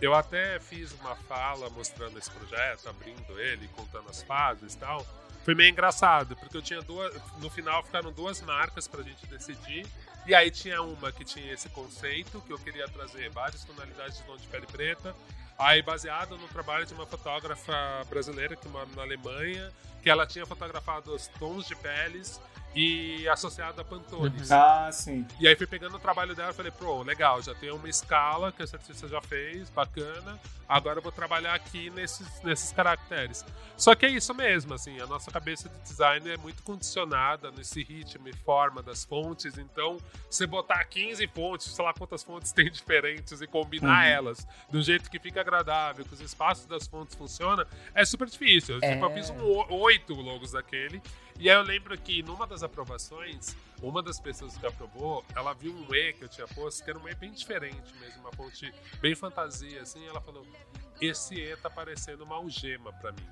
Eu 0.02 0.14
até 0.14 0.60
fiz 0.60 0.92
uma 0.94 1.16
fala 1.16 1.70
mostrando 1.70 2.18
esse 2.18 2.30
projeto, 2.32 2.88
abrindo 2.90 3.40
ele, 3.40 3.68
contando 3.70 4.10
as 4.10 4.22
fases 4.24 4.74
e 4.74 4.78
tal. 4.78 5.06
Foi 5.44 5.54
meio 5.56 5.70
engraçado, 5.70 6.36
porque 6.38 6.56
eu 6.56 6.62
tinha 6.62 6.82
duas. 6.82 7.14
No 7.40 7.50
final 7.50 7.84
ficaram 7.84 8.12
duas 8.12 8.42
marcas 8.42 8.88
pra 8.88 9.02
gente 9.04 9.26
decidir. 9.28 9.86
E 10.26 10.34
aí 10.34 10.50
tinha 10.50 10.82
uma 10.82 11.12
que 11.12 11.26
tinha 11.26 11.52
esse 11.54 11.68
conceito, 11.70 12.42
que 12.42 12.54
eu 12.54 12.58
queria 12.58 12.88
trazer 12.88 13.30
várias 13.30 13.64
tonalidades 13.66 14.18
de 14.18 14.24
tom 14.24 14.38
de 14.38 14.48
pele 14.48 14.66
preta. 14.66 15.14
Aí 15.60 15.82
baseado 15.82 16.38
no 16.38 16.48
trabalho 16.48 16.86
de 16.86 16.94
uma 16.94 17.06
fotógrafa 17.06 17.74
brasileira 18.10 18.56
que 18.56 18.68
mora 18.70 18.88
na 18.96 19.02
Alemanha, 19.02 19.72
que 20.02 20.10
ela 20.10 20.26
tinha 20.26 20.46
fotografado 20.46 21.14
os 21.14 21.28
tons 21.28 21.68
de 21.68 21.76
peles 21.76 22.40
e 22.76 23.28
associado 23.30 23.80
a 23.80 23.84
Pantones. 23.84 24.52
Ah, 24.52 24.90
sim. 24.92 25.26
E 25.40 25.48
aí 25.48 25.56
fui 25.56 25.68
pegando 25.68 25.96
o 25.96 26.00
trabalho 26.00 26.36
dela 26.36 26.52
e 26.52 26.54
falei, 26.54 26.72
pô, 26.72 27.02
legal, 27.04 27.42
já 27.42 27.54
tem 27.54 27.72
uma 27.72 27.88
escala 27.90 28.52
que 28.52 28.64
essa 28.64 28.78
artista 28.78 29.08
já 29.08 29.22
fez, 29.22 29.70
bacana. 29.70 30.40
Agora 30.68 30.98
eu 31.00 31.04
vou 31.04 31.12
trabalhar 31.12 31.54
aqui 31.54 31.90
nesses, 31.92 32.42
nesses 32.42 32.72
caracteres. 32.72 33.46
Só 33.78 33.94
que 33.94 34.06
é 34.06 34.10
isso 34.10 34.34
mesmo, 34.34 34.74
assim, 34.74 35.00
a 35.02 35.06
nossa 35.06 35.30
cabeça 35.30 35.68
de 35.70 35.78
design 35.82 36.28
é 36.30 36.38
muito 36.38 36.64
condicionada 36.64 37.52
nesse 37.52 37.84
ritmo 37.84 38.28
e 38.28 38.34
forma 38.34 38.82
das 38.82 39.04
fontes. 39.04 39.58
Então, 39.58 39.98
você 40.30 40.48
botar 40.48 40.84
15 40.86 41.28
fontes, 41.28 41.68
sei 41.68 41.84
lá 41.86 41.94
quantas 41.94 42.24
fontes 42.24 42.52
tem 42.52 42.70
diferentes 42.72 43.42
e 43.42 43.46
combinar 43.48 43.84
Uhum. 44.06 44.10
elas 44.10 44.48
do 44.72 44.82
jeito 44.82 45.12
que 45.12 45.20
fica 45.20 45.42
agradável, 45.42 46.06
que 46.06 46.14
os 46.14 46.22
espaços 46.22 46.66
das 46.66 46.88
fontes 46.88 47.14
funcionam, 47.16 47.66
é 47.94 48.04
super 48.06 48.28
difícil. 48.28 48.80
É. 48.82 48.94
Tipo, 48.94 49.06
eu 49.06 49.12
fiz 49.12 49.30
um 49.30 49.74
oito 49.82 50.14
logos 50.16 50.54
daquele. 50.54 51.02
E 51.40 51.50
aí 51.50 51.56
eu 51.56 51.64
lembro 51.64 51.98
que 51.98 52.22
numa 52.24 52.46
das 52.48 52.64
aprovações, 52.64 53.56
uma 53.82 54.02
das 54.02 54.20
pessoas 54.20 54.56
que 54.58 54.66
aprovou, 54.66 55.24
ela 55.36 55.54
viu 55.54 55.74
um 55.74 55.94
E 55.94 56.14
que 56.14 56.24
eu 56.24 56.30
tinha 56.30 56.48
posto, 56.48 56.84
que 56.84 56.90
era 56.90 57.00
um 57.00 57.08
E 57.08 57.16
bem 57.16 57.32
diferente 57.32 57.94
mesmo, 58.00 58.22
uma 58.22 58.32
fonte 58.32 58.74
bem 59.02 59.16
fantasia, 59.16 59.82
assim, 59.82 60.04
e 60.04 60.08
ela 60.08 60.22
falou, 60.22 60.46
esse 61.02 61.36
E 61.36 61.56
tá 61.58 61.70
parecendo 61.70 62.24
uma 62.24 62.36
algema 62.36 62.94
pra 62.94 63.12
mim. 63.12 63.28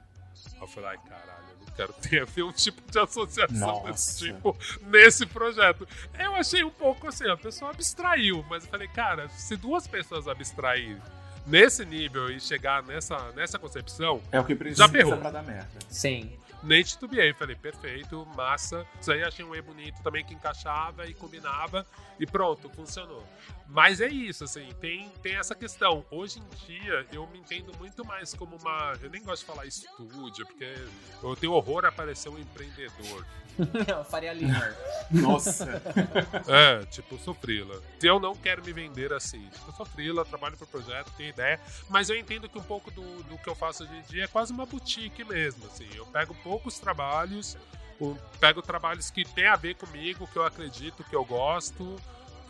Aí 0.55 0.61
eu 0.61 0.67
falei, 0.67 0.89
ai 0.89 0.97
caralho, 1.07 1.45
eu 1.51 1.65
não 1.65 1.73
quero 1.75 1.93
ter 1.93 2.27
nenhum 2.35 2.51
tipo 2.51 2.81
de 2.91 2.99
associação 2.99 3.57
Nossa. 3.59 3.91
desse 3.91 4.17
tipo 4.25 4.57
nesse 4.81 5.25
projeto. 5.25 5.87
Eu 6.17 6.35
achei 6.35 6.63
um 6.63 6.71
pouco 6.71 7.07
assim, 7.07 7.29
a 7.29 7.37
pessoa 7.37 7.71
abstraiu, 7.71 8.43
mas 8.49 8.63
eu 8.63 8.69
falei, 8.69 8.87
cara, 8.87 9.29
se 9.29 9.55
duas 9.55 9.87
pessoas 9.87 10.27
abstraírem 10.27 10.97
nesse 11.45 11.85
nível 11.85 12.29
e 12.31 12.39
chegar 12.39 12.81
nessa, 12.83 13.31
nessa 13.33 13.57
concepção, 13.59 14.21
É 14.31 14.39
o 14.39 14.43
que 14.45 14.55
precisa 14.55 14.87
ferrou. 14.89 15.17
pra 15.17 15.31
dar 15.31 15.43
merda. 15.43 15.69
Sim. 15.89 16.37
Nem 16.63 16.83
titubeei. 16.83 17.33
Falei, 17.33 17.55
perfeito, 17.55 18.25
massa. 18.35 18.85
Isso 18.99 19.11
aí 19.11 19.23
achei 19.23 19.43
um 19.43 19.55
E 19.55 19.61
bonito 19.61 20.01
também 20.01 20.23
que 20.23 20.33
encaixava 20.33 21.07
e 21.07 21.13
combinava. 21.13 21.85
E 22.19 22.25
pronto, 22.25 22.69
funcionou. 22.69 23.25
Mas 23.73 24.01
é 24.01 24.07
isso, 24.09 24.43
assim, 24.43 24.67
tem, 24.81 25.09
tem 25.23 25.35
essa 25.37 25.55
questão. 25.55 26.05
Hoje 26.11 26.39
em 26.39 26.65
dia, 26.65 27.05
eu 27.13 27.25
me 27.27 27.39
entendo 27.39 27.71
muito 27.77 28.03
mais 28.03 28.33
como 28.33 28.57
uma. 28.57 28.93
Eu 29.01 29.09
nem 29.09 29.23
gosto 29.23 29.41
de 29.41 29.47
falar 29.47 29.65
estúdio, 29.65 30.45
porque 30.45 30.75
eu 31.23 31.35
tenho 31.37 31.53
horror 31.53 31.85
a 31.85 31.91
parecer 31.91 32.27
um 32.27 32.37
empreendedor. 32.37 33.25
Faria 34.09 34.33
Limer. 34.33 34.75
Nossa. 35.09 35.81
É, 36.47 36.85
tipo, 36.87 37.17
sou 37.19 37.33
frila. 37.33 37.81
Eu 38.01 38.19
não 38.19 38.35
quero 38.35 38.63
me 38.63 38.73
vender 38.73 39.13
assim. 39.13 39.47
Tipo, 39.49 39.69
eu 39.69 39.73
sou 39.73 39.85
frila, 39.85 40.25
trabalho 40.25 40.57
pro 40.57 40.67
projeto, 40.67 41.11
tenho 41.15 41.29
ideia. 41.29 41.59
Mas 41.89 42.09
eu 42.09 42.17
entendo 42.17 42.49
que 42.49 42.57
um 42.57 42.63
pouco 42.63 42.91
do, 42.91 43.23
do 43.23 43.37
que 43.37 43.47
eu 43.49 43.55
faço 43.55 43.83
hoje 43.83 43.93
em 43.95 44.01
dia 44.03 44.25
é 44.25 44.27
quase 44.27 44.51
uma 44.51 44.65
boutique 44.65 45.23
mesmo, 45.23 45.65
assim. 45.67 45.87
Eu 45.95 46.05
pego 46.07 46.35
poucos 46.43 46.77
trabalhos, 46.79 47.57
um- 48.01 48.15
pego 48.39 48.61
trabalhos 48.61 49.09
que 49.09 49.23
tem 49.23 49.45
a 49.47 49.55
ver 49.55 49.75
comigo, 49.75 50.27
que 50.27 50.37
eu 50.37 50.43
acredito, 50.45 51.03
que 51.05 51.15
eu 51.15 51.23
gosto. 51.23 51.95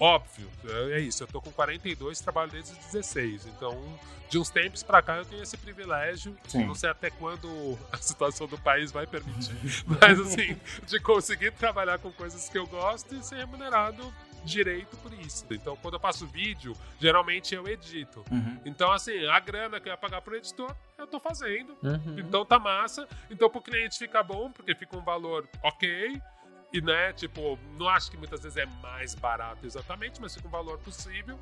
Óbvio, 0.02 0.50
é 0.92 1.00
isso. 1.00 1.24
Eu 1.24 1.28
tô 1.28 1.40
com 1.40 1.52
42, 1.52 2.20
trabalho 2.20 2.50
desde 2.52 2.72
os 2.72 2.78
16. 2.78 3.46
Então, 3.46 3.78
de 4.28 4.40
uns 4.40 4.50
tempos 4.50 4.82
pra 4.82 5.02
cá, 5.02 5.18
eu 5.18 5.26
tenho 5.26 5.44
esse 5.44 5.56
privilégio. 5.56 6.36
Sim. 6.48 6.66
Não 6.66 6.74
sei 6.74 6.90
até 6.90 7.12
quando 7.12 7.78
a 7.92 7.98
situação 7.98 8.48
do 8.48 8.58
país 8.58 8.92
vai 8.92 9.06
permitir. 9.06 9.56
mas, 9.86 10.20
assim, 10.20 10.58
de 10.88 11.00
conseguir 11.00 11.52
trabalhar 11.52 12.00
com 12.00 12.12
coisas 12.12 12.50
que 12.50 12.58
eu 12.58 12.66
gosto 12.66 13.14
e 13.14 13.24
ser 13.24 13.36
remunerado 13.36 14.12
direito 14.44 14.98
por 14.98 15.14
isso. 15.14 15.46
Então, 15.52 15.78
quando 15.78 15.96
eu 15.96 16.00
faço 16.00 16.26
vídeo, 16.26 16.76
geralmente 17.00 17.54
eu 17.54 17.68
edito. 17.68 18.26
Uhum. 18.32 18.60
Então, 18.66 18.92
assim, 18.92 19.26
a 19.28 19.40
grana 19.40 19.80
que 19.80 19.88
eu 19.88 19.92
ia 19.92 19.98
pagar 19.98 20.22
pro 20.22 20.36
editor, 20.36 20.76
eu 20.98 21.08
tô 21.08 21.20
fazendo. 21.20 21.76
Uhum. 21.84 22.20
Então 22.20 22.46
tá 22.46 22.58
massa. 22.58 23.08
Então 23.30 23.50
pro 23.50 23.62
cliente 23.62 23.98
fica 23.98 24.24
bom, 24.24 24.52
porque 24.52 24.74
fica 24.76 24.96
um 24.96 25.04
valor 25.04 25.48
ok. 25.64 26.22
E, 26.74 26.82
né, 26.82 27.12
tipo, 27.14 27.60
não 27.78 27.88
acho 27.90 28.10
que 28.10 28.18
muitas 28.18 28.42
vezes 28.44 28.58
é 28.58 28.66
mais 28.82 29.14
barato 29.14 29.66
exatamente, 29.66 30.22
mas 30.22 30.34
fica 30.34 30.48
um 30.48 30.52
valor 30.52 30.78
possível. 30.80 31.38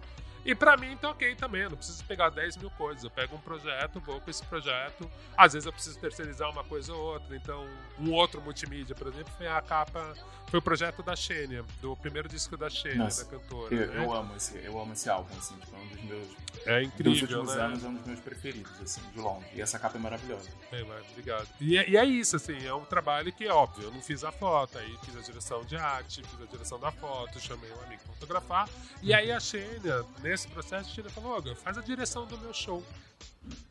E 0.45 0.55
pra 0.55 0.77
mim 0.77 0.95
tá 0.97 1.09
ok 1.09 1.35
também, 1.35 1.61
eu 1.61 1.69
não 1.69 1.77
preciso 1.77 2.03
pegar 2.05 2.29
10 2.29 2.57
mil 2.57 2.69
coisas. 2.71 3.03
Eu 3.03 3.09
pego 3.09 3.35
um 3.35 3.39
projeto, 3.39 3.99
vou 3.99 4.19
com 4.21 4.29
esse 4.29 4.43
projeto. 4.45 5.09
Às 5.37 5.53
vezes 5.53 5.65
eu 5.65 5.73
preciso 5.73 5.99
terceirizar 5.99 6.49
uma 6.49 6.63
coisa 6.63 6.93
ou 6.93 7.13
outra. 7.13 7.35
Então, 7.35 7.67
um 7.99 8.11
outro 8.11 8.41
multimídia, 8.41 8.95
por 8.95 9.07
exemplo, 9.07 9.31
foi 9.37 9.47
a 9.47 9.61
capa, 9.61 10.13
foi 10.49 10.59
o 10.59 10.61
projeto 10.61 11.03
da 11.03 11.15
Xênia, 11.15 11.63
do 11.81 11.95
primeiro 11.97 12.27
disco 12.29 12.55
da 12.57 12.69
Xênia, 12.69 13.07
da 13.07 13.25
cantora. 13.25 13.75
Eu, 13.75 13.87
né? 13.87 14.05
eu 14.05 14.13
amo 14.13 14.35
esse, 14.35 14.57
eu 14.57 14.79
amo 14.79 14.93
esse 14.93 15.09
álbum, 15.09 15.37
assim, 15.37 15.55
tipo, 15.57 15.75
é 15.75 15.79
um 15.79 15.87
dos 15.87 16.03
meus. 16.03 16.27
É 16.65 16.79
dos 16.81 16.87
incrível, 16.87 17.21
últimos 17.39 17.55
né? 17.55 17.61
anos 17.63 17.83
é 17.83 17.87
um 17.87 17.93
dos 17.93 18.05
meus 18.05 18.19
preferidos, 18.19 18.71
assim, 18.81 19.01
de 19.13 19.19
longe. 19.19 19.45
E 19.53 19.61
essa 19.61 19.77
capa 19.77 19.97
é 19.97 20.01
maravilhosa. 20.01 20.49
É, 20.71 20.83
mas 20.83 21.05
obrigado. 21.11 21.47
E, 21.59 21.77
é- 21.77 21.89
e 21.89 21.97
é 21.97 22.05
isso, 22.05 22.35
assim, 22.35 22.65
é 22.65 22.73
um 22.73 22.85
trabalho 22.85 23.31
que, 23.31 23.47
óbvio, 23.47 23.85
eu 23.85 23.91
não 23.91 24.01
fiz 24.01 24.23
a 24.23 24.31
foto, 24.31 24.77
aí 24.77 24.97
fiz 25.03 25.15
a 25.15 25.21
direção 25.21 25.63
de 25.63 25.75
arte, 25.75 26.23
fiz 26.23 26.41
a 26.41 26.45
direção 26.45 26.79
da 26.79 26.91
foto, 26.91 27.39
chamei 27.39 27.69
um 27.71 27.81
amigo 27.83 28.01
pra 28.03 28.13
fotografar. 28.13 28.69
E 29.01 29.13
aí 29.13 29.31
a 29.31 29.39
Xênia, 29.39 30.03
nesse 30.29 30.47
processo, 30.47 30.89
a 30.89 30.93
Xênia 30.93 31.09
falou, 31.11 31.31
Olga, 31.33 31.55
faz 31.55 31.77
a 31.77 31.81
direção 31.81 32.25
do 32.25 32.37
meu 32.37 32.53
show. 32.53 32.83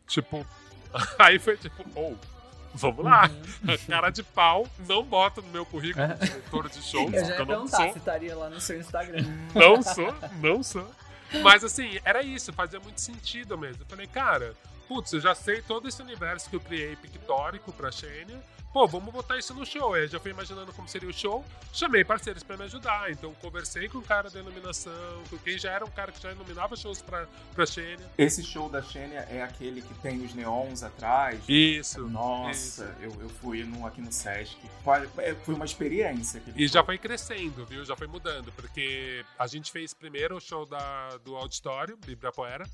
Tipo, 0.07 0.45
aí 1.19 1.39
foi 1.39 1.57
tipo, 1.57 1.85
ou, 1.95 2.19
vamos 2.75 3.05
lá. 3.05 3.31
Cara 3.87 4.11
de 4.11 4.23
pau, 4.23 4.67
não 4.87 5.03
bota 5.05 5.41
no 5.41 5.49
meu 5.49 5.65
currículo 5.65 6.07
de 6.09 6.27
diretor 6.27 6.69
de 6.69 6.83
show, 6.83 7.09
Eu 7.11 7.25
já 7.25 7.35
ia 7.35 7.39
eu 7.39 7.47
não 7.47 7.69
sou. 7.69 7.93
se 7.93 7.99
estaria 7.99 8.37
lá 8.37 8.51
no 8.51 8.61
seu 8.61 8.79
Instagram. 8.79 9.25
Não 9.55 9.83
sou, 9.83 10.15
não 10.43 10.63
sou. 10.63 10.89
Mas 11.43 11.63
assim, 11.63 11.99
era 12.05 12.23
isso, 12.23 12.53
fazia 12.53 12.81
muito 12.81 13.01
sentido 13.01 13.57
mesmo. 13.59 13.83
Eu 13.83 13.87
falei, 13.87 14.07
cara, 14.07 14.55
putz, 14.89 15.13
eu 15.13 15.21
já 15.21 15.35
sei 15.35 15.61
todo 15.61 15.87
esse 15.87 16.01
universo 16.01 16.49
que 16.49 16.57
eu 16.57 16.61
criei 16.61 16.97
pictórico 16.97 17.71
pra 17.73 17.93
Xênia. 17.93 18.43
Pô, 18.73 18.87
vamos 18.87 19.13
botar 19.13 19.39
isso 19.39 19.55
no 19.55 19.65
show. 19.65 19.95
Aí 19.95 20.03
eu 20.03 20.09
já 20.09 20.21
fui 20.21 20.31
imaginando 20.31 20.73
como 20.73 20.89
seria 20.89 21.09
o 21.09 21.13
show. 21.13 21.45
Chamei 21.73 22.05
parceiros 22.05 22.43
pra 22.43 22.57
me 22.57 22.65
ajudar. 22.65 23.11
Então 23.11 23.33
conversei 23.35 23.89
com 23.89 23.99
o 23.99 24.03
cara 24.03 24.29
da 24.29 24.39
iluminação, 24.39 25.23
com 25.31 25.39
quem 25.39 25.59
já 25.59 25.73
era 25.73 25.85
um 25.85 25.91
cara 25.91 26.13
que 26.13 26.23
já 26.23 26.33
iluminava 26.33 26.77
shows 26.77 27.01
pra, 27.01 27.27
pra 27.55 27.65
Xênia. 27.65 28.07
Esse 28.17 28.43
show 28.43 28.69
da 28.69 28.83
Xênia 28.83 29.27
é 29.31 29.43
aquele 29.43 29.81
que 29.81 29.95
tem 29.95 30.23
os 30.25 30.35
neons 30.35 30.83
atrás. 30.83 31.41
Isso. 31.49 32.07
Nossa, 32.09 32.95
eu, 33.01 33.11
eu 33.21 33.29
fui 33.29 33.65
no, 33.65 33.87
aqui 33.87 34.03
no 34.03 34.13
Sesc. 34.13 34.57
Foi 34.85 35.09
é, 35.19 35.35
foi 35.35 35.55
uma 35.55 35.65
experiência. 35.65 36.43
E 36.55 36.69
show. 36.69 36.75
já 36.75 36.85
foi 36.85 36.99
crescendo, 36.99 37.65
viu? 37.65 37.85
Já 37.85 37.97
foi 37.97 38.07
mudando, 38.07 38.53
porque 38.53 39.25
a 39.39 39.47
gente 39.47 39.73
fez 39.73 39.95
primeiro 39.95 40.37
o 40.37 40.41
show 40.41 40.67
da, 40.67 41.17
do 41.25 41.37
auditório, 41.37 41.97
do 41.97 42.11
Ibirapuera. 42.11 42.67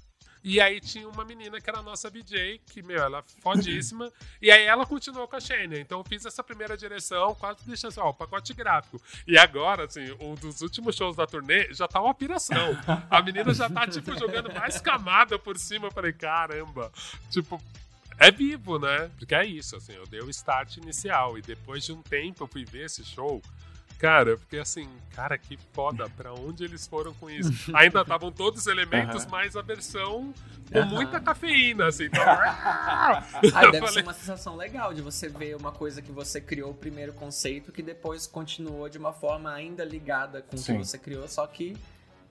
E 0.45 0.61
aí 0.61 0.79
tinha 0.79 1.09
uma 1.09 1.25
menina 1.25 1.59
que 1.59 1.71
era 1.71 1.79
a 1.79 1.83
nossa 1.83 2.11
VJ, 2.11 2.61
que, 2.67 2.83
meu, 2.83 3.03
ela 3.03 3.21
é 3.21 3.41
fodíssima. 3.41 4.13
e 4.43 4.51
aí 4.51 4.65
ela 4.65 4.85
continuou 4.85 5.27
com 5.27 5.37
a 5.37 5.41
Xênia. 5.41 5.81
Então 5.81 5.99
eu 6.01 6.05
fiz 6.05 6.27
essa 6.27 6.45
primeira 6.45 6.77
direção, 6.77 7.35
quase 7.35 7.61
deixando 7.67 7.89
assim, 7.93 8.01
ó, 8.01 8.11
o 8.11 8.15
pacote 8.15 8.53
gráfico. 8.53 9.01
E 9.27 9.39
agora, 9.39 9.87
assim, 9.87 10.15
um 10.21 10.35
dos 10.35 10.61
últimos 10.61 10.95
shows 10.95 11.17
da 11.17 11.27
turnê 11.27 11.73
já 11.73 11.89
tá 11.89 11.99
uma 11.99 12.13
piração. 12.13 12.77
A 13.09 13.23
menina 13.23 13.55
já 13.55 13.71
tá, 13.71 13.87
tipo, 13.89 14.15
jogando 14.19 14.53
mais 14.53 14.79
camada 14.83 15.39
por 15.39 15.57
cima. 15.57 15.87
Eu 15.87 15.91
falei, 15.91 16.13
caramba. 16.13 16.93
Tipo, 17.31 17.59
é 18.19 18.31
vivo, 18.31 18.79
né? 18.79 19.11
Porque 19.19 19.35
é 19.35 19.47
isso, 19.47 19.77
assim, 19.77 19.95
eu 19.95 20.07
dei 20.07 20.21
o 20.21 20.29
start 20.29 20.77
inicial 20.77 21.39
e 21.39 21.43
depois 21.43 21.85
de 21.85 21.93
um 21.93 22.03
tempo 22.03 22.45
eu 22.45 22.49
fui 22.49 22.67
ver 22.67 22.85
esse 22.85 23.03
show. 23.03 23.43
Cara, 23.99 24.31
eu 24.31 24.39
fiquei 24.39 24.61
assim, 24.61 24.89
cara, 25.15 25.39
que 25.39 25.59
foda, 25.73 26.09
pra 26.11 26.33
onde 26.33 26.65
eles 26.65 26.87
foram 26.87 27.15
com 27.15 27.31
isso? 27.31 27.51
Ainda 27.75 28.03
estavam 28.03 28.31
todos 28.31 28.61
os 28.61 28.67
elementos, 28.67 29.27
mas 29.27 29.57
a 29.57 29.63
versão 29.63 30.33
com 30.73 30.83
muita 30.87 31.21
cafeína, 31.21 31.87
assim. 31.87 32.05
Então, 32.05 32.23
Ah, 32.27 33.25
eu 33.63 33.71
deve 33.73 33.87
ser 33.87 33.93
falei, 33.93 34.03
uma 34.03 34.13
sensação 34.15 34.57
legal 34.57 34.93
de 34.93 35.01
você 35.01 35.29
ver 35.29 35.57
uma 35.57 35.73
coisa 35.73 36.03
que 36.03 36.11
você 36.13 36.41
criou 36.41 36.71
o 36.71 36.75
primeiro 36.75 37.13
conceito 37.13 37.73
que 37.73 37.83
depois 37.83 38.27
continuou 38.27 38.89
de 38.89 38.99
uma 38.99 39.13
forma 39.13 39.53
ainda 39.53 39.85
ligada 39.85 40.43
com 40.43 40.57
o 40.57 40.63
que 40.63 40.73
você 40.73 40.99
criou, 40.99 41.27
só 41.29 41.47
que 41.47 41.77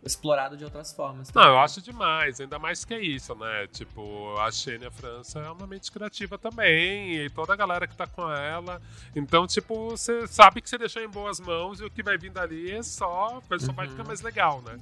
explorado 0.05 0.57
de 0.57 0.63
outras 0.65 0.91
formas. 0.93 1.31
Não, 1.33 1.43
eu 1.43 1.57
acho 1.59 1.81
demais, 1.81 2.39
ainda 2.41 2.59
mais 2.59 2.83
que 2.83 2.93
é 2.93 3.01
isso, 3.01 3.33
né? 3.35 3.67
Tipo, 3.67 4.35
a 4.39 4.51
Xênia 4.51 4.91
França 4.91 5.39
é 5.39 5.49
uma 5.49 5.65
mente 5.65 5.91
criativa 5.91 6.37
também, 6.37 7.15
e 7.15 7.29
toda 7.29 7.53
a 7.53 7.55
galera 7.55 7.87
que 7.87 7.95
tá 7.95 8.05
com 8.05 8.29
ela. 8.31 8.81
Então, 9.15 9.47
tipo, 9.47 9.91
você 9.91 10.27
sabe 10.27 10.61
que 10.61 10.69
você 10.69 10.77
deixou 10.77 11.01
em 11.01 11.07
boas 11.09 11.39
mãos 11.39 11.79
e 11.79 11.85
o 11.85 11.89
que 11.89 12.03
vai 12.03 12.17
vir 12.17 12.31
dali 12.31 12.71
é 12.71 12.83
só, 12.83 13.41
só 13.59 13.71
vai 13.71 13.85
Uhum. 13.85 13.91
ficar 13.91 14.03
mais 14.03 14.21
legal, 14.21 14.61
né? 14.61 14.77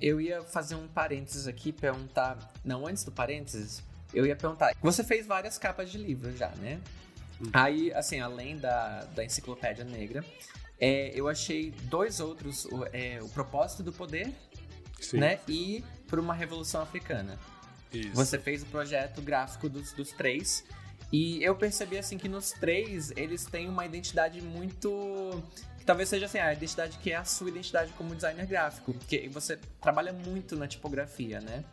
Eu 0.00 0.20
ia 0.20 0.42
fazer 0.42 0.74
um 0.76 0.86
parênteses 0.86 1.46
aqui, 1.48 1.72
perguntar. 1.72 2.38
Não, 2.64 2.86
antes 2.86 3.02
do 3.04 3.10
parênteses, 3.10 3.82
eu 4.14 4.24
ia 4.26 4.36
perguntar. 4.36 4.72
Você 4.82 5.02
fez 5.02 5.26
várias 5.26 5.58
capas 5.58 5.90
de 5.90 5.98
livro 5.98 6.30
já, 6.36 6.50
né? 6.50 6.80
Aí, 7.52 7.92
assim, 7.92 8.20
além 8.20 8.58
da, 8.58 9.04
da 9.14 9.24
Enciclopédia 9.24 9.84
Negra, 9.84 10.24
é, 10.80 11.10
eu 11.14 11.28
achei 11.28 11.72
dois 11.84 12.20
outros: 12.20 12.64
o, 12.66 12.84
é, 12.92 13.18
o 13.22 13.28
Propósito 13.28 13.82
do 13.82 13.92
Poder, 13.92 14.32
Sim. 15.00 15.18
né? 15.18 15.38
E 15.48 15.84
Por 16.06 16.18
uma 16.18 16.34
Revolução 16.34 16.80
Africana. 16.82 17.38
Isso. 17.92 18.12
Você 18.14 18.38
fez 18.38 18.62
o 18.62 18.66
projeto 18.66 19.20
gráfico 19.22 19.68
dos, 19.68 19.92
dos 19.92 20.10
três. 20.12 20.64
E 21.10 21.42
eu 21.42 21.54
percebi 21.56 21.96
assim 21.98 22.18
que 22.18 22.28
nos 22.28 22.50
três 22.52 23.10
eles 23.16 23.44
têm 23.46 23.68
uma 23.68 23.84
identidade 23.86 24.40
muito. 24.42 25.42
Que 25.78 25.84
talvez 25.84 26.08
seja 26.08 26.26
assim, 26.26 26.38
a 26.38 26.52
identidade 26.52 26.98
que 26.98 27.12
é 27.12 27.16
a 27.16 27.24
sua 27.24 27.48
identidade 27.48 27.92
como 27.92 28.14
designer 28.14 28.46
gráfico. 28.46 28.92
Porque 28.92 29.28
você 29.28 29.58
trabalha 29.80 30.12
muito 30.12 30.54
na 30.56 30.66
tipografia, 30.68 31.40
né? 31.40 31.64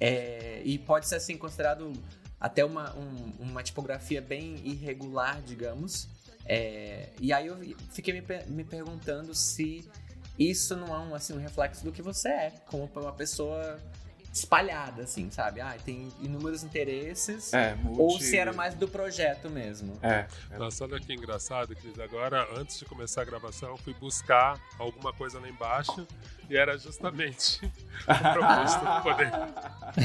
É, 0.00 0.62
e 0.64 0.78
pode 0.78 1.08
ser 1.08 1.16
assim 1.16 1.36
considerado 1.36 1.92
até 2.40 2.64
uma, 2.64 2.94
um- 2.96 3.32
uma 3.40 3.62
tipografia 3.64 4.20
bem 4.22 4.60
irregular, 4.64 5.42
digamos. 5.42 6.08
É, 6.44 7.08
e 7.20 7.32
aí 7.32 7.48
eu 7.48 7.58
fiquei 7.90 8.14
me, 8.14 8.22
per- 8.22 8.48
me 8.48 8.62
perguntando 8.64 9.34
se 9.34 9.84
isso 10.38 10.76
não 10.76 10.94
é 10.94 10.98
um, 10.98 11.14
assim, 11.14 11.34
um 11.34 11.40
reflexo 11.40 11.84
do 11.84 11.90
que 11.90 12.00
você 12.00 12.28
é, 12.28 12.52
como 12.66 12.88
uma 12.94 13.12
pessoa 13.12 13.78
espalhada, 14.38 15.02
assim, 15.02 15.30
sabe? 15.30 15.60
Ah, 15.60 15.76
tem 15.84 16.08
inúmeros 16.20 16.62
interesses. 16.62 17.52
É, 17.52 17.74
multi... 17.74 18.00
Ou 18.00 18.20
se 18.20 18.36
era 18.36 18.52
mais 18.52 18.74
do 18.74 18.88
projeto 18.88 19.50
mesmo. 19.50 19.98
É, 20.02 20.26
é. 20.50 20.58
Nossa, 20.58 20.84
olha 20.84 21.00
que 21.00 21.12
engraçado, 21.12 21.74
Cris. 21.74 21.98
Agora, 21.98 22.48
antes 22.56 22.78
de 22.78 22.84
começar 22.84 23.22
a 23.22 23.24
gravação, 23.24 23.70
eu 23.70 23.76
fui 23.76 23.94
buscar 23.94 24.60
alguma 24.78 25.12
coisa 25.12 25.40
lá 25.40 25.48
embaixo 25.48 26.06
e 26.48 26.56
era 26.56 26.78
justamente 26.78 27.64
o 28.06 28.32
propósito 28.32 28.84
do 28.84 29.02
poder. 29.02 29.30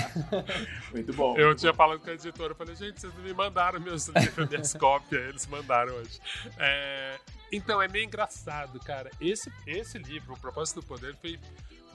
Muito 0.92 1.14
bom. 1.14 1.38
Eu 1.38 1.48
muito 1.48 1.60
tinha 1.60 1.72
bom. 1.72 1.78
falado 1.78 2.00
com 2.00 2.10
a 2.10 2.14
editora, 2.14 2.52
eu 2.52 2.56
falei, 2.56 2.76
gente, 2.76 3.00
vocês 3.00 3.14
não 3.14 3.24
me 3.24 3.34
mandaram 3.34 3.80
meus 3.80 4.08
livros, 4.16 4.50
minhas 4.50 4.74
cópias, 4.74 5.22
eles 5.30 5.48
mandaram 5.48 5.94
hoje. 5.94 6.20
É, 6.58 7.18
então, 7.52 7.82
é 7.82 7.88
meio 7.88 8.06
engraçado, 8.06 8.80
cara. 8.80 9.12
Esse, 9.22 9.52
esse 9.68 10.00
livro, 10.00 10.34
O 10.34 10.40
Propósito 10.40 10.82
do 10.82 10.88
Poder, 10.88 11.16
foi 11.18 11.40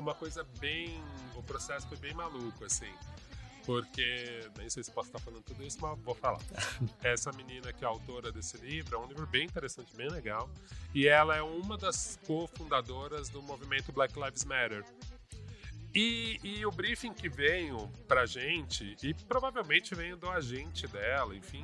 uma 0.00 0.14
coisa 0.14 0.44
bem. 0.58 1.02
O 1.34 1.42
processo 1.42 1.86
foi 1.88 1.96
bem 1.98 2.14
maluco, 2.14 2.64
assim. 2.64 2.92
Porque, 3.64 4.48
nem 4.56 4.70
sei 4.70 4.82
se 4.82 4.90
posso 4.90 5.08
estar 5.08 5.18
falando 5.18 5.42
tudo 5.42 5.62
isso, 5.62 5.78
mas 5.80 5.98
vou 6.00 6.14
falar. 6.14 6.40
Essa 7.04 7.30
menina 7.32 7.70
que 7.72 7.84
é 7.84 7.86
autora 7.86 8.32
desse 8.32 8.56
livro 8.56 8.96
é 8.96 8.98
um 8.98 9.06
livro 9.06 9.26
bem 9.26 9.44
interessante, 9.44 9.94
bem 9.94 10.08
legal. 10.08 10.48
E 10.94 11.06
ela 11.06 11.36
é 11.36 11.42
uma 11.42 11.76
das 11.76 12.18
cofundadoras 12.26 13.28
do 13.28 13.42
movimento 13.42 13.92
Black 13.92 14.18
Lives 14.18 14.44
Matter. 14.44 14.84
E, 15.94 16.38
e 16.42 16.64
o 16.64 16.70
briefing 16.70 17.12
que 17.12 17.28
veio 17.28 17.90
pra 18.06 18.24
gente, 18.24 18.96
e 19.02 19.12
provavelmente 19.12 19.94
veio 19.94 20.16
do 20.16 20.30
agente 20.30 20.86
dela, 20.86 21.34
enfim, 21.34 21.62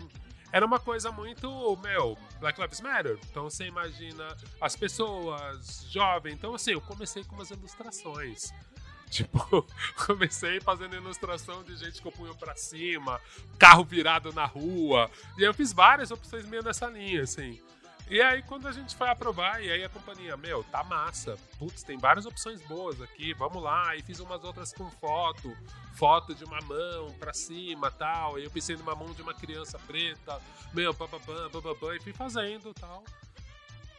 era 0.54 0.64
uma 0.64 0.78
coisa 0.78 1.10
muito, 1.10 1.76
meu, 1.82 2.16
Black 2.38 2.60
Lives 2.60 2.80
Matter. 2.80 3.18
Então 3.28 3.50
você 3.50 3.64
imagina 3.64 4.24
as 4.60 4.76
pessoas, 4.76 5.84
jovens. 5.90 6.34
Então, 6.34 6.54
assim, 6.54 6.70
eu 6.70 6.80
comecei 6.80 7.24
com 7.24 7.34
umas 7.34 7.50
ilustrações. 7.50 8.52
Tipo, 9.10 9.66
comecei 10.06 10.60
fazendo 10.60 10.96
ilustração 10.96 11.62
de 11.62 11.76
gente 11.76 12.00
com 12.00 12.08
o 12.08 12.12
punho 12.12 12.34
pra 12.36 12.56
cima, 12.56 13.20
carro 13.58 13.84
virado 13.84 14.32
na 14.32 14.44
rua. 14.44 15.10
E 15.38 15.42
eu 15.42 15.52
fiz 15.52 15.72
várias 15.72 16.10
opções 16.10 16.46
meio 16.46 16.62
nessa 16.62 16.86
linha, 16.86 17.22
assim. 17.22 17.60
E 18.08 18.20
aí, 18.20 18.42
quando 18.42 18.68
a 18.68 18.72
gente 18.72 18.94
foi 18.94 19.08
aprovar, 19.08 19.62
e 19.62 19.70
aí 19.70 19.82
a 19.82 19.88
companhia, 19.88 20.36
meu, 20.36 20.62
tá 20.64 20.84
massa. 20.84 21.38
Putz, 21.58 21.82
tem 21.82 21.96
várias 21.96 22.26
opções 22.26 22.60
boas 22.62 23.00
aqui, 23.00 23.32
vamos 23.32 23.62
lá. 23.62 23.96
E 23.96 24.02
fiz 24.02 24.20
umas 24.20 24.44
outras 24.44 24.72
com 24.72 24.90
foto, 24.90 25.56
foto 25.94 26.34
de 26.34 26.44
uma 26.44 26.60
mão 26.60 27.14
pra 27.18 27.32
cima 27.32 27.90
tal. 27.90 28.38
E 28.38 28.44
eu 28.44 28.50
pensei 28.50 28.76
numa 28.76 28.94
mão 28.94 29.12
de 29.14 29.22
uma 29.22 29.32
criança 29.32 29.78
preta, 29.78 30.40
meu, 30.72 30.92
bababam, 30.92 31.50
bababam, 31.50 31.94
e 31.96 32.00
fui 32.00 32.12
fazendo 32.12 32.74
tal. 32.74 33.02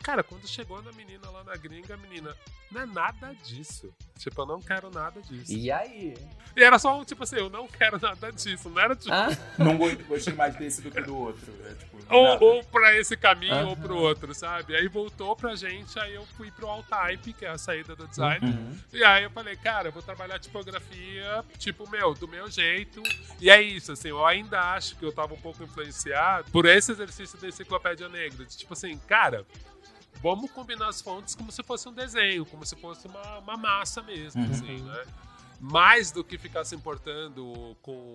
Cara, 0.05 0.23
quando 0.23 0.47
chegou 0.47 0.79
na 0.83 0.91
menina 0.91 1.27
lá 1.31 1.43
na 1.43 1.55
gringa, 1.55 1.95
a 1.95 1.97
menina, 1.97 2.37
não 2.71 2.81
é 2.81 2.85
nada 2.85 3.33
disso. 3.43 3.91
Tipo, 4.19 4.43
eu 4.43 4.45
não 4.45 4.61
quero 4.61 4.91
nada 4.91 5.19
disso. 5.19 5.51
E 5.51 5.71
aí? 5.71 6.13
E 6.55 6.63
era 6.63 6.77
só 6.77 6.95
um, 6.99 7.03
tipo 7.03 7.23
assim, 7.23 7.37
eu 7.37 7.49
não 7.49 7.67
quero 7.67 7.99
nada 7.99 8.31
disso. 8.31 8.69
Não 8.69 8.79
era 8.79 8.95
tipo. 8.95 9.11
Ah, 9.11 9.29
Não 9.57 9.75
go- 9.75 9.95
gostei 10.07 10.33
mais 10.35 10.55
desse 10.55 10.83
do 10.83 10.91
que 10.91 11.01
do 11.01 11.17
outro. 11.17 11.51
É, 11.65 11.73
tipo. 11.73 11.95
Ou, 12.07 12.39
ou 12.39 12.63
pra 12.65 12.95
esse 12.95 13.17
caminho 13.17 13.55
ou 13.65 13.71
Aham. 13.73 13.75
pro 13.81 13.97
outro, 13.97 14.35
sabe? 14.35 14.75
Aí 14.75 14.87
voltou 14.87 15.35
pra 15.35 15.55
gente, 15.55 15.97
aí 15.97 16.13
eu 16.13 16.23
fui 16.37 16.51
pro 16.51 16.67
All-Type, 16.67 17.33
que 17.33 17.43
é 17.43 17.49
a 17.49 17.57
saída 17.57 17.95
do 17.95 18.07
design. 18.07 18.45
uhum. 18.47 18.77
E 18.93 19.03
aí 19.03 19.23
eu 19.23 19.31
falei, 19.31 19.55
cara, 19.55 19.87
eu 19.87 19.91
vou 19.91 20.03
trabalhar 20.03 20.37
tipografia, 20.37 21.43
tipo, 21.57 21.89
meu, 21.89 22.13
do 22.13 22.27
meu 22.27 22.47
jeito. 22.49 23.01
E 23.41 23.49
é 23.49 23.59
isso, 23.59 23.91
assim, 23.91 24.09
eu 24.09 24.23
ainda 24.23 24.61
acho 24.75 24.95
que 24.97 25.03
eu 25.03 25.11
tava 25.11 25.33
um 25.33 25.41
pouco 25.41 25.63
influenciado 25.63 26.51
por 26.51 26.65
esse 26.67 26.91
exercício 26.91 27.39
da 27.39 27.47
enciclopédia 27.47 28.07
negra. 28.07 28.45
De, 28.45 28.55
tipo 28.55 28.73
assim, 28.73 28.95
cara, 28.99 29.43
vamos 30.25 30.49
combinar 30.49 30.87
as 30.89 31.01
fontes 31.03 31.35
como 31.35 31.51
se 31.51 31.61
fosse 31.61 31.87
um 31.87 31.93
desenho, 31.93 32.43
como 32.47 32.65
se 32.65 32.75
fosse 32.75 33.05
uma, 33.07 33.37
uma 33.37 33.55
massa 33.55 34.01
mesmo, 34.01 34.43
Uhum. 34.43 34.51
assim, 34.51 34.81
né? 34.81 35.05
Mais 35.59 36.11
do 36.11 36.23
que 36.23 36.35
ficar 36.35 36.65
se 36.65 36.75
importando 36.75 37.77
com. 37.81 38.13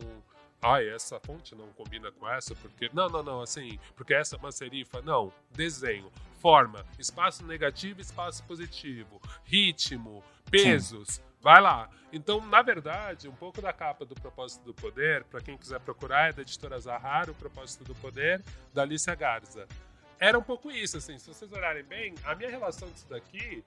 Ai, 0.60 0.88
essa 0.90 1.20
fonte 1.20 1.54
não 1.54 1.68
combina 1.68 2.10
com 2.10 2.28
essa, 2.28 2.52
porque. 2.56 2.90
Não, 2.92 3.08
não, 3.08 3.22
não, 3.22 3.40
assim, 3.42 3.78
porque 3.96 4.12
essa 4.12 4.34
é 4.34 4.38
uma 4.40 4.50
serifa. 4.50 5.00
Não, 5.02 5.32
desenho, 5.52 6.10
forma, 6.40 6.84
espaço 6.98 7.44
negativo, 7.46 8.00
espaço 8.00 8.42
positivo, 8.42 9.20
ritmo, 9.44 10.22
pesos. 10.50 11.22
Vai 11.40 11.60
lá. 11.62 11.88
Então, 12.12 12.44
na 12.44 12.60
verdade, 12.60 13.28
um 13.28 13.34
pouco 13.34 13.62
da 13.62 13.72
capa 13.72 14.04
do 14.04 14.14
Propósito 14.16 14.64
do 14.64 14.74
Poder, 14.74 15.22
para 15.24 15.40
quem 15.40 15.56
quiser 15.56 15.78
procurar, 15.80 16.30
é 16.30 16.32
da 16.32 16.42
editora 16.42 16.78
Zahara, 16.80 17.30
o 17.30 17.34
Propósito 17.34 17.84
do 17.84 17.94
Poder, 17.94 18.42
da 18.74 18.82
Alicia 18.82 19.14
Garza. 19.14 19.66
Era 20.20 20.38
um 20.38 20.42
pouco 20.42 20.70
isso, 20.70 20.98
assim, 20.98 21.18
se 21.18 21.26
vocês 21.26 21.50
olharem 21.50 21.82
bem, 21.82 22.14
a 22.24 22.34
minha 22.34 22.50
relação 22.50 22.86
com 22.88 22.94
isso 22.94 23.08
daqui, 23.08 23.64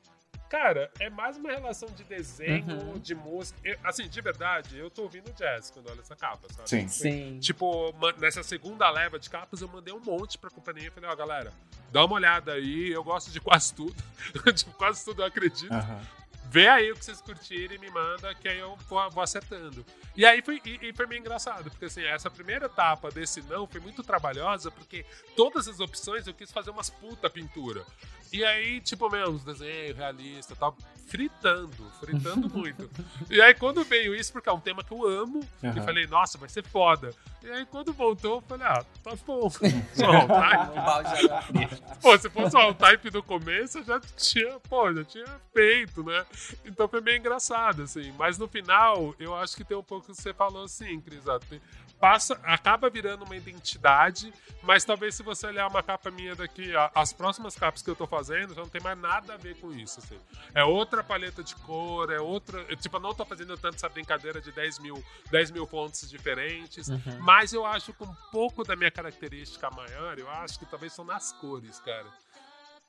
cara, 0.48 0.92
é 1.00 1.10
mais 1.10 1.36
uma 1.36 1.50
relação 1.52 1.90
de 1.90 2.04
desenho, 2.04 2.64
Uhum. 2.80 3.00
de 3.00 3.16
música. 3.16 3.60
Eu- 3.64 3.78
assim, 3.84 4.08
de 4.08 4.22
verdade, 4.22 4.78
eu 4.78 4.88
tô 4.92 5.02
ouvindo 5.02 5.34
jazz 5.34 5.72
quando 5.72 5.90
olho 5.90 6.02
essa 6.02 6.16
capa, 6.16 6.48
sabe? 6.54 6.70
Sim. 6.70 6.88
Sim. 6.88 7.40
Tipo, 7.40 7.92
nessa 8.20 8.44
segunda 8.44 8.88
leva 8.92 9.18
de 9.18 9.30
capas, 9.32 9.62
eu 9.62 9.68
mandei 9.68 9.92
um 9.94 10.00
monte 10.00 10.38
pra 10.38 10.52
companhia 10.52 10.90
e 10.90 10.92
falei, 10.92 11.10
ó, 11.10 11.16
galera, 11.16 11.52
dá 11.92 12.06
uma 12.06 12.14
olhada 12.14 12.54
aí, 12.54 12.92
eu 12.92 13.04
gosto 13.04 13.32
de 13.32 13.42
quase 13.42 13.74
tudo. 13.74 13.96
tipo, 14.56 14.72
quase 14.74 15.04
tudo 15.04 15.24
eu 15.24 15.26
acredito. 15.26 15.74
Aham. 15.74 16.02
Vê 16.50 16.68
aí 16.68 16.92
o 16.92 16.96
que 16.96 17.04
vocês 17.04 17.22
curtirem 17.22 17.78
e 17.78 17.80
me 17.80 17.90
manda, 17.90 18.34
que 18.36 18.48
aí 18.48 18.60
eu 18.60 18.78
vou, 18.88 19.10
vou 19.10 19.24
acertando. 19.24 19.86
E 20.16 20.26
aí 20.26 20.42
foi, 20.42 20.62
e, 20.66 20.90
e 20.90 20.94
foi 20.94 21.08
meio 21.08 21.20
engraçado, 21.20 21.70
porque 21.72 21.86
assim, 21.86 22.04
essa 22.04 22.30
primeira 22.30 22.68
etapa 22.68 23.10
desse 23.10 23.42
não 23.44 23.66
foi 23.66 23.82
muito 23.82 24.04
trabalhosa, 24.04 24.70
porque 24.70 25.06
todas 25.36 25.68
as 25.68 25.80
opções 25.80 26.28
eu 26.28 26.34
quis 26.34 26.52
fazer 26.52 26.70
umas 26.70 26.90
puta 26.90 27.30
pintura. 27.30 27.84
E 28.32 28.44
aí, 28.44 28.82
tipo, 28.82 29.08
mesmo, 29.12 29.36
os 29.36 29.44
desenhos 29.44 29.96
realista 29.96 30.54
e 30.54 30.56
tal, 30.56 30.76
fritando, 31.08 31.92
fritando 32.00 32.50
muito. 32.58 32.90
E 33.30 33.40
aí, 33.40 33.54
quando 33.54 33.84
veio 33.84 34.16
isso, 34.16 34.34
porque 34.34 34.50
é 34.50 34.52
um 34.52 34.60
tema 34.60 34.84
que 34.84 34.92
eu 34.92 35.08
amo, 35.08 35.48
eu 35.62 35.70
Aham. 35.70 35.84
falei, 35.84 36.08
nossa, 36.08 36.40
vai 36.40 36.50
ser 36.50 36.66
foda. 36.66 37.12
E 37.44 37.52
aí, 37.52 37.64
quando 37.68 37.94
voltou, 37.94 38.38
eu 38.38 38.42
falei, 38.42 38.66
ah, 38.66 38.84
tá 39.04 39.12
bom. 39.28 39.52
Só 39.94 40.10
um 40.10 40.28
type. 40.28 42.00
Pô, 42.02 42.18
se 42.18 42.28
fosse 42.28 42.58
o 42.58 42.74
type 42.74 43.12
do 43.12 43.22
começo, 43.22 43.78
eu 43.78 43.84
já 43.84 44.00
tinha, 44.00 44.60
pô, 44.62 44.92
já 44.92 45.04
tinha 45.04 45.26
feito, 45.54 46.04
né? 46.04 46.26
Então 46.66 46.88
foi 46.88 47.02
meio 47.02 47.18
engraçado, 47.18 47.84
assim. 47.84 48.12
Mas 48.18 48.38
no 48.38 48.48
final, 48.48 49.14
eu 49.20 49.36
acho 49.36 49.56
que 49.56 49.64
tem 49.64 49.78
um 49.78 49.84
pouco 49.84 50.08
que 50.08 50.16
você 50.16 50.34
falou 50.34 50.64
assim, 50.66 51.00
Cris. 51.02 51.28
ó, 51.28 51.40
tem- 51.40 51.62
Passa, 52.00 52.38
acaba 52.44 52.90
virando 52.90 53.24
uma 53.24 53.34
identidade, 53.34 54.34
mas 54.62 54.84
talvez 54.84 55.16
se 55.16 55.24
você 55.24 55.48
olhar 55.48 55.68
uma 55.70 55.82
capa 55.82 56.12
minha 56.12 56.36
daqui, 56.36 56.76
a- 56.76 56.92
as 56.94 57.14
próximas 57.14 57.56
capas 57.56 57.82
que 57.82 57.90
eu 57.90 57.96
tô 57.96 58.06
fazendo 58.06 58.54
já 58.54 58.60
não 58.60 58.68
tem 58.68 58.82
mais 58.82 58.98
nada 58.98 59.36
a 59.36 59.38
ver 59.38 59.56
com 59.56 59.72
isso, 59.72 60.00
assim. 60.02 60.20
É 60.54 60.66
outra 60.66 61.02
paleta 61.02 61.42
de 61.42 61.56
cor, 61.56 62.12
é 62.12 62.20
outra. 62.20 62.60
eu, 62.68 62.76
Tipo, 62.76 62.98
eu 62.98 63.00
não 63.00 63.14
tô 63.14 63.24
fazendo 63.24 63.58
tanto 63.58 63.76
essa 63.76 63.88
brincadeira 63.88 64.42
de 64.42 64.52
10 64.52 64.80
mil, 64.80 65.02
10 65.32 65.50
mil 65.50 65.66
fontes 65.66 66.10
diferentes, 66.10 66.90
mas 67.22 67.54
eu 67.54 67.66
acho 67.66 67.94
que 67.94 68.04
um 68.04 68.14
pouco 68.34 68.66
da 68.66 68.76
minha 68.76 68.92
característica 68.92 69.70
maior, 69.72 70.20
eu 70.20 70.30
acho 70.30 70.60
que 70.60 70.66
talvez 70.66 70.92
são 70.92 71.06
nas 71.06 71.32
cores, 71.32 71.80
cara. 71.80 72.08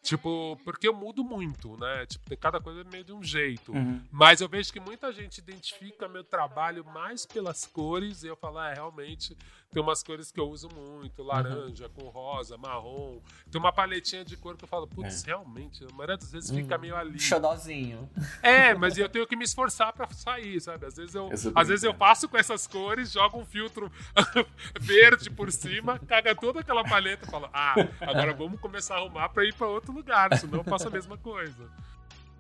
Tipo, 0.05 0.61
porque 0.62 0.86
eu 0.86 0.92
mudo 0.92 1.24
muito, 1.24 1.78
né? 1.78 2.05
Tipo, 2.05 2.28
tem 2.28 2.36
cada 2.36 2.61
coisa 2.61 2.84
meio 2.84 3.02
de 3.02 3.12
um 3.14 3.22
jeito. 3.22 3.72
Uhum. 3.72 4.02
Mas 4.12 4.42
eu 4.42 4.48
vejo 4.48 4.70
que 4.70 4.78
muita 4.78 5.11
gente 5.11 5.38
identifica 5.38 6.07
meu 6.07 6.22
trabalho 6.22 6.84
mais 6.84 7.24
pelas 7.24 7.64
cores 7.64 8.22
e 8.22 8.26
eu 8.26 8.36
falo, 8.36 8.61
é, 8.61 8.74
realmente 8.74 9.34
tem 9.75 9.83
umas 9.83 10.05
cores 10.05 10.31
que 10.31 10.39
eu 10.39 10.49
uso 10.49 10.68
muito, 10.68 11.20
laranja 11.25 11.89
com 11.89 12.05
rosa, 12.05 12.57
marrom. 12.57 13.18
Tem 13.51 13.61
uma 13.61 13.72
paletinha 13.72 14.25
de 14.25 14.37
cor 14.37 14.57
que 14.57 14.62
eu 14.62 14.68
falo, 14.68 14.87
putz, 14.87 15.25
realmente, 15.25 15.85
a 15.85 15.89
maioria 15.93 16.16
das 16.16 16.31
vezes 16.31 16.49
fica 16.49 16.79
meio 16.79 16.95
ali. 16.95 17.18
Xodozinho. 17.18 18.09
É, 18.41 18.72
mas 18.72 18.97
eu 18.97 19.09
tenho 19.09 19.27
que 19.27 19.35
me 19.35 19.43
esforçar 19.43 19.93
pra 19.93 20.09
sair, 20.11 20.61
sabe? 20.61 20.87
Às 20.87 20.95
vezes 20.95 21.12
eu, 21.16 21.29
Eu 21.29 21.37
sou 21.37 21.53
às 21.57 21.66
vezes 21.66 21.83
eu 21.83 21.93
faço 21.93 22.29
com 22.29 22.39
essas 22.39 22.68
cores, 22.68 23.11
jogo 23.11 23.37
um 23.37 23.45
filtro 23.45 23.91
verde 24.81 25.29
por 25.29 25.51
cima, 25.51 25.99
caga 25.99 26.37
toda 26.37 26.61
aquela 26.61 26.85
paleta 26.85 27.27
e 27.27 27.31
falo, 27.31 27.51
ah, 27.53 27.75
agora 28.01 28.33
vamos 28.33 28.61
começar 28.61 28.95
a 28.95 28.99
arrumar 28.99 29.29
pra 29.31 29.45
ir 29.45 29.55
pra 29.55 29.66
outro 29.66 29.93
lugar, 29.93 30.39
senão 30.39 30.59
eu 30.59 30.64
faço 30.64 30.87
a 30.87 30.91
mesma 30.91 31.18
coisa. 31.18 31.68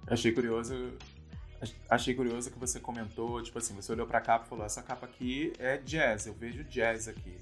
Achei 0.06 0.30
curioso. 0.30 0.92
Ach- 1.64 1.74
Achei 1.90 2.14
curioso 2.14 2.50
que 2.50 2.58
você 2.58 2.78
comentou, 2.80 3.42
tipo 3.42 3.58
assim, 3.58 3.74
você 3.74 3.90
olhou 3.92 4.06
pra 4.06 4.20
capa 4.20 4.44
e 4.46 4.48
falou, 4.48 4.64
essa 4.64 4.82
capa 4.82 5.06
aqui 5.06 5.52
é 5.58 5.76
jazz, 5.78 6.26
eu 6.26 6.34
vejo 6.34 6.62
jazz 6.64 7.08
aqui. 7.08 7.36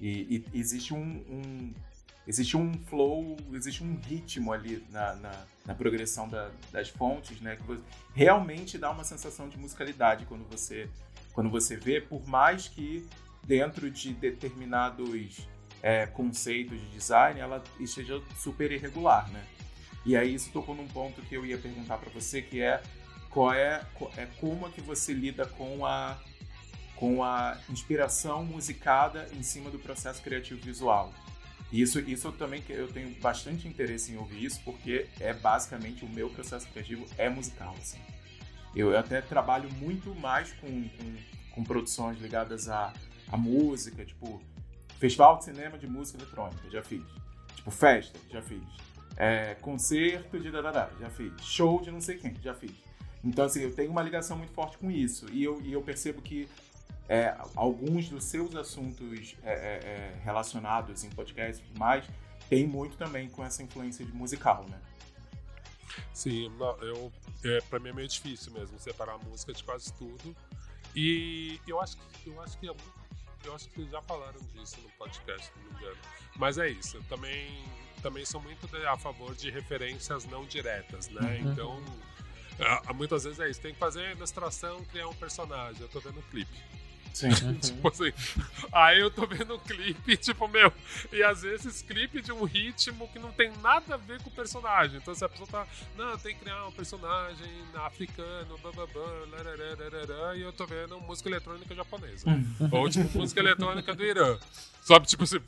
E, 0.00 0.44
e 0.52 0.58
existe 0.58 0.94
um, 0.94 1.00
um- 1.28 1.74
Existe 2.26 2.56
um 2.56 2.72
flow, 2.86 3.36
existe 3.52 3.84
um 3.84 3.96
ritmo 4.00 4.50
ali 4.50 4.82
na, 4.90 5.14
na, 5.16 5.44
na 5.66 5.74
progressão 5.74 6.26
da- 6.26 6.50
das 6.72 6.88
fontes, 6.88 7.38
né? 7.42 7.54
Que 7.56 7.78
realmente 8.14 8.78
dá 8.78 8.90
uma 8.90 9.04
sensação 9.04 9.46
de 9.46 9.58
musicalidade 9.58 10.24
quando 10.24 10.42
você, 10.50 10.88
quando 11.34 11.50
você 11.50 11.76
vê, 11.76 12.00
por 12.00 12.26
mais 12.26 12.66
que 12.66 13.06
dentro 13.46 13.90
de 13.90 14.14
determinados 14.14 15.46
é, 15.82 16.06
conceitos 16.06 16.80
de 16.80 16.88
design 16.92 17.38
ela 17.40 17.62
esteja 17.78 18.18
super 18.38 18.72
irregular, 18.72 19.30
né? 19.30 19.44
E 20.06 20.16
aí 20.16 20.34
isso 20.34 20.50
tocou 20.50 20.74
num 20.74 20.88
ponto 20.88 21.20
que 21.20 21.34
eu 21.34 21.44
ia 21.44 21.58
perguntar 21.58 21.98
pra 21.98 22.08
você, 22.10 22.40
que 22.40 22.62
é 22.62 22.82
qual 23.34 23.52
é, 23.52 23.84
é 24.16 24.26
como 24.40 24.68
é 24.68 24.70
que 24.70 24.80
você 24.80 25.12
lida 25.12 25.44
com 25.44 25.84
a 25.84 26.16
com 26.94 27.24
a 27.24 27.58
inspiração 27.68 28.44
musicada 28.44 29.28
em 29.36 29.42
cima 29.42 29.68
do 29.68 29.80
processo 29.80 30.22
criativo 30.22 30.60
visual. 30.62 31.12
Isso, 31.72 31.98
isso 31.98 32.28
eu 32.28 32.32
também 32.32 32.62
eu 32.68 32.86
tenho 32.86 33.10
bastante 33.20 33.66
interesse 33.66 34.12
em 34.12 34.16
ouvir 34.16 34.44
isso, 34.44 34.60
porque 34.64 35.08
é 35.18 35.34
basicamente 35.34 36.04
o 36.04 36.08
meu 36.08 36.30
processo 36.30 36.68
criativo 36.68 37.04
é 37.18 37.28
musical. 37.28 37.74
Assim. 37.80 37.98
Eu 38.76 38.96
até 38.96 39.20
trabalho 39.20 39.68
muito 39.72 40.14
mais 40.14 40.52
com, 40.52 40.88
com, 40.88 41.16
com 41.50 41.64
produções 41.64 42.20
ligadas 42.20 42.68
à, 42.68 42.92
à 43.28 43.36
música, 43.36 44.04
tipo 44.04 44.40
festival 45.00 45.38
de 45.38 45.46
cinema 45.46 45.76
de 45.76 45.88
música 45.88 46.18
eletrônica, 46.18 46.70
já 46.70 46.82
fiz. 46.82 47.02
Tipo 47.56 47.70
festa, 47.72 48.18
já 48.30 48.40
fiz. 48.40 48.62
É, 49.16 49.56
concerto 49.56 50.38
de 50.38 50.50
dadadá, 50.52 50.90
já 51.00 51.10
fiz. 51.10 51.32
Show 51.42 51.82
de 51.82 51.90
não 51.90 52.00
sei 52.00 52.18
quem, 52.18 52.36
já 52.40 52.54
fiz. 52.54 52.83
Então, 53.24 53.44
assim, 53.46 53.62
eu 53.62 53.74
tenho 53.74 53.90
uma 53.90 54.02
ligação 54.02 54.36
muito 54.36 54.52
forte 54.52 54.76
com 54.78 54.90
isso. 54.90 55.26
E 55.32 55.42
eu, 55.42 55.60
e 55.62 55.72
eu 55.72 55.82
percebo 55.82 56.20
que 56.20 56.48
é, 57.08 57.34
alguns 57.56 58.08
dos 58.08 58.24
seus 58.24 58.54
assuntos 58.54 59.34
é, 59.42 59.52
é, 59.52 59.54
é, 59.54 60.20
relacionados 60.22 61.04
em 61.04 61.10
podcast 61.10 61.62
e 61.62 61.66
tudo 61.66 61.78
mais 61.78 62.04
tem 62.48 62.66
muito 62.66 62.96
também 62.96 63.28
com 63.28 63.42
essa 63.44 63.62
influência 63.62 64.04
de 64.04 64.12
musical, 64.12 64.66
né? 64.68 64.78
Sim, 66.12 66.50
eu, 66.82 67.12
é, 67.44 67.60
pra 67.62 67.78
mim 67.78 67.88
é 67.90 67.92
meio 67.92 68.08
difícil 68.08 68.52
mesmo 68.52 68.78
separar 68.78 69.14
a 69.14 69.18
música 69.18 69.52
de 69.52 69.62
quase 69.64 69.92
tudo. 69.94 70.36
E 70.94 71.58
eu 71.66 71.80
acho 71.80 71.96
que 71.96 72.28
eu 72.30 72.40
acho 72.42 72.58
que 72.58 72.68
é 72.68 72.74
eu 73.44 73.54
acho 73.54 73.68
que 73.70 73.86
já 73.90 74.00
falaram 74.02 74.40
disso 74.54 74.76
no 74.82 74.88
podcast, 74.90 75.46
se 75.46 75.52
não 75.58 75.70
me 75.72 75.76
engano. 75.78 75.96
Mas 76.36 76.56
é 76.56 76.68
isso, 76.70 76.96
eu 76.96 77.02
também, 77.04 77.62
também 78.02 78.24
sou 78.24 78.40
muito 78.40 78.66
a 78.88 78.96
favor 78.96 79.34
de 79.34 79.50
referências 79.50 80.24
não 80.26 80.46
diretas, 80.46 81.08
né? 81.10 81.40
Então, 81.40 81.82
a- 81.82 81.82
a- 81.82 82.13
muitas 82.94 83.24
vezes 83.24 83.40
é 83.40 83.50
isso, 83.50 83.60
tem 83.60 83.72
que 83.72 83.78
fazer 83.78 84.00
a 84.00 84.12
ilustração, 84.12 84.84
criar 84.84 85.08
um 85.08 85.14
personagem. 85.14 85.80
Eu 85.82 85.88
tô 85.88 86.00
vendo 86.00 86.18
o 86.18 86.22
clipe. 86.24 86.52
Sim. 87.14 87.30
Tipo 87.62 87.88
assim, 87.88 88.12
aí 88.72 88.98
eu 88.98 89.08
tô 89.08 89.24
vendo 89.24 89.54
o 89.54 89.58
clipe, 89.60 90.16
tipo, 90.16 90.48
meu, 90.48 90.72
e 91.12 91.22
às 91.22 91.42
vezes 91.42 91.80
clipe 91.80 92.20
de 92.20 92.32
um 92.32 92.42
ritmo 92.42 93.08
que 93.08 93.20
não 93.20 93.30
tem 93.30 93.52
nada 93.62 93.94
a 93.94 93.96
ver 93.96 94.20
com 94.20 94.28
o 94.28 94.32
personagem. 94.32 94.96
Então, 94.96 95.14
se 95.14 95.24
a 95.24 95.28
pessoa 95.28 95.46
tá, 95.48 95.66
não, 95.96 96.18
tem 96.18 96.34
que 96.34 96.40
criar 96.40 96.66
um 96.66 96.72
personagem 96.72 97.48
africano, 97.74 98.58
bababá, 98.58 99.26
lararararará, 99.30 100.36
e 100.36 100.42
eu 100.42 100.52
tô 100.52 100.66
vendo 100.66 101.00
música 101.00 101.28
eletrônica 101.28 101.72
japonesa. 101.72 102.26
Ou, 102.72 102.90
tipo, 102.90 103.16
música 103.16 103.40
eletrônica 103.40 103.94
do 103.94 104.04
Irã. 104.04 104.36
Sabe, 104.82 105.06
tipo 105.06 105.22
assim. 105.22 105.40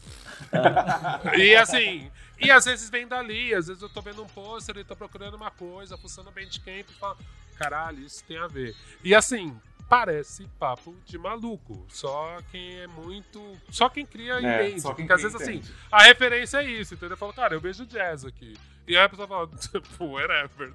e 1.37 1.57
assim, 1.57 2.11
e 2.41 2.49
às 2.49 2.65
vezes 2.65 2.89
vem 2.89 3.09
dali, 3.09 3.53
às 3.53 3.67
vezes 3.67 3.83
eu 3.83 3.89
tô 3.89 4.01
vendo 4.01 4.23
um 4.23 4.27
pôster 4.27 4.77
e 4.79 4.85
tô 4.85 4.95
procurando 4.95 5.35
uma 5.35 5.51
coisa, 5.51 5.99
funciona 5.99 6.31
bem 6.31 6.49
de 6.49 6.61
camp 6.61 6.89
e 6.89 6.95
falo, 6.95 7.19
caralho, 7.59 7.99
isso 8.05 8.23
tem 8.25 8.39
a 8.39 8.47
ver. 8.47 8.75
E 9.03 9.15
assim, 9.15 9.59
parece 9.89 10.47
papo 10.59 10.95
de 11.05 11.17
maluco. 11.19 11.85
Só 11.89 12.39
quem 12.51 12.77
é 12.81 12.87
muito. 12.87 13.57
Só 13.71 13.89
quem 13.89 14.05
cria 14.07 14.35
É, 14.35 14.69
entende. 14.69 14.83
porque 14.83 15.13
às 15.13 15.23
vezes 15.23 15.41
assim, 15.41 15.55
entende. 15.57 15.73
a 15.91 16.03
referência 16.03 16.59
é 16.59 16.65
isso, 16.65 16.95
entendeu? 16.95 17.15
Eu 17.15 17.19
falo, 17.19 17.33
cara, 17.33 17.55
eu 17.55 17.61
vejo 17.61 17.87
jazz 17.87 18.25
aqui. 18.25 18.55
E 18.89 18.97
aí 18.97 19.03
a 19.03 19.09
pessoa 19.09 19.27
fala, 19.27 19.49
tipo, 19.59 20.05
whatever. 20.05 20.73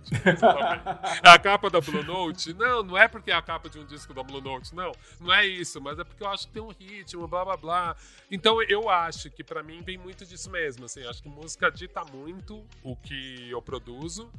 É 1.24 1.30
a 1.30 1.40
capa 1.40 1.70
da 1.70 1.80
Blue 1.80 2.04
Note? 2.04 2.54
Não, 2.54 2.84
não 2.84 2.98
é 2.98 3.08
porque 3.08 3.32
é 3.32 3.34
a 3.34 3.42
capa 3.42 3.70
de 3.70 3.80
um 3.80 3.86
disco 3.86 4.14
da 4.14 4.22
Blue 4.22 4.42
Note, 4.42 4.76
não. 4.76 4.92
Não 5.20 5.34
é 5.34 5.46
isso, 5.46 5.80
mas 5.80 5.98
é 5.98 6.04
porque 6.04 6.22
eu 6.22 6.28
acho 6.30 6.48
que 6.48 6.54
tem 6.54 6.62
um 6.62 6.72
ritmo, 6.78 7.26
blá 7.28 7.46
blá 7.46 7.56
blá. 7.56 7.96
Então 8.30 8.62
eu 8.64 8.90
acho 8.90 9.30
que 9.32 9.44
pra 9.46 9.64
mim 9.64 9.82
vem 9.82 9.98
muito 9.98 10.26
disso 10.26 10.50
mesmo, 10.50 10.86
assim. 10.86 11.06
Acho 11.08 11.24
que 11.24 11.30
música 11.30 11.72
dita 11.72 12.04
muito 12.04 12.66
o 12.84 12.98
que 12.98 13.50
eu 13.50 13.62
produzo. 13.62 14.30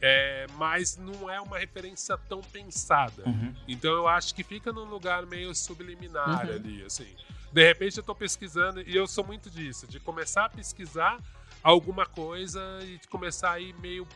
É, 0.00 0.46
mas 0.56 0.96
não 0.96 1.28
é 1.28 1.40
uma 1.40 1.58
referência 1.58 2.16
tão 2.28 2.40
pensada. 2.40 3.24
Uhum. 3.26 3.54
Então 3.66 3.90
eu 3.92 4.06
acho 4.06 4.34
que 4.34 4.44
fica 4.44 4.72
num 4.72 4.84
lugar 4.84 5.26
meio 5.26 5.54
subliminar 5.54 6.46
Uhum. 6.46 6.54
ali, 6.54 6.84
assim. 6.84 7.08
De 7.52 7.66
repente 7.66 7.98
eu 7.98 8.04
tô 8.04 8.14
pesquisando, 8.14 8.80
e 8.82 8.94
eu 8.94 9.06
sou 9.06 9.24
muito 9.24 9.50
disso, 9.50 9.86
de 9.86 9.98
começar 9.98 10.44
a 10.44 10.48
pesquisar 10.48 11.18
alguma 11.62 12.06
coisa 12.06 12.60
e 12.82 12.98
de 12.98 13.08
começar 13.08 13.52
a 13.52 13.60
ir 13.60 13.74
meio. 13.80 14.06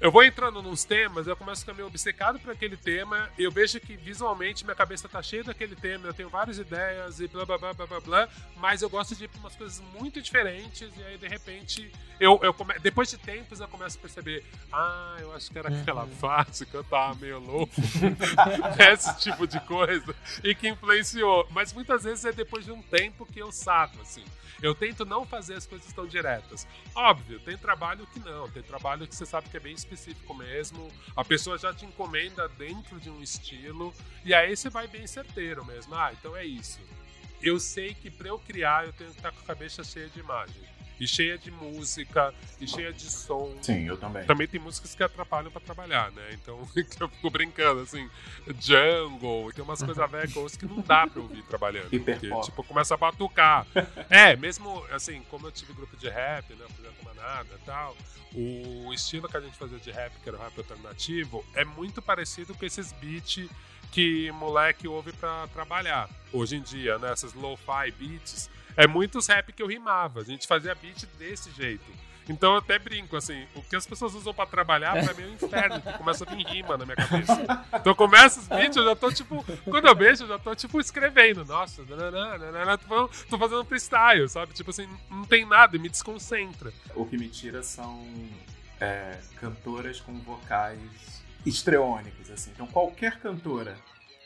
Eu 0.00 0.10
vou 0.10 0.24
entrando 0.24 0.62
nos 0.62 0.84
temas, 0.84 1.26
eu 1.26 1.36
começo 1.36 1.60
a 1.60 1.64
ficar 1.64 1.74
meio 1.74 1.86
obcecado 1.86 2.38
por 2.38 2.50
aquele 2.50 2.76
tema, 2.76 3.30
eu 3.38 3.50
vejo 3.50 3.78
que 3.80 3.96
visualmente 3.96 4.64
minha 4.64 4.74
cabeça 4.74 5.08
tá 5.08 5.22
cheia 5.22 5.44
daquele 5.44 5.76
tema, 5.76 6.06
eu 6.06 6.14
tenho 6.14 6.28
várias 6.28 6.58
ideias 6.58 7.20
e 7.20 7.28
blá 7.28 7.44
blá 7.44 7.58
blá 7.58 7.72
blá 7.74 7.86
blá 7.86 8.00
blá, 8.00 8.28
mas 8.56 8.82
eu 8.82 8.90
gosto 8.90 9.14
de 9.14 9.24
ir 9.24 9.28
pra 9.28 9.40
umas 9.40 9.54
coisas 9.56 9.82
muito 9.98 10.20
diferentes, 10.20 10.90
e 10.96 11.02
aí 11.02 11.18
de 11.18 11.28
repente, 11.28 11.90
eu, 12.18 12.38
eu 12.42 12.52
come... 12.52 12.74
depois 12.80 13.10
de 13.10 13.18
tempos 13.18 13.60
eu 13.60 13.68
começo 13.68 13.98
a 13.98 14.00
perceber, 14.00 14.44
ah, 14.72 15.16
eu 15.20 15.32
acho 15.34 15.50
que 15.50 15.58
era 15.58 15.68
aquela 15.68 16.06
fase 16.06 16.66
que 16.66 16.74
eu 16.74 16.84
tava 16.84 17.14
meio 17.16 17.38
louco, 17.38 17.72
esse 18.92 19.18
tipo 19.18 19.46
de 19.46 19.60
coisa, 19.60 20.14
e 20.42 20.54
que 20.54 20.68
influenciou. 20.68 21.46
Mas 21.50 21.72
muitas 21.72 22.04
vezes 22.04 22.24
é 22.24 22.32
depois 22.32 22.64
de 22.64 22.72
um 22.72 22.82
tempo 22.82 23.26
que 23.26 23.40
eu 23.40 23.52
saco, 23.52 24.00
assim. 24.00 24.24
Eu 24.62 24.74
tento 24.74 25.04
não 25.04 25.26
fazer 25.26 25.54
as 25.54 25.66
coisas 25.66 25.92
tão 25.92 26.06
diretas. 26.06 26.66
Óbvio, 26.94 27.38
tem 27.40 27.56
trabalho 27.56 28.06
que 28.06 28.20
não, 28.20 28.48
tem 28.48 28.62
trabalho 28.62 29.06
que 29.06 29.14
você 29.14 29.26
sabe 29.26 29.48
que 29.48 29.56
é 29.56 29.60
bem 29.64 29.72
específico 29.72 30.34
mesmo, 30.34 30.92
a 31.16 31.24
pessoa 31.24 31.56
já 31.56 31.72
te 31.72 31.86
encomenda 31.86 32.46
dentro 32.50 33.00
de 33.00 33.08
um 33.08 33.22
estilo, 33.22 33.94
e 34.22 34.34
aí 34.34 34.54
você 34.54 34.68
vai 34.68 34.86
bem 34.86 35.06
certeiro 35.06 35.64
mesmo. 35.64 35.94
Ah, 35.94 36.12
então 36.12 36.36
é 36.36 36.44
isso. 36.44 36.78
Eu 37.40 37.58
sei 37.58 37.94
que 37.94 38.10
pra 38.10 38.28
eu 38.28 38.38
criar 38.38 38.84
eu 38.84 38.92
tenho 38.92 39.10
que 39.10 39.16
estar 39.16 39.32
com 39.32 39.40
a 39.40 39.44
cabeça 39.44 39.82
cheia 39.82 40.08
de 40.08 40.20
imagem. 40.20 40.62
E 40.98 41.08
cheia 41.08 41.36
de 41.36 41.50
música, 41.50 42.32
e 42.60 42.66
cheia 42.66 42.92
de 42.92 43.10
som. 43.10 43.52
Sim, 43.60 43.88
eu 43.88 43.96
também. 43.96 44.24
Também 44.26 44.46
tem 44.46 44.60
músicas 44.60 44.94
que 44.94 45.02
atrapalham 45.02 45.50
pra 45.50 45.60
trabalhar, 45.60 46.10
né? 46.12 46.30
Então 46.32 46.58
eu 46.74 47.08
fico 47.08 47.30
brincando, 47.30 47.80
assim, 47.80 48.08
jungle, 48.60 49.52
tem 49.52 49.64
umas 49.64 49.82
coisas 49.82 50.10
vecos 50.10 50.56
que 50.56 50.66
não 50.66 50.80
dá 50.80 51.06
pra 51.06 51.20
ouvir 51.20 51.42
trabalhando. 51.44 51.90
Porque, 51.90 52.30
tipo, 52.42 52.62
começa 52.64 52.94
a 52.94 52.96
batucar. 52.96 53.66
é, 54.08 54.36
mesmo, 54.36 54.84
assim, 54.92 55.22
como 55.30 55.46
eu 55.46 55.52
tive 55.52 55.72
grupo 55.72 55.96
de 55.96 56.08
rap, 56.08 56.52
né? 56.54 56.64
Projeto 56.76 57.04
Manada 57.04 57.48
e 57.54 57.66
tal, 57.66 57.96
o 58.34 58.92
estilo 58.92 59.28
que 59.28 59.36
a 59.36 59.40
gente 59.40 59.56
fazia 59.56 59.78
de 59.78 59.90
rap, 59.90 60.12
que 60.20 60.28
era 60.28 60.36
o 60.36 60.40
rap 60.40 60.56
alternativo, 60.58 61.44
é 61.54 61.64
muito 61.64 62.02
parecido 62.02 62.54
com 62.54 62.64
esses 62.64 62.92
beats 62.92 63.48
que 63.92 64.30
moleque 64.32 64.88
ouve 64.88 65.12
pra 65.12 65.46
trabalhar. 65.48 66.10
Hoje 66.32 66.56
em 66.56 66.62
dia, 66.62 66.98
né? 66.98 67.12
Essas 67.12 67.32
lo-fi 67.32 67.92
beats, 67.96 68.50
é 68.76 68.86
muitos 68.86 69.26
rap 69.26 69.52
que 69.52 69.62
eu 69.62 69.66
rimava. 69.66 70.20
A 70.20 70.24
gente 70.24 70.46
fazia 70.46 70.74
beat 70.74 71.06
desse 71.18 71.50
jeito. 71.50 71.84
Então 72.28 72.52
eu 72.52 72.58
até 72.58 72.78
brinco, 72.78 73.16
assim, 73.16 73.46
o 73.54 73.62
que 73.62 73.76
as 73.76 73.86
pessoas 73.86 74.14
usam 74.14 74.32
pra 74.32 74.46
trabalhar 74.46 74.92
pra 75.04 75.12
mim 75.12 75.24
é 75.24 75.26
um 75.26 75.34
inferno, 75.34 75.80
que 75.80 75.92
começa 75.98 76.24
a 76.24 76.34
vir 76.34 76.46
rima 76.46 76.76
na 76.76 76.86
minha 76.86 76.96
cabeça. 76.96 77.66
Então 77.74 77.94
começa 77.94 78.40
os 78.40 78.48
beats, 78.48 78.76
eu 78.76 78.84
já 78.84 78.96
tô 78.96 79.12
tipo, 79.12 79.44
quando 79.64 79.86
eu 79.86 79.94
vejo, 79.94 80.24
eu 80.24 80.28
já 80.28 80.38
tô 80.38 80.54
tipo 80.54 80.80
escrevendo, 80.80 81.44
nossa, 81.44 81.82
nananã, 81.84 82.78
tô, 82.78 83.08
tô 83.28 83.38
fazendo 83.38 83.64
freestyle, 83.66 84.26
sabe? 84.28 84.54
Tipo 84.54 84.70
assim, 84.70 84.88
não 85.10 85.24
tem 85.24 85.44
nada, 85.44 85.78
me 85.78 85.88
desconcentra. 85.88 86.72
O 86.94 87.04
que 87.04 87.18
me 87.18 87.28
tira 87.28 87.62
são 87.62 88.06
é, 88.80 89.18
cantoras 89.38 90.00
com 90.00 90.14
vocais 90.20 91.22
estreônicos, 91.44 92.30
assim. 92.30 92.50
Então, 92.54 92.66
qualquer 92.66 93.18
cantora. 93.20 93.76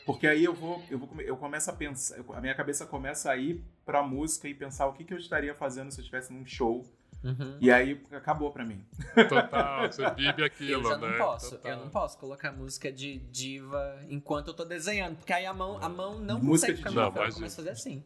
Porque 0.09 0.25
aí 0.25 0.43
eu 0.43 0.55
vou, 0.55 0.81
eu 0.89 0.97
vou, 0.97 1.21
eu 1.21 1.37
começo 1.37 1.69
a 1.69 1.73
pensar, 1.73 2.17
a 2.33 2.41
minha 2.41 2.55
cabeça 2.55 2.83
começa 2.83 3.29
a 3.29 3.37
ir 3.37 3.63
pra 3.85 4.01
música 4.01 4.47
e 4.47 4.55
pensar 4.55 4.87
o 4.87 4.93
que, 4.93 5.03
que 5.03 5.13
eu 5.13 5.19
estaria 5.19 5.53
fazendo 5.53 5.91
se 5.91 5.99
eu 5.99 6.01
estivesse 6.01 6.33
num 6.33 6.43
show. 6.47 6.83
Uhum. 7.23 7.57
E 7.61 7.69
aí 7.71 8.01
acabou 8.11 8.49
pra 8.51 8.65
mim. 8.65 8.83
Total, 9.29 9.85
você 9.85 10.09
vive 10.15 10.41
aquilo, 10.49 10.81
Eu 10.81 10.89
já 10.89 10.97
não 10.97 11.09
né? 11.11 11.17
posso, 11.19 11.51
Total. 11.51 11.71
eu 11.73 11.77
não 11.77 11.89
posso 11.91 12.17
colocar 12.17 12.51
música 12.51 12.91
de 12.91 13.19
diva 13.19 13.99
enquanto 14.09 14.47
eu 14.47 14.53
tô 14.55 14.65
desenhando, 14.65 15.15
porque 15.17 15.31
aí 15.31 15.45
a 15.45 15.53
mão, 15.53 15.77
a 15.79 15.87
mão 15.87 16.17
não 16.17 16.39
Música 16.39 16.73
consegue 16.73 16.73
de 16.73 16.77
ficar 16.79 16.89
diva. 16.89 17.01
ela 17.01 17.27
Não, 17.27 17.33
começa 17.35 17.53
a 17.53 17.63
fazer 17.63 17.69
assim. 17.69 18.03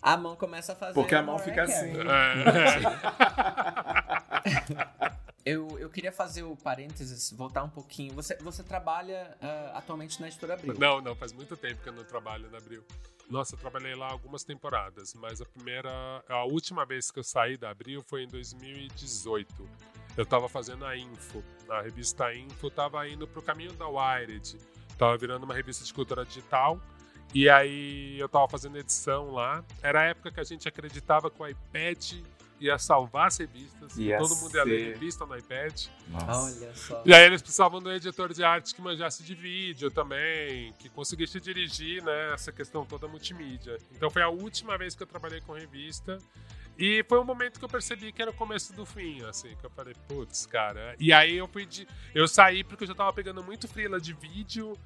A 0.00 0.16
mão 0.16 0.36
começa 0.36 0.72
a 0.74 0.76
fazer. 0.76 0.94
Porque 0.94 1.14
a 1.16 1.22
mão 1.22 1.40
fica 1.40 1.64
assim. 1.64 1.90
É. 1.90 2.06
Eu, 5.46 5.78
eu 5.78 5.88
queria 5.88 6.10
fazer 6.10 6.42
o 6.42 6.56
parênteses, 6.56 7.30
voltar 7.30 7.62
um 7.62 7.70
pouquinho. 7.70 8.12
Você, 8.14 8.34
você 8.38 8.64
trabalha 8.64 9.38
ah, 9.40 9.78
atualmente 9.78 10.20
na 10.20 10.26
editora 10.26 10.54
Abril. 10.54 10.74
Não, 10.76 11.00
não, 11.00 11.14
faz 11.14 11.32
muito 11.32 11.56
tempo 11.56 11.80
que 11.80 11.88
eu 11.88 11.92
não 11.92 12.02
trabalho 12.02 12.50
na 12.50 12.58
Abril. 12.58 12.82
Nossa, 13.30 13.54
eu 13.54 13.58
trabalhei 13.58 13.94
lá 13.94 14.10
algumas 14.10 14.42
temporadas, 14.42 15.14
mas 15.14 15.40
a 15.40 15.44
primeira, 15.44 15.88
a 16.28 16.44
última 16.44 16.84
vez 16.84 17.12
que 17.12 17.20
eu 17.20 17.22
saí 17.22 17.56
da 17.56 17.70
Abril 17.70 18.02
foi 18.02 18.24
em 18.24 18.26
2018. 18.26 19.68
Eu 20.16 20.26
tava 20.26 20.48
fazendo 20.48 20.84
a 20.84 20.96
Info, 20.96 21.44
a 21.68 21.80
revista 21.80 22.34
Info 22.34 22.68
tava 22.68 23.08
indo 23.08 23.28
pro 23.28 23.40
caminho 23.40 23.72
da 23.74 23.86
Wired, 23.86 24.58
tava 24.98 25.16
virando 25.16 25.44
uma 25.44 25.54
revista 25.54 25.84
de 25.84 25.94
cultura 25.94 26.24
digital. 26.24 26.80
E 27.32 27.48
aí 27.48 28.18
eu 28.18 28.28
tava 28.28 28.48
fazendo 28.48 28.78
edição 28.78 29.30
lá. 29.30 29.64
Era 29.80 30.00
a 30.00 30.04
época 30.06 30.32
que 30.32 30.40
a 30.40 30.44
gente 30.44 30.66
acreditava 30.66 31.30
que 31.30 31.40
o 31.40 31.46
iPad 31.46 32.14
ia 32.60 32.78
salvar 32.78 33.28
as 33.28 33.36
revistas, 33.36 33.96
Ia 33.96 34.18
todo 34.18 34.34
mundo 34.36 34.56
ia 34.56 34.64
ler 34.64 34.94
revista 34.94 35.26
no 35.26 35.36
iPad. 35.36 35.86
Nossa. 36.08 36.58
Olha 36.58 36.74
só. 36.74 37.02
E 37.04 37.14
aí 37.14 37.24
eles 37.24 37.42
precisavam 37.42 37.80
de 37.80 37.88
um 37.88 37.92
editor 37.92 38.32
de 38.32 38.42
arte 38.42 38.74
que 38.74 38.80
manjasse 38.80 39.22
de 39.22 39.34
vídeo 39.34 39.90
também, 39.90 40.72
que 40.78 40.88
conseguisse 40.88 41.40
dirigir, 41.40 42.02
né, 42.02 42.32
essa 42.32 42.50
questão 42.52 42.84
toda 42.84 43.06
multimídia. 43.06 43.78
Então 43.92 44.10
foi 44.10 44.22
a 44.22 44.28
última 44.28 44.76
vez 44.78 44.94
que 44.94 45.02
eu 45.02 45.06
trabalhei 45.06 45.40
com 45.40 45.52
revista. 45.52 46.18
E 46.78 47.02
foi 47.08 47.18
um 47.18 47.24
momento 47.24 47.58
que 47.58 47.64
eu 47.64 47.68
percebi 47.68 48.12
que 48.12 48.20
era 48.20 48.30
o 48.30 48.34
começo 48.34 48.72
do 48.74 48.84
fim, 48.84 49.24
assim, 49.24 49.56
que 49.56 49.64
eu 49.64 49.70
falei, 49.70 49.94
putz, 50.06 50.44
cara. 50.44 50.94
E 50.98 51.10
aí 51.10 51.36
eu 51.36 51.48
fui 51.48 51.64
de. 51.64 51.88
Eu 52.14 52.28
saí 52.28 52.62
porque 52.62 52.84
eu 52.84 52.88
já 52.88 52.94
tava 52.94 53.12
pegando 53.14 53.42
muito 53.42 53.66
freela 53.66 53.98
de 53.98 54.12
vídeo. 54.12 54.78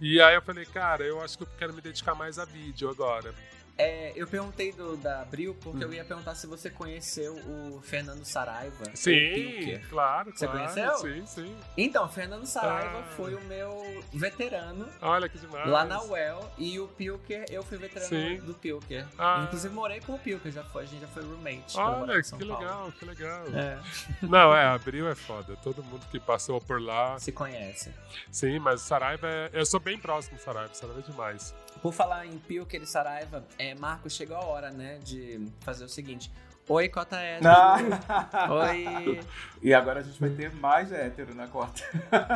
E 0.00 0.20
aí 0.20 0.34
eu 0.34 0.42
falei, 0.42 0.66
cara, 0.66 1.04
eu 1.04 1.20
acho 1.22 1.38
que 1.38 1.44
eu 1.44 1.48
quero 1.58 1.72
me 1.72 1.80
dedicar 1.80 2.14
mais 2.14 2.38
a 2.38 2.44
vídeo 2.44 2.88
agora. 2.90 3.34
É, 3.78 4.12
eu 4.16 4.26
perguntei 4.26 4.72
do, 4.72 4.96
da 4.96 5.22
Abril 5.22 5.54
porque 5.62 5.84
eu 5.84 5.92
ia 5.92 6.04
perguntar 6.04 6.34
se 6.34 6.48
você 6.48 6.68
conheceu 6.68 7.34
o 7.36 7.80
Fernando 7.80 8.24
Saraiva. 8.24 8.84
Sim, 8.94 9.80
claro, 9.88 10.32
Você 10.34 10.46
claro. 10.48 10.60
conheceu? 10.60 10.96
Sim, 10.98 11.26
sim. 11.26 11.56
Então, 11.76 12.04
o 12.04 12.08
Fernando 12.08 12.44
Saraiva 12.44 12.98
Ah. 12.98 13.14
foi 13.16 13.34
o 13.36 13.40
meu 13.44 14.02
veterano 14.12 14.88
Olha 15.00 15.28
que 15.28 15.38
demais. 15.38 15.68
lá 15.68 15.84
na 15.84 16.02
UEL 16.02 16.50
e 16.58 16.80
o 16.80 16.88
Pilker, 16.88 17.44
eu 17.50 17.62
fui 17.62 17.78
veterano 17.78 18.08
Sim. 18.08 18.36
do 18.40 18.52
Pilker. 18.54 19.06
Ah. 19.16 19.44
Inclusive 19.46 19.72
morei 19.72 20.00
com 20.00 20.14
o 20.14 20.18
Pilker, 20.18 20.50
já 20.50 20.64
foi, 20.64 20.82
a 20.82 20.86
gente 20.86 21.00
já 21.02 21.08
foi 21.08 21.22
roommate. 21.22 21.76
Olha, 21.78 22.20
que 22.20 22.30
Paulo. 22.30 22.58
legal, 22.58 22.92
que 22.98 23.04
legal. 23.04 23.44
É, 23.54 23.78
Não, 24.22 24.54
é, 24.56 24.64
Abril 24.66 25.08
é 25.08 25.14
foda. 25.14 25.56
Todo 25.62 25.84
mundo 25.84 26.04
que 26.10 26.18
passou 26.18 26.60
por 26.60 26.80
lá. 26.82 27.16
se 27.20 27.30
conhece. 27.30 27.94
Sim, 28.32 28.58
mas 28.58 28.80
Saraiva 28.80 29.28
é. 29.28 29.50
Eu 29.52 29.64
sou 29.64 29.78
bem 29.78 29.98
próximo 29.98 30.36
do 30.36 30.42
Saraiva, 30.42 30.74
Saraiva 30.74 31.00
é 31.00 31.02
demais. 31.10 31.54
Por 31.82 31.92
falar 31.92 32.26
em 32.26 32.38
Pilker 32.38 32.82
e 32.82 32.86
Saraiva, 32.86 33.44
é, 33.58 33.74
Marcos, 33.74 34.12
chegou 34.14 34.36
a 34.36 34.44
hora, 34.44 34.70
né, 34.70 34.98
de 35.02 35.48
fazer 35.60 35.84
o 35.84 35.88
seguinte. 35.88 36.30
Oi, 36.70 36.86
Cota 36.90 37.16
Hétero. 37.16 37.48
Ah. 37.50 38.52
Oi. 38.68 39.20
E 39.62 39.72
agora 39.72 40.00
a 40.00 40.02
gente 40.02 40.20
vai 40.20 40.28
ter 40.28 40.52
mais 40.54 40.92
hétero 40.92 41.34
na 41.34 41.46
cota. 41.46 41.82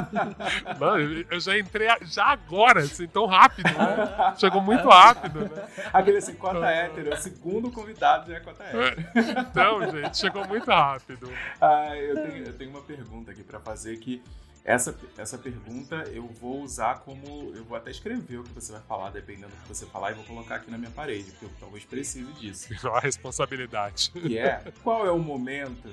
Mano, 0.80 1.24
eu 1.30 1.38
já 1.38 1.58
entrei 1.58 1.86
a- 1.88 1.98
já 2.00 2.24
agora, 2.26 2.80
assim, 2.80 3.06
tão 3.06 3.26
rápido, 3.26 3.66
né? 3.68 4.34
Chegou 4.38 4.62
muito 4.62 4.88
rápido, 4.88 5.40
né? 5.40 5.68
Aquele 5.92 6.16
assim, 6.16 6.34
cota 6.34 6.64
hétero. 6.66 7.12
O 7.12 7.16
segundo 7.18 7.70
convidado 7.70 8.30
já 8.30 8.38
é 8.38 8.40
cota 8.40 8.64
hétero. 8.64 9.04
Então, 9.50 9.90
gente, 9.90 10.16
chegou 10.16 10.48
muito 10.48 10.66
rápido. 10.70 11.30
Ah, 11.60 11.94
eu, 11.94 12.14
tenho, 12.26 12.46
eu 12.46 12.52
tenho 12.54 12.70
uma 12.70 12.80
pergunta 12.82 13.32
aqui 13.32 13.42
pra 13.42 13.60
fazer 13.60 13.98
que 13.98 14.22
essa, 14.64 14.96
essa 15.18 15.36
pergunta 15.36 15.96
eu 16.12 16.26
vou 16.26 16.62
usar 16.62 17.00
como. 17.00 17.52
Eu 17.54 17.64
vou 17.64 17.76
até 17.76 17.90
escrever 17.90 18.38
o 18.38 18.44
que 18.44 18.52
você 18.52 18.72
vai 18.72 18.80
falar, 18.82 19.10
dependendo 19.10 19.48
do 19.48 19.62
que 19.62 19.68
você 19.68 19.84
falar, 19.86 20.12
e 20.12 20.14
vou 20.14 20.24
colocar 20.24 20.56
aqui 20.56 20.70
na 20.70 20.78
minha 20.78 20.90
parede, 20.90 21.30
porque 21.32 21.46
eu 21.46 21.50
talvez 21.58 21.84
precise 21.84 22.32
disso. 22.34 22.68
A 22.88 23.00
responsabilidade. 23.00 24.10
Que 24.12 24.38
é 24.38 24.62
qual 24.82 25.04
é 25.06 25.10
o 25.10 25.18
momento 25.18 25.92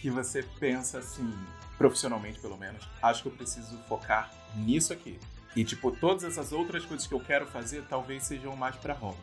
que 0.00 0.10
você 0.10 0.42
pensa 0.58 0.98
assim, 0.98 1.32
profissionalmente 1.76 2.40
pelo 2.40 2.56
menos, 2.56 2.88
acho 3.02 3.22
que 3.22 3.28
eu 3.28 3.32
preciso 3.32 3.76
focar 3.88 4.32
nisso 4.54 4.92
aqui. 4.92 5.18
E 5.54 5.64
tipo, 5.64 5.90
todas 5.90 6.24
essas 6.24 6.52
outras 6.52 6.84
coisas 6.84 7.06
que 7.06 7.14
eu 7.14 7.20
quero 7.20 7.46
fazer 7.46 7.82
talvez 7.88 8.24
sejam 8.24 8.54
mais 8.56 8.76
pra 8.76 8.94
hobby. 8.94 9.18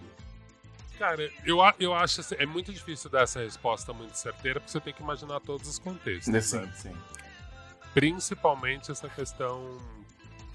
Cara, 0.98 1.30
eu, 1.46 1.58
eu 1.80 1.94
acho 1.94 2.22
assim, 2.22 2.36
é 2.38 2.46
muito 2.46 2.72
difícil 2.72 3.10
dar 3.10 3.24
essa 3.24 3.42
resposta 3.42 3.92
muito 3.92 4.16
certeira, 4.16 4.62
porque 4.62 4.72
você 4.72 4.80
tem 4.80 4.94
que 4.94 5.04
imaginar 5.04 5.42
todos 5.42 5.68
os 5.68 5.78
contextos. 5.78 6.46
Sim, 6.46 6.70
sim. 6.74 6.96
Principalmente 7.96 8.92
essa 8.92 9.08
questão 9.08 9.80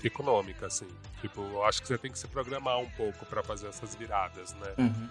econômica, 0.04 0.66
assim. 0.66 0.86
Tipo, 1.22 1.40
eu 1.40 1.64
acho 1.64 1.80
que 1.80 1.88
você 1.88 1.96
tem 1.96 2.12
que 2.12 2.18
se 2.18 2.28
programar 2.28 2.78
um 2.78 2.90
pouco 2.90 3.24
pra 3.24 3.42
fazer 3.42 3.68
essas 3.68 3.94
viradas, 3.94 4.52
né? 4.54 4.74
Uhum. 4.76 5.08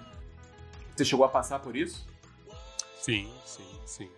Você 0.95 1.05
chegou 1.05 1.25
a 1.25 1.29
passar 1.29 1.57
por 1.57 1.75
isso? 1.75 2.05
Sim, 2.99 3.33
sim, 3.45 3.79
sim. 3.83 4.11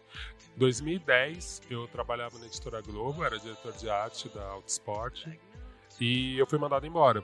2010, 0.58 1.62
eu 1.70 1.88
trabalhava 1.88 2.38
na 2.38 2.48
editora 2.48 2.82
Globo, 2.82 3.24
era 3.24 3.40
diretor 3.40 3.72
de 3.72 3.90
arte 3.90 4.28
da 4.28 4.44
Autosport, 4.44 5.26
e 5.98 6.38
eu 6.38 6.46
fui 6.46 6.60
mandado 6.60 6.86
embora. 6.86 7.24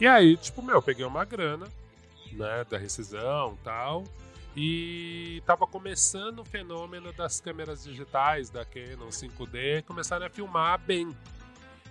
E 0.00 0.06
aí, 0.06 0.36
tipo, 0.36 0.62
meu, 0.62 0.74
eu 0.74 0.82
peguei 0.82 1.04
uma 1.04 1.24
grana, 1.24 1.68
né, 2.32 2.64
da 2.68 2.76
rescisão 2.76 3.56
tal, 3.62 4.02
e 4.56 5.42
tava 5.46 5.66
começando 5.66 6.40
o 6.40 6.44
fenômeno 6.44 7.12
das 7.12 7.40
câmeras 7.40 7.84
digitais, 7.84 8.50
da 8.50 8.64
Canon 8.64 9.08
5D, 9.08 9.82
começaram 9.84 10.26
a 10.26 10.30
filmar 10.30 10.78
bem. 10.78 11.16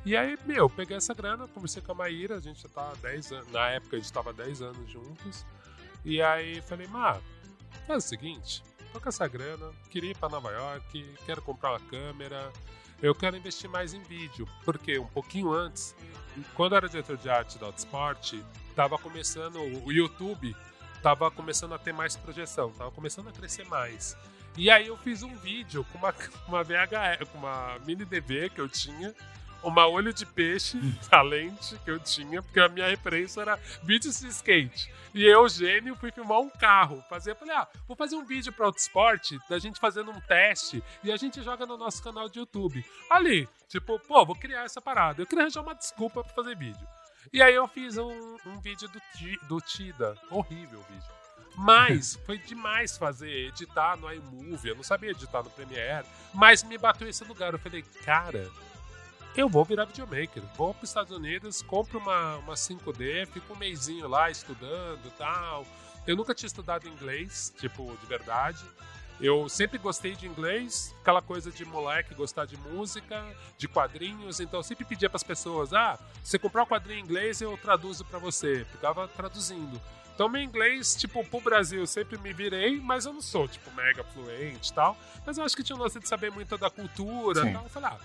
E 0.05 0.15
aí, 0.15 0.37
meu, 0.45 0.69
peguei 0.69 0.97
essa 0.97 1.13
grana, 1.13 1.47
conversei 1.47 1.81
com 1.81 1.91
a 1.91 1.95
Maíra, 1.95 2.37
a 2.37 2.39
gente 2.39 2.61
já 2.61 2.69
tá 2.69 2.93
10 3.01 3.31
anos, 3.31 3.51
na 3.51 3.69
época 3.69 3.95
a 3.95 3.99
gente 3.99 4.11
tava 4.11 4.33
10 4.33 4.61
anos 4.61 4.89
juntos, 4.89 5.45
e 6.03 6.21
aí 6.21 6.61
falei, 6.61 6.87
Má, 6.87 7.19
faz 7.85 8.05
o 8.05 8.07
seguinte, 8.07 8.63
tô 8.91 8.99
com 8.99 9.09
essa 9.09 9.27
grana, 9.27 9.71
queria 9.89 10.11
ir 10.11 10.17
pra 10.17 10.29
Nova 10.29 10.51
York, 10.51 11.15
quero 11.25 11.41
comprar 11.41 11.71
uma 11.71 11.79
câmera, 11.79 12.51
eu 13.01 13.13
quero 13.13 13.37
investir 13.37 13.69
mais 13.69 13.93
em 13.93 14.01
vídeo, 14.01 14.47
porque 14.65 14.97
um 14.97 15.07
pouquinho 15.07 15.51
antes, 15.51 15.95
quando 16.55 16.73
eu 16.73 16.77
era 16.77 16.89
diretor 16.89 17.17
de 17.17 17.29
arte 17.29 17.59
da 17.59 17.67
Autosport, 17.67 18.33
tava 18.75 18.97
começando 18.97 19.59
o 19.85 19.91
YouTube, 19.91 20.55
tava 21.01 21.29
começando 21.31 21.73
a 21.73 21.79
ter 21.79 21.93
mais 21.93 22.15
projeção, 22.15 22.71
tava 22.71 22.91
começando 22.91 23.29
a 23.29 23.31
crescer 23.31 23.65
mais. 23.65 24.15
E 24.57 24.69
aí 24.69 24.87
eu 24.87 24.97
fiz 24.97 25.23
um 25.23 25.35
vídeo 25.35 25.85
com 25.91 25.97
uma, 25.97 26.13
uma 26.47 26.63
VHS, 26.63 27.29
com 27.31 27.37
uma 27.37 27.77
mini 27.85 28.05
DV 28.05 28.49
que 28.49 28.61
eu 28.61 28.67
tinha, 28.67 29.13
uma 29.63 29.87
olho 29.87 30.13
de 30.13 30.25
peixe, 30.25 30.77
a 31.11 31.21
lente 31.21 31.77
que 31.79 31.91
eu 31.91 31.99
tinha, 31.99 32.41
porque 32.41 32.59
a 32.59 32.67
minha 32.67 32.87
referência 32.87 33.41
era 33.41 33.59
vídeos 33.83 34.19
de 34.19 34.27
skate. 34.27 34.91
E 35.13 35.25
eu, 35.25 35.47
gênio, 35.47 35.95
fui 35.95 36.11
filmar 36.11 36.39
um 36.39 36.49
carro. 36.49 37.03
Fazer, 37.09 37.35
falei, 37.35 37.55
ah, 37.55 37.67
vou 37.87 37.95
fazer 37.95 38.15
um 38.15 38.25
vídeo 38.25 38.51
para 38.53 38.65
Autosport, 38.65 39.33
da 39.49 39.59
gente 39.59 39.79
fazendo 39.79 40.11
um 40.11 40.19
teste, 40.21 40.83
e 41.03 41.11
a 41.11 41.17
gente 41.17 41.41
joga 41.41 41.65
no 41.65 41.77
nosso 41.77 42.01
canal 42.01 42.29
de 42.29 42.39
YouTube. 42.39 42.83
Ali, 43.09 43.47
tipo, 43.67 43.99
pô, 43.99 44.25
vou 44.25 44.35
criar 44.35 44.63
essa 44.63 44.81
parada. 44.81 45.21
Eu 45.21 45.27
queria 45.27 45.43
arranjar 45.43 45.61
uma 45.61 45.75
desculpa 45.75 46.23
para 46.23 46.33
fazer 46.33 46.55
vídeo. 46.55 46.87
E 47.33 47.41
aí 47.41 47.55
eu 47.55 47.65
fiz 47.65 47.97
um, 47.97 48.37
um 48.45 48.59
vídeo 48.59 48.89
do, 48.89 49.01
do 49.47 49.61
Tida. 49.61 50.17
Horrível 50.29 50.79
o 50.79 50.83
vídeo. 50.83 51.09
Mas 51.55 52.19
foi 52.25 52.37
demais 52.37 52.97
fazer, 52.97 53.29
editar 53.47 53.95
no 53.95 54.11
iMovie. 54.11 54.69
Eu 54.69 54.75
não 54.75 54.83
sabia 54.83 55.11
editar 55.11 55.41
no 55.41 55.49
Premiere. 55.49 56.05
Mas 56.33 56.61
me 56.63 56.77
bateu 56.77 57.07
esse 57.07 57.23
lugar. 57.23 57.53
Eu 57.53 57.59
falei, 57.59 57.83
cara, 58.03 58.49
eu 59.35 59.47
vou 59.47 59.63
virar 59.63 59.85
videomaker. 59.85 60.43
Vou 60.57 60.73
para 60.73 60.83
os 60.83 60.89
Estados 60.89 61.15
Unidos, 61.15 61.61
compro 61.61 61.99
uma, 61.99 62.35
uma 62.37 62.53
5D, 62.53 63.25
fico 63.27 63.53
um 63.53 63.57
mêsinho 63.57 64.09
lá 64.09 64.29
estudando 64.29 65.09
tal. 65.17 65.65
Eu 66.05 66.17
nunca 66.17 66.35
tinha 66.35 66.47
estudado 66.47 66.87
inglês, 66.87 67.53
tipo, 67.57 67.95
de 67.95 68.05
verdade. 68.07 68.61
Eu 69.21 69.47
sempre 69.47 69.77
gostei 69.77 70.15
de 70.15 70.25
inglês, 70.25 70.95
aquela 71.01 71.21
coisa 71.21 71.51
de 71.51 71.63
moleque 71.63 72.15
gostar 72.15 72.45
de 72.45 72.57
música, 72.57 73.23
de 73.55 73.67
quadrinhos, 73.67 74.39
então 74.39 74.59
eu 74.59 74.63
sempre 74.63 74.83
pedia 74.83 75.09
para 75.09 75.17
as 75.17 75.23
pessoas: 75.23 75.73
ah, 75.73 75.99
você 76.23 76.39
comprar 76.39 76.63
um 76.63 76.65
quadrinho 76.65 76.99
em 76.99 77.03
inglês, 77.03 77.39
eu 77.39 77.55
traduzo 77.57 78.03
para 78.03 78.17
você. 78.17 78.65
Ficava 78.71 79.07
traduzindo. 79.07 79.79
Então, 80.13 80.27
meu 80.27 80.41
inglês, 80.41 80.95
tipo, 80.95 81.23
pro 81.25 81.39
Brasil, 81.39 81.85
sempre 81.87 82.17
me 82.17 82.33
virei, 82.33 82.79
mas 82.79 83.05
eu 83.05 83.13
não 83.13 83.21
sou, 83.21 83.47
tipo, 83.47 83.71
mega 83.71 84.03
fluente 84.03 84.71
e 84.71 84.73
tal. 84.73 84.97
Mas 85.25 85.37
eu 85.37 85.43
acho 85.43 85.55
que 85.55 85.63
tinha 85.63 85.75
um 85.75 85.79
lance 85.79 85.99
de 85.99 86.07
saber 86.07 86.31
muito 86.31 86.57
da 86.57 86.69
cultura 86.69 87.47
e 87.47 87.53
tal. 87.53 87.63
Eu 87.63 87.69
falei, 87.69 87.89
ah, 87.89 87.97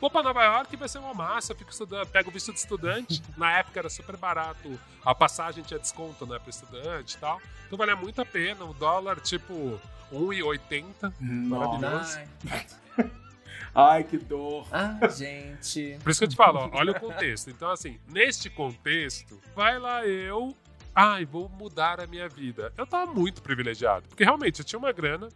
Vou 0.00 0.08
pra 0.08 0.22
Nova 0.22 0.42
York 0.42 0.74
vai 0.76 0.88
ser 0.88 0.98
uma 0.98 1.12
massa, 1.12 1.54
fico 1.54 1.70
estudando, 1.70 2.06
pego 2.06 2.30
o 2.30 2.32
visto 2.32 2.52
de 2.52 2.58
estudante. 2.58 3.22
Na 3.36 3.58
época 3.58 3.80
era 3.80 3.90
super 3.90 4.16
barato, 4.16 4.80
a 5.04 5.14
passagem 5.14 5.62
tinha 5.62 5.78
desconto, 5.78 6.24
né, 6.24 6.38
pra 6.38 6.48
estudante 6.48 7.16
e 7.16 7.18
tal. 7.18 7.38
Então 7.66 7.76
valia 7.76 7.94
muito 7.94 8.20
a 8.20 8.24
pena. 8.24 8.64
O 8.64 8.72
dólar, 8.72 9.20
tipo, 9.20 9.78
1,80. 10.12 11.12
Maravilhoso. 11.20 12.18
Ai. 12.50 12.66
Ai, 13.74 14.04
que 14.04 14.18
dor. 14.18 14.66
Ah, 14.72 14.98
gente. 15.08 15.96
Por 16.02 16.10
isso 16.10 16.20
que 16.20 16.24
eu 16.24 16.28
te 16.28 16.36
falo, 16.36 16.58
ó, 16.58 16.70
olha 16.72 16.92
o 16.92 17.00
contexto. 17.00 17.50
Então, 17.50 17.70
assim, 17.70 18.00
neste 18.08 18.50
contexto, 18.50 19.40
vai 19.54 19.78
lá 19.78 20.04
eu. 20.04 20.56
Ai, 20.94 21.24
vou 21.24 21.48
mudar 21.48 22.00
a 22.00 22.06
minha 22.06 22.28
vida. 22.28 22.72
Eu 22.76 22.86
tava 22.86 23.12
muito 23.12 23.40
privilegiado, 23.42 24.08
porque 24.08 24.24
realmente 24.24 24.58
eu 24.58 24.64
tinha 24.64 24.78
uma 24.78 24.92
grana, 24.92 25.28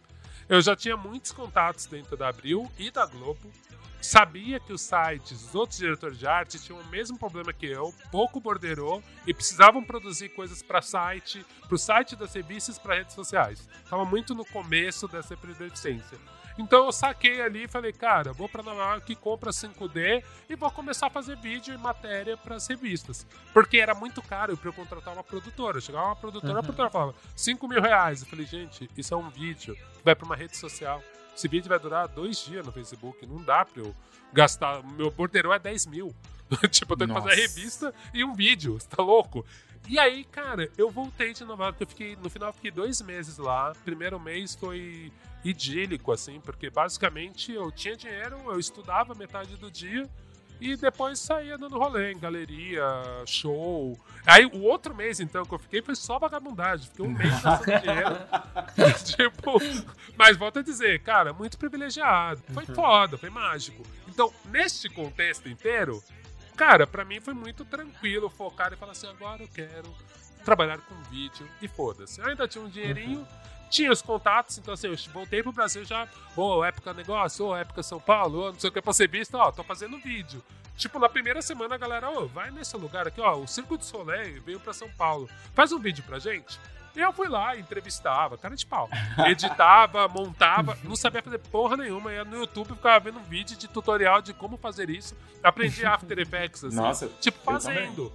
eu 0.48 0.60
já 0.60 0.74
tinha 0.74 0.96
muitos 0.96 1.30
contatos 1.30 1.86
dentro 1.86 2.16
da 2.16 2.28
Abril 2.28 2.70
e 2.76 2.90
da 2.90 3.06
Globo 3.06 3.50
sabia 4.04 4.60
que 4.60 4.72
os 4.72 4.82
sites, 4.82 5.48
os 5.48 5.54
outros 5.54 5.78
diretores 5.78 6.18
de 6.18 6.26
arte 6.26 6.58
tinham 6.58 6.80
o 6.80 6.86
mesmo 6.86 7.18
problema 7.18 7.52
que 7.52 7.66
eu, 7.66 7.94
pouco 8.10 8.40
borderou 8.40 9.02
e 9.26 9.34
precisavam 9.34 9.82
produzir 9.82 10.28
coisas 10.30 10.62
para 10.62 10.82
site, 10.82 11.44
para 11.66 11.74
o 11.74 11.78
site 11.78 12.16
das 12.16 12.32
revistas, 12.34 12.78
para 12.78 12.96
redes 12.96 13.14
sociais. 13.14 13.68
Tava 13.88 14.04
muito 14.04 14.34
no 14.34 14.44
começo 14.44 15.08
dessa 15.08 15.34
efervescência. 15.34 16.18
Então 16.56 16.86
eu 16.86 16.92
saquei 16.92 17.40
ali 17.40 17.64
e 17.64 17.68
falei, 17.68 17.92
cara, 17.92 18.32
vou 18.32 18.48
para 18.48 18.62
Nova 18.62 18.80
York, 18.80 19.16
compra 19.16 19.50
5D 19.50 20.22
e 20.48 20.54
vou 20.54 20.70
começar 20.70 21.08
a 21.08 21.10
fazer 21.10 21.36
vídeo 21.36 21.74
e 21.74 21.78
matéria 21.78 22.36
para 22.36 22.54
as 22.54 22.66
revistas. 22.66 23.26
Porque 23.52 23.78
era 23.78 23.94
muito 23.94 24.22
caro 24.22 24.56
para 24.56 24.68
eu 24.68 24.72
contratar 24.72 25.12
uma 25.12 25.24
produtora. 25.24 25.80
Chegava 25.80 26.06
uma 26.06 26.16
produtora, 26.16 26.52
uhum. 26.52 26.58
a 26.60 26.62
produtora 26.62 26.90
falava 26.90 27.14
5 27.34 27.66
mil 27.68 27.82
reais. 27.82 28.22
Eu 28.22 28.28
falei, 28.28 28.46
gente, 28.46 28.88
isso 28.96 29.12
é 29.12 29.16
um 29.16 29.28
vídeo, 29.30 29.76
vai 30.04 30.14
para 30.14 30.26
uma 30.26 30.36
rede 30.36 30.56
social. 30.56 31.02
Esse 31.34 31.48
vídeo 31.48 31.68
vai 31.68 31.78
durar 31.78 32.08
dois 32.08 32.44
dias 32.44 32.64
no 32.64 32.72
Facebook. 32.72 33.26
Não 33.26 33.42
dá 33.42 33.64
pra 33.64 33.82
eu 33.82 33.94
gastar. 34.32 34.82
Meu 34.82 35.10
borderão 35.10 35.52
é 35.52 35.58
10 35.58 35.86
mil. 35.86 36.14
tipo, 36.70 36.92
eu 36.92 36.96
tenho 36.96 37.08
Nossa. 37.08 37.22
que 37.22 37.28
fazer 37.30 37.42
a 37.42 37.46
revista 37.46 37.94
e 38.12 38.24
um 38.24 38.34
vídeo. 38.34 38.74
Você 38.74 38.86
tá 38.94 39.02
louco? 39.02 39.44
E 39.88 39.98
aí, 39.98 40.24
cara, 40.24 40.70
eu 40.78 40.90
voltei 40.90 41.32
de 41.32 41.44
Nova 41.44 41.64
York. 41.64 41.80
Eu 41.80 41.86
fiquei, 41.86 42.16
no 42.16 42.30
final, 42.30 42.50
eu 42.50 42.54
fiquei 42.54 42.70
dois 42.70 43.02
meses 43.02 43.36
lá. 43.38 43.72
Primeiro 43.84 44.18
mês 44.18 44.54
foi 44.54 45.12
idílico, 45.44 46.10
assim, 46.10 46.40
porque 46.40 46.70
basicamente 46.70 47.52
eu 47.52 47.70
tinha 47.70 47.94
dinheiro, 47.94 48.38
eu 48.46 48.58
estudava 48.58 49.14
metade 49.14 49.56
do 49.56 49.70
dia 49.70 50.08
e 50.60 50.76
depois 50.76 51.18
saía 51.18 51.58
dando 51.58 51.78
rolê 51.78 52.12
em 52.12 52.18
galeria, 52.18 52.84
show. 53.26 53.98
Aí 54.26 54.46
o 54.46 54.62
outro 54.62 54.94
mês, 54.94 55.20
então, 55.20 55.44
que 55.44 55.54
eu 55.54 55.58
fiquei 55.58 55.82
foi 55.82 55.94
só 55.94 56.18
vagabundagem. 56.18 56.88
Fiquei 56.88 57.04
um 57.04 57.10
mês 57.10 57.30
gastando 57.42 57.80
dinheiro. 57.80 58.16
tipo, 59.04 59.60
mas 60.16 60.36
volto 60.36 60.60
a 60.60 60.62
dizer, 60.62 61.00
cara, 61.02 61.32
muito 61.32 61.58
privilegiado. 61.58 62.42
Foi 62.52 62.64
uhum. 62.68 62.74
foda, 62.74 63.18
foi 63.18 63.30
mágico. 63.30 63.82
Então, 64.08 64.32
neste 64.46 64.88
contexto 64.88 65.48
inteiro, 65.48 66.02
cara, 66.56 66.86
para 66.86 67.04
mim 67.04 67.20
foi 67.20 67.34
muito 67.34 67.64
tranquilo 67.64 68.30
focar 68.30 68.72
e 68.72 68.76
falar 68.76 68.92
assim: 68.92 69.08
agora 69.08 69.42
eu 69.42 69.48
quero 69.48 69.94
trabalhar 70.44 70.78
com 70.78 70.94
vídeo 71.10 71.48
e 71.60 71.68
foda-se. 71.68 72.20
Eu 72.20 72.26
ainda 72.26 72.46
tinha 72.46 72.64
um 72.64 72.68
dinheirinho. 72.68 73.20
Uhum 73.20 73.53
tinha 73.74 73.90
os 73.90 74.00
contatos, 74.00 74.56
então 74.56 74.72
assim, 74.72 74.86
eu 74.86 74.96
voltei 75.12 75.42
pro 75.42 75.50
Brasil 75.50 75.84
já, 75.84 76.06
ô, 76.36 76.58
oh, 76.58 76.64
época 76.64 76.94
negócio, 76.94 77.44
ô, 77.44 77.48
oh, 77.48 77.56
época 77.56 77.82
São 77.82 77.98
Paulo, 77.98 78.46
oh, 78.46 78.52
não 78.52 78.60
sei 78.60 78.70
o 78.70 78.72
que, 78.72 78.80
pra 78.80 78.92
ser 78.92 79.08
visto, 79.08 79.34
ó, 79.34 79.50
tô 79.50 79.64
fazendo 79.64 79.98
vídeo. 79.98 80.40
Tipo, 80.76 81.00
na 81.00 81.08
primeira 81.08 81.42
semana 81.42 81.74
a 81.74 81.78
galera, 81.78 82.08
ô, 82.08 82.28
vai 82.28 82.52
nesse 82.52 82.76
lugar 82.76 83.08
aqui, 83.08 83.20
ó, 83.20 83.34
o 83.34 83.48
Circo 83.48 83.76
do 83.76 83.84
Soleil 83.84 84.40
veio 84.42 84.60
pra 84.60 84.72
São 84.72 84.88
Paulo, 84.90 85.28
faz 85.54 85.72
um 85.72 85.78
vídeo 85.80 86.04
pra 86.04 86.20
gente. 86.20 86.56
E 86.94 87.00
eu 87.00 87.12
fui 87.12 87.28
lá, 87.28 87.56
entrevistava, 87.56 88.38
cara 88.38 88.54
de 88.54 88.64
pau. 88.64 88.88
Editava, 89.26 90.06
montava, 90.06 90.78
não 90.84 90.94
sabia 90.94 91.20
fazer 91.20 91.38
porra 91.38 91.76
nenhuma. 91.76 92.12
Ia 92.12 92.24
no 92.24 92.36
YouTube 92.36 92.68
ficava 92.68 93.00
vendo 93.00 93.18
um 93.18 93.24
vídeo 93.24 93.56
de 93.56 93.66
tutorial 93.66 94.22
de 94.22 94.32
como 94.32 94.56
fazer 94.56 94.88
isso. 94.88 95.16
Aprendi 95.42 95.84
After 95.84 96.16
Effects, 96.16 96.62
assim. 96.62 96.76
Nossa, 96.76 97.10
tipo, 97.20 97.40
fazendo. 97.42 98.12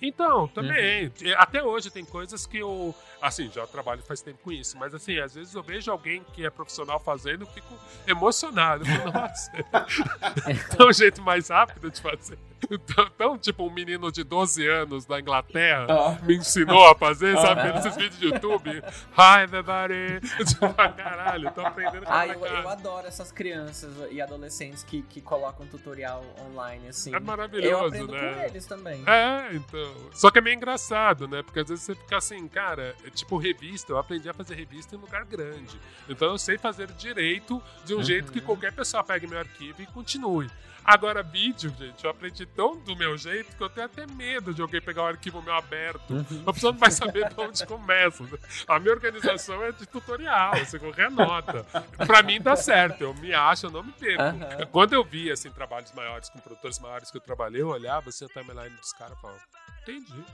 Então, 0.00 0.46
também. 0.48 1.06
Uhum. 1.06 1.34
Até 1.36 1.62
hoje 1.62 1.90
tem 1.90 2.04
coisas 2.04 2.46
que 2.46 2.58
eu. 2.58 2.94
Assim, 3.20 3.50
já 3.50 3.66
trabalho 3.66 4.02
faz 4.02 4.22
tempo 4.22 4.38
com 4.44 4.52
isso, 4.52 4.76
mas 4.78 4.94
assim, 4.94 5.18
às 5.18 5.34
vezes 5.34 5.54
eu 5.54 5.62
vejo 5.62 5.90
alguém 5.90 6.22
que 6.32 6.46
é 6.46 6.50
profissional 6.50 7.00
fazendo 7.00 7.44
e 7.44 7.46
fico 7.46 7.74
emocionado. 8.06 8.84
Nossa, 9.12 9.50
é 10.78 10.84
um 10.84 10.92
jeito 10.92 11.20
mais 11.22 11.48
rápido 11.48 11.90
de 11.90 12.00
fazer. 12.00 12.38
Então, 13.18 13.38
tipo, 13.38 13.66
um 13.66 13.70
menino 13.70 14.10
de 14.10 14.22
12 14.22 14.66
anos 14.66 15.04
da 15.04 15.20
Inglaterra 15.20 15.86
ah. 15.88 16.18
me 16.22 16.36
ensinou 16.36 16.86
a 16.86 16.94
fazer, 16.94 17.36
ah. 17.36 17.40
sabe? 17.40 17.78
Esses 17.78 17.96
vídeos 17.96 18.18
de 18.18 18.26
YouTube. 18.26 18.70
Hi, 19.16 19.42
everybody! 19.42 20.20
Tipo, 20.48 20.72
caralho, 20.74 21.50
tô 21.52 21.60
aprendendo 21.60 22.06
com 22.06 22.12
ah, 22.12 22.26
eu, 22.26 22.44
eu, 22.44 22.68
adoro 22.68 23.06
essas 23.06 23.30
crianças 23.30 23.92
e 24.10 24.20
adolescentes 24.20 24.82
que, 24.82 25.02
que 25.02 25.20
colocam 25.20 25.66
tutorial 25.66 26.24
online, 26.46 26.88
assim. 26.88 27.14
É 27.14 27.20
maravilhoso, 27.20 27.70
eu 27.70 27.86
aprendo 27.86 28.12
né? 28.12 28.34
com 28.34 28.40
eles 28.42 28.66
também. 28.66 29.04
É, 29.06 29.54
então. 29.54 29.94
Só 30.12 30.30
que 30.30 30.38
é 30.38 30.40
meio 30.40 30.56
engraçado, 30.56 31.28
né? 31.28 31.42
Porque 31.42 31.60
às 31.60 31.68
vezes 31.68 31.84
você 31.84 31.94
fica 31.94 32.16
assim, 32.16 32.46
cara, 32.48 32.94
é 33.04 33.10
tipo 33.10 33.36
revista, 33.36 33.92
eu 33.92 33.98
aprendi 33.98 34.28
a 34.28 34.32
fazer 34.32 34.54
revista 34.54 34.96
em 34.96 34.98
lugar 34.98 35.24
grande. 35.24 35.78
Então 36.08 36.28
eu 36.28 36.38
sei 36.38 36.56
fazer 36.56 36.88
direito 36.92 37.62
de 37.84 37.94
um 37.94 37.98
uhum. 37.98 38.02
jeito 38.02 38.32
que 38.32 38.40
qualquer 38.40 38.72
pessoa 38.72 39.04
pegue 39.04 39.26
meu 39.26 39.38
arquivo 39.38 39.82
e 39.82 39.86
continue. 39.86 40.48
Agora, 40.88 41.22
vídeo, 41.22 41.70
gente, 41.78 42.02
eu 42.02 42.10
aprendi 42.10 42.46
tão 42.46 42.74
do 42.78 42.96
meu 42.96 43.14
jeito 43.18 43.54
que 43.54 43.62
eu 43.62 43.68
tenho 43.68 43.84
até 43.84 44.06
medo 44.06 44.54
de 44.54 44.62
alguém 44.62 44.80
pegar 44.80 45.02
o 45.02 45.06
arquivo 45.06 45.42
meu 45.42 45.52
aberto. 45.52 46.14
Uhum. 46.14 46.44
A 46.46 46.52
pessoa 46.54 46.72
não 46.72 46.78
vai 46.78 46.90
saber 46.90 47.28
de 47.28 47.38
onde 47.38 47.66
começa. 47.66 48.24
A 48.66 48.80
minha 48.80 48.94
organização 48.94 49.62
é 49.62 49.70
de 49.70 49.84
tutorial, 49.84 50.56
você 50.56 50.78
qualquer 50.78 51.10
nota. 51.10 51.62
Pra 52.06 52.22
mim 52.22 52.40
dá 52.40 52.56
certo, 52.56 53.02
eu 53.02 53.12
me 53.12 53.34
acho, 53.34 53.66
eu 53.66 53.70
não 53.70 53.82
me 53.82 53.92
perco. 53.92 54.22
Aham. 54.22 54.66
Quando 54.72 54.94
eu 54.94 55.04
via 55.04 55.34
assim, 55.34 55.50
trabalhos 55.50 55.92
maiores 55.92 56.30
com 56.30 56.38
produtores 56.38 56.78
maiores 56.78 57.10
que 57.10 57.18
eu 57.18 57.20
trabalhei, 57.20 57.60
eu 57.60 57.68
olhava 57.68 58.08
assim 58.08 58.24
a 58.24 58.28
timeline 58.28 58.74
dos 58.74 58.94
caras 58.94 59.18
e 59.18 59.20
falava, 59.20 59.40
entendi. 59.82 60.24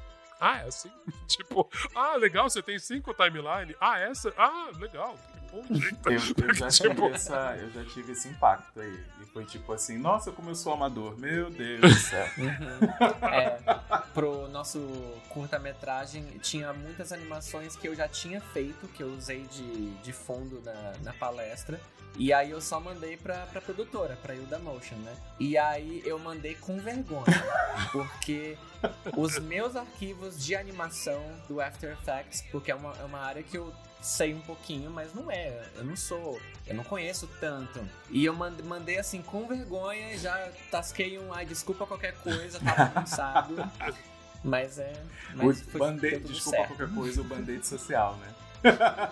Ah, 0.41 0.61
é 0.61 0.69
assim? 0.69 0.91
tipo, 1.27 1.69
ah, 1.97 2.15
legal, 2.15 2.49
você 2.49 2.63
tem 2.63 2.79
cinco 2.79 3.13
timeline. 3.13 3.75
Ah, 3.81 3.99
essa? 3.99 4.33
Ah, 4.39 4.71
legal. 4.79 5.19
Eu, 6.07 6.47
eu 6.49 6.55
já 6.55 6.69
Tipo- 6.71 6.95
tive 6.95 7.07
essa, 7.15 7.57
eu 7.59 7.71
já 7.71 7.85
tive 7.85 8.13
esse 8.13 8.29
impacto 8.29 8.81
aí. 8.81 9.05
E 9.21 9.27
foi 9.27 9.45
tipo 9.45 9.73
assim, 9.73 9.99
nossa, 9.99 10.31
como 10.33 10.51
eu 10.51 10.55
sou 10.55 10.73
amador. 10.73 11.19
Meu 11.19 11.51
Deus 11.51 11.81
do 11.81 11.91
céu. 11.95 12.27
Uhum. 12.39 13.29
É, 13.29 13.59
pro 14.13 14.49
nosso 14.49 14.81
curta-metragem 15.29 16.23
tinha 16.43 16.73
muitas 16.73 17.13
animações 17.13 17.77
que 17.77 17.87
eu 17.89 17.95
já 17.95 18.09
tinha 18.09 18.41
feito, 18.41 18.89
que 18.89 19.03
eu 19.03 19.09
usei 19.13 19.43
de, 19.45 19.91
de 20.03 20.13
fundo 20.13 20.63
na, 20.65 20.93
na 21.03 21.13
palestra. 21.13 21.81
E 22.17 22.33
aí 22.33 22.53
eu 22.53 22.61
só 22.61 22.79
mandei 22.79 23.17
pra, 23.17 23.39
pra 23.47 23.61
produtora, 23.61 24.17
pra 24.23 24.37
Hilda 24.37 24.57
Motion, 24.61 24.95
né? 24.99 25.13
E 25.41 25.59
aí 25.59 26.01
eu 26.07 26.17
mandei 26.17 26.55
com 26.55 26.79
vergonha, 26.79 27.25
porque 27.91 28.57
os 29.17 29.37
meus 29.41 29.75
arquivos 29.75 30.39
de 30.45 30.55
animação 30.55 31.21
do 31.49 31.61
After 31.61 31.91
Effects, 31.93 32.43
porque 32.53 32.71
é 32.71 32.75
uma, 32.75 32.93
é 33.01 33.05
uma 33.05 33.19
área 33.19 33.43
que 33.43 33.59
eu 33.59 33.73
sei 34.05 34.35
um 34.35 34.41
pouquinho, 34.41 34.91
mas 34.91 35.13
não 35.15 35.31
é. 35.31 35.67
Eu 35.77 35.85
não 35.85 35.97
sou. 35.97 36.41
Eu 36.67 36.75
não 36.75 36.85
conheço 36.85 37.27
tanto. 37.41 37.81
E 38.11 38.25
eu 38.25 38.35
mand- 38.35 38.63
mandei 38.65 38.99
assim 38.99 39.23
com 39.23 39.47
vergonha, 39.49 40.17
já 40.19 40.51
tasquei 40.71 41.19
um 41.19 41.33
ai, 41.33 41.45
desculpa 41.45 41.87
qualquer 41.87 42.15
coisa, 42.19 42.61
tá 42.61 42.75
bagunçado. 42.95 43.57
Mas 44.43 44.79
é. 44.79 44.93
Mas 45.35 45.63
o 45.75 45.79
band-aid, 45.79 46.21
desculpa 46.29 46.59
certo. 46.59 46.69
qualquer 46.77 46.95
coisa, 46.95 47.21
o 47.21 47.25
band-aid 47.25 47.67
social, 47.67 48.17
né? 48.17 48.35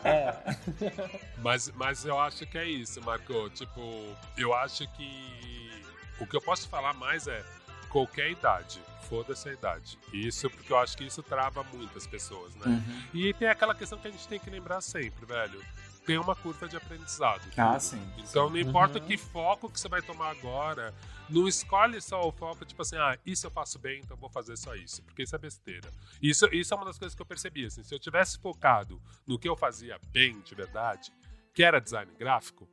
É. 0.04 0.56
Mas, 1.42 1.70
mas 1.74 2.04
eu 2.06 2.18
acho 2.18 2.46
que 2.46 2.56
é 2.56 2.64
isso, 2.64 3.02
Marco. 3.02 3.50
Tipo, 3.50 4.16
eu 4.36 4.54
acho 4.54 4.86
que 4.92 5.82
o 6.20 6.26
que 6.26 6.36
eu 6.36 6.40
posso 6.40 6.68
falar 6.68 6.94
mais 6.94 7.26
é 7.26 7.44
qualquer 7.92 8.30
idade. 8.30 8.80
Foda-se 9.08 9.48
a 9.50 9.52
idade. 9.52 9.98
Isso 10.12 10.48
porque 10.48 10.72
eu 10.72 10.78
acho 10.78 10.96
que 10.96 11.04
isso 11.04 11.22
trava 11.22 11.62
muitas 11.64 12.06
pessoas, 12.06 12.54
né? 12.56 12.66
Uhum. 12.66 13.02
E 13.12 13.34
tem 13.34 13.46
aquela 13.48 13.74
questão 13.74 13.98
que 13.98 14.08
a 14.08 14.10
gente 14.10 14.26
tem 14.26 14.40
que 14.40 14.48
lembrar 14.48 14.80
sempre, 14.80 15.26
velho. 15.26 15.62
Tem 16.06 16.16
uma 16.18 16.34
curva 16.34 16.66
de 16.66 16.76
aprendizado. 16.76 17.42
Ah, 17.56 17.78
sim. 17.78 18.00
Então 18.18 18.48
não 18.48 18.56
importa 18.58 18.98
Uhum. 18.98 19.06
que 19.06 19.16
foco 19.18 19.70
que 19.70 19.78
você 19.78 19.86
vai 19.88 20.00
tomar 20.02 20.30
agora, 20.30 20.94
não 21.28 21.46
escolhe 21.46 22.00
só 22.00 22.26
o 22.26 22.32
foco, 22.32 22.64
tipo 22.64 22.80
assim, 22.82 22.96
ah, 22.96 23.16
isso 23.26 23.46
eu 23.46 23.50
faço 23.50 23.78
bem, 23.78 24.00
então 24.00 24.16
vou 24.16 24.30
fazer 24.30 24.56
só 24.56 24.74
isso, 24.74 25.02
porque 25.04 25.22
isso 25.22 25.36
é 25.36 25.38
besteira. 25.38 25.92
Isso, 26.20 26.46
isso 26.46 26.72
é 26.72 26.76
uma 26.76 26.86
das 26.86 26.98
coisas 26.98 27.14
que 27.14 27.20
eu 27.22 27.26
percebi, 27.26 27.66
assim, 27.66 27.84
se 27.84 27.94
eu 27.94 27.98
tivesse 28.00 28.38
focado 28.38 29.00
no 29.26 29.38
que 29.38 29.48
eu 29.48 29.54
fazia 29.56 30.00
bem 30.10 30.40
de 30.40 30.54
verdade, 30.54 31.12
que 31.54 31.62
era 31.62 31.78
design 31.80 32.10
gráfico, 32.18 32.66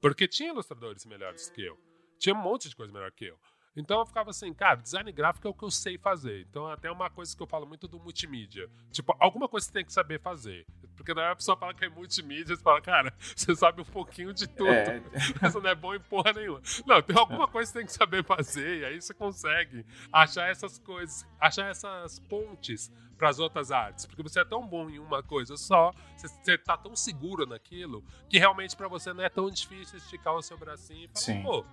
porque 0.00 0.28
tinha 0.28 0.50
ilustradores 0.50 1.04
melhores 1.06 1.48
que 1.50 1.62
eu, 1.62 1.76
tinha 2.18 2.34
um 2.34 2.38
monte 2.42 2.68
de 2.68 2.76
coisa 2.76 2.92
melhor 2.92 3.10
que 3.10 3.24
eu. 3.24 3.38
Então 3.76 4.00
eu 4.00 4.06
ficava 4.06 4.30
assim, 4.30 4.52
cara, 4.52 4.76
design 4.76 5.10
gráfico 5.12 5.46
é 5.46 5.50
o 5.50 5.54
que 5.54 5.64
eu 5.64 5.70
sei 5.70 5.96
fazer. 5.96 6.46
Então 6.48 6.66
até 6.66 6.90
uma 6.90 7.08
coisa 7.10 7.36
que 7.36 7.42
eu 7.42 7.46
falo 7.46 7.66
muito 7.66 7.86
do 7.86 7.98
multimídia. 7.98 8.68
Tipo, 8.90 9.14
alguma 9.18 9.48
coisa 9.48 9.66
você 9.66 9.72
tem 9.72 9.84
que 9.84 9.92
saber 9.92 10.20
fazer. 10.20 10.66
Porque 10.96 11.14
daí 11.14 11.30
a 11.30 11.36
pessoa 11.36 11.56
fala 11.56 11.72
que 11.72 11.84
é 11.84 11.88
multimídia, 11.88 12.56
você 12.56 12.62
fala, 12.62 12.80
cara, 12.80 13.14
você 13.34 13.54
sabe 13.54 13.80
um 13.80 13.84
pouquinho 13.84 14.34
de 14.34 14.48
tudo. 14.48 14.68
É, 14.68 15.00
não 15.62 15.70
é 15.70 15.74
bom 15.74 15.94
em 15.94 16.00
porra 16.00 16.32
nenhuma. 16.32 16.60
Não, 16.84 17.00
tem 17.00 17.16
alguma 17.16 17.46
coisa 17.46 17.70
que 17.70 17.72
você 17.72 17.78
tem 17.78 17.86
que 17.86 17.92
saber 17.92 18.24
fazer, 18.24 18.80
e 18.80 18.84
aí 18.84 19.00
você 19.00 19.14
consegue 19.14 19.86
achar 20.12 20.50
essas 20.50 20.78
coisas, 20.78 21.26
achar 21.40 21.70
essas 21.70 22.18
pontes 22.18 22.90
para 23.16 23.28
as 23.28 23.38
outras 23.38 23.70
artes. 23.70 24.06
Porque 24.06 24.22
você 24.22 24.40
é 24.40 24.44
tão 24.44 24.66
bom 24.66 24.88
em 24.88 24.98
uma 24.98 25.22
coisa 25.22 25.56
só, 25.56 25.92
você, 26.16 26.28
você 26.28 26.58
tá 26.58 26.76
tão 26.76 26.94
seguro 26.96 27.46
naquilo, 27.46 28.04
que 28.28 28.38
realmente 28.38 28.76
para 28.76 28.88
você 28.88 29.12
não 29.12 29.22
é 29.22 29.28
tão 29.28 29.50
difícil 29.50 29.98
esticar 29.98 30.34
o 30.34 30.42
seu 30.42 30.56
bracinho 30.56 31.04
e 31.04 31.08
falar, 31.08 31.20
Sim. 31.20 31.42
pô, 31.42 31.64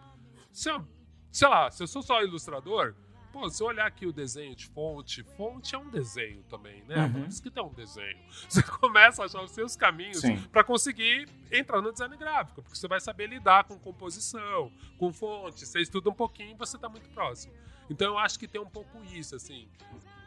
se 0.51 0.69
eu, 0.69 0.87
sei 1.35 1.49
lá, 1.49 1.69
se 1.69 1.83
eu 1.83 1.87
sou 1.87 2.01
só 2.01 2.21
ilustrador. 2.21 2.95
Pô, 3.33 3.49
se 3.49 3.61
eu 3.61 3.67
olhar 3.67 3.85
aqui 3.85 4.05
o 4.05 4.13
desenho 4.13 4.55
de 4.55 4.65
fonte, 4.67 5.21
fonte 5.21 5.75
é 5.75 5.77
um 5.77 5.89
desenho 5.89 6.41
também, 6.43 6.81
né? 6.85 7.03
Uhum. 7.03 7.11
Por 7.11 7.27
isso 7.27 7.43
que 7.43 7.59
é 7.59 7.61
um 7.61 7.73
desenho. 7.73 8.17
Você 8.47 8.63
começa 8.63 9.21
a 9.21 9.25
achar 9.25 9.43
os 9.43 9.51
seus 9.51 9.75
caminhos 9.75 10.21
para 10.49 10.63
conseguir 10.63 11.27
entrar 11.51 11.81
no 11.81 11.91
design 11.91 12.15
gráfico, 12.15 12.61
porque 12.61 12.77
você 12.77 12.87
vai 12.87 13.01
saber 13.01 13.27
lidar 13.27 13.65
com 13.65 13.77
composição, 13.77 14.71
com 14.97 15.11
fonte, 15.11 15.65
você 15.65 15.81
estuda 15.81 16.09
um 16.09 16.13
pouquinho 16.13 16.51
e 16.51 16.53
você 16.53 16.77
tá 16.77 16.87
muito 16.87 17.09
próximo. 17.09 17.53
Então 17.89 18.13
eu 18.13 18.17
acho 18.17 18.39
que 18.39 18.47
tem 18.47 18.61
um 18.61 18.69
pouco 18.69 19.03
isso, 19.11 19.35
assim. 19.35 19.67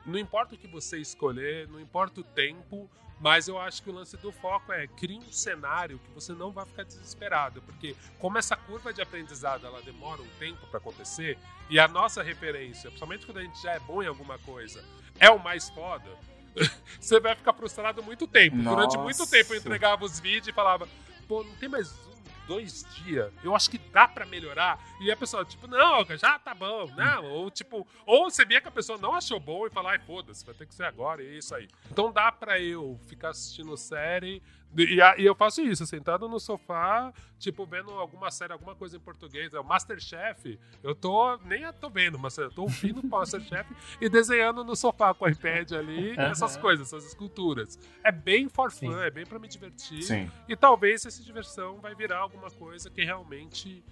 Não 0.05 0.19
importa 0.19 0.55
o 0.55 0.59
que 0.59 0.69
você 0.69 0.99
escolher, 0.99 1.67
não 1.69 1.81
importa 1.81 2.21
o 2.21 2.25
tempo, 2.25 2.91
mas 3.21 3.49
eu 3.49 3.59
acho 3.59 3.83
que 3.83 3.91
o 3.91 3.93
lance 3.93 4.17
do 4.17 4.31
foco 4.31 4.73
é 4.73 4.87
criar 4.87 5.19
um 5.19 5.33
cenário 5.33 5.99
que 5.99 6.11
você 6.11 6.33
não 6.33 6.53
vai 6.53 6.65
ficar 6.67 6.85
desesperado, 6.85 7.61
porque 7.63 7.97
como 8.19 8.39
essa 8.39 8.57
curva 8.57 8.93
de 8.93 9.03
aprendizado 9.03 9.67
ela 9.67 9.83
demora 9.83 10.23
um 10.23 10.29
tempo 10.39 10.67
para 10.69 10.79
acontecer 10.79 11.39
e 11.69 11.79
a 11.79 11.89
nossa 11.89 12.23
referência, 12.23 12.91
principalmente 12.91 13.27
quando 13.27 13.39
a 13.39 13.43
gente 13.43 13.61
já 13.61 13.73
é 13.73 13.81
bom 13.81 14.03
em 14.03 14.07
alguma 14.07 14.39
coisa, 14.39 14.85
é 15.19 15.29
o 15.31 15.39
mais 15.39 15.69
foda, 15.71 16.09
você 17.01 17.21
vai 17.21 17.35
ficar 17.35 17.53
frustrado 17.53 18.03
muito 18.03 18.27
tempo. 18.27 18.57
Durante 18.57 18.97
muito 18.97 19.19
Nossa. 19.19 19.31
tempo 19.31 19.53
eu 19.53 19.59
entregava 19.59 20.05
os 20.05 20.19
vídeos 20.21 20.49
e 20.49 20.53
falava, 20.53 20.89
pô, 21.27 21.45
não 21.45 21.55
tem 21.57 21.69
mais 21.69 21.93
dois 22.49 22.85
dias? 22.97 23.31
Eu 23.45 23.55
acho 23.55 23.71
que 23.71 23.79
dá 23.79 24.09
pra 24.09 24.27
melhorar. 24.27 24.83
E 25.01 25.13
a 25.13 25.17
pessoa, 25.17 25.45
tipo, 25.45 25.69
não, 25.69 26.05
já 26.17 26.39
tá 26.39 26.55
bom, 26.55 26.91
não. 26.97 27.25
Ou 27.27 27.51
tipo, 27.51 27.87
ou 28.07 28.31
você 28.31 28.45
via 28.45 28.61
que 28.61 28.67
a 28.67 28.73
pessoa 28.73 28.99
não 28.99 29.15
achou 29.15 29.39
bom 29.39 29.67
e 29.67 29.71
falar, 29.71 29.91
ai, 29.93 29.99
foda-se, 29.99 30.45
vai 30.45 30.55
ter 30.55 30.67
que 30.67 30.75
ser 30.75 30.85
agora, 30.85 31.23
e 31.23 31.27
é 31.27 31.39
isso 31.39 31.55
aí. 31.55 31.69
Então 31.93 32.11
dá 32.11 32.33
pra 32.33 32.59
eu 32.59 32.99
ficar 33.07 33.29
assistindo 33.31 33.77
série. 33.77 34.43
E, 34.77 35.01
e 35.19 35.25
eu 35.25 35.35
faço 35.35 35.63
isso, 35.63 35.87
sentado 35.87 36.29
no 36.29 36.39
sofá, 36.39 37.13
tipo, 37.39 37.65
vendo 37.65 37.91
alguma 37.93 38.31
série, 38.31 38.53
alguma 38.53 38.75
coisa 38.75 38.97
em 38.97 39.01
português. 39.01 39.55
É 39.55 39.59
o 39.61 39.65
Masterchef. 39.65 40.59
Eu 40.83 40.95
tô. 40.95 41.37
Nem 41.39 41.71
tô 41.73 41.89
vendo, 41.89 42.19
mas 42.19 42.37
eu 42.37 42.51
tô 42.51 42.63
ouvindo 42.63 43.01
o 43.01 43.07
Masterchef 43.09 43.69
e 44.01 44.09
desenhando 44.09 44.63
no 44.63 44.77
sofá 44.77 45.15
com 45.15 45.25
o 45.25 45.29
iPad 45.29 45.73
ali, 45.73 46.15
essas 46.19 46.55
Aham. 46.55 46.61
coisas, 46.63 46.87
essas 46.89 47.07
esculturas. 47.07 47.79
É 48.05 48.13
bem 48.13 48.49
for 48.49 48.71
fun, 48.71 48.93
Sim. 48.93 49.01
é 49.01 49.11
bem 49.11 49.25
pra 49.27 49.39
me 49.39 49.49
divertir. 49.49 50.03
Sim. 50.03 50.31
E 50.49 50.55
talvez 50.55 51.05
essa 51.07 51.23
diversão 51.23 51.81
vai 51.81 51.95
virar 51.95 52.19
alguma 52.19 52.51
coisa 52.51 52.91
que 52.91 53.03
realmente 53.05 53.83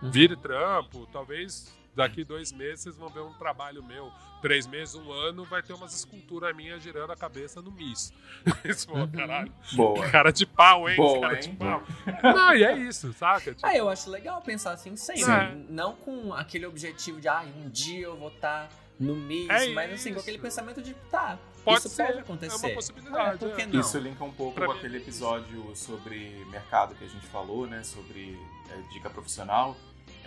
Uhum. 0.00 0.10
vire 0.12 0.36
trampo. 0.36 1.06
Talvez 1.12 1.76
daqui 1.98 2.24
dois 2.24 2.50
meses 2.52 2.80
vocês 2.84 2.96
vão 2.96 3.08
ver 3.08 3.20
um 3.20 3.32
trabalho 3.34 3.82
meu. 3.82 4.10
Três 4.40 4.66
meses, 4.68 4.94
um 4.94 5.10
ano, 5.12 5.44
vai 5.44 5.60
ter 5.62 5.72
umas 5.72 5.92
esculturas 5.94 6.54
minhas 6.54 6.80
girando 6.82 7.10
a 7.10 7.16
cabeça 7.16 7.60
no 7.60 7.72
Miss. 7.72 8.12
Isso, 8.64 8.86
pô, 8.86 8.94
Uhum. 8.98 9.08
caralho. 9.10 9.52
Boa. 9.72 10.08
Cara 10.10 10.30
de 10.32 10.46
pau, 10.46 10.88
hein? 10.88 10.96
Boa, 10.96 11.20
cara 11.20 11.34
hein? 11.34 11.40
de 11.50 11.56
pau. 11.56 11.82
Não, 12.22 12.54
e 12.54 12.62
é 12.64 12.76
isso, 12.76 13.12
saca? 13.12 13.52
Tipo, 13.52 13.66
Ah, 13.66 13.76
eu 13.76 13.88
acho 13.88 14.08
legal 14.08 14.40
pensar 14.40 14.72
assim 14.72 14.96
sempre. 14.96 15.24
Sim. 15.24 15.66
Não 15.68 15.94
com 15.96 16.32
aquele 16.32 16.66
objetivo 16.66 17.20
de, 17.20 17.26
ah, 17.28 17.44
um 17.56 17.68
dia 17.68 18.04
eu 18.06 18.16
vou 18.16 18.28
estar 18.28 18.68
no 18.98 19.14
Miss, 19.16 19.48
É 19.50 19.68
mas 19.74 19.92
assim, 19.92 20.14
com 20.14 20.20
aquele 20.20 20.38
pensamento 20.38 20.80
de, 20.80 20.94
tá, 21.10 21.36
Pode 21.64 21.80
isso 21.80 21.88
ser, 21.90 22.04
pode 22.06 22.18
é 22.18 22.20
acontecer. 22.20 22.66
uma 22.66 22.74
possibilidade, 22.74 23.44
É, 23.44 23.48
por 23.48 23.56
que 23.56 23.62
é. 23.62 23.66
não? 23.66 23.80
Isso 23.80 23.98
linka 23.98 24.24
um 24.24 24.32
pouco 24.32 24.54
Pra 24.54 24.66
com 24.66 24.72
mim, 24.72 24.78
aquele 24.78 24.96
é 24.96 25.00
episódio 25.00 25.72
sobre 25.76 26.44
mercado 26.48 26.94
que 26.94 27.04
a 27.04 27.08
gente 27.08 27.26
falou, 27.26 27.66
né? 27.66 27.82
Sobre 27.82 28.38
é, 28.70 28.92
dica 28.92 29.10
profissional. 29.10 29.76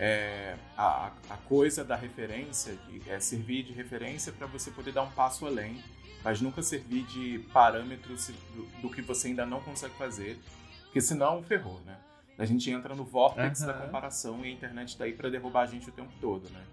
É, 0.04 0.56
a, 0.76 1.12
a 1.30 1.36
coisa 1.36 1.84
da 1.84 1.94
referência 1.94 2.74
de, 2.88 3.08
é 3.08 3.20
servir 3.20 3.62
de 3.62 3.72
referência 3.72 4.32
para 4.32 4.48
você 4.48 4.68
poder 4.72 4.90
dar 4.92 5.02
um 5.02 5.10
passo 5.12 5.46
além, 5.46 5.80
mas 6.24 6.40
nunca 6.40 6.60
servir 6.60 7.04
de 7.04 7.38
parâmetro 7.52 8.12
do, 8.52 8.80
do 8.82 8.90
que 8.90 9.00
você 9.00 9.28
ainda 9.28 9.46
não 9.46 9.60
consegue 9.60 9.94
fazer, 9.94 10.40
porque 10.86 11.00
senão 11.00 11.40
ferrou, 11.44 11.80
né? 11.86 11.96
A 12.36 12.44
gente 12.44 12.68
entra 12.68 12.96
no 12.96 13.04
vórtice 13.04 13.64
da 13.64 13.72
Aham. 13.74 13.82
comparação 13.86 14.44
e 14.44 14.48
a 14.48 14.50
internet 14.50 14.98
tá 14.98 15.04
aí 15.04 15.12
para 15.12 15.30
derrubar 15.30 15.62
a 15.62 15.66
gente 15.66 15.88
o 15.88 15.92
tempo 15.92 16.12
todo, 16.20 16.50
né? 16.50 16.64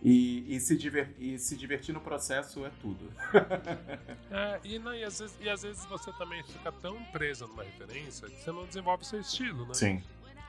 E, 0.00 0.54
e 0.54 0.60
se 0.60 0.76
diver- 0.76 1.12
e 1.18 1.36
se 1.40 1.56
divertir 1.56 1.92
no 1.92 2.00
processo 2.00 2.64
é 2.64 2.70
tudo. 2.80 3.10
É, 4.30 4.58
e, 4.64 4.78
não, 4.78 4.92
e, 4.94 5.04
às 5.04 5.18
vezes, 5.20 5.36
e 5.40 5.48
às 5.48 5.62
vezes 5.62 5.84
você 5.86 6.12
também 6.14 6.42
fica 6.44 6.72
tão 6.72 7.02
preso 7.06 7.46
numa 7.46 7.62
referência 7.62 8.28
que 8.28 8.36
você 8.42 8.50
não 8.50 8.66
desenvolve 8.66 9.02
o 9.02 9.06
seu 9.06 9.20
estilo, 9.20 9.66
né? 9.66 9.74
Sim. 9.74 10.02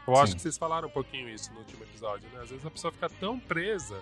Eu 0.07 0.15
acho 0.15 0.31
Sim. 0.31 0.35
que 0.35 0.41
vocês 0.41 0.57
falaram 0.57 0.87
um 0.87 0.91
pouquinho 0.91 1.27
isso 1.29 1.51
no 1.51 1.59
último 1.59 1.83
episódio, 1.83 2.29
né? 2.29 2.41
Às 2.41 2.49
vezes 2.49 2.65
a 2.65 2.71
pessoa 2.71 2.91
fica 2.91 3.09
tão 3.09 3.39
presa. 3.39 3.99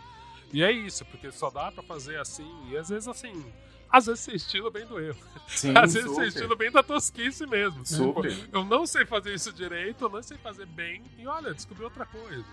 E 0.52 0.64
é 0.64 0.72
isso, 0.72 1.06
porque 1.06 1.32
só 1.32 1.50
dá 1.50 1.72
pra 1.72 1.82
fazer 1.84 2.20
assim. 2.20 2.50
E 2.70 2.78
às 2.78 2.90
vezes 2.90 3.08
assim. 3.08 3.46
Às 3.90 4.08
vezes 4.08 4.22
seu 4.22 4.36
estilo 4.36 4.72
vem 4.72 4.86
do 4.86 5.00
erro. 5.00 5.20
Sim, 5.48 5.74
às 5.78 5.94
vezes 5.94 6.10
seu 6.10 6.16
super. 6.16 6.28
estilo 6.28 6.58
vem 6.58 6.72
da 6.72 6.84
tosquice 6.84 7.46
mesmo. 7.46 7.86
Super. 7.86 8.36
Tipo, 8.36 8.58
eu 8.58 8.66
não 8.66 8.86
sei 8.86 9.06
fazer 9.06 9.34
isso 9.34 9.54
direito, 9.54 10.06
eu 10.06 10.10
não 10.10 10.22
sei 10.22 10.38
fazer 10.38 10.66
bem. 10.66 11.04
E 11.18 11.26
olha, 11.28 11.54
descobri 11.54 11.84
outra 11.84 12.06
coisa. 12.06 12.46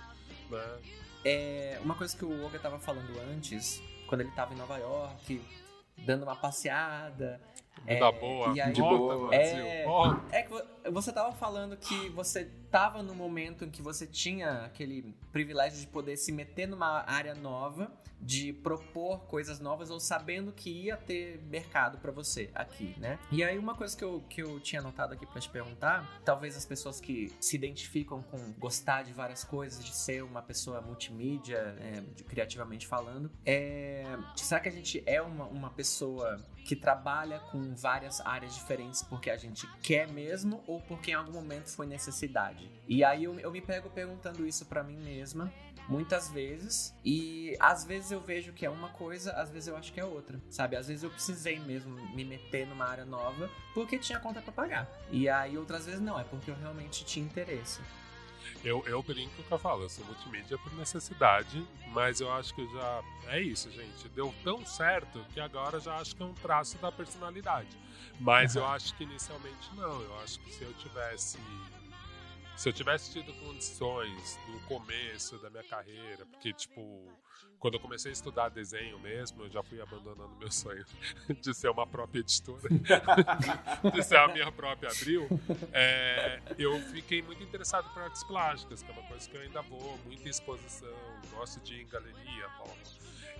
Né? 0.50 0.78
É, 1.24 1.80
uma 1.82 1.94
coisa 1.94 2.16
que 2.16 2.24
o 2.24 2.44
Olga 2.44 2.58
tava 2.58 2.78
falando 2.78 3.18
antes, 3.32 3.82
quando 4.06 4.22
ele 4.22 4.30
tava 4.32 4.54
em 4.54 4.56
Nova 4.56 4.76
York, 4.78 5.40
dando 5.98 6.22
uma 6.22 6.36
passeada, 6.36 7.40
É, 7.86 7.98
Tá 7.98 8.12
boa. 8.12 8.54
e 8.56 8.60
aí- 8.60 8.72
De 8.72 8.80
Volta, 8.80 9.16
boa. 9.16 9.34
É. 9.34 9.84
Volta. 9.84 10.36
É 10.36 10.42
que 10.42 10.48
vo- 10.50 10.62
você 10.92 11.12
tava 11.12 11.32
falando 11.32 11.76
que 11.76 12.08
você 12.10 12.44
tava 12.70 13.02
no 13.02 13.14
momento 13.14 13.64
em 13.64 13.70
que 13.70 13.82
você 13.82 14.06
tinha 14.06 14.64
aquele 14.64 15.14
privilégio 15.32 15.80
de 15.80 15.86
poder 15.86 16.16
se 16.16 16.30
meter 16.30 16.66
numa 16.68 17.02
área 17.10 17.34
nova, 17.34 17.90
de 18.22 18.52
propor 18.52 19.20
coisas 19.26 19.58
novas 19.60 19.90
ou 19.90 19.98
sabendo 19.98 20.52
que 20.52 20.70
ia 20.70 20.96
ter 20.96 21.40
mercado 21.48 21.96
pra 21.98 22.12
você 22.12 22.50
aqui, 22.54 22.94
né? 22.98 23.18
E 23.32 23.42
aí 23.42 23.58
uma 23.58 23.74
coisa 23.74 23.96
que 23.96 24.04
eu, 24.04 24.22
que 24.28 24.42
eu 24.42 24.60
tinha 24.60 24.80
anotado 24.80 25.14
aqui 25.14 25.24
pra 25.26 25.40
te 25.40 25.48
perguntar, 25.48 26.20
talvez 26.22 26.54
as 26.56 26.66
pessoas 26.66 27.00
que 27.00 27.32
se 27.40 27.56
identificam 27.56 28.22
com 28.22 28.52
gostar 28.58 29.02
de 29.04 29.12
várias 29.12 29.42
coisas, 29.42 29.82
de 29.82 29.94
ser 29.96 30.22
uma 30.22 30.42
pessoa 30.42 30.82
multimídia, 30.82 31.74
é, 31.80 32.02
de- 32.14 32.22
criativamente 32.24 32.86
falando, 32.86 33.30
é, 33.44 34.04
será 34.36 34.60
que 34.60 34.68
a 34.68 34.72
gente 34.72 35.02
é 35.06 35.20
uma, 35.22 35.46
uma 35.46 35.70
pessoa 35.70 36.36
que 36.64 36.76
trabalha 36.76 37.40
com 37.50 37.74
várias 37.74 38.20
áreas 38.20 38.54
diferentes 38.54 39.02
porque 39.02 39.30
a 39.30 39.36
gente 39.36 39.66
quer 39.82 40.08
mesmo 40.08 40.62
ou 40.66 40.80
porque 40.80 41.10
em 41.10 41.14
algum 41.14 41.32
momento 41.32 41.68
foi 41.70 41.86
necessidade. 41.86 42.70
E 42.88 43.02
aí 43.04 43.24
eu, 43.24 43.38
eu 43.40 43.50
me 43.50 43.60
pego 43.60 43.90
perguntando 43.90 44.46
isso 44.46 44.66
pra 44.66 44.82
mim 44.82 44.96
mesma 44.96 45.52
muitas 45.88 46.30
vezes 46.30 46.94
e 47.04 47.56
às 47.58 47.84
vezes 47.84 48.12
eu 48.12 48.20
vejo 48.20 48.52
que 48.52 48.64
é 48.64 48.70
uma 48.70 48.90
coisa, 48.90 49.32
às 49.32 49.50
vezes 49.50 49.68
eu 49.68 49.76
acho 49.76 49.92
que 49.92 49.98
é 49.98 50.04
outra, 50.04 50.40
sabe? 50.48 50.76
Às 50.76 50.86
vezes 50.86 51.02
eu 51.02 51.10
precisei 51.10 51.58
mesmo 51.58 51.94
me 52.14 52.24
meter 52.24 52.66
numa 52.66 52.86
área 52.86 53.04
nova 53.04 53.50
porque 53.74 53.98
tinha 53.98 54.20
conta 54.20 54.40
pra 54.40 54.52
pagar. 54.52 54.88
E 55.10 55.28
aí 55.28 55.58
outras 55.58 55.86
vezes 55.86 56.00
não, 56.00 56.18
é 56.18 56.24
porque 56.24 56.50
eu 56.50 56.54
realmente 56.54 57.04
tinha 57.04 57.24
interesse. 57.24 57.80
Eu, 58.62 58.82
eu 58.86 59.02
brinco 59.02 59.42
que 59.42 59.50
eu 59.50 59.58
falo, 59.58 59.84
eu 59.84 59.88
sou 59.88 60.04
multimídia 60.04 60.58
por 60.58 60.72
necessidade, 60.74 61.66
mas 61.88 62.20
eu 62.20 62.30
acho 62.32 62.54
que 62.54 62.66
já. 62.72 63.02
É 63.28 63.40
isso, 63.40 63.70
gente. 63.70 64.08
Deu 64.10 64.34
tão 64.44 64.64
certo 64.66 65.24
que 65.32 65.40
agora 65.40 65.80
já 65.80 65.96
acho 65.96 66.14
que 66.14 66.22
é 66.22 66.26
um 66.26 66.34
traço 66.34 66.76
da 66.78 66.92
personalidade. 66.92 67.76
Mas 68.18 68.56
eu 68.56 68.66
acho 68.66 68.94
que 68.96 69.04
inicialmente 69.04 69.74
não. 69.74 70.02
Eu 70.02 70.20
acho 70.20 70.38
que 70.40 70.52
se 70.52 70.62
eu 70.62 70.72
tivesse. 70.74 71.38
Se 72.56 72.68
eu 72.68 72.72
tivesse 72.74 73.12
tido 73.12 73.32
condições 73.40 74.38
no 74.48 74.60
começo 74.62 75.38
da 75.38 75.48
minha 75.48 75.64
carreira, 75.64 76.26
porque, 76.26 76.52
tipo, 76.52 77.10
quando 77.58 77.74
eu 77.74 77.80
comecei 77.80 78.10
a 78.10 78.12
estudar 78.12 78.48
desenho 78.48 78.98
mesmo, 78.98 79.42
eu 79.42 79.50
já 79.50 79.62
fui 79.62 79.80
abandonando 79.80 80.34
meu 80.36 80.50
sonho 80.50 80.84
de 81.40 81.54
ser 81.54 81.68
uma 81.68 81.86
própria 81.86 82.20
editora, 82.20 82.68
de 83.92 84.02
ser 84.02 84.16
a 84.16 84.28
minha 84.28 84.50
própria 84.50 84.90
abril, 84.90 85.28
é, 85.72 86.40
eu 86.58 86.80
fiquei 86.90 87.20
muito 87.20 87.42
interessado 87.42 87.92
por 87.92 88.02
artes 88.02 88.24
plásticas, 88.24 88.82
que 88.82 88.90
é 88.90 88.94
uma 88.94 89.06
coisa 89.06 89.28
que 89.28 89.36
eu 89.36 89.42
ainda 89.42 89.60
vou, 89.62 89.98
muita 90.06 90.28
exposição, 90.28 90.88
gosto 91.32 91.60
de 91.60 91.74
ir 91.74 91.82
em 91.82 91.86
galeria, 91.86 92.48
Paulo. 92.56 92.76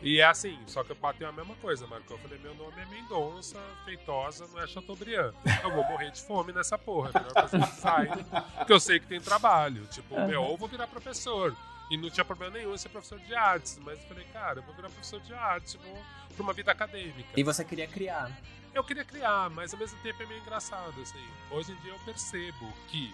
E 0.03 0.19
é 0.19 0.25
assim, 0.25 0.59
só 0.67 0.83
que 0.83 0.95
bateu 0.95 1.29
a 1.29 1.33
mesma 1.33 1.55
coisa, 1.57 1.87
Marco. 1.87 2.13
Eu 2.13 2.19
falei, 2.19 2.39
meu 2.39 2.55
nome 2.55 2.81
é 2.81 2.87
Mendonça, 2.87 3.59
Feitosa, 3.85 4.47
não 4.51 4.63
é 4.63 4.67
Chateaubriand. 4.67 5.35
Eu 5.63 5.71
vou 5.71 5.85
morrer 5.85 6.11
de 6.11 6.23
fome 6.23 6.53
nessa 6.53 6.79
porra, 6.79 7.11
é 7.15 7.19
melhor 7.19 7.33
fazer 7.35 7.59
design, 7.59 8.27
porque 8.57 8.73
eu 8.73 8.81
sei 8.81 8.99
que 8.99 9.07
tem 9.07 9.21
trabalho. 9.21 9.87
Tipo, 9.87 10.19
meu, 10.27 10.43
ou 10.43 10.57
vou 10.57 10.69
virar 10.69 10.87
professor. 10.87 11.55
E 11.91 11.97
não 11.97 12.09
tinha 12.09 12.25
problema 12.25 12.57
nenhum 12.57 12.73
em 12.73 12.79
ser 12.79 12.89
professor 12.89 13.19
de 13.19 13.35
artes, 13.35 13.79
mas 13.83 13.99
eu 13.99 14.07
falei, 14.07 14.25
cara, 14.33 14.61
eu 14.61 14.63
vou 14.63 14.75
virar 14.75 14.89
professor 14.89 15.21
de 15.21 15.35
artes, 15.35 15.75
vou 15.75 16.03
pra 16.35 16.43
uma 16.43 16.53
vida 16.53 16.71
acadêmica. 16.71 17.29
E 17.37 17.43
você 17.43 17.65
queria 17.65 17.89
criar. 17.89 18.31
Eu 18.73 18.85
queria 18.85 19.05
criar, 19.05 19.51
mas 19.51 19.73
ao 19.75 19.81
mesmo 19.81 19.99
tempo 20.01 20.23
é 20.23 20.27
meio 20.27 20.41
engraçado, 20.41 21.01
assim. 21.03 21.27
Hoje 21.51 21.73
em 21.73 21.77
dia 21.77 21.91
eu 21.91 21.99
percebo 22.01 22.73
que 22.87 23.13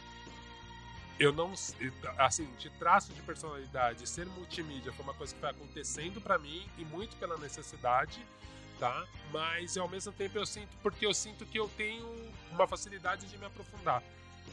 eu 1.18 1.32
não, 1.32 1.54
assim, 2.18 2.46
de 2.58 2.68
traço 2.70 3.12
de 3.14 3.22
personalidade, 3.22 4.06
ser 4.06 4.26
multimídia 4.26 4.92
foi 4.92 5.02
uma 5.02 5.14
coisa 5.14 5.34
que 5.34 5.40
foi 5.40 5.48
acontecendo 5.48 6.20
pra 6.20 6.38
mim 6.38 6.68
e 6.76 6.84
muito 6.84 7.16
pela 7.16 7.38
necessidade, 7.38 8.22
tá? 8.78 9.06
Mas 9.32 9.78
ao 9.78 9.88
mesmo 9.88 10.12
tempo 10.12 10.36
eu 10.36 10.44
sinto, 10.44 10.76
porque 10.82 11.06
eu 11.06 11.14
sinto 11.14 11.46
que 11.46 11.58
eu 11.58 11.68
tenho 11.78 12.06
uma 12.50 12.68
facilidade 12.68 13.24
de 13.26 13.38
me 13.38 13.46
aprofundar. 13.46 14.02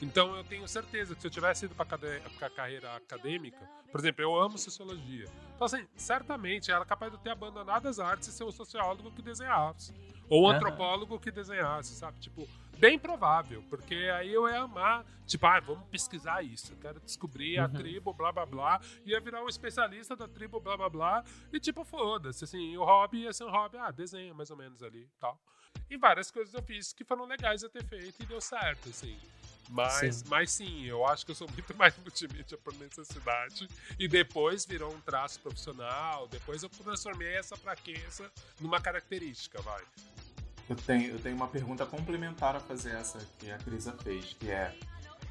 Então 0.02 0.36
eu 0.36 0.44
tenho 0.44 0.68
certeza 0.68 1.16
que 1.16 1.22
se 1.22 1.28
eu 1.28 1.32
tivesse 1.32 1.66
ido 1.66 1.76
para 1.76 1.96
a 2.42 2.50
carreira 2.50 2.96
acadêmica, 2.96 3.60
por 3.92 4.00
exemplo, 4.00 4.22
eu 4.22 4.36
amo 4.36 4.58
sociologia. 4.58 5.26
Então, 5.56 5.66
assim, 5.66 5.88
certamente 5.96 6.72
era 6.72 6.84
capaz 6.84 7.12
de 7.12 7.18
eu 7.18 7.22
ter 7.22 7.30
abandonado 7.30 7.88
as 7.88 8.00
artes 8.00 8.28
e 8.28 8.32
ser 8.34 8.44
um 8.44 8.52
sociólogo 8.52 9.12
que 9.12 9.22
desenhasse. 9.22 9.94
Ou 10.30 10.46
um 10.46 10.50
antropólogo 10.50 11.20
que 11.20 11.32
desenhasse, 11.32 11.94
sabe? 11.96 12.20
Tipo, 12.20 12.48
bem 12.78 12.98
provável, 12.98 13.64
porque 13.70 13.96
aí 14.16 14.34
eu 14.34 14.50
ia 14.50 14.62
amar, 14.62 15.06
tipo, 15.28 15.46
ah, 15.46 15.60
vamos 15.60 15.88
pesquisar 15.90 16.44
isso, 16.44 16.74
eu 16.74 16.78
quero 16.78 17.00
descobrir 17.00 17.60
a 17.60 17.66
Uhum. 17.66 17.74
tribo, 17.74 18.14
blá 18.14 18.32
blá 18.32 18.46
blá, 18.46 18.82
ia 19.06 19.20
virar 19.22 19.44
um 19.44 19.48
especialista 19.48 20.16
da 20.16 20.28
tribo, 20.28 20.60
blá 20.60 20.76
blá 20.76 20.90
blá, 20.90 21.24
e 21.52 21.60
tipo, 21.60 21.84
foda-se, 21.86 22.44
assim, 22.44 22.76
o 22.76 22.84
hobby 22.84 23.20
ia 23.24 23.32
ser 23.34 23.44
um 23.46 23.52
hobby, 23.52 23.78
ah, 23.78 23.92
desenha 23.92 24.34
mais 24.34 24.50
ou 24.50 24.58
menos 24.58 24.82
ali 24.82 25.08
tal. 25.20 25.40
E 25.90 25.98
várias 25.98 26.32
coisas 26.32 26.54
eu 26.54 26.64
fiz 26.64 26.92
que 26.94 27.04
foram 27.06 27.26
legais 27.26 27.62
eu 27.64 27.70
ter 27.70 27.86
feito 27.86 28.22
e 28.24 28.26
deu 28.26 28.42
certo, 28.42 28.90
assim. 28.90 29.18
Mas 29.70 30.18
Sim. 30.18 30.24
mas 30.28 30.52
sim, 30.52 30.86
eu 30.86 31.06
acho 31.06 31.26
que 31.26 31.32
eu 31.32 31.36
sou 31.36 31.48
muito 31.54 31.76
mais 31.76 31.96
multimídia 31.98 32.58
por 32.58 32.74
necessidade. 32.76 33.68
E 33.98 34.08
depois 34.08 34.66
virou 34.66 34.94
um 34.94 35.00
traço 35.02 35.40
profissional. 35.40 36.28
Depois 36.28 36.64
eu 36.64 36.70
transformei 36.70 37.36
essa 37.36 37.56
fraqueza 37.56 38.30
numa 38.60 38.80
característica, 38.80 39.62
vai. 39.62 39.82
Eu 40.70 40.76
tenho, 40.76 41.12
eu 41.12 41.20
tenho 41.20 41.36
uma 41.36 41.48
pergunta 41.48 41.86
complementar 41.86 42.56
a 42.56 42.60
fazer 42.60 42.96
essa 42.96 43.20
que 43.38 43.52
a 43.52 43.58
Crisa 43.58 43.92
fez, 44.02 44.34
que 44.40 44.50
é, 44.50 44.74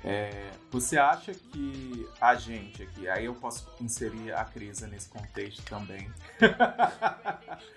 é, 0.05 0.51
você 0.71 0.99
acha 0.99 1.33
que 1.33 2.07
a 2.21 2.35
gente 2.35 2.83
aqui, 2.83 3.09
aí 3.09 3.25
eu 3.25 3.35
posso 3.35 3.67
inserir 3.81 4.33
a 4.33 4.45
Crisa 4.45 4.87
nesse 4.87 5.09
contexto 5.09 5.63
também, 5.65 6.13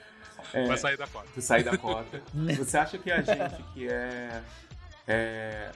É. 0.54 0.66
Vai 0.68 0.78
sair 0.78 0.98
da 0.98 1.08
tu 1.08 1.42
sair 1.42 1.64
da 1.64 1.78
cota, 1.78 2.22
você 2.56 2.78
acha 2.78 2.98
que 2.98 3.12
a 3.12 3.22
gente 3.22 3.64
que 3.74 3.88
é, 3.88 4.44
é 5.08 5.72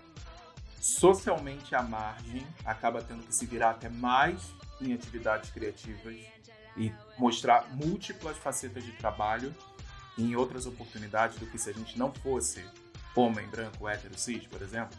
socialmente 0.80 1.76
à 1.76 1.82
margem 1.82 2.46
acaba 2.66 3.02
tendo 3.02 3.26
que 3.26 3.34
se 3.34 3.46
virar 3.46 3.72
até 3.72 3.90
mais 3.90 4.52
em 4.82 4.94
atividades 4.94 5.50
criativas 5.52 6.16
e 6.78 6.94
mostrar 7.18 7.68
múltiplas 7.76 8.38
facetas 8.38 8.84
de 8.84 8.92
trabalho 8.94 9.54
em 10.18 10.36
outras 10.36 10.66
oportunidades 10.66 11.38
do 11.38 11.46
que 11.48 11.58
se 11.58 11.70
a 11.70 11.74
gente 11.74 11.98
não 11.98 12.14
fosse 12.14 12.64
homem 13.16 13.48
branco, 13.48 13.88
hétero, 13.88 14.18
cis, 14.18 14.46
por 14.48 14.62
exemplo? 14.62 14.98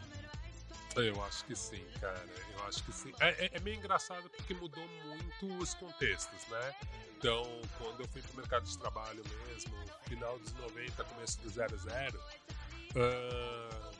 Eu 0.95 1.23
acho 1.23 1.45
que 1.45 1.55
sim, 1.55 1.83
cara. 1.99 2.23
Eu 2.53 2.67
acho 2.67 2.83
que 2.83 2.91
sim. 2.91 3.11
É, 3.19 3.45
é- 3.45 3.49
é 3.53 3.59
meio 3.61 3.77
engraçado 3.77 4.29
porque 4.29 4.53
mudou 4.53 4.85
muito 5.05 5.57
os 5.57 5.73
contextos, 5.73 6.45
né? 6.49 6.75
Então, 7.17 7.43
quando 7.77 8.01
eu 8.01 8.07
fui 8.09 8.21
pro 8.21 8.37
mercado 8.37 8.65
de 8.65 8.77
trabalho 8.77 9.23
mesmo, 9.47 9.73
final 10.07 10.37
dos 10.39 10.53
90, 10.55 11.03
começo 11.05 11.39
do 11.39 11.49
00, 11.49 12.19
ah, 12.95 13.90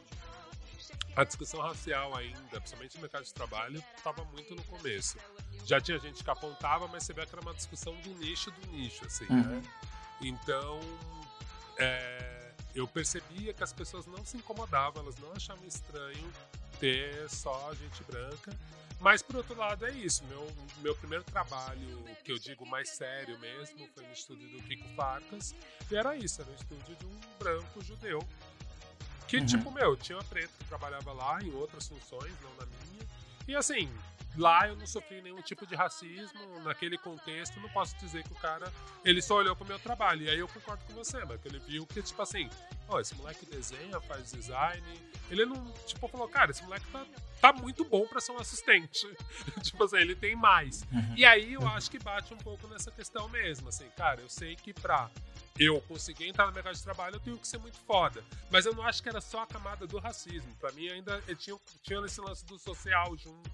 a 1.16 1.24
discussão 1.24 1.60
racial 1.62 2.16
ainda, 2.16 2.60
principalmente 2.60 2.96
no 2.96 3.02
mercado 3.02 3.24
de 3.24 3.34
trabalho, 3.34 3.84
estava 3.98 4.24
muito 4.26 4.56
no 4.56 4.64
começo. 4.64 5.18
Já 5.66 5.80
tinha 5.82 5.98
gente 6.00 6.24
que 6.24 6.30
apontava, 6.30 6.88
mas 6.88 7.04
você 7.04 7.14
vê 7.14 7.26
que 7.26 7.34
era 7.34 7.42
uma 7.42 7.54
discussão 7.54 7.96
do 8.02 8.10
nicho 8.16 8.50
do 8.52 8.68
nicho, 8.72 9.06
assim, 9.06 9.26
Uhum. 9.30 9.42
né? 9.44 9.62
Então, 10.22 10.80
é, 11.78 12.52
eu 12.76 12.88
percebia 12.88 13.54
que 13.54 13.64
as 13.64 13.74
pessoas 13.74 14.06
não 14.06 14.24
se 14.26 14.38
incomodavam, 14.38 15.04
elas 15.04 15.18
não 15.18 15.32
achavam 15.34 15.66
estranho 15.68 16.32
ter 16.80 17.30
só 17.30 17.74
gente 17.76 18.04
branca. 18.04 18.56
Mas, 19.00 19.24
por 19.24 19.36
outro 19.38 19.56
lado, 19.58 19.84
é 19.86 19.92
isso. 19.92 20.24
Meu, 20.26 20.48
meu 20.78 20.96
primeiro 20.96 21.24
trabalho, 21.24 22.04
que 22.24 22.32
eu 22.32 22.38
digo 22.38 22.68
mais 22.68 22.88
sério 22.90 23.38
mesmo, 23.40 23.88
foi 23.96 24.06
no 24.06 24.14
estúdio 24.14 24.48
do 24.50 24.62
Kiko 24.62 24.88
Farcas. 24.96 25.56
E 25.90 25.96
era 25.96 26.16
isso, 26.16 26.40
era 26.42 26.52
um 26.52 26.54
estúdio 26.54 26.96
de 26.96 27.06
um 27.08 27.20
branco 27.40 27.84
judeu. 27.84 28.20
Que, 29.32 29.38
Uhum. 29.38 29.46
tipo, 29.46 29.72
meu, 29.72 29.96
tinha 29.96 30.18
uma 30.18 30.24
preta 30.26 30.50
que 30.60 30.66
trabalhava 30.66 31.14
lá 31.14 31.42
em 31.42 31.54
outras 31.54 31.88
funções, 31.88 32.34
não 32.42 32.54
na 32.56 32.66
minha. 32.66 33.08
E 33.48 33.56
assim, 33.56 33.90
lá 34.38 34.68
eu 34.68 34.76
não 34.76 34.86
sofri 34.86 35.22
nenhum 35.22 35.42
tipo 35.42 35.66
de 35.66 35.74
racismo. 35.74 36.60
Naquele 36.64 36.98
contexto, 36.98 37.58
não 37.62 37.70
posso 37.70 37.96
dizer 37.98 38.24
que 38.24 38.34
o 38.34 38.36
cara, 38.36 38.70
ele 39.06 39.22
só 39.22 39.36
olhou 39.38 39.56
pro 39.56 39.66
meu 39.66 39.80
trabalho. 39.80 40.24
E 40.24 40.30
aí 40.30 40.38
eu 40.38 40.50
concordo 40.50 40.84
com 40.84 40.94
você, 40.94 41.24
mas 41.24 41.40
que 41.40 41.48
ele 41.48 41.60
viu 41.60 41.88
que, 41.88 42.02
tipo 42.04 42.22
assim, 42.22 42.50
ó, 42.90 43.00
esse 43.00 43.16
moleque 43.16 43.46
desenha, 43.46 44.02
faz 44.02 44.32
design. 44.34 44.84
Ele 45.30 45.46
não, 45.46 45.72
tipo, 45.88 46.10
falou, 46.10 46.28
cara, 46.28 46.52
esse 46.52 46.62
moleque 46.64 46.86
tá, 46.92 47.06
tá 47.40 47.54
muito 47.54 47.86
bom 47.86 48.06
pra 48.06 48.20
ser 48.20 48.34
um 48.34 48.38
assistente. 48.38 49.08
tipo 49.64 49.82
assim, 49.86 49.96
ele 49.98 50.14
tem 50.16 50.36
mais. 50.36 50.84
E 51.16 51.24
aí 51.24 51.54
eu 51.54 51.66
acho 51.70 51.90
que 51.90 51.98
bate 52.00 52.34
um 52.34 52.38
pouco 52.38 52.68
nessa 52.68 52.92
questão 52.92 53.30
mesmo, 53.30 53.70
assim, 53.70 53.88
cara, 53.96 54.20
eu 54.20 54.28
sei 54.30 54.58
que 54.58 54.74
pra 54.74 55.10
eu 55.60 55.82
conseguir 55.82 56.28
entrar 56.28 56.48
no 56.48 56.54
mercado 56.54 56.76
de 56.76 56.84
trabalho 56.84 57.16
eu 57.16 57.20
tenho 57.20 57.38
que 57.38 57.48
ser 57.48 57.58
muito 57.58 57.78
foda. 57.80 58.24
Mas 58.50 58.66
eu 58.66 58.74
não 58.74 58.84
acho 58.84 59.02
que 59.02 59.10
era 59.10 59.22
só 59.22 59.42
a 59.42 59.48
camada 59.48 59.86
do 59.86 59.98
racismo. 60.00 60.54
Pra 60.60 60.72
mim 60.72 60.90
ainda 60.90 61.22
tinha, 61.38 61.58
tinha 61.84 62.06
esse 62.06 62.22
lance 62.22 62.46
do 62.46 62.58
social 62.58 63.16
junto. 63.18 63.52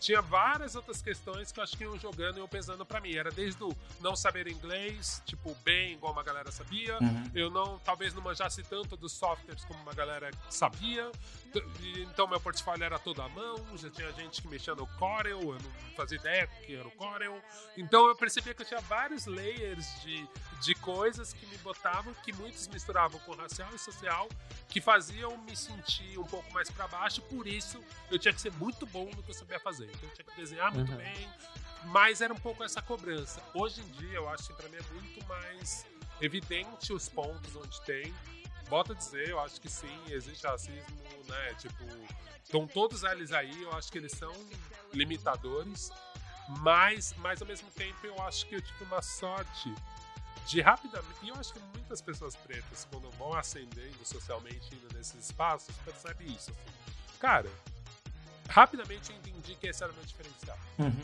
Tinha 0.00 0.20
várias 0.20 0.74
outras 0.74 1.00
questões 1.00 1.52
que 1.52 1.60
eu 1.60 1.64
acho 1.64 1.76
que 1.76 1.84
iam 1.84 1.98
jogando 1.98 2.36
e 2.36 2.40
iam 2.40 2.48
pesando 2.48 2.84
pra 2.84 3.00
mim. 3.00 3.14
Era 3.14 3.30
desde 3.30 3.62
o 3.62 3.76
não 4.00 4.16
saber 4.16 4.48
inglês, 4.48 5.22
tipo, 5.24 5.54
bem, 5.64 5.92
igual 5.92 6.12
uma 6.12 6.22
galera 6.22 6.50
sabia. 6.50 6.98
Uhum. 7.00 7.30
Eu 7.34 7.50
não, 7.50 7.78
talvez 7.80 8.14
não 8.14 8.22
manjasse 8.22 8.62
tanto 8.62 8.96
dos 8.96 9.12
softwares 9.12 9.64
como 9.64 9.80
uma 9.80 9.94
galera 9.94 10.30
sabia. 10.48 11.10
Então 12.10 12.26
meu 12.26 12.40
portfólio 12.40 12.84
era 12.84 12.98
todo 12.98 13.20
à 13.22 13.28
mão, 13.28 13.64
já 13.76 13.90
tinha 13.90 14.10
gente 14.12 14.40
que 14.42 14.48
mexia 14.48 14.74
no 14.74 14.86
Corel, 14.98 15.40
eu 15.40 15.52
não 15.54 15.94
fazia 15.96 16.18
ideia 16.18 16.46
que 16.46 16.74
era 16.74 16.86
o 16.86 16.90
Corel. 16.92 17.40
Então 17.76 18.06
eu 18.06 18.16
percebia 18.16 18.54
que 18.54 18.62
eu 18.62 18.66
tinha 18.66 18.80
vários 18.80 19.26
layers 19.26 19.86
de, 20.02 20.28
de 20.60 20.74
coisas 20.76 21.32
que 21.32 21.44
me 21.46 21.56
botavam, 21.58 22.14
que 22.24 22.32
muitos 22.32 22.66
misturavam 22.68 23.18
com 23.20 23.32
racial 23.34 23.68
e 23.74 23.78
social, 23.78 24.28
que 24.68 24.80
faziam 24.80 25.36
me 25.38 25.56
sentir 25.56 26.18
um 26.18 26.24
pouco 26.24 26.50
mais 26.52 26.70
para 26.70 26.86
baixo. 26.88 27.20
Por 27.22 27.46
isso, 27.46 27.82
eu 28.10 28.18
tinha 28.18 28.32
que 28.32 28.40
ser 28.40 28.52
muito 28.54 28.86
bom 28.86 29.10
no 29.14 29.22
que 29.22 29.30
eu 29.30 29.34
sabia 29.34 29.60
fazer. 29.60 29.90
Então, 29.94 30.08
eu 30.08 30.14
tinha 30.14 30.24
que 30.24 30.36
desenhar 30.36 30.72
muito 30.72 30.90
Uhum. 30.92 30.98
bem, 30.98 31.28
mas 31.86 32.20
era 32.20 32.32
um 32.32 32.38
pouco 32.38 32.62
essa 32.64 32.80
cobrança. 32.80 33.42
Hoje 33.54 33.80
em 33.80 33.88
dia, 33.92 34.14
eu 34.18 34.28
acho 34.28 34.48
que 34.48 34.54
para 34.54 34.68
mim 34.68 34.76
é 34.76 34.92
muito 34.94 35.24
mais 35.26 35.86
evidente 36.20 36.92
os 36.92 37.08
pontos 37.08 37.54
onde 37.56 37.80
tem. 37.82 38.14
Bota 38.68 38.92
a 38.92 38.96
dizer, 38.96 39.28
eu 39.28 39.38
acho 39.40 39.60
que 39.60 39.68
sim, 39.68 40.00
existe 40.08 40.46
racismo, 40.46 41.01
né? 41.28 41.54
Tipo, 41.54 41.84
estão 42.42 42.66
todos 42.66 43.02
eles 43.04 43.32
aí, 43.32 43.62
eu 43.62 43.72
acho 43.72 43.90
que 43.90 43.98
eles 43.98 44.12
são 44.12 44.32
limitadores, 44.92 45.90
mas, 46.60 47.14
mas 47.18 47.40
ao 47.40 47.48
mesmo 47.48 47.70
tempo 47.70 48.06
eu 48.06 48.20
acho 48.22 48.46
que 48.46 48.56
eu 48.56 48.62
tive 48.62 48.84
uma 48.84 49.00
sorte 49.02 49.72
de 50.46 50.60
rapidamente. 50.60 51.18
E 51.22 51.28
eu 51.28 51.36
acho 51.36 51.52
que 51.52 51.60
muitas 51.74 52.00
pessoas 52.02 52.34
pretas, 52.36 52.86
quando 52.90 53.10
vão 53.12 53.32
ascendendo 53.34 54.04
socialmente 54.04 54.74
indo 54.74 54.92
nesses 54.94 55.26
espaços, 55.26 55.74
percebem 55.84 56.26
isso. 56.28 56.50
Assim. 56.50 57.18
Cara, 57.18 57.48
rapidamente 58.48 59.10
eu 59.12 59.16
entendi 59.16 59.54
que 59.54 59.66
esse 59.68 59.82
era 59.82 59.92
o 59.92 59.94
meu 59.94 60.04
diferencial. 60.04 60.58
Uhum. 60.78 61.00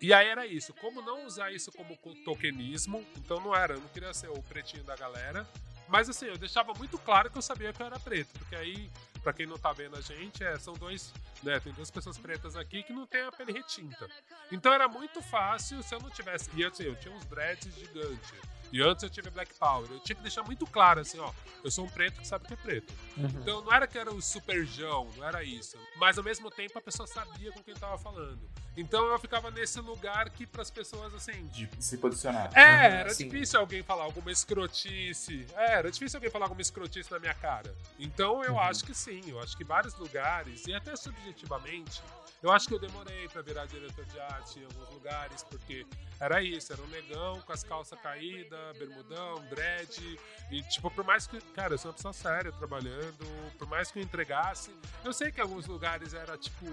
E 0.00 0.12
aí 0.12 0.26
era 0.28 0.46
isso. 0.46 0.72
Como 0.74 1.00
não 1.02 1.26
usar 1.26 1.52
isso 1.52 1.70
como 1.72 1.96
co- 1.98 2.14
tokenismo, 2.24 3.06
então 3.16 3.40
não 3.40 3.54
era, 3.54 3.74
eu 3.74 3.80
não 3.80 3.88
queria 3.88 4.12
ser 4.14 4.30
o 4.30 4.42
pretinho 4.42 4.82
da 4.84 4.96
galera. 4.96 5.46
Mas 5.88 6.08
assim, 6.08 6.26
eu 6.26 6.38
deixava 6.38 6.72
muito 6.74 6.98
claro 6.98 7.30
que 7.30 7.38
eu 7.38 7.42
sabia 7.42 7.72
que 7.72 7.82
eu 7.82 7.86
era 7.86 8.00
preto. 8.00 8.30
Porque 8.38 8.56
aí, 8.56 8.90
pra 9.22 9.32
quem 9.32 9.46
não 9.46 9.58
tá 9.58 9.72
vendo 9.72 9.96
a 9.96 10.00
gente, 10.00 10.42
é, 10.42 10.58
são 10.58 10.74
dois, 10.74 11.12
né? 11.42 11.60
Tem 11.60 11.72
duas 11.72 11.90
pessoas 11.90 12.18
pretas 12.18 12.56
aqui 12.56 12.82
que 12.82 12.92
não 12.92 13.06
tem 13.06 13.22
a 13.22 13.32
pele 13.32 13.52
retinta. 13.52 14.08
Então 14.50 14.72
era 14.72 14.88
muito 14.88 15.22
fácil 15.22 15.82
se 15.82 15.94
eu 15.94 16.00
não 16.00 16.10
tivesse. 16.10 16.50
E 16.54 16.64
assim, 16.64 16.84
eu 16.84 16.96
tinha 16.96 17.14
uns 17.14 17.24
dreads 17.26 17.74
gigantes. 17.74 18.32
E 18.72 18.80
antes 18.82 19.02
eu 19.02 19.10
tive 19.10 19.28
Black 19.30 19.52
Power. 19.54 19.86
Eu 19.90 20.00
tinha 20.00 20.16
que 20.16 20.22
deixar 20.22 20.42
muito 20.42 20.66
claro, 20.66 21.00
assim, 21.00 21.18
ó. 21.18 21.30
Eu 21.62 21.70
sou 21.70 21.84
um 21.84 21.88
preto 21.88 22.20
que 22.20 22.26
sabe 22.26 22.46
que 22.46 22.54
é 22.54 22.56
preto. 22.56 22.92
Uhum. 23.16 23.26
Então 23.26 23.60
não 23.60 23.72
era 23.72 23.86
que 23.86 23.98
era 23.98 24.10
o 24.12 24.20
superjão, 24.22 25.08
não 25.16 25.24
era 25.28 25.44
isso. 25.44 25.76
Mas 25.96 26.16
ao 26.18 26.24
mesmo 26.24 26.50
tempo 26.50 26.78
a 26.78 26.82
pessoa 26.82 27.06
sabia 27.06 27.52
com 27.52 27.62
quem 27.62 27.74
tava 27.74 27.98
falando. 27.98 28.40
Então 28.74 29.04
eu 29.06 29.18
ficava 29.18 29.50
nesse 29.50 29.78
lugar 29.80 30.30
que 30.30 30.46
pras 30.46 30.70
pessoas, 30.70 31.12
assim. 31.12 31.46
De 31.48 31.68
se 31.78 31.98
posicionar. 31.98 32.50
É, 32.56 32.62
Uhum, 32.62 32.94
era 33.00 33.10
sim. 33.14 33.28
difícil 33.28 33.60
alguém 33.60 33.82
falar 33.82 34.04
alguma 34.04 34.32
escrotice. 34.32 35.46
É, 35.54 35.72
era 35.74 35.90
difícil 35.90 36.16
alguém 36.16 36.30
falar 36.30 36.46
alguma 36.46 36.62
escrotice 36.62 37.10
na 37.10 37.18
minha 37.18 37.34
cara. 37.34 37.74
Então 37.98 38.42
eu 38.42 38.54
Uhum. 38.54 38.60
acho 38.60 38.84
que 38.84 38.94
sim, 38.94 39.20
eu 39.28 39.38
acho 39.40 39.56
que 39.56 39.64
vários 39.64 39.94
lugares, 39.96 40.66
e 40.66 40.74
até 40.74 40.96
subjetivamente, 40.96 42.02
eu 42.42 42.50
acho 42.50 42.66
que 42.66 42.74
eu 42.74 42.78
demorei 42.78 43.28
pra 43.28 43.42
virar 43.42 43.66
diretor 43.66 44.04
de 44.06 44.18
arte 44.18 44.58
em 44.58 44.64
alguns 44.64 44.88
lugares, 44.90 45.42
porque 45.44 45.86
era 46.18 46.42
isso, 46.42 46.72
era 46.72 46.82
um 46.82 46.86
negão 46.88 47.40
com 47.42 47.52
as 47.52 47.62
calças 47.62 48.00
caídas, 48.00 48.58
bermudão, 48.78 49.42
dread, 49.50 50.18
e 50.50 50.62
tipo, 50.64 50.90
por 50.90 51.04
mais 51.04 51.26
que, 51.26 51.40
cara, 51.52 51.74
eu 51.74 51.78
sou 51.78 51.90
uma 51.90 51.94
pessoa 51.96 52.12
séria 52.12 52.52
trabalhando, 52.52 53.24
por 53.58 53.66
mais 53.68 53.90
que 53.90 53.98
eu 53.98 54.02
entregasse, 54.02 54.70
eu 55.04 55.12
sei 55.12 55.30
que 55.32 55.38
em 55.40 55.42
alguns 55.42 55.66
lugares 55.66 56.14
era 56.14 56.36
tipo. 56.36 56.66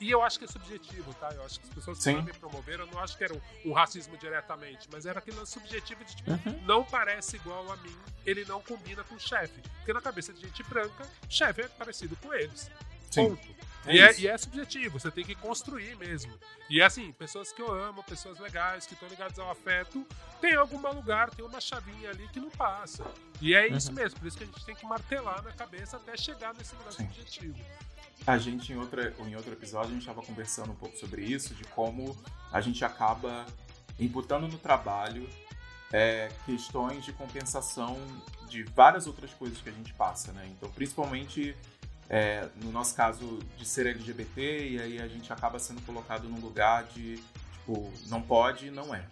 E 0.00 0.10
eu 0.10 0.22
acho 0.22 0.38
que 0.38 0.44
é 0.44 0.48
subjetivo, 0.48 1.14
tá? 1.14 1.30
Eu 1.32 1.44
acho 1.44 1.60
que 1.60 1.68
as 1.68 1.74
pessoas 1.74 1.98
que 2.02 2.12
me 2.22 2.32
promoveram, 2.34 2.84
eu 2.84 2.90
não 2.92 2.98
acho 2.98 3.16
que 3.16 3.24
era 3.24 3.32
um, 3.32 3.40
um 3.64 3.72
racismo 3.72 4.16
diretamente, 4.18 4.88
mas 4.92 5.06
era 5.06 5.20
aquele 5.20 5.44
subjetivo 5.46 6.04
de 6.04 6.16
tipo, 6.16 6.30
Uhum. 6.32 6.60
não 6.66 6.84
parece 6.84 7.36
igual 7.36 7.70
a 7.72 7.76
mim, 7.76 7.96
ele 8.26 8.44
não 8.44 8.60
combina 8.60 9.04
com 9.04 9.14
o 9.14 9.20
chefe. 9.20 9.60
Porque 9.78 9.92
na 9.92 10.00
cabeça 10.00 10.32
de 10.32 10.40
gente 10.40 10.62
branca, 10.64 11.08
chefe 11.28 11.62
é 11.62 11.68
parecido 11.68 12.16
com 12.16 12.34
eles. 12.34 12.70
Sim. 13.10 13.28
Ponto. 13.30 13.54
É 13.86 13.94
e, 13.94 14.00
é, 14.00 14.20
e 14.20 14.26
é 14.28 14.38
subjetivo, 14.38 14.98
você 14.98 15.10
tem 15.10 15.24
que 15.24 15.34
construir 15.34 15.96
mesmo. 15.96 16.32
E 16.70 16.80
é 16.80 16.84
assim, 16.84 17.12
pessoas 17.12 17.52
que 17.52 17.60
eu 17.60 17.70
amo, 17.72 18.02
pessoas 18.04 18.38
legais, 18.38 18.86
que 18.86 18.94
estão 18.94 19.08
ligadas 19.08 19.38
ao 19.38 19.50
afeto, 19.50 20.06
tem 20.40 20.54
algum 20.54 20.80
lugar, 20.92 21.30
tem 21.30 21.44
uma 21.44 21.60
chavinha 21.60 22.10
ali 22.10 22.26
que 22.28 22.40
não 22.40 22.50
passa. 22.50 23.04
E 23.40 23.54
é 23.54 23.66
isso 23.68 23.88
Uhum. 23.90 23.94
mesmo, 23.96 24.18
por 24.18 24.26
isso 24.26 24.38
que 24.38 24.44
a 24.44 24.46
gente 24.46 24.64
tem 24.64 24.74
que 24.74 24.86
martelar 24.86 25.42
na 25.42 25.52
cabeça 25.52 25.96
até 25.98 26.16
chegar 26.16 26.54
nesse 26.54 26.74
lugar 26.76 26.92
Sim. 26.92 27.04
subjetivo. 27.06 27.58
A 28.26 28.38
gente, 28.38 28.72
em, 28.72 28.76
outra, 28.78 29.14
em 29.18 29.36
outro 29.36 29.52
episódio, 29.52 29.90
a 29.90 29.92
gente 29.92 30.00
estava 30.00 30.22
conversando 30.22 30.72
um 30.72 30.76
pouco 30.76 30.96
sobre 30.96 31.22
isso, 31.22 31.54
de 31.54 31.64
como 31.64 32.16
a 32.50 32.60
gente 32.62 32.82
acaba 32.84 33.44
imputando 34.00 34.48
no 34.48 34.56
trabalho 34.58 35.28
é, 35.92 36.30
questões 36.46 37.04
de 37.04 37.12
compensação 37.12 37.98
de 38.48 38.62
várias 38.62 39.06
outras 39.06 39.32
coisas 39.34 39.60
que 39.60 39.68
a 39.68 39.72
gente 39.72 39.92
passa, 39.94 40.32
né? 40.32 40.46
Então, 40.56 40.70
principalmente 40.70 41.54
é, 42.08 42.48
no 42.62 42.70
nosso 42.70 42.94
caso 42.94 43.38
de 43.56 43.66
ser 43.66 43.86
LGBT, 43.86 44.68
e 44.68 44.80
aí 44.80 45.00
a 45.00 45.08
gente 45.08 45.32
acaba 45.32 45.58
sendo 45.58 45.80
colocado 45.82 46.28
num 46.28 46.40
lugar 46.40 46.84
de, 46.84 47.16
tipo, 47.52 47.92
não 48.08 48.20
pode 48.20 48.68
e 48.68 48.70
não 48.70 48.94
é. 48.94 49.04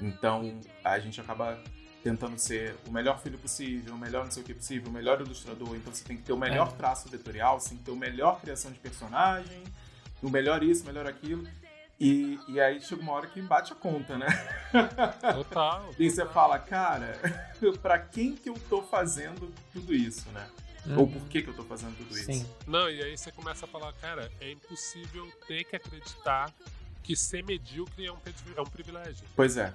Então, 0.00 0.60
a 0.84 0.98
gente 0.98 1.20
acaba 1.20 1.58
tentando 2.02 2.36
ser 2.36 2.76
o 2.88 2.90
melhor 2.90 3.20
filho 3.20 3.38
possível, 3.38 3.94
o 3.94 3.98
melhor 3.98 4.24
não 4.24 4.30
sei 4.32 4.42
o 4.42 4.46
que 4.46 4.54
possível, 4.54 4.88
o 4.90 4.92
melhor 4.92 5.20
ilustrador. 5.20 5.76
Então 5.76 5.94
você 5.94 6.02
tem 6.04 6.16
que 6.16 6.22
ter 6.24 6.32
o 6.32 6.36
melhor 6.36 6.68
É. 6.68 6.76
traço 6.76 7.08
vetorial, 7.08 7.60
você 7.60 7.70
tem 7.70 7.78
que 7.78 7.84
ter 7.84 7.92
o 7.92 7.96
melhor 7.96 8.40
criação 8.40 8.72
de 8.72 8.78
personagem, 8.80 9.62
o 10.20 10.28
melhor 10.28 10.62
isso, 10.64 10.82
o 10.82 10.86
melhor 10.86 11.06
aquilo. 11.06 11.46
E, 12.00 12.40
e 12.48 12.60
aí 12.60 12.80
chega 12.80 13.00
uma 13.00 13.12
hora 13.12 13.28
que 13.28 13.40
bate 13.40 13.72
a 13.72 13.76
conta, 13.76 14.18
né? 14.18 14.26
Total. 15.34 15.88
E 15.96 16.10
você 16.10 16.26
fala, 16.26 16.58
cara, 16.58 17.16
pra 17.80 17.98
quem 18.00 18.34
que 18.34 18.48
eu 18.48 18.54
tô 18.68 18.82
fazendo 18.82 19.52
tudo 19.72 19.94
isso, 19.94 20.28
né? 20.30 20.44
Ou 20.96 21.06
por 21.06 21.22
que 21.28 21.42
que 21.42 21.48
eu 21.48 21.54
tô 21.54 21.64
fazendo 21.64 21.96
tudo 21.96 22.16
isso? 22.16 22.32
Sim. 22.32 22.46
Não, 22.66 22.90
e 22.90 23.02
aí 23.02 23.16
você 23.16 23.30
começa 23.30 23.64
a 23.66 23.68
falar, 23.68 23.92
cara, 23.94 24.30
é 24.40 24.50
impossível 24.50 25.30
ter 25.46 25.64
que 25.64 25.76
acreditar 25.76 26.52
que 27.02 27.16
ser 27.16 27.44
medíocre 27.44 28.06
é 28.06 28.12
um, 28.12 28.18
é 28.56 28.60
um 28.60 28.66
privilégio. 28.66 29.24
Pois 29.34 29.56
é. 29.56 29.72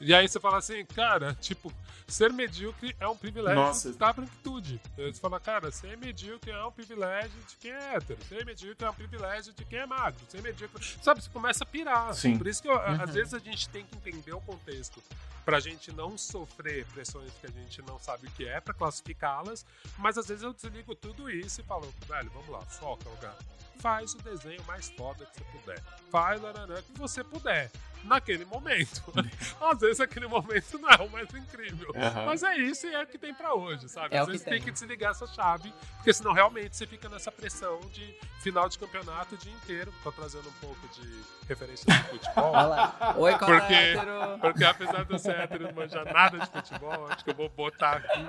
E 0.00 0.14
aí 0.14 0.26
você 0.26 0.40
fala 0.40 0.58
assim, 0.58 0.84
cara, 0.86 1.34
tipo, 1.40 1.70
ser 2.08 2.32
medíocre 2.32 2.96
é 2.98 3.06
um 3.06 3.16
privilégio 3.16 3.60
Nossa. 3.60 3.92
da 3.92 4.12
branquitude. 4.12 4.80
Você 4.96 5.12
fala, 5.20 5.38
cara, 5.38 5.70
ser 5.70 5.96
medíocre 5.98 6.50
é 6.50 6.64
um 6.64 6.72
privilégio 6.72 7.38
de 7.48 7.56
quem 7.56 7.70
é 7.70 7.94
hétero. 7.96 8.18
Ser 8.28 8.44
medíocre 8.46 8.86
é 8.86 8.90
um 8.90 8.94
privilégio 8.94 9.52
de 9.52 9.64
quem 9.64 9.78
é 9.78 9.86
magro. 9.86 10.20
Ser 10.28 10.40
medíocre. 10.42 10.82
Sabe, 11.02 11.22
você 11.22 11.28
começa 11.30 11.64
a 11.64 11.66
pirar. 11.66 12.14
Sim. 12.14 12.38
Por 12.38 12.46
isso 12.46 12.62
que 12.62 12.68
eu- 12.68 12.76
Uhum. 12.76 13.02
às 13.02 13.12
vezes 13.14 13.34
a 13.34 13.38
gente 13.38 13.68
tem 13.68 13.84
que 13.84 13.94
entender 13.94 14.32
o 14.32 14.40
contexto 14.40 15.02
pra 15.44 15.60
gente 15.60 15.92
não 15.92 16.16
sofrer 16.16 16.86
pressões 16.86 17.30
que 17.40 17.46
a 17.46 17.50
gente 17.50 17.82
não 17.82 17.98
sabe 17.98 18.26
o 18.26 18.30
que 18.30 18.46
é, 18.46 18.58
pra 18.60 18.72
classificá-las. 18.72 19.66
Mas 19.98 20.16
às 20.16 20.26
vezes 20.28 20.42
eu 20.42 20.54
desligo 20.54 20.94
tudo 20.94 21.28
isso 21.30 21.60
e 21.60 21.64
falo, 21.64 21.92
velho, 22.08 22.30
vamos 22.30 22.48
lá, 22.48 22.60
foca, 22.62 23.06
lugar. 23.08 23.36
Faz 23.80 24.14
o 24.14 24.18
desenho 24.18 24.62
mais 24.64 24.90
foda 24.90 25.24
que 25.26 25.38
você 25.38 25.44
puder. 25.58 25.82
Faz 26.10 26.40
laranã 26.40 26.80
que 26.82 26.92
você 26.98 27.24
puder. 27.24 27.70
Naquele 28.04 28.44
momento. 28.44 29.02
Às 29.60 29.78
vezes 29.80 30.00
aquele 30.00 30.26
momento 30.26 30.78
não 30.78 30.88
é 30.90 30.96
o 31.02 31.10
mais 31.10 31.32
incrível. 31.34 31.92
Aham. 31.94 32.26
Mas 32.26 32.42
é 32.42 32.56
isso 32.56 32.86
e 32.86 32.94
é 32.94 33.02
o 33.02 33.06
que 33.06 33.18
tem 33.18 33.34
pra 33.34 33.54
hoje, 33.54 33.88
sabe? 33.88 34.14
É 34.14 34.18
Às 34.18 34.24
o 34.24 34.26
que 34.26 34.32
vezes 34.32 34.44
tem. 34.44 34.54
tem 34.54 34.62
que 34.62 34.70
desligar 34.70 35.10
essa 35.12 35.26
chave, 35.26 35.72
porque 35.96 36.12
senão 36.12 36.32
realmente 36.32 36.76
você 36.76 36.86
fica 36.86 37.08
nessa 37.08 37.30
pressão 37.30 37.78
de 37.92 38.14
final 38.40 38.68
de 38.68 38.78
campeonato 38.78 39.34
o 39.34 39.38
dia 39.38 39.52
inteiro. 39.52 39.92
Tô 40.02 40.10
trazendo 40.10 40.48
um 40.48 40.52
pouco 40.66 40.88
de 40.88 41.22
referência 41.48 41.86
de 41.92 42.02
futebol. 42.08 42.52
Oi, 43.18 43.32
Porque- 43.38 43.52
hétero. 43.74 44.38
Porque 44.40 44.64
apesar 44.64 45.04
de 45.04 45.12
eu 45.12 45.18
ser 45.18 45.36
hétero 45.38 45.64
e 45.64 45.66
não 45.66 45.72
manjar 45.74 46.04
nada 46.12 46.38
de 46.38 46.46
futebol, 46.46 47.06
acho 47.08 47.22
que 47.24 47.30
eu 47.30 47.34
vou 47.34 47.48
botar 47.50 47.96
aqui. 47.98 48.28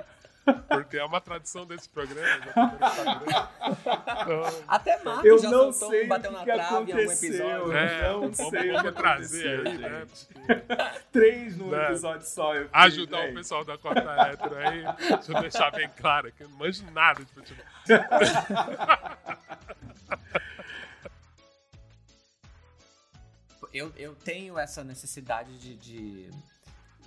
Porque 0.68 0.96
é 0.96 1.04
uma 1.04 1.20
tradição 1.20 1.64
desse 1.64 1.88
programa. 1.88 2.44
Então, 4.22 4.62
Até 4.66 5.02
Marcos 5.04 5.24
Eu 5.24 5.38
já 5.38 5.50
não 5.50 5.72
soltou 5.72 5.90
sei 5.90 6.04
um 6.04 6.08
bateu 6.08 6.32
na 6.32 6.38
que 6.40 6.44
trave 6.52 6.90
em 6.90 6.94
algum 6.94 7.12
episódio. 7.12 7.72
é, 7.76 8.12
não 8.12 8.34
sei 8.34 8.76
o 8.76 8.82
que 8.82 8.92
trazer 8.92 9.66
aí, 9.66 9.78
né? 9.78 10.06
Três 11.12 11.56
num 11.56 11.68
Né? 11.70 11.84
episódio 11.86 12.26
só. 12.26 12.52
Ajudar 12.72 13.18
o 13.18 13.22
"Véi, 13.22 13.34
pessoal 13.34 13.64
da 13.64 13.78
cota 13.78 14.00
hétero 14.00 14.56
aí. 14.56 14.84
Deixa 14.98 15.32
eu 15.32 15.40
deixar 15.40 15.70
bem 15.70 15.88
claro 15.96 16.32
que 16.32 16.42
eu 16.42 16.48
não 16.48 16.56
manjo 16.58 16.84
nada 16.90 17.24
de 17.24 17.32
futebol. 17.32 17.64
eu, 23.72 23.92
eu 23.96 24.14
tenho 24.14 24.58
essa 24.58 24.84
necessidade 24.84 25.58
de, 25.58 25.74
de 25.76 26.30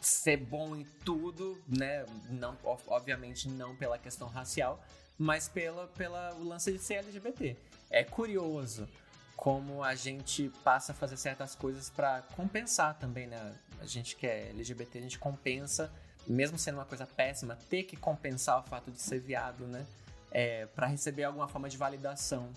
ser 0.07 0.37
bom 0.37 0.75
em 0.75 0.83
tudo, 1.03 1.61
né? 1.67 2.05
Não, 2.29 2.57
ob- 2.63 2.81
obviamente 2.87 3.47
não 3.49 3.75
pela 3.75 3.97
questão 3.97 4.27
racial, 4.27 4.83
mas 5.17 5.47
pela, 5.47 5.87
pela 5.87 6.33
o 6.35 6.43
lance 6.43 6.71
de 6.71 6.79
ser 6.79 6.95
LGBT. 6.95 7.55
É 7.89 8.03
curioso 8.03 8.87
como 9.35 9.83
a 9.83 9.95
gente 9.95 10.49
passa 10.63 10.91
a 10.91 10.95
fazer 10.95 11.17
certas 11.17 11.55
coisas 11.55 11.89
pra 11.89 12.21
compensar 12.35 12.97
também, 12.97 13.27
né? 13.27 13.53
A 13.79 13.85
gente 13.85 14.15
que 14.15 14.25
é 14.25 14.49
LGBT, 14.49 14.97
a 14.97 15.01
gente 15.01 15.19
compensa, 15.19 15.91
mesmo 16.25 16.57
sendo 16.57 16.75
uma 16.75 16.85
coisa 16.85 17.05
péssima, 17.05 17.55
ter 17.69 17.83
que 17.83 17.95
compensar 17.97 18.59
o 18.59 18.63
fato 18.63 18.89
de 18.91 18.99
ser 19.01 19.19
viado, 19.19 19.67
né? 19.67 19.85
É, 20.31 20.65
para 20.67 20.87
receber 20.87 21.23
alguma 21.25 21.47
forma 21.47 21.69
de 21.69 21.77
validação 21.77 22.49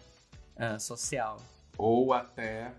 ah, 0.57 0.78
social. 0.78 1.38
ou 1.76 2.12
até 2.12 2.72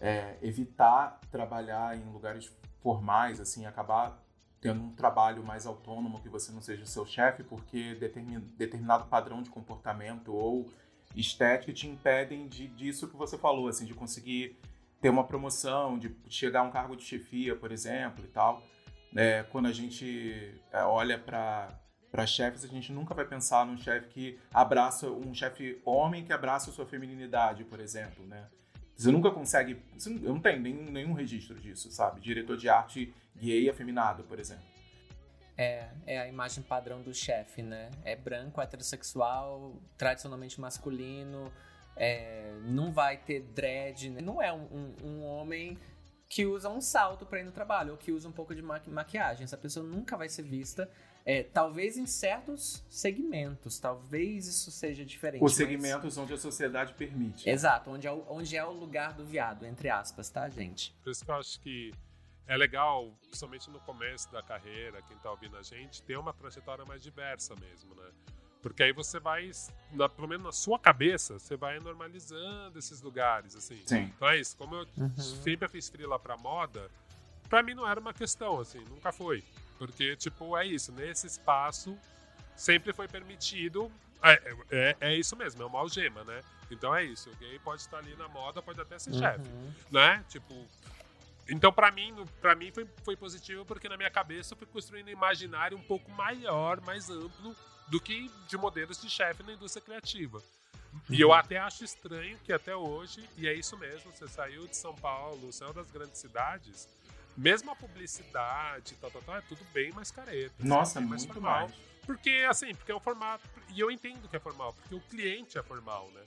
é, 0.00 0.36
evitar 0.42 1.18
trabalhar 1.30 1.96
em 1.96 2.04
lugares 2.12 2.50
formais, 2.84 3.40
assim, 3.40 3.64
acabar 3.64 4.22
tendo 4.60 4.82
um 4.82 4.94
trabalho 4.94 5.42
mais 5.42 5.66
autônomo, 5.66 6.20
que 6.20 6.28
você 6.28 6.52
não 6.52 6.60
seja 6.60 6.82
o 6.82 6.86
seu 6.86 7.06
chefe, 7.06 7.42
porque 7.42 7.94
determin, 7.94 8.40
determinado 8.58 9.06
padrão 9.06 9.42
de 9.42 9.48
comportamento 9.48 10.34
ou 10.34 10.70
estética 11.16 11.72
te 11.72 11.88
impedem 11.88 12.46
de, 12.46 12.68
disso 12.68 13.08
que 13.08 13.16
você 13.16 13.38
falou, 13.38 13.68
assim, 13.68 13.86
de 13.86 13.94
conseguir 13.94 14.58
ter 15.00 15.08
uma 15.08 15.24
promoção, 15.24 15.98
de 15.98 16.14
chegar 16.28 16.60
a 16.60 16.62
um 16.64 16.70
cargo 16.70 16.94
de 16.94 17.04
chefia, 17.04 17.56
por 17.56 17.72
exemplo, 17.72 18.22
e 18.22 18.28
tal. 18.28 18.62
É, 19.16 19.44
quando 19.44 19.66
a 19.66 19.72
gente 19.72 20.54
é, 20.70 20.82
olha 20.82 21.18
para 21.18 21.68
para 22.10 22.28
chefes, 22.28 22.64
a 22.64 22.68
gente 22.68 22.92
nunca 22.92 23.12
vai 23.12 23.24
pensar 23.24 23.66
num 23.66 23.76
chefe 23.76 24.06
que 24.06 24.38
abraça 24.52 25.10
um 25.10 25.34
chefe 25.34 25.82
homem 25.84 26.24
que 26.24 26.32
abraça 26.32 26.70
a 26.70 26.72
sua 26.72 26.86
feminilidade, 26.86 27.64
por 27.64 27.80
exemplo, 27.80 28.24
né? 28.24 28.46
Você 28.96 29.10
nunca 29.10 29.30
consegue, 29.30 29.82
você 29.96 30.08
não, 30.08 30.22
eu 30.22 30.34
não 30.34 30.40
tenho 30.40 30.60
nenhum, 30.60 30.90
nenhum 30.90 31.12
registro 31.12 31.58
disso, 31.58 31.90
sabe? 31.90 32.20
Diretor 32.20 32.56
de 32.56 32.68
arte 32.68 33.12
gay 33.34 33.68
afeminado, 33.68 34.22
por 34.24 34.38
exemplo. 34.38 34.64
É, 35.56 35.88
é 36.06 36.20
a 36.20 36.28
imagem 36.28 36.62
padrão 36.62 37.02
do 37.02 37.12
chefe, 37.12 37.62
né? 37.62 37.90
É 38.04 38.16
branco, 38.16 38.60
heterossexual, 38.60 39.80
tradicionalmente 39.96 40.60
masculino, 40.60 41.52
é, 41.96 42.52
não 42.64 42.92
vai 42.92 43.16
ter 43.16 43.40
dread, 43.40 44.10
né? 44.10 44.20
não 44.20 44.42
é 44.42 44.52
um, 44.52 44.64
um, 44.64 44.94
um, 45.04 45.24
homem 45.24 45.78
que 46.28 46.44
usa 46.44 46.68
um 46.68 46.80
salto 46.80 47.24
para 47.24 47.40
ir 47.40 47.44
no 47.44 47.52
trabalho 47.52 47.92
ou 47.92 47.96
que 47.96 48.10
usa 48.10 48.28
um 48.28 48.32
pouco 48.32 48.54
de 48.54 48.62
maqui 48.62 48.90
maquiagem. 48.90 49.44
Essa 49.44 49.56
pessoa 49.56 49.86
nunca 49.86 50.16
vai 50.16 50.28
ser 50.28 50.42
vista 50.42 50.90
é, 51.24 51.42
talvez 51.42 51.96
em 51.96 52.06
certos 52.06 52.84
segmentos, 52.88 53.78
talvez 53.78 54.46
isso 54.46 54.70
seja 54.70 55.04
diferente. 55.04 55.42
Os 55.42 55.54
segmentos 55.54 56.16
mas... 56.16 56.18
onde 56.18 56.34
a 56.34 56.38
sociedade 56.38 56.92
permite. 56.94 57.48
Exato, 57.48 57.90
onde 57.90 58.06
é, 58.06 58.12
o, 58.12 58.24
onde 58.28 58.56
é 58.56 58.64
o 58.64 58.72
lugar 58.72 59.14
do 59.14 59.24
viado, 59.24 59.64
entre 59.64 59.88
aspas, 59.88 60.28
tá, 60.28 60.48
gente? 60.48 60.94
Por 61.02 61.10
isso 61.10 61.24
que 61.24 61.30
eu 61.30 61.34
acho 61.34 61.60
que 61.60 61.92
é 62.46 62.56
legal, 62.56 63.10
principalmente 63.22 63.70
no 63.70 63.80
começo 63.80 64.30
da 64.30 64.42
carreira, 64.42 65.00
quem 65.02 65.16
tá 65.18 65.30
ouvindo 65.30 65.56
a 65.56 65.62
gente, 65.62 66.02
ter 66.02 66.18
uma 66.18 66.32
trajetória 66.32 66.84
mais 66.84 67.02
diversa 67.02 67.54
mesmo, 67.56 67.94
né? 67.94 68.10
Porque 68.60 68.82
aí 68.82 68.92
você 68.92 69.20
vai, 69.20 69.50
na, 69.92 70.08
pelo 70.08 70.26
menos 70.26 70.44
na 70.44 70.52
sua 70.52 70.78
cabeça, 70.78 71.38
você 71.38 71.56
vai 71.56 71.78
normalizando 71.80 72.78
esses 72.78 73.02
lugares, 73.02 73.54
assim. 73.54 73.82
Sim. 73.84 74.10
Então 74.16 74.28
é 74.28 74.38
isso. 74.38 74.56
Como 74.56 74.74
eu 74.74 74.86
uhum. 74.96 75.16
sempre 75.18 75.68
fiz 75.68 75.90
frila 75.90 76.18
pra 76.18 76.34
moda, 76.36 76.90
pra 77.48 77.62
mim 77.62 77.74
não 77.74 77.86
era 77.86 78.00
uma 78.00 78.14
questão, 78.14 78.58
assim, 78.58 78.82
nunca 78.88 79.12
foi. 79.12 79.44
Porque, 79.78 80.16
tipo, 80.16 80.56
é 80.56 80.66
isso. 80.66 80.92
Nesse 80.92 81.26
espaço 81.26 81.96
sempre 82.56 82.92
foi 82.92 83.08
permitido. 83.08 83.90
É, 84.22 84.56
é, 84.70 84.96
é 85.00 85.14
isso 85.16 85.36
mesmo, 85.36 85.62
é 85.62 85.66
uma 85.66 85.78
algema, 85.78 86.24
né? 86.24 86.42
Então 86.70 86.94
é 86.94 87.04
isso. 87.04 87.30
O 87.30 87.36
gay 87.36 87.58
pode 87.58 87.82
estar 87.82 87.98
ali 87.98 88.14
na 88.16 88.28
moda, 88.28 88.62
pode 88.62 88.80
até 88.80 88.98
ser 88.98 89.10
uhum. 89.10 89.18
chefe, 89.18 89.50
né? 89.90 90.24
Tipo. 90.28 90.54
Então, 91.46 91.70
para 91.70 91.90
mim, 91.90 92.14
para 92.40 92.54
mim 92.54 92.70
foi, 92.72 92.88
foi 93.02 93.16
positivo 93.16 93.66
porque 93.66 93.86
na 93.86 93.98
minha 93.98 94.10
cabeça 94.10 94.54
eu 94.54 94.58
fui 94.58 94.66
construindo 94.66 95.08
um 95.08 95.10
imaginário 95.10 95.76
um 95.76 95.82
pouco 95.82 96.10
maior, 96.12 96.80
mais 96.80 97.10
amplo 97.10 97.54
do 97.88 98.00
que 98.00 98.30
de 98.48 98.56
modelos 98.56 99.00
de 99.00 99.10
chefe 99.10 99.42
na 99.42 99.52
indústria 99.52 99.84
criativa. 99.84 100.42
E 101.10 101.20
eu 101.20 101.28
uhum. 101.28 101.34
até 101.34 101.58
acho 101.58 101.84
estranho 101.84 102.38
que 102.44 102.52
até 102.52 102.74
hoje, 102.74 103.28
e 103.36 103.46
é 103.46 103.52
isso 103.52 103.76
mesmo, 103.76 104.10
você 104.12 104.26
saiu 104.26 104.66
de 104.66 104.76
São 104.76 104.94
Paulo, 104.94 105.52
saiu 105.52 105.72
das 105.72 105.90
grandes 105.90 106.18
cidades, 106.18 106.88
mesmo 107.36 107.70
a 107.70 107.76
publicidade, 107.76 108.94
tal, 109.00 109.10
tal, 109.10 109.22
tal, 109.22 109.36
é 109.36 109.40
tudo 109.42 109.64
bem 109.72 109.92
mais 109.92 110.10
careta. 110.10 110.54
Assim, 110.58 110.68
Nossa, 110.68 110.98
assim, 110.98 111.08
muito 111.08 111.26
formal. 111.26 111.68
Mais. 111.68 111.74
Porque, 112.06 112.44
assim, 112.48 112.74
porque 112.74 112.92
é 112.92 112.94
um 112.94 113.00
formato. 113.00 113.48
E 113.70 113.80
eu 113.80 113.90
entendo 113.90 114.28
que 114.28 114.36
é 114.36 114.40
formal, 114.40 114.72
porque 114.74 114.94
o 114.94 115.00
cliente 115.00 115.58
é 115.58 115.62
formal, 115.62 116.10
né? 116.14 116.22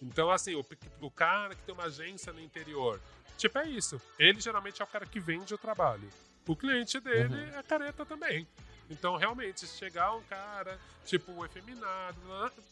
Então, 0.00 0.30
assim, 0.30 0.54
o, 0.54 0.64
o 1.00 1.10
cara 1.10 1.54
que 1.54 1.62
tem 1.62 1.74
uma 1.74 1.84
agência 1.84 2.32
no 2.32 2.40
interior, 2.40 3.00
tipo, 3.36 3.58
é 3.58 3.68
isso. 3.68 4.00
Ele 4.18 4.40
geralmente 4.40 4.80
é 4.80 4.84
o 4.84 4.88
cara 4.88 5.04
que 5.04 5.18
vende 5.18 5.52
o 5.52 5.58
trabalho. 5.58 6.08
O 6.46 6.56
cliente 6.56 7.00
dele 7.00 7.34
uhum. 7.34 7.58
é 7.58 7.62
careta 7.62 8.06
também. 8.06 8.46
Então, 8.88 9.16
realmente, 9.16 9.66
se 9.66 9.76
chegar 9.76 10.14
um 10.14 10.22
cara, 10.22 10.78
tipo, 11.04 11.44
efeminado, 11.44 12.16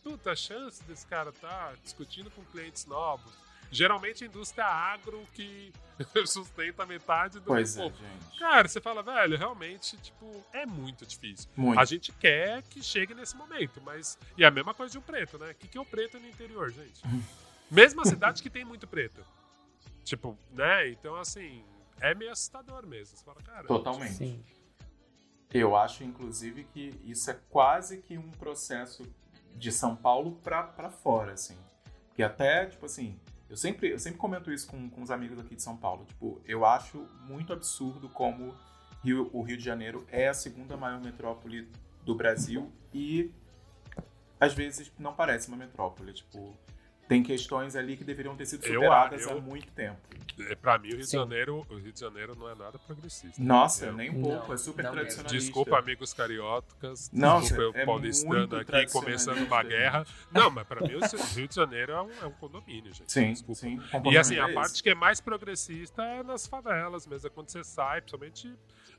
puta, 0.02 0.32
a 0.32 0.36
chance 0.36 0.82
desse 0.84 1.06
cara 1.06 1.30
tá 1.30 1.74
discutindo 1.82 2.30
com 2.30 2.42
clientes 2.44 2.86
novos, 2.86 3.34
Geralmente 3.70 4.24
a 4.24 4.26
indústria 4.26 4.64
agro 4.64 5.26
que 5.32 5.72
sustenta 6.26 6.86
metade 6.86 7.40
do 7.40 7.46
pois 7.46 7.76
é, 7.76 7.84
gente. 7.84 8.38
Cara, 8.38 8.68
você 8.68 8.80
fala, 8.80 9.02
velho, 9.02 9.36
realmente, 9.36 9.96
tipo, 9.98 10.44
é 10.52 10.66
muito 10.66 11.06
difícil. 11.06 11.48
Muito. 11.56 11.78
A 11.78 11.84
gente 11.84 12.12
quer 12.12 12.62
que 12.62 12.82
chegue 12.82 13.14
nesse 13.14 13.36
momento, 13.36 13.80
mas. 13.84 14.18
E 14.36 14.44
a 14.44 14.50
mesma 14.50 14.74
coisa 14.74 14.92
de 14.92 14.98
um 14.98 15.02
preto, 15.02 15.38
né? 15.38 15.50
O 15.50 15.54
que, 15.54 15.68
que 15.68 15.78
é 15.78 15.80
o 15.80 15.84
preto 15.84 16.18
no 16.18 16.28
interior, 16.28 16.70
gente? 16.70 17.02
Mesma 17.68 18.04
cidade 18.04 18.42
que 18.42 18.48
tem 18.48 18.64
muito 18.64 18.86
preto. 18.86 19.24
Tipo, 20.04 20.38
né? 20.52 20.88
Então, 20.88 21.16
assim, 21.16 21.64
é 22.00 22.14
meio 22.14 22.30
assustador 22.30 22.86
mesmo. 22.86 23.16
Você 23.16 23.24
fala, 23.24 23.42
cara. 23.42 23.66
Totalmente. 23.66 24.14
Sim. 24.14 24.44
Eu 25.52 25.74
acho, 25.74 26.04
inclusive, 26.04 26.64
que 26.64 27.00
isso 27.04 27.28
é 27.30 27.40
quase 27.48 27.98
que 28.02 28.16
um 28.16 28.30
processo 28.30 29.02
de 29.54 29.72
São 29.72 29.96
Paulo 29.96 30.38
pra, 30.42 30.62
pra 30.62 30.90
fora, 30.90 31.32
assim. 31.32 31.56
Que 32.14 32.22
até, 32.22 32.66
tipo 32.66 32.86
assim, 32.86 33.18
eu 33.48 33.56
sempre, 33.56 33.90
eu 33.92 33.98
sempre 33.98 34.18
comento 34.18 34.50
isso 34.50 34.66
com, 34.66 34.88
com 34.90 35.02
os 35.02 35.10
amigos 35.10 35.38
aqui 35.38 35.54
de 35.54 35.62
São 35.62 35.76
Paulo. 35.76 36.04
Tipo, 36.04 36.40
eu 36.44 36.64
acho 36.64 37.06
muito 37.28 37.52
absurdo 37.52 38.08
como 38.08 38.54
Rio, 39.04 39.30
o 39.32 39.42
Rio 39.42 39.56
de 39.56 39.64
Janeiro 39.64 40.04
é 40.10 40.28
a 40.28 40.34
segunda 40.34 40.76
maior 40.76 41.00
metrópole 41.02 41.68
do 42.04 42.14
Brasil 42.14 42.70
e 42.92 43.32
às 44.40 44.52
vezes 44.52 44.92
não 44.98 45.14
parece 45.14 45.48
uma 45.48 45.56
metrópole. 45.56 46.12
Tipo, 46.12 46.56
tem 47.08 47.22
questões 47.22 47.76
ali 47.76 47.96
que 47.96 48.04
deveriam 48.04 48.36
ter 48.36 48.46
sido 48.46 48.64
superadas 48.64 49.22
eu, 49.22 49.30
eu, 49.30 49.38
há 49.38 49.40
muito 49.40 49.70
tempo. 49.72 49.96
É, 50.38 50.54
pra 50.54 50.78
mim, 50.78 50.88
o 50.88 50.96
Rio, 50.96 51.04
de 51.04 51.10
Janeiro, 51.10 51.66
o 51.70 51.76
Rio 51.76 51.92
de 51.92 52.00
Janeiro 52.00 52.36
não 52.36 52.48
é 52.48 52.54
nada 52.54 52.78
progressista. 52.78 53.42
Nossa, 53.42 53.90
nem 53.92 54.10
um 54.10 54.22
pouco, 54.22 54.48
não, 54.48 54.54
é 54.54 54.56
super 54.58 54.90
tradicionalista. 54.90 55.38
Desculpa, 55.38 55.78
amigos 55.78 56.12
cariocas. 56.12 57.10
Não, 57.12 57.40
desculpa, 57.40 57.78
é 57.78 57.82
eu 57.82 57.86
paulistano 57.86 58.56
aqui 58.56 58.92
começando 58.92 59.38
uma 59.38 59.62
guerra. 59.62 60.04
Não, 60.30 60.50
mas 60.50 60.66
pra 60.66 60.80
mim, 60.86 60.94
o 60.94 61.00
Rio 61.34 61.48
de 61.48 61.54
Janeiro 61.54 61.92
é 61.92 62.02
um, 62.02 62.10
é 62.22 62.26
um 62.26 62.32
condomínio, 62.32 62.92
gente. 62.92 63.10
Sim, 63.10 63.32
desculpa. 63.32 63.60
sim. 63.60 63.80
E 64.10 64.18
assim, 64.18 64.38
a 64.38 64.52
parte 64.52 64.82
que 64.82 64.90
é 64.90 64.94
mais 64.94 65.20
progressista 65.20 66.02
é 66.02 66.22
nas 66.22 66.46
favelas 66.46 67.06
mesmo, 67.06 67.28
é 67.28 67.30
quando 67.30 67.48
você 67.48 67.64
sai, 67.64 68.00
principalmente 68.02 68.54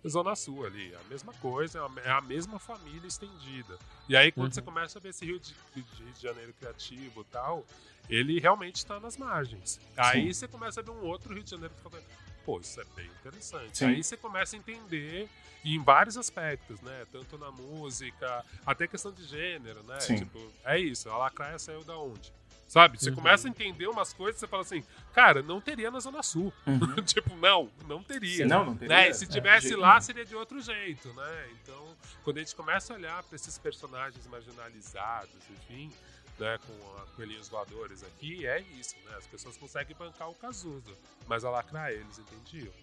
Zona 0.07 0.35
Sul 0.35 0.65
ali. 0.65 0.93
A 0.95 1.09
mesma 1.09 1.33
coisa, 1.33 1.79
é 2.03 2.09
a 2.09 2.21
mesma 2.21 2.59
família 2.59 3.07
estendida. 3.07 3.77
E 4.07 4.15
aí, 4.15 4.31
quando 4.31 4.47
uhum. 4.47 4.53
você 4.53 4.61
começa 4.61 4.99
a 4.99 5.01
ver 5.01 5.09
esse 5.09 5.25
Rio 5.25 5.39
de, 5.39 5.55
Rio 5.75 5.85
de 6.13 6.21
Janeiro 6.21 6.53
criativo 6.53 7.21
e 7.21 7.25
tal, 7.25 7.65
ele 8.09 8.39
realmente 8.39 8.77
está 8.77 8.99
nas 8.99 9.17
margens. 9.17 9.79
Aí 9.95 10.33
você 10.33 10.47
começa 10.47 10.79
a 10.79 10.83
ver 10.83 10.91
um 10.91 11.03
outro 11.05 11.33
Rio 11.33 11.43
de 11.43 11.51
Janeiro 11.51 11.73
que 11.73 11.81
fala, 11.81 12.03
pô, 12.45 12.59
isso 12.59 12.79
é 12.79 12.85
bem 12.95 13.07
interessante. 13.07 13.77
Sim. 13.77 13.85
Aí 13.85 14.03
você 14.03 14.15
começa 14.15 14.55
a 14.55 14.59
entender 14.59 15.29
em 15.65 15.83
vários 15.83 16.17
aspectos, 16.17 16.79
né? 16.81 17.05
Tanto 17.11 17.37
na 17.37 17.51
música, 17.51 18.45
até 18.65 18.87
questão 18.87 19.11
de 19.11 19.25
gênero, 19.25 19.83
né? 19.83 19.99
Sim. 19.99 20.15
Tipo, 20.15 20.39
é 20.63 20.79
isso, 20.79 21.09
a 21.09 21.17
Lacraia 21.17 21.59
saiu 21.59 21.83
da 21.83 21.97
onde? 21.97 22.31
Sabe? 22.67 22.99
Você 22.99 23.09
uhum. 23.09 23.15
começa 23.15 23.47
a 23.47 23.49
entender 23.49 23.87
umas 23.87 24.11
coisas, 24.11 24.39
você 24.39 24.47
fala 24.47 24.61
assim, 24.61 24.83
cara, 25.13 25.41
não 25.41 25.61
teria 25.61 25.89
na 25.89 25.99
Zona 25.99 26.21
Sul. 26.21 26.53
Uhum. 26.65 26.95
tipo, 27.03 27.33
não, 27.37 27.71
não 27.87 28.03
teria. 28.03 28.45
Não, 28.45 28.65
não 28.65 28.75
teria. 28.75 28.95
Né? 28.95 29.13
Se 29.13 29.23
é, 29.23 29.27
tivesse 29.27 29.73
é, 29.73 29.77
lá, 29.77 29.99
seria 30.01 30.25
de 30.25 30.35
outro 30.35 30.59
jeito, 30.61 31.13
né? 31.13 31.49
Então, 31.53 31.95
quando 32.23 32.37
a 32.37 32.39
gente 32.41 32.55
começa 32.55 32.93
a 32.93 32.97
olhar 32.97 33.23
para 33.23 33.35
esses 33.35 33.57
personagens 33.57 34.27
marginalizados, 34.27 35.31
enfim, 35.49 35.89
né, 36.37 36.59
com 36.67 37.01
a 37.01 37.05
coelhinhos 37.15 37.47
voadores 37.47 38.03
aqui, 38.03 38.45
é 38.45 38.59
isso, 38.77 38.95
né? 39.05 39.15
As 39.17 39.25
pessoas 39.25 39.57
conseguem 39.57 39.95
bancar 39.95 40.29
o 40.29 40.35
Cazuza, 40.35 40.93
mas 41.25 41.45
a 41.45 41.49
lacrar 41.49 41.91
eles, 41.91 42.19
entendiam? 42.19 42.73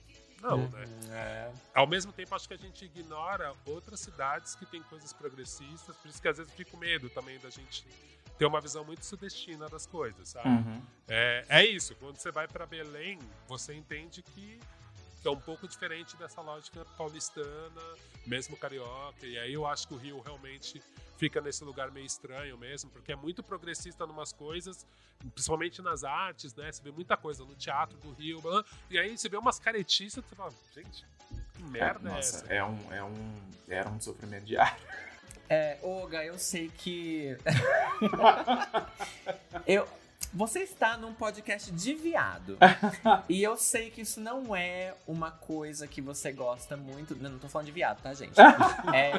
Não, 0.44 0.58
uhum, 0.58 0.68
né? 0.68 0.84
É. 1.10 1.52
Ao 1.74 1.86
mesmo 1.86 2.12
tempo, 2.12 2.34
acho 2.34 2.46
que 2.46 2.52
a 2.52 2.58
gente 2.58 2.84
ignora 2.84 3.54
outras 3.64 4.00
cidades 4.00 4.54
que 4.54 4.66
têm 4.66 4.82
coisas 4.82 5.10
progressistas, 5.10 5.96
por 5.96 6.08
isso 6.08 6.20
que 6.20 6.28
às 6.28 6.36
vezes 6.36 6.52
eu 6.52 6.56
fico 6.56 6.76
medo 6.76 7.08
também 7.08 7.38
da 7.38 7.48
gente 7.48 7.86
ter 8.38 8.44
uma 8.44 8.60
visão 8.60 8.84
muito 8.84 9.06
sudestina 9.06 9.70
das 9.70 9.86
coisas, 9.86 10.28
sabe? 10.28 10.48
Uhum. 10.48 10.82
É, 11.08 11.46
é 11.48 11.64
isso, 11.64 11.94
quando 11.94 12.18
você 12.18 12.30
vai 12.30 12.46
para 12.46 12.66
Belém, 12.66 13.18
você 13.48 13.72
entende 13.72 14.22
que 14.22 14.60
é 15.24 15.30
um 15.30 15.40
pouco 15.40 15.66
diferente 15.66 16.14
dessa 16.18 16.42
lógica 16.42 16.84
paulistana, 16.98 17.80
mesmo 18.26 18.54
carioca, 18.54 19.26
e 19.26 19.38
aí 19.38 19.54
eu 19.54 19.66
acho 19.66 19.88
que 19.88 19.94
o 19.94 19.96
Rio 19.96 20.20
realmente 20.20 20.82
fica 21.16 21.40
nesse 21.40 21.64
lugar 21.64 21.90
meio 21.90 22.06
estranho 22.06 22.56
mesmo, 22.58 22.90
porque 22.90 23.12
é 23.12 23.16
muito 23.16 23.42
progressista 23.42 24.04
em 24.04 24.08
umas 24.08 24.32
coisas, 24.32 24.86
principalmente 25.34 25.80
nas 25.80 26.04
artes, 26.04 26.54
né? 26.54 26.70
Você 26.70 26.82
vê 26.82 26.90
muita 26.90 27.16
coisa 27.16 27.44
no 27.44 27.54
teatro 27.54 27.96
do 27.98 28.12
Rio, 28.12 28.42
e 28.90 28.98
aí 28.98 29.16
você 29.16 29.28
vê 29.28 29.36
umas 29.36 29.58
caretices, 29.58 30.14
você 30.14 30.34
fala, 30.34 30.52
gente, 30.74 31.06
que 31.54 31.62
merda 31.62 32.10
é, 32.10 32.14
é 32.14 32.18
essa? 32.18 32.46
É 32.46 32.64
um, 32.64 32.92
é 32.92 33.04
um, 33.04 33.40
era 33.68 33.88
um 33.88 34.00
sofrimento 34.00 34.44
diário. 34.44 34.82
É, 35.48 35.78
Olga, 35.82 36.24
eu 36.24 36.38
sei 36.38 36.70
que. 36.70 37.36
eu, 39.66 39.86
você 40.34 40.60
está 40.60 40.96
num 40.96 41.14
podcast 41.14 41.70
de 41.70 41.94
viado. 41.94 42.58
e 43.28 43.42
eu 43.42 43.56
sei 43.56 43.90
que 43.90 44.00
isso 44.00 44.20
não 44.20 44.54
é 44.54 44.94
uma 45.06 45.30
coisa 45.30 45.86
que 45.86 46.00
você 46.00 46.32
gosta 46.32 46.76
muito. 46.76 47.14
Não, 47.14 47.30
não 47.30 47.38
tô 47.38 47.48
falando 47.48 47.66
de 47.66 47.72
viado, 47.72 48.02
tá, 48.02 48.12
gente? 48.12 48.34
é... 48.92 49.12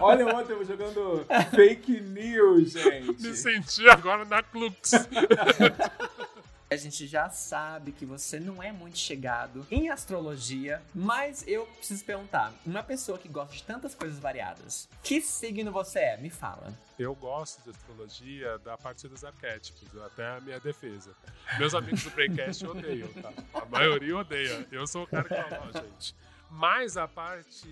Olha 0.00 0.26
ontem 0.34 0.52
eu 0.52 0.64
jogando 0.64 1.24
fake 1.54 2.00
news, 2.00 2.72
gente. 2.72 3.22
Me 3.22 3.34
senti 3.34 3.88
agora 3.88 4.24
na 4.24 4.42
Clux. 4.42 4.92
A 6.74 6.76
gente 6.76 7.06
já 7.06 7.30
sabe 7.30 7.92
que 7.92 8.04
você 8.04 8.40
não 8.40 8.60
é 8.60 8.72
muito 8.72 8.98
chegado 8.98 9.64
em 9.70 9.90
astrologia, 9.90 10.82
mas 10.92 11.46
eu 11.46 11.64
preciso 11.66 12.04
perguntar: 12.04 12.52
uma 12.66 12.82
pessoa 12.82 13.16
que 13.16 13.28
gosta 13.28 13.54
de 13.54 13.62
tantas 13.62 13.94
coisas 13.94 14.18
variadas, 14.18 14.88
que 15.00 15.20
signo 15.20 15.70
você 15.70 16.00
é? 16.00 16.16
Me 16.16 16.30
fala. 16.30 16.76
Eu 16.98 17.14
gosto 17.14 17.62
de 17.62 17.70
astrologia 17.70 18.58
da 18.58 18.76
parte 18.76 19.06
dos 19.06 19.22
arquétipos, 19.24 19.86
até 20.02 20.26
a 20.26 20.40
minha 20.40 20.58
defesa. 20.58 21.12
Meus 21.60 21.76
amigos 21.76 22.02
do 22.02 22.10
Braincast 22.10 22.66
odeiam, 22.66 23.08
tá? 23.22 23.32
A 23.54 23.64
maioria 23.66 24.16
odeia. 24.16 24.66
Eu 24.72 24.84
sou 24.88 25.04
o 25.04 25.06
cara 25.06 25.28
que 25.28 25.48
fala, 25.48 25.70
gente. 25.80 26.12
Mas 26.50 26.96
a 26.96 27.06
parte 27.06 27.68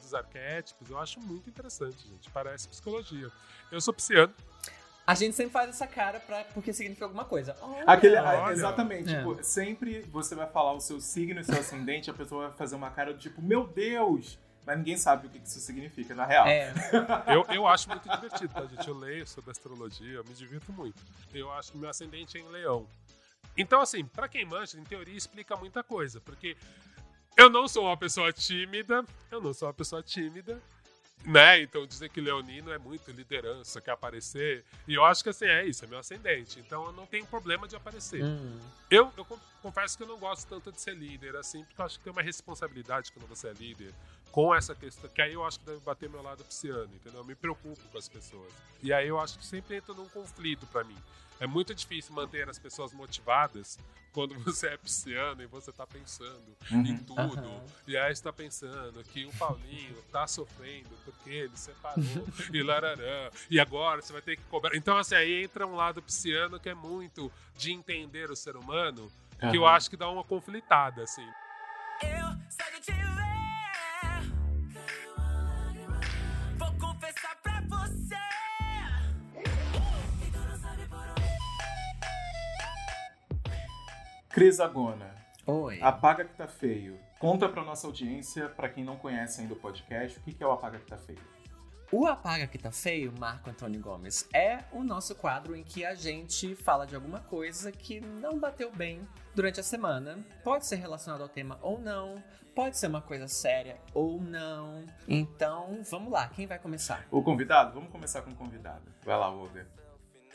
dos 0.00 0.14
arquétipos 0.14 0.88
eu 0.88 0.98
acho 0.98 1.20
muito 1.20 1.50
interessante, 1.50 2.08
gente. 2.08 2.30
Parece 2.30 2.68
psicologia. 2.68 3.30
Eu 3.70 3.82
sou 3.82 3.92
pisciano. 3.92 4.32
A 5.06 5.14
gente 5.14 5.36
sempre 5.36 5.52
faz 5.52 5.68
essa 5.68 5.86
cara 5.86 6.18
pra, 6.18 6.42
porque 6.52 6.72
significa 6.72 7.04
alguma 7.04 7.24
coisa. 7.24 7.56
Olha. 7.62 7.84
Aquele, 7.86 8.16
Olha. 8.16 8.52
exatamente. 8.52 9.14
É. 9.14 9.18
Tipo, 9.18 9.42
sempre 9.44 10.00
você 10.10 10.34
vai 10.34 10.48
falar 10.48 10.72
o 10.72 10.80
seu 10.80 11.00
signo 11.00 11.40
e 11.40 11.44
seu 11.44 11.58
ascendente, 11.58 12.10
a 12.10 12.14
pessoa 12.14 12.48
vai 12.48 12.56
fazer 12.56 12.74
uma 12.74 12.90
cara 12.90 13.12
do 13.12 13.18
tipo, 13.18 13.40
meu 13.40 13.66
Deus! 13.66 14.36
Mas 14.66 14.78
ninguém 14.78 14.96
sabe 14.96 15.28
o 15.28 15.30
que 15.30 15.38
isso 15.38 15.60
significa, 15.60 16.12
na 16.12 16.26
real. 16.26 16.44
É, 16.48 16.74
Eu, 17.32 17.46
eu 17.54 17.66
acho 17.68 17.88
muito 17.88 18.08
divertido, 18.08 18.52
tá, 18.52 18.66
gente? 18.66 18.88
Eu 18.88 18.98
leio 18.98 19.24
sobre 19.24 19.52
astrologia, 19.52 20.14
eu 20.14 20.24
me 20.24 20.34
divirto 20.34 20.72
muito. 20.72 21.00
Eu 21.32 21.52
acho 21.52 21.70
que 21.70 21.78
meu 21.78 21.88
ascendente 21.88 22.36
é 22.36 22.40
em 22.40 22.48
leão. 22.48 22.84
Então, 23.56 23.80
assim, 23.80 24.04
pra 24.04 24.28
quem 24.28 24.44
manja, 24.44 24.76
em 24.76 24.82
teoria 24.82 25.16
explica 25.16 25.54
muita 25.54 25.84
coisa, 25.84 26.20
porque 26.20 26.56
eu 27.36 27.48
não 27.48 27.68
sou 27.68 27.84
uma 27.84 27.96
pessoa 27.96 28.32
tímida, 28.32 29.04
eu 29.30 29.40
não 29.40 29.54
sou 29.54 29.68
uma 29.68 29.74
pessoa 29.74 30.02
tímida, 30.02 30.60
né? 31.24 31.60
Então 31.60 31.86
dizer 31.86 32.08
que 32.10 32.20
leonino 32.20 32.70
é 32.72 32.78
muito 32.78 33.10
liderança, 33.10 33.80
quer 33.80 33.92
aparecer. 33.92 34.64
E 34.86 34.94
eu 34.94 35.04
acho 35.04 35.22
que 35.22 35.30
assim, 35.30 35.46
é 35.46 35.64
isso, 35.66 35.84
é 35.84 35.88
meu 35.88 35.98
ascendente. 35.98 36.60
Então 36.60 36.84
eu 36.86 36.92
não 36.92 37.06
tenho 37.06 37.26
problema 37.26 37.66
de 37.66 37.74
aparecer. 37.76 38.22
hum, 38.22 38.58
Eu, 38.90 39.12
eu 39.16 39.24
con- 39.24 39.38
confesso 39.62 39.96
que 39.96 40.02
eu 40.04 40.08
não 40.08 40.18
gosto 40.18 40.46
tanto 40.48 40.70
de 40.70 40.80
ser 40.80 40.94
líder, 40.94 41.34
assim, 41.36 41.64
porque 41.64 41.80
eu 41.80 41.84
acho 41.86 41.98
que 41.98 42.04
tem 42.04 42.12
uma 42.12 42.22
responsabilidade 42.22 43.10
quando 43.12 43.26
você 43.26 43.48
é 43.48 43.52
líder 43.52 43.92
com 44.36 44.54
essa 44.54 44.74
questão, 44.74 45.08
que 45.08 45.22
aí 45.22 45.32
eu 45.32 45.42
acho 45.46 45.58
que 45.58 45.64
deve 45.64 45.80
bater 45.80 46.10
meu 46.10 46.20
lado 46.22 46.44
pisciano, 46.44 46.90
entendeu? 46.94 47.20
Eu 47.20 47.24
me 47.24 47.34
preocupo 47.34 47.80
com 47.90 47.96
as 47.96 48.06
pessoas. 48.06 48.52
E 48.82 48.92
aí 48.92 49.08
eu 49.08 49.18
acho 49.18 49.38
que 49.38 49.46
sempre 49.46 49.76
entra 49.76 49.94
num 49.94 50.06
conflito 50.10 50.66
pra 50.66 50.84
mim. 50.84 50.94
É 51.40 51.46
muito 51.46 51.74
difícil 51.74 52.14
manter 52.14 52.46
as 52.46 52.58
pessoas 52.58 52.92
motivadas 52.92 53.78
quando 54.12 54.34
você 54.44 54.66
é 54.68 54.76
pisciano 54.76 55.42
e 55.42 55.46
você 55.46 55.72
tá 55.72 55.86
pensando 55.86 56.54
em 56.70 56.92
Uhum. 56.92 57.04
tudo. 57.04 57.38
Aham. 57.48 57.62
E 57.86 57.96
aí 57.96 58.14
você 58.14 58.22
tá 58.22 58.30
pensando 58.30 59.02
que 59.04 59.24
o 59.24 59.32
Paulinho 59.38 59.96
tá 60.12 60.26
sofrendo 60.26 60.90
porque 61.02 61.30
ele 61.30 61.56
separou 61.56 62.28
e 62.52 62.62
lararã. 62.62 63.30
E 63.48 63.58
agora 63.58 64.02
você 64.02 64.12
vai 64.12 64.20
ter 64.20 64.36
que 64.36 64.42
cobrar. 64.50 64.76
Então, 64.76 64.98
assim, 64.98 65.14
aí 65.14 65.44
entra 65.44 65.66
um 65.66 65.74
lado 65.76 66.02
pisciano 66.02 66.60
que 66.60 66.68
é 66.68 66.74
muito 66.74 67.32
de 67.56 67.72
entender 67.72 68.30
o 68.30 68.36
ser 68.36 68.54
humano, 68.54 69.10
que 69.50 69.56
eu 69.56 69.66
acho 69.66 69.88
que 69.88 69.96
dá 69.96 70.10
uma 70.10 70.22
conflitada, 70.22 71.02
assim. 71.04 71.26
Cris 84.36 84.60
Agona, 84.60 85.14
oi. 85.46 85.80
Apaga 85.80 86.22
que 86.22 86.34
tá 86.34 86.46
feio. 86.46 87.00
Conta 87.18 87.48
pra 87.48 87.64
nossa 87.64 87.86
audiência, 87.86 88.50
pra 88.50 88.68
quem 88.68 88.84
não 88.84 88.94
conhece 88.94 89.40
ainda 89.40 89.54
o 89.54 89.56
podcast, 89.56 90.18
o 90.18 90.22
que 90.22 90.44
é 90.44 90.46
o 90.46 90.52
Apaga 90.52 90.78
que 90.78 90.84
tá 90.84 90.98
feio. 90.98 91.18
O 91.90 92.06
Apaga 92.06 92.46
Que 92.46 92.58
Tá 92.58 92.70
Feio, 92.70 93.14
Marco 93.18 93.48
Antônio 93.48 93.80
Gomes, 93.80 94.28
é 94.34 94.58
o 94.72 94.84
nosso 94.84 95.14
quadro 95.14 95.56
em 95.56 95.62
que 95.64 95.86
a 95.86 95.94
gente 95.94 96.54
fala 96.54 96.84
de 96.84 96.94
alguma 96.94 97.20
coisa 97.20 97.72
que 97.72 97.98
não 97.98 98.38
bateu 98.38 98.70
bem 98.70 99.08
durante 99.34 99.58
a 99.58 99.62
semana. 99.62 100.18
Pode 100.44 100.66
ser 100.66 100.76
relacionado 100.76 101.22
ao 101.22 101.30
tema 101.30 101.58
ou 101.62 101.80
não, 101.80 102.22
pode 102.54 102.76
ser 102.76 102.88
uma 102.88 103.00
coisa 103.00 103.28
séria 103.28 103.78
ou 103.94 104.20
não. 104.20 104.84
Então, 105.08 105.80
vamos 105.90 106.12
lá, 106.12 106.28
quem 106.28 106.46
vai 106.46 106.58
começar? 106.58 107.06
O 107.10 107.22
convidado? 107.22 107.72
Vamos 107.72 107.90
começar 107.90 108.20
com 108.20 108.32
o 108.32 108.34
convidado. 108.34 108.84
Vai 109.02 109.16
lá, 109.16 109.30
Olga. 109.30 109.66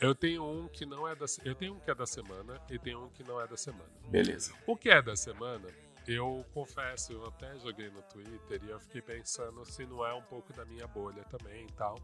Eu 0.02 0.14
tenho 0.14 0.44
um 0.44 0.66
que 0.66 0.84
não 0.84 1.06
é 1.06 1.14
da 1.14 1.26
eu 1.44 1.54
tenho 1.54 1.74
um 1.74 1.78
que 1.78 1.90
é 1.90 1.94
da 1.94 2.06
semana 2.06 2.60
e 2.68 2.78
tenho 2.78 3.04
um 3.04 3.08
que 3.10 3.22
não 3.22 3.40
é 3.40 3.46
da 3.46 3.56
semana. 3.56 3.88
Beleza. 4.08 4.52
O 4.66 4.76
que 4.76 4.90
é 4.90 5.00
da 5.00 5.14
semana, 5.14 5.68
eu 6.08 6.44
confesso, 6.52 7.12
eu 7.12 7.24
até 7.26 7.56
joguei 7.60 7.88
no 7.88 8.02
Twitter 8.02 8.60
e 8.64 8.70
eu 8.70 8.80
fiquei 8.80 9.00
pensando 9.00 9.64
se 9.64 9.86
não 9.86 10.04
é 10.04 10.12
um 10.12 10.22
pouco 10.22 10.52
da 10.52 10.64
minha 10.64 10.88
bolha 10.88 11.22
também 11.24 11.66
e 11.66 11.72
tal. 11.72 11.96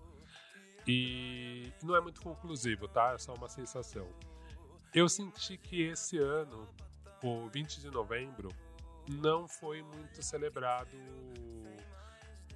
E 0.87 1.73
não 1.83 1.97
é 1.97 2.01
muito 2.01 2.21
conclusivo, 2.23 2.87
tá? 2.87 3.15
É 3.15 3.19
só 3.19 3.35
uma 3.35 3.49
sensação. 3.49 4.09
Eu 4.95 5.09
senti 5.09 5.59
que 5.59 5.83
esse 5.83 6.19
ano, 6.19 6.67
o 7.23 7.49
20 7.49 7.81
de 7.81 7.91
novembro, 7.91 8.49
não 9.09 9.49
foi 9.49 9.83
muito 9.83 10.23
celebrado, 10.23 10.97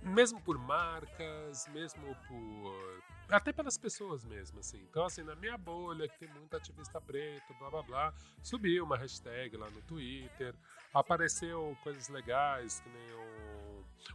mesmo 0.03 0.41
por 0.41 0.57
marcas, 0.57 1.67
mesmo 1.69 2.17
por. 2.29 3.03
Até 3.33 3.51
pelas 3.51 3.79
pessoas 3.79 4.25
mesmo, 4.27 4.61
assim. 4.61 4.79
Então, 4.91 5.07
assim, 5.07 5.23
na 5.23 5.35
minha 5.35 5.57
bolha, 5.57 6.07
que 6.07 6.19
tem 6.19 6.29
muito 6.29 6.55
ativista 6.55 7.01
preto, 7.01 7.55
blá 7.59 7.71
blá 7.71 7.83
blá, 7.83 8.15
subiu 8.43 8.85
uma 8.85 8.99
hashtag 8.99 9.57
lá 9.57 9.71
no 9.71 9.81
Twitter, 9.83 10.55
apareceu 10.93 11.75
coisas 11.83 12.09
legais, 12.09 12.81
que 12.81 12.91
nem 12.91 13.15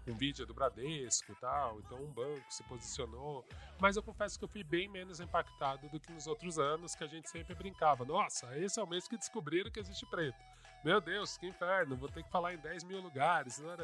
um, 0.08 0.16
vídeo 0.16 0.46
do 0.46 0.54
Bradesco 0.54 1.32
e 1.32 1.36
tal, 1.36 1.80
então 1.80 1.98
um 2.00 2.12
banco 2.12 2.46
se 2.50 2.64
posicionou. 2.64 3.44
Mas 3.80 3.96
eu 3.96 4.04
confesso 4.04 4.38
que 4.38 4.46
eu 4.46 4.50
fui 4.50 4.64
bem 4.64 4.88
menos 4.88 5.20
impactado 5.20 5.90
do 5.90 6.00
que 6.00 6.12
nos 6.12 6.28
outros 6.28 6.60
anos, 6.60 6.96
que 6.96 7.04
a 7.04 7.08
gente 7.08 7.30
sempre 7.30 7.56
brincava. 7.56 8.06
Nossa, 8.06 8.58
esse 8.58 8.80
é 8.80 8.84
o 8.84 8.88
mês 8.88 9.08
que 9.08 9.18
descobriram 9.18 9.72
que 9.72 9.80
existe 9.80 10.06
preto. 10.06 10.38
Meu 10.84 11.02
Deus, 11.02 11.38
que 11.38 11.48
inferno, 11.48 11.96
vou 11.96 12.08
ter 12.08 12.24
que 12.24 12.30
falar 12.30 12.54
em 12.54 12.58
10 12.58 12.84
mil 12.84 13.02
lugares, 13.02 13.58
né? 13.60 13.76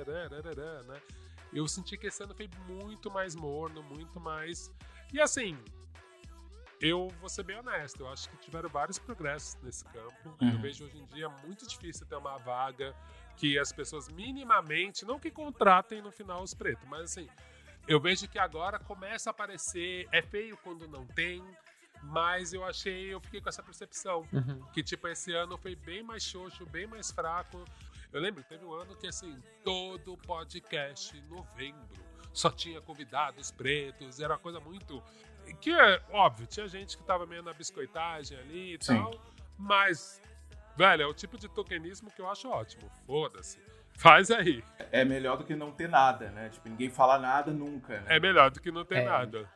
Eu 1.51 1.67
senti 1.67 1.97
que 1.97 2.07
esse 2.07 2.23
ano 2.23 2.33
foi 2.33 2.49
muito 2.67 3.11
mais 3.11 3.35
morno, 3.35 3.83
muito 3.83 4.19
mais. 4.19 4.71
E 5.13 5.21
assim, 5.21 5.57
eu 6.81 7.07
vou 7.19 7.29
ser 7.29 7.43
bem 7.43 7.57
honesto, 7.57 8.01
eu 8.01 8.09
acho 8.09 8.29
que 8.29 8.37
tiveram 8.37 8.67
vários 8.67 8.97
progressos 8.99 9.55
nesse 9.61 9.85
campo. 9.85 10.13
Eu 10.41 10.47
Uhum. 10.47 10.61
vejo 10.61 10.85
hoje 10.85 10.97
em 10.97 11.05
dia 11.05 11.29
muito 11.29 11.65
difícil 11.67 12.05
ter 12.07 12.15
uma 12.15 12.37
vaga 12.39 12.93
que 13.37 13.57
as 13.57 13.71
pessoas 13.71 14.09
minimamente, 14.09 15.05
não 15.05 15.19
que 15.19 15.31
contratem 15.31 16.01
no 16.01 16.11
final 16.11 16.43
os 16.43 16.53
pretos, 16.53 16.87
mas 16.89 17.03
assim, 17.03 17.29
eu 17.87 17.99
vejo 17.99 18.27
que 18.27 18.37
agora 18.39 18.79
começa 18.79 19.29
a 19.29 19.31
aparecer, 19.31 20.07
é 20.11 20.21
feio 20.21 20.57
quando 20.57 20.87
não 20.87 21.05
tem, 21.05 21.43
mas 22.01 22.51
eu 22.53 22.65
achei, 22.65 23.13
eu 23.13 23.21
fiquei 23.21 23.39
com 23.39 23.49
essa 23.49 23.63
percepção 23.63 24.27
Uhum. 24.33 24.61
que 24.73 24.83
tipo 24.83 25.07
esse 25.07 25.31
ano 25.33 25.57
foi 25.57 25.75
bem 25.75 26.03
mais 26.03 26.23
xoxo, 26.23 26.65
bem 26.65 26.85
mais 26.87 27.11
fraco. 27.11 27.63
Eu 28.11 28.19
lembro 28.21 28.43
que 28.43 28.49
teve 28.49 28.65
um 28.65 28.73
ano 28.73 28.95
que 28.95 29.07
assim, 29.07 29.41
todo 29.63 30.17
podcast 30.17 31.15
em 31.17 31.21
novembro 31.23 32.03
só 32.33 32.49
tinha 32.49 32.81
convidados 32.81 33.51
pretos, 33.51 34.19
era 34.19 34.33
uma 34.33 34.39
coisa 34.39 34.59
muito 34.59 35.01
que 35.61 35.71
é 35.71 36.01
óbvio, 36.09 36.47
tinha 36.47 36.67
gente 36.67 36.97
que 36.97 37.03
tava 37.03 37.25
meio 37.25 37.43
na 37.43 37.53
biscoitagem 37.53 38.37
ali 38.39 38.75
e 38.75 38.83
Sim. 38.83 38.95
tal, 38.97 39.13
mas 39.57 40.21
velho, 40.75 41.03
é 41.03 41.05
o 41.05 41.13
tipo 41.13 41.37
de 41.37 41.47
tokenismo 41.49 42.09
que 42.11 42.21
eu 42.21 42.29
acho 42.29 42.49
ótimo. 42.49 42.89
Foda-se. 43.05 43.59
Faz 43.95 44.31
aí. 44.31 44.63
É 44.91 45.05
melhor 45.05 45.37
do 45.37 45.43
que 45.43 45.55
não 45.55 45.71
ter 45.71 45.87
nada, 45.87 46.31
né? 46.31 46.49
Tipo, 46.49 46.67
ninguém 46.69 46.89
fala 46.89 47.19
nada 47.19 47.51
nunca, 47.51 48.01
né? 48.01 48.15
É 48.15 48.19
melhor 48.19 48.49
do 48.49 48.59
que 48.59 48.71
não 48.71 48.83
ter 48.83 48.99
É. 48.99 49.05
nada. 49.05 49.47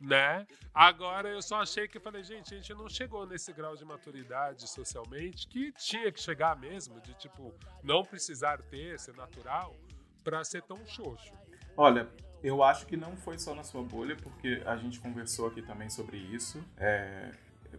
Né? 0.00 0.46
Agora 0.72 1.28
eu 1.28 1.42
só 1.42 1.62
achei 1.62 1.88
que 1.88 1.98
falei, 1.98 2.22
gente, 2.22 2.54
a 2.54 2.56
gente 2.56 2.72
não 2.74 2.88
chegou 2.88 3.26
nesse 3.26 3.52
grau 3.52 3.74
de 3.76 3.84
maturidade 3.84 4.68
socialmente 4.70 5.48
que 5.48 5.72
tinha 5.72 6.12
que 6.12 6.20
chegar 6.20 6.56
mesmo, 6.56 7.00
de 7.00 7.14
tipo, 7.14 7.52
não 7.82 8.04
precisar 8.04 8.62
ter, 8.62 8.98
ser 9.00 9.16
natural, 9.16 9.74
pra 10.22 10.44
ser 10.44 10.62
tão 10.62 10.86
xoxo. 10.86 11.32
Olha, 11.80 12.08
eu 12.42 12.60
acho 12.64 12.86
que 12.86 12.96
não 12.96 13.16
foi 13.16 13.38
só 13.38 13.54
na 13.54 13.62
sua 13.62 13.84
bolha, 13.84 14.16
porque 14.16 14.60
a 14.66 14.76
gente 14.76 14.98
conversou 14.98 15.46
aqui 15.46 15.62
também 15.62 15.88
sobre 15.88 16.16
isso. 16.16 16.60
É, 16.76 17.30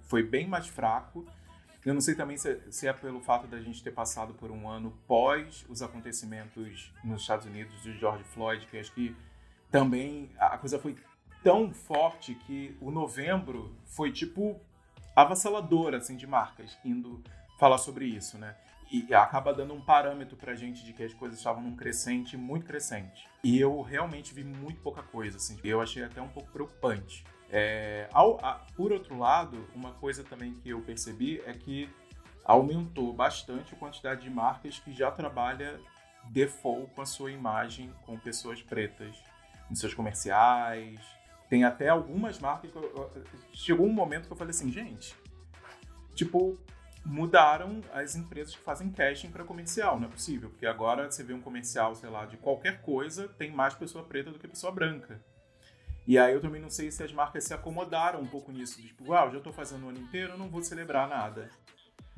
foi 0.04 0.24
bem 0.24 0.48
mais 0.48 0.68
fraco. 0.68 1.26
Eu 1.86 1.94
não 1.94 2.00
sei 2.00 2.16
também 2.16 2.38
se, 2.38 2.62
se 2.72 2.88
é 2.88 2.94
pelo 2.94 3.20
fato 3.20 3.46
da 3.46 3.60
gente 3.60 3.84
ter 3.84 3.92
passado 3.92 4.34
por 4.34 4.52
um 4.52 4.70
ano 4.70 4.98
pós 5.06 5.66
os 5.68 5.82
acontecimentos 5.82 6.94
nos 7.04 7.20
Estados 7.20 7.46
Unidos 7.46 7.84
de 7.84 8.00
George 8.00 8.24
Floyd, 8.24 8.66
que 8.68 8.78
acho 8.78 8.94
que 8.94 9.14
também 9.70 10.30
a 10.40 10.58
coisa 10.58 10.80
foi 10.80 10.96
tão 11.44 11.74
forte 11.74 12.36
que 12.36 12.78
o 12.80 12.92
novembro 12.92 13.76
foi 13.86 14.14
tipo 14.14 14.62
avassalador 15.14 15.94
assim 15.94 16.16
de 16.16 16.26
marcas 16.26 16.78
indo 16.86 17.22
falar 17.60 17.78
sobre 17.78 18.06
isso, 18.06 18.38
né? 18.38 18.56
E 18.92 19.14
acaba 19.14 19.54
dando 19.54 19.74
um 19.74 19.82
parâmetro 19.82 20.36
pra 20.36 20.56
gente 20.56 20.84
de 20.84 20.94
que 20.94 21.04
as 21.04 21.14
coisas 21.14 21.38
estavam 21.38 21.62
num 21.62 21.76
crescente 21.76 22.36
muito 22.36 22.66
crescente. 22.66 23.28
E 23.44 23.60
eu 23.60 23.82
realmente 23.82 24.34
vi 24.34 24.44
muito 24.44 24.82
pouca 24.82 25.04
coisa, 25.04 25.38
assim. 25.38 25.60
Eu 25.64 25.80
achei 25.80 26.04
até 26.04 26.20
um 26.22 26.28
pouco 26.28 26.50
preocupante. 26.52 27.24
É, 27.52 28.10
ao- 28.12 28.44
a- 28.44 28.66
por 28.76 28.92
outro 28.92 29.18
lado, 29.18 29.68
uma 29.76 29.92
coisa 29.94 30.24
também 30.24 30.54
que 30.54 30.70
eu 30.70 30.82
percebi 30.82 31.40
é 31.46 31.54
que 31.54 31.88
aumentou 32.44 33.14
bastante 33.14 33.76
a 33.76 33.78
quantidade 33.78 34.22
de 34.22 34.30
marcas 34.30 34.80
que 34.80 34.92
já 34.92 35.12
trabalha 35.12 35.80
default 36.32 36.92
com 36.96 37.02
a 37.02 37.06
sua 37.06 37.32
imagem 37.32 37.94
com 38.06 38.18
pessoas 38.18 38.62
pretas 38.62 39.16
nos 39.70 39.80
seus 39.80 39.94
comerciais. 39.94 41.00
Tem 41.48 41.64
até 41.64 41.90
algumas 41.90 42.40
marcas 42.40 42.72
que 42.72 42.78
eu- 42.78 43.12
chegou 43.54 43.86
um 43.86 43.94
momento 43.94 44.26
que 44.28 44.34
eu 44.34 44.38
falei 44.38 44.52
assim, 44.52 44.72
gente, 44.72 45.16
tipo, 46.16 46.58
mudaram 47.06 47.82
as 47.94 48.16
empresas 48.16 48.56
que 48.56 48.62
fazem 48.62 48.92
casting 48.92 49.32
para 49.32 49.44
comercial, 49.44 50.00
não 50.00 50.08
é 50.08 50.12
possível, 50.12 50.50
porque 50.50 50.66
agora 50.66 51.10
você 51.10 51.24
vê 51.24 51.34
um 51.34 51.42
comercial, 51.42 51.96
sei 51.96 52.10
lá, 52.10 52.26
de 52.26 52.38
qualquer 52.38 52.82
coisa, 52.82 53.28
tem 53.28 53.52
mais 53.52 53.74
pessoa 53.74 54.04
preta 54.04 54.32
do 54.32 54.40
que 54.40 54.48
pessoa 54.48 54.72
branca. 54.72 55.22
E 56.06 56.18
aí 56.18 56.34
eu 56.34 56.42
também 56.42 56.62
não 56.62 56.70
sei 56.70 56.90
se 56.92 57.04
as 57.04 57.14
marcas 57.14 57.44
se 57.44 57.54
acomodaram 57.54 58.20
um 58.20 58.26
pouco 58.26 58.52
nisso, 58.52 58.82
tipo, 58.82 59.14
eu 59.14 59.32
já 59.32 59.40
tô 59.40 59.52
fazendo 59.52 59.86
o 59.86 59.90
ano 59.90 60.00
inteiro, 60.00 60.38
não 60.38 60.50
vou 60.50 60.62
celebrar 60.62 61.08
nada. 61.08 61.50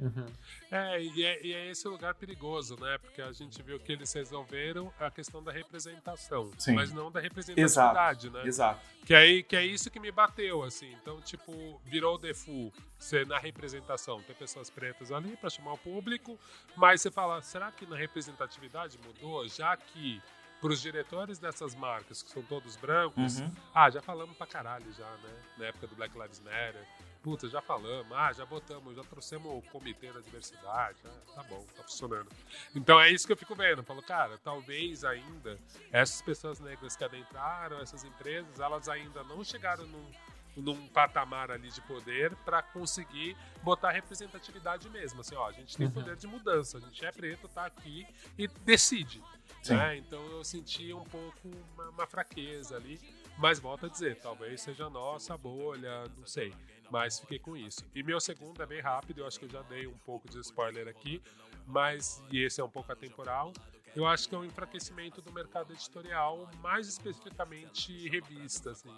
Uhum. 0.02 0.26
É 0.72 1.02
e, 1.02 1.24
é, 1.24 1.46
e 1.46 1.54
é 1.54 1.70
esse 1.70 1.88
lugar 1.88 2.16
perigoso, 2.16 2.76
né? 2.80 2.98
Porque 2.98 3.22
a 3.22 3.32
gente 3.32 3.62
viu 3.62 3.80
que 3.80 3.92
eles 3.92 4.12
resolveram 4.12 4.92
a 5.00 5.12
questão 5.12 5.44
da 5.44 5.52
representação, 5.52 6.52
Sim. 6.58 6.74
mas 6.74 6.92
não 6.92 7.12
da 7.12 7.20
representatividade, 7.20 8.30
né? 8.32 8.46
Exato. 8.46 8.82
Que, 9.06 9.14
aí, 9.14 9.44
que 9.44 9.56
é 9.56 9.64
isso 9.66 9.92
que 9.92 10.00
me 10.00 10.12
bateu, 10.12 10.64
assim. 10.64 10.92
Então, 11.02 11.22
tipo, 11.22 11.80
virou 11.86 12.16
o 12.16 12.18
default 12.18 12.76
ser 12.98 13.28
na 13.28 13.38
representação. 13.38 14.22
Ter 14.24 14.34
pessoas 14.36 14.70
pretas 14.70 15.12
ali 15.12 15.38
para 15.38 15.50
chamar 15.50 15.74
o 15.74 15.78
público, 15.78 16.40
mas 16.76 17.02
você 17.02 17.12
fala, 17.12 17.42
será 17.42 17.72
que 17.72 17.86
na 17.86 17.96
representatividade 17.96 18.98
mudou? 19.06 19.48
Já 19.48 19.78
que 19.78 20.22
para 20.60 20.72
os 20.72 20.80
diretores 20.82 21.40
dessas 21.40 21.74
marcas, 21.74 22.22
que 22.22 22.30
são 22.30 22.44
todos 22.44 22.76
brancos, 22.76 23.40
Uhum. 23.40 23.52
ah, 23.74 23.90
já 23.90 24.00
falamos 24.02 24.38
pra 24.38 24.46
caralho 24.46 24.92
já, 24.94 25.10
né? 25.18 25.34
Na 25.58 25.66
época 25.66 25.88
do 25.88 25.96
Black 25.96 26.16
Lives 26.18 26.40
Matter. 26.40 26.86
Puta, 27.22 27.48
já 27.48 27.62
falamos, 27.62 28.12
ah, 28.18 28.34
já 28.34 28.44
botamos, 28.46 28.96
já 28.96 29.04
trouxemos 29.04 29.46
o 29.54 29.62
comitê 29.70 30.12
da 30.12 30.20
diversidade. 30.22 30.98
Ah, 31.06 31.34
tá 31.36 31.44
bom, 31.44 31.64
tá 31.78 31.84
funcionando. 31.84 32.28
Então 32.76 33.00
é 33.00 33.12
isso 33.12 33.28
que 33.28 33.34
eu 33.34 33.38
fico 33.38 33.56
vendo. 33.56 33.80
Eu 33.80 33.84
falo, 33.84 34.02
cara, 34.02 34.40
talvez 34.44 35.04
ainda 35.06 35.60
essas 35.92 36.20
pessoas 36.24 36.60
negras 36.60 36.96
que 36.96 37.04
adentraram 37.04 37.80
essas 37.80 38.04
empresas, 38.04 38.60
elas 38.60 38.90
ainda 38.90 39.24
não 39.24 39.44
chegaram 39.44 39.86
num, 39.86 40.12
num 40.58 40.88
patamar 40.88 41.52
ali 41.52 41.70
de 41.70 41.80
poder 41.82 42.36
para 42.38 42.64
conseguir 42.64 43.38
botar 43.62 43.92
representatividade 43.92 44.90
mesmo. 44.90 45.22
Assim, 45.22 45.36
ó, 45.36 45.48
a 45.48 45.52
gente 45.52 45.78
tem 45.78 45.86
Uhum. 45.86 45.92
poder 45.94 46.16
de 46.16 46.26
mudança, 46.26 46.80
a 46.80 46.82
gente 46.82 47.06
é 47.06 47.12
preto, 47.12 47.48
tá 47.48 47.68
aqui 47.68 48.08
e 48.36 48.48
decide. 48.48 49.22
Né? 49.70 49.98
Então 49.98 50.20
eu 50.32 50.44
senti 50.44 50.92
um 50.92 51.04
pouco 51.04 51.50
uma, 51.76 51.90
uma 51.90 52.08
fraqueza 52.08 52.76
ali. 52.78 53.00
Mas 53.38 53.60
volto 53.60 53.86
a 53.86 53.90
dizer, 53.90 54.18
talvez 54.20 54.60
seja 54.62 54.90
nossa 54.90 55.38
bolha, 55.38 56.04
não 56.18 56.26
sei. 56.26 56.52
Mas 56.92 57.20
fiquei 57.20 57.40
com 57.40 57.56
isso. 57.56 57.86
E 57.96 58.04
meu 58.04 58.20
segundo 58.20 58.62
é 58.62 58.66
bem 58.66 58.82
rápido, 58.82 59.20
eu 59.22 59.28
acho 59.28 59.40
que 59.40 59.46
eu 59.46 59.50
já 59.50 59.62
dei 59.62 59.88
um 59.88 59.98
pouco 60.00 60.30
de 60.30 60.38
spoiler 60.40 60.88
aqui, 60.90 61.22
mas, 61.66 62.22
e 62.30 62.44
esse 62.44 62.60
é 62.60 62.64
um 62.64 62.70
pouco 62.70 62.92
atemporal, 62.92 63.54
eu 63.96 64.06
acho 64.06 64.28
que 64.28 64.36
é 64.36 64.38
um 64.38 64.44
enfraquecimento 64.44 65.22
do 65.22 65.32
mercado 65.32 65.72
editorial, 65.72 66.50
mais 66.62 66.88
especificamente 66.88 68.10
revista, 68.10 68.72
assim. 68.72 68.94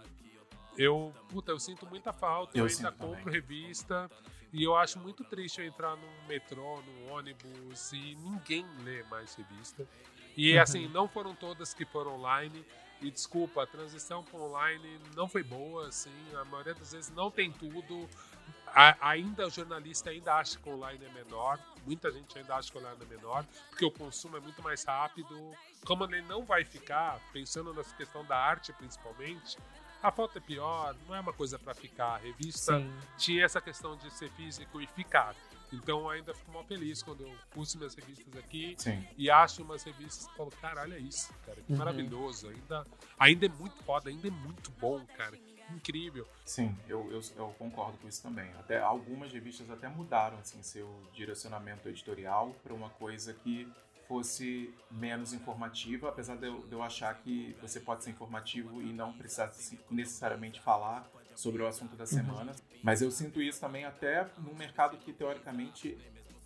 Eu, 0.75 1.13
puta, 1.29 1.51
eu 1.51 1.59
sinto 1.59 1.85
muita 1.85 2.11
falta, 2.11 2.57
eu, 2.57 2.63
Eu 2.63 2.65
ainda 2.65 2.75
sinto 2.75 2.97
também. 2.97 3.15
compro 3.15 3.31
revista, 3.31 4.09
e 4.51 4.63
eu 4.63 4.75
acho 4.75 4.99
muito 4.99 5.23
triste 5.23 5.61
eu 5.61 5.67
entrar 5.67 5.95
num 5.95 6.27
metrô, 6.27 6.81
num 6.81 7.11
ônibus, 7.11 7.91
e 7.93 8.15
ninguém 8.15 8.65
lê 8.83 9.03
mais 9.03 9.35
revista. 9.35 9.87
E 10.35 10.57
assim, 10.57 10.87
não 10.87 11.07
foram 11.07 11.35
todas 11.35 11.75
que 11.75 11.85
foram 11.85 12.15
online. 12.15 12.65
E 13.03 13.11
desculpa, 13.11 13.63
a 13.63 13.67
transição 13.67 14.23
para 14.23 14.39
online 14.39 14.99
não 15.15 15.27
foi 15.27 15.43
boa, 15.43 15.87
assim. 15.87 16.09
A 16.39 16.45
maioria 16.45 16.73
das 16.73 16.91
vezes 16.93 17.11
não 17.11 17.29
tem 17.29 17.51
tudo. 17.51 18.09
A- 18.67 18.95
ainda 19.09 19.45
o 19.45 19.49
jornalista 19.49 20.09
ainda 20.09 20.33
acha 20.35 20.57
que 20.57 20.69
online 20.69 21.05
é 21.05 21.09
menor. 21.09 21.59
Muita 21.85 22.09
gente 22.11 22.37
ainda 22.39 22.55
acha 22.55 22.71
que 22.71 22.77
online 22.77 22.97
é 23.01 23.05
menor, 23.05 23.45
porque 23.69 23.85
o 23.85 23.91
consumo 23.91 24.37
é 24.37 24.39
muito 24.39 24.61
mais 24.63 24.83
rápido. 24.85 25.51
Como 25.85 26.05
ele 26.05 26.21
não 26.23 26.43
vai 26.45 26.63
ficar, 26.63 27.19
pensando 27.33 27.73
nessa 27.73 27.93
questão 27.95 28.23
da 28.25 28.37
arte 28.37 28.71
principalmente, 28.71 29.57
a 30.01 30.11
foto 30.11 30.37
é 30.37 30.41
pior, 30.41 30.95
não 31.07 31.13
é 31.13 31.19
uma 31.19 31.33
coisa 31.33 31.59
para 31.59 31.73
ficar. 31.73 32.15
A 32.15 32.17
revista 32.17 32.79
Sim. 32.79 32.93
tinha 33.17 33.43
essa 33.43 33.59
questão 33.61 33.97
de 33.97 34.09
ser 34.11 34.29
físico 34.31 34.81
e 34.81 34.87
ficar. 34.87 35.35
Então 35.75 35.99
eu 35.99 36.09
ainda 36.09 36.33
fico 36.33 36.51
mal 36.51 36.63
feliz 36.63 37.01
quando 37.01 37.23
eu 37.23 37.33
pulso 37.51 37.77
minhas 37.77 37.95
revistas 37.95 38.35
aqui 38.37 38.75
Sim. 38.77 39.03
e 39.17 39.29
acho 39.29 39.63
umas 39.63 39.83
revistas 39.83 40.27
e 40.27 40.37
falo, 40.37 40.51
caralho, 40.61 40.93
é 40.93 40.99
isso, 40.99 41.33
cara, 41.45 41.61
que 41.61 41.71
Uhum. 41.71 41.77
maravilhoso. 41.77 42.49
Ainda, 42.49 42.85
ainda 43.17 43.45
é 43.45 43.49
muito 43.49 43.75
foda, 43.83 44.09
ainda 44.09 44.27
é 44.27 44.31
muito 44.31 44.71
bom, 44.79 45.03
cara. 45.17 45.35
Que 45.37 45.73
incrível. 45.73 46.27
Sim, 46.45 46.75
eu, 46.87 47.11
eu, 47.11 47.21
eu 47.37 47.55
concordo 47.57 47.97
com 47.97 48.07
isso 48.07 48.21
também. 48.21 48.51
Até 48.59 48.79
algumas 48.79 49.31
revistas 49.31 49.69
até 49.69 49.87
mudaram 49.87 50.37
assim 50.39 50.61
seu 50.61 50.89
direcionamento 51.13 51.87
editorial 51.89 52.55
para 52.63 52.73
uma 52.73 52.89
coisa 52.89 53.33
que 53.33 53.67
fosse 54.07 54.73
menos 54.91 55.33
informativa, 55.33 56.09
apesar 56.09 56.35
de 56.35 56.47
eu, 56.47 56.59
de 56.67 56.73
eu 56.73 56.83
achar 56.83 57.15
que 57.15 57.55
você 57.61 57.79
pode 57.79 58.03
ser 58.03 58.11
informativo 58.11 58.81
e 58.81 58.91
não 58.91 59.13
precisar 59.13 59.51
necessariamente 59.89 60.61
falar 60.61 61.07
sobre 61.35 61.61
o 61.63 61.67
assunto 61.67 61.95
da 61.95 62.05
semana. 62.05 62.53
Mas 62.83 63.01
eu 63.01 63.09
sinto 63.09 63.41
isso 63.41 63.61
também 63.61 63.85
até 63.85 64.27
num 64.37 64.53
mercado 64.53 64.97
que 64.97 65.13
teoricamente 65.13 65.97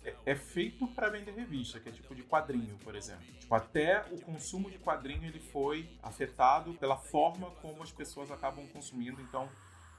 é, 0.04 0.14
é 0.24 0.34
feito 0.36 0.86
para 0.86 1.10
vender 1.10 1.32
revista, 1.32 1.80
que 1.80 1.88
é 1.88 1.92
tipo 1.92 2.14
de 2.14 2.22
quadrinho, 2.22 2.78
por 2.84 2.94
exemplo. 2.94 3.26
Tipo, 3.40 3.52
até 3.56 4.04
o 4.12 4.20
consumo 4.20 4.70
de 4.70 4.78
quadrinho 4.78 5.24
ele 5.24 5.40
foi 5.40 5.90
afetado 6.00 6.74
pela 6.74 6.96
forma 6.96 7.50
como 7.62 7.82
as 7.82 7.90
pessoas 7.90 8.30
acabam 8.30 8.64
consumindo. 8.68 9.20
Então, 9.20 9.48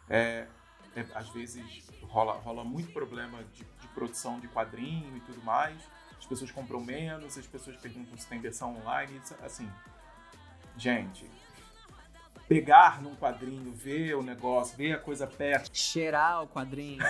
é, 0.10 0.48
é, 0.96 1.06
às 1.14 1.28
vezes 1.30 1.86
rola, 2.04 2.34
rola 2.34 2.64
muito 2.64 2.94
problema 2.94 3.44
de, 3.54 3.66
de 3.66 3.88
produção 3.90 4.40
de 4.40 4.48
quadrinho 4.48 5.18
e 5.18 5.20
tudo 5.20 5.44
mais. 5.44 5.78
As 6.18 6.26
pessoas 6.26 6.52
compram 6.52 6.80
menos, 6.80 7.38
as 7.38 7.46
pessoas 7.46 7.76
perguntam 7.76 8.18
se 8.18 8.28
tem 8.28 8.40
versão 8.40 8.78
online. 8.78 9.22
Assim, 9.44 9.70
gente, 10.78 11.30
pegar 12.50 13.02
num 13.02 13.16
quadrinho, 13.16 13.72
ver 13.72 14.16
o 14.16 14.24
negócio, 14.24 14.76
ver 14.76 14.94
a 14.94 14.98
coisa 14.98 15.28
perto, 15.28 15.70
Cheirar 15.72 16.44
o 16.44 16.48
quadrinho. 16.48 17.00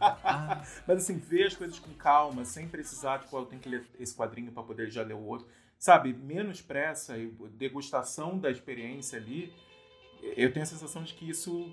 Ah, 0.00 0.62
Mas 0.86 0.98
assim, 0.98 1.18
ver 1.18 1.46
as 1.46 1.54
coisas 1.54 1.78
com 1.78 1.92
calma, 1.94 2.44
sem 2.44 2.66
precisar, 2.68 3.18
tipo, 3.20 3.36
eu 3.36 3.46
tenho 3.46 3.60
que 3.60 3.68
ler 3.68 3.86
esse 4.00 4.14
quadrinho 4.14 4.50
para 4.52 4.62
poder 4.62 4.90
já 4.90 5.02
ler 5.02 5.14
o 5.14 5.22
outro. 5.24 5.46
Sabe, 5.78 6.12
menos 6.12 6.60
pressa 6.60 7.16
e 7.16 7.26
degustação 7.56 8.38
da 8.38 8.50
experiência 8.50 9.18
ali, 9.18 9.52
eu 10.36 10.52
tenho 10.52 10.64
a 10.64 10.66
sensação 10.66 11.02
de 11.02 11.14
que 11.14 11.28
isso 11.28 11.72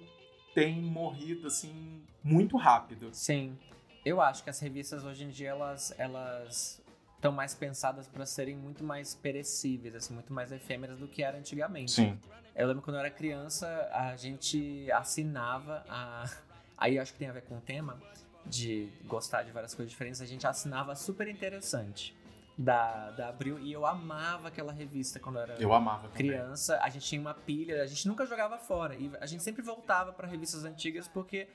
tem 0.53 0.81
morrido, 0.81 1.47
assim, 1.47 2.01
muito 2.23 2.57
rápido. 2.57 3.09
sim. 3.13 3.57
Eu 4.05 4.21
acho 4.21 4.43
que 4.43 4.51
as 4.51 4.59
revistas 4.59 5.03
hoje 5.03 5.23
em 5.23 5.29
dia 5.29 5.49
elas 5.49 5.91
elas 5.97 6.79
estão 7.25 7.31
mais 7.31 7.55
pensadas 7.55 8.07
para 8.07 8.25
serem 8.25 8.55
muito 8.55 8.83
mais 8.83 9.15
perecíveis, 9.15 9.95
assim, 9.95 10.13
muito 10.13 10.31
mais 10.31 10.51
efêmeras 10.51 10.99
do 10.99 11.07
que 11.07 11.23
era 11.23 11.37
antigamente. 11.37 11.91
Sim. 11.91 12.19
Eu 12.55 12.67
lembro 12.67 12.83
quando 12.83 12.95
eu 12.95 12.99
era 12.99 13.09
criança, 13.09 13.67
a 13.91 14.15
gente 14.15 14.89
assinava 14.91 15.83
a. 15.89 16.29
Aí 16.77 16.99
acho 16.99 17.13
que 17.13 17.19
tem 17.19 17.29
a 17.29 17.31
ver 17.31 17.43
com 17.43 17.57
o 17.57 17.61
tema 17.61 17.97
de 18.45 18.89
gostar 19.05 19.43
de 19.43 19.51
várias 19.51 19.73
coisas 19.73 19.89
diferentes. 19.89 20.21
A 20.21 20.25
gente 20.25 20.45
assinava 20.45 20.93
super 20.95 21.27
interessante 21.27 22.15
da, 22.57 23.11
da 23.11 23.29
Abril 23.29 23.59
e 23.59 23.71
eu 23.71 23.85
amava 23.85 24.49
aquela 24.49 24.71
revista 24.71 25.19
quando 25.19 25.37
eu 25.37 25.41
era 25.43 25.53
Eu 25.53 25.69
também. 25.69 26.09
criança. 26.11 26.77
A 26.81 26.89
gente 26.89 27.05
tinha 27.05 27.19
uma 27.19 27.33
pilha, 27.33 27.81
a 27.81 27.87
gente 27.87 28.07
nunca 28.07 28.25
jogava 28.25 28.57
fora. 28.57 28.93
E 28.95 29.09
a 29.19 29.25
gente 29.25 29.41
sempre 29.41 29.61
voltava 29.61 30.11
para 30.13 30.27
revistas 30.27 30.63
antigas 30.65 31.07
porque 31.07 31.47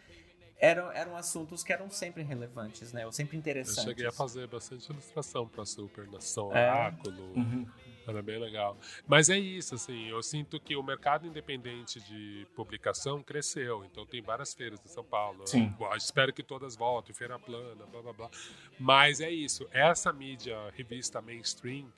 eram, 0.61 0.93
eram 0.93 1.17
assuntos 1.17 1.65
que 1.65 1.73
eram 1.73 1.91
sempre 1.91 2.23
relevantes, 2.23 2.93
né? 2.93 3.07
Ou 3.07 3.13
sempre 3.13 3.37
Eu 3.37 3.41
interessantes. 3.41 3.83
cheguei 3.83 4.07
a 4.07 4.13
fazer 4.13 4.47
bastante 4.47 4.91
ilustração 4.91 5.49
pra 5.49 5.65
Super 5.65 6.07
Nação 6.09 6.55
É. 6.55 6.71
Oráculo. 6.71 7.33
Uhum. 7.37 7.67
Era 8.07 8.23
bem 8.23 8.39
legal. 8.39 8.77
Mas 9.07 9.29
é 9.29 9.39
isso, 9.39 9.75
assim, 9.75 10.09
eu 10.09 10.23
sinto 10.23 10.59
que 10.59 10.75
o 10.75 10.83
mercado 10.83 11.27
independente 11.27 12.01
de 12.01 12.47
publicação 12.57 13.23
cresceu. 13.23 13.85
Então 13.85 14.05
tem 14.05 14.21
várias 14.21 14.53
feiras 14.55 14.81
de 14.81 14.91
São 14.91 15.05
Paulo. 15.05 15.47
Sim. 15.47 15.75
Eu 15.79 15.97
espero 15.97 16.33
que 16.33 16.43
todas 16.43 16.77
voltem, 16.77 17.15
feira 17.15 17.39
plana, 17.39 17.87
blá 17.87 18.03
blá 18.03 18.13
blá. 18.13 18.31
Mas 18.79 19.21
é 19.21 19.31
isso, 19.31 19.69
essa 19.71 20.13
mídia, 20.13 20.57
revista 20.77 21.21
mainstream, 21.21 21.93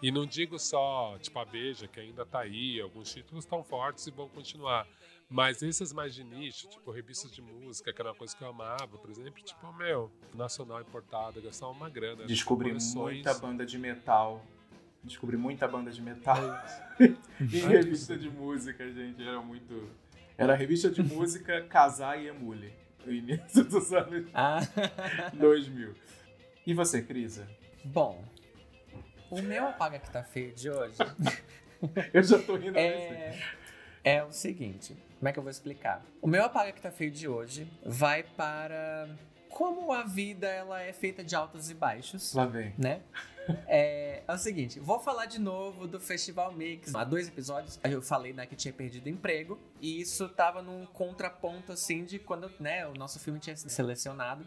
e 0.00 0.12
não 0.12 0.24
digo 0.24 0.58
só, 0.60 1.18
tipo, 1.18 1.38
a 1.40 1.44
Veja, 1.44 1.88
que 1.88 1.98
ainda 1.98 2.24
tá 2.24 2.40
aí, 2.40 2.80
alguns 2.80 3.12
títulos 3.12 3.44
estão 3.44 3.62
fortes 3.64 4.06
e 4.06 4.10
vão 4.12 4.28
continuar. 4.28 4.86
Mas 5.30 5.62
esses 5.62 5.92
mais 5.92 6.14
de 6.14 6.24
nicho, 6.24 6.68
tipo 6.68 6.90
revistas 6.90 7.30
de 7.30 7.42
música, 7.42 7.92
que 7.92 8.00
era 8.00 8.10
uma 8.10 8.16
coisa 8.16 8.34
que 8.34 8.42
eu 8.42 8.48
amava, 8.48 8.96
por 8.96 9.10
exemplo, 9.10 9.42
tipo, 9.42 9.72
meu, 9.74 10.10
nacional 10.34 10.80
importada, 10.80 11.38
gastar 11.40 11.68
uma 11.68 11.90
grana. 11.90 12.24
Descobri 12.24 12.70
coleções. 12.70 13.16
muita 13.16 13.34
banda 13.34 13.66
de 13.66 13.78
metal. 13.78 14.42
Descobri 15.04 15.36
muita 15.36 15.68
banda 15.68 15.90
de 15.90 16.02
metal 16.02 16.36
É 16.98 17.04
em 17.40 17.60
revista 17.60 18.16
de 18.16 18.30
música, 18.30 18.90
gente. 18.90 19.22
Era 19.22 19.40
muito. 19.40 19.88
Era 20.36 20.54
revista 20.54 20.90
de 20.90 21.02
música 21.02 21.62
Casar 21.68 22.18
e 22.20 22.28
Emule. 22.28 22.72
No 23.04 23.12
início 23.12 23.64
dos 23.64 23.92
anos 23.92 24.26
Ah, 24.34 24.60
2000. 25.34 25.94
E 26.66 26.74
você, 26.74 27.02
Crisa? 27.02 27.48
bom. 27.84 28.24
O 29.30 29.42
meu 29.42 29.68
apaga 29.68 29.98
que 29.98 30.10
tá 30.10 30.24
feio 30.24 30.54
de 30.54 30.70
hoje 30.70 30.96
Eu 32.14 32.22
já 32.22 32.38
tô 32.38 32.56
rindo 32.56 32.78
é, 32.78 33.38
é 34.02 34.24
o 34.24 34.32
seguinte. 34.32 34.96
Como 35.18 35.28
é 35.28 35.32
que 35.32 35.38
eu 35.38 35.42
vou 35.42 35.50
explicar? 35.50 36.04
O 36.22 36.28
meu 36.28 36.44
apaga 36.44 36.72
que 36.72 36.80
tá 36.80 36.90
feio 36.90 37.10
de 37.10 37.26
hoje 37.26 37.68
vai 37.84 38.22
para 38.22 39.08
como 39.48 39.92
a 39.92 40.04
vida 40.04 40.46
ela 40.46 40.80
é 40.80 40.92
feita 40.92 41.24
de 41.24 41.34
altos 41.34 41.70
e 41.70 41.74
baixos. 41.74 42.32
Lá 42.34 42.46
vem. 42.46 42.74
né? 42.78 43.02
É, 43.66 44.22
é 44.28 44.32
o 44.34 44.36
seguinte, 44.36 44.78
vou 44.78 45.00
falar 45.00 45.24
de 45.24 45.40
novo 45.40 45.86
do 45.86 45.98
Festival 45.98 46.52
Mix. 46.52 46.94
Há 46.94 47.02
dois 47.02 47.28
episódios 47.28 47.80
eu 47.82 48.02
falei 48.02 48.34
né, 48.34 48.44
que 48.44 48.54
tinha 48.54 48.74
perdido 48.74 49.08
emprego 49.08 49.58
e 49.80 49.98
isso 50.02 50.28
tava 50.28 50.60
num 50.60 50.84
contraponto 50.84 51.72
assim 51.72 52.04
de 52.04 52.18
quando 52.18 52.52
né, 52.60 52.86
o 52.86 52.92
nosso 52.92 53.18
filme 53.18 53.40
tinha 53.40 53.56
sido 53.56 53.70
selecionado. 53.70 54.46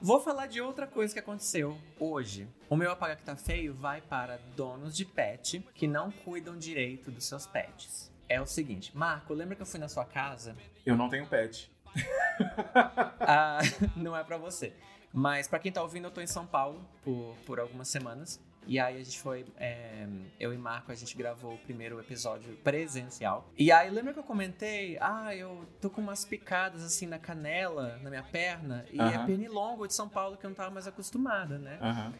Vou 0.00 0.18
falar 0.18 0.46
de 0.46 0.62
outra 0.62 0.86
coisa 0.86 1.12
que 1.12 1.20
aconteceu 1.20 1.76
hoje. 2.00 2.48
O 2.70 2.76
meu 2.76 2.90
apaga 2.90 3.16
que 3.16 3.22
tá 3.22 3.36
feio 3.36 3.74
vai 3.74 4.00
para 4.00 4.40
donos 4.56 4.96
de 4.96 5.04
pet 5.04 5.58
que 5.74 5.86
não 5.86 6.10
cuidam 6.10 6.56
direito 6.56 7.10
dos 7.10 7.26
seus 7.26 7.46
pets. 7.46 8.10
É 8.28 8.40
o 8.40 8.46
seguinte, 8.46 8.96
Marco, 8.96 9.32
lembra 9.32 9.56
que 9.56 9.62
eu 9.62 9.66
fui 9.66 9.80
na 9.80 9.88
sua 9.88 10.04
casa 10.04 10.54
Eu 10.84 10.96
não 10.96 11.08
tenho 11.08 11.26
pet. 11.26 11.70
ah, 13.20 13.58
não 13.96 14.16
é 14.16 14.22
pra 14.22 14.36
você. 14.36 14.74
Mas 15.12 15.48
pra 15.48 15.58
quem 15.58 15.72
tá 15.72 15.82
ouvindo, 15.82 16.04
eu 16.06 16.10
tô 16.10 16.20
em 16.20 16.26
São 16.26 16.46
Paulo 16.46 16.86
por, 17.02 17.34
por 17.46 17.58
algumas 17.58 17.88
semanas. 17.88 18.40
E 18.66 18.78
aí 18.78 19.00
a 19.00 19.02
gente 19.02 19.18
foi. 19.18 19.46
é, 19.56 20.06
eu 20.38 20.52
e 20.52 20.58
Marco, 20.58 20.92
a 20.92 20.94
gente 20.94 21.16
gravou 21.16 21.54
o 21.54 21.58
primeiro 21.58 21.98
episódio 21.98 22.54
presencial. 22.58 23.50
E 23.56 23.72
aí 23.72 23.88
lembra 23.88 24.12
que 24.12 24.18
eu 24.18 24.24
comentei? 24.24 24.98
Ah, 25.00 25.34
eu 25.34 25.66
tô 25.80 25.88
com 25.88 26.02
umas 26.02 26.26
picadas 26.26 26.84
assim 26.84 27.06
na 27.06 27.18
canela, 27.18 27.98
na 28.02 28.10
minha 28.10 28.22
perna. 28.22 28.84
E 28.92 29.00
é 29.00 29.16
Aham. 29.16 29.24
pernilongo 29.24 29.86
de 29.86 29.94
São 29.94 30.06
Paulo 30.06 30.36
que 30.36 30.44
eu 30.44 30.50
não 30.50 30.54
tava 30.54 30.70
mais 30.70 30.86
acostumada, 30.86 31.58
né? 31.58 31.78
Aham. 31.80 32.12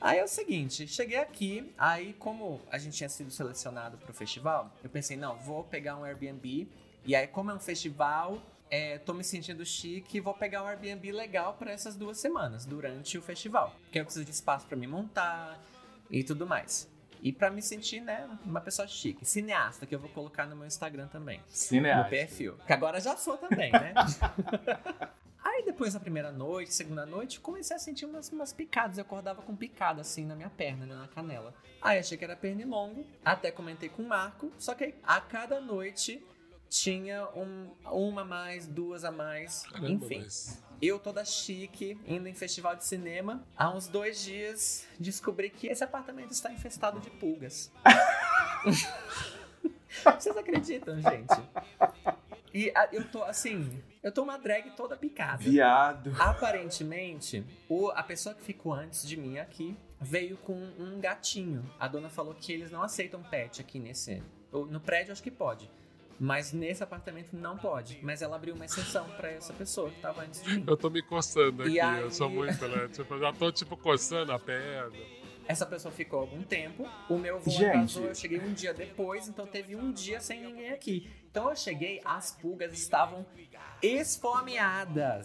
Aí 0.00 0.18
é 0.18 0.24
o 0.24 0.28
seguinte, 0.28 0.86
cheguei 0.86 1.18
aqui, 1.18 1.72
aí 1.78 2.12
como 2.14 2.60
a 2.70 2.78
gente 2.78 2.96
tinha 2.96 3.08
sido 3.08 3.30
selecionado 3.30 3.96
pro 3.96 4.12
festival, 4.12 4.70
eu 4.84 4.90
pensei, 4.90 5.16
não, 5.16 5.36
vou 5.36 5.64
pegar 5.64 5.96
um 5.96 6.04
Airbnb, 6.04 6.68
e 7.04 7.16
aí 7.16 7.26
como 7.26 7.50
é 7.50 7.54
um 7.54 7.58
festival, 7.58 8.40
é, 8.70 8.98
tô 8.98 9.14
me 9.14 9.24
sentindo 9.24 9.64
chique, 9.64 10.20
vou 10.20 10.34
pegar 10.34 10.62
um 10.62 10.66
Airbnb 10.66 11.10
legal 11.12 11.54
para 11.54 11.72
essas 11.72 11.96
duas 11.96 12.18
semanas, 12.18 12.66
durante 12.66 13.16
o 13.16 13.22
festival. 13.22 13.74
Porque 13.84 13.98
eu 13.98 14.04
preciso 14.04 14.24
de 14.24 14.32
espaço 14.32 14.66
para 14.66 14.76
me 14.76 14.86
montar 14.86 15.58
e 16.10 16.22
tudo 16.22 16.46
mais. 16.46 16.88
E 17.22 17.32
pra 17.32 17.50
me 17.50 17.62
sentir, 17.62 18.00
né, 18.00 18.28
uma 18.44 18.60
pessoa 18.60 18.86
chique, 18.86 19.24
cineasta, 19.24 19.86
que 19.86 19.94
eu 19.94 19.98
vou 19.98 20.10
colocar 20.10 20.46
no 20.46 20.54
meu 20.54 20.66
Instagram 20.66 21.08
também 21.08 21.38
no 21.38 21.44
Cineasta. 21.48 22.10
perfil. 22.10 22.56
Que 22.66 22.72
agora 22.72 23.00
já 23.00 23.16
sou 23.16 23.38
também, 23.38 23.72
né? 23.72 23.94
Aí 25.48 25.62
depois 25.64 25.94
da 25.94 26.00
primeira 26.00 26.32
noite, 26.32 26.74
segunda 26.74 27.06
noite, 27.06 27.38
comecei 27.38 27.76
a 27.76 27.78
sentir 27.78 28.04
umas, 28.04 28.28
umas 28.32 28.52
picadas. 28.52 28.98
Eu 28.98 29.02
acordava 29.02 29.42
com 29.42 29.54
picada 29.54 30.00
assim 30.00 30.26
na 30.26 30.34
minha 30.34 30.50
perna, 30.50 30.84
né, 30.86 30.94
na 30.96 31.06
canela. 31.06 31.54
Aí 31.80 32.00
achei 32.00 32.18
que 32.18 32.24
era 32.24 32.34
pernilongo, 32.34 33.06
até 33.24 33.52
comentei 33.52 33.88
com 33.88 34.02
o 34.02 34.08
Marco. 34.08 34.50
Só 34.58 34.74
que 34.74 34.82
aí, 34.84 34.94
a 35.04 35.20
cada 35.20 35.60
noite 35.60 36.20
tinha 36.68 37.28
um, 37.36 37.70
uma 37.84 38.22
a 38.22 38.24
mais, 38.24 38.66
duas 38.66 39.04
a 39.04 39.12
mais, 39.12 39.62
Caramba, 39.68 39.88
enfim. 40.04 40.18
mas- 40.22 40.60
Eu 40.82 40.98
toda 40.98 41.24
chique, 41.24 41.96
indo 42.04 42.26
em 42.28 42.34
festival 42.34 42.74
de 42.74 42.84
cinema. 42.84 43.46
Há 43.56 43.70
uns 43.70 43.86
dois 43.86 44.20
dias 44.24 44.84
descobri 44.98 45.48
que 45.48 45.68
esse 45.68 45.84
apartamento 45.84 46.32
está 46.32 46.50
infestado 46.52 46.98
de 46.98 47.08
pulgas. 47.08 47.70
Vocês 50.18 50.36
acreditam, 50.36 51.00
gente? 51.00 51.34
E 52.56 52.72
ah, 52.74 52.88
eu 52.90 53.04
tô 53.10 53.22
assim, 53.22 53.82
eu 54.02 54.10
tô 54.10 54.22
uma 54.22 54.38
drag 54.38 54.70
toda 54.74 54.96
picada. 54.96 55.42
Viado. 55.42 56.10
Aparentemente, 56.18 57.44
o, 57.68 57.90
a 57.90 58.02
pessoa 58.02 58.34
que 58.34 58.42
ficou 58.42 58.72
antes 58.72 59.06
de 59.06 59.14
mim 59.14 59.36
aqui 59.38 59.76
veio 60.00 60.38
com 60.38 60.54
um 60.78 60.98
gatinho. 60.98 61.70
A 61.78 61.86
dona 61.86 62.08
falou 62.08 62.34
que 62.34 62.50
eles 62.50 62.70
não 62.70 62.82
aceitam 62.82 63.22
pet 63.22 63.60
aqui 63.60 63.78
nesse. 63.78 64.22
No 64.50 64.80
prédio 64.80 65.12
acho 65.12 65.22
que 65.22 65.30
pode. 65.30 65.70
Mas 66.18 66.50
nesse 66.54 66.82
apartamento 66.82 67.36
não 67.36 67.58
pode. 67.58 67.98
Mas 68.02 68.22
ela 68.22 68.36
abriu 68.36 68.54
uma 68.54 68.64
exceção 68.64 69.06
pra 69.18 69.30
essa 69.30 69.52
pessoa 69.52 69.90
que 69.90 70.00
tava 70.00 70.22
antes 70.22 70.42
de 70.42 70.56
mim. 70.56 70.64
Eu 70.66 70.78
tô 70.78 70.88
me 70.88 71.02
coçando 71.02 71.62
aqui, 71.62 71.72
E 71.72 71.80
aí- 71.80 72.00
eu 72.00 72.10
sou 72.10 72.30
muito, 72.30 72.66
né? 72.68 72.88
Tipo, 72.88 73.14
eu 73.16 73.20
já 73.20 73.32
tô 73.34 73.52
tipo 73.52 73.76
coçando 73.76 74.32
a 74.32 74.38
perna. 74.38 74.96
Essa 75.48 75.64
pessoa 75.64 75.92
ficou 75.92 76.20
algum 76.20 76.42
tempo. 76.42 76.86
O 77.08 77.16
meu 77.18 77.38
voo 77.38 77.52
Gente. 77.52 77.66
atrasou, 77.66 78.04
eu 78.06 78.14
cheguei 78.14 78.40
um 78.40 78.52
dia 78.52 78.74
depois, 78.74 79.28
então 79.28 79.46
teve 79.46 79.76
um 79.76 79.92
dia 79.92 80.20
sem 80.20 80.40
ninguém 80.42 80.70
aqui. 80.70 81.08
Então 81.30 81.50
eu 81.50 81.56
cheguei, 81.56 82.00
as 82.04 82.32
pulgas 82.32 82.72
estavam 82.72 83.24
esfomeadas. 83.82 85.24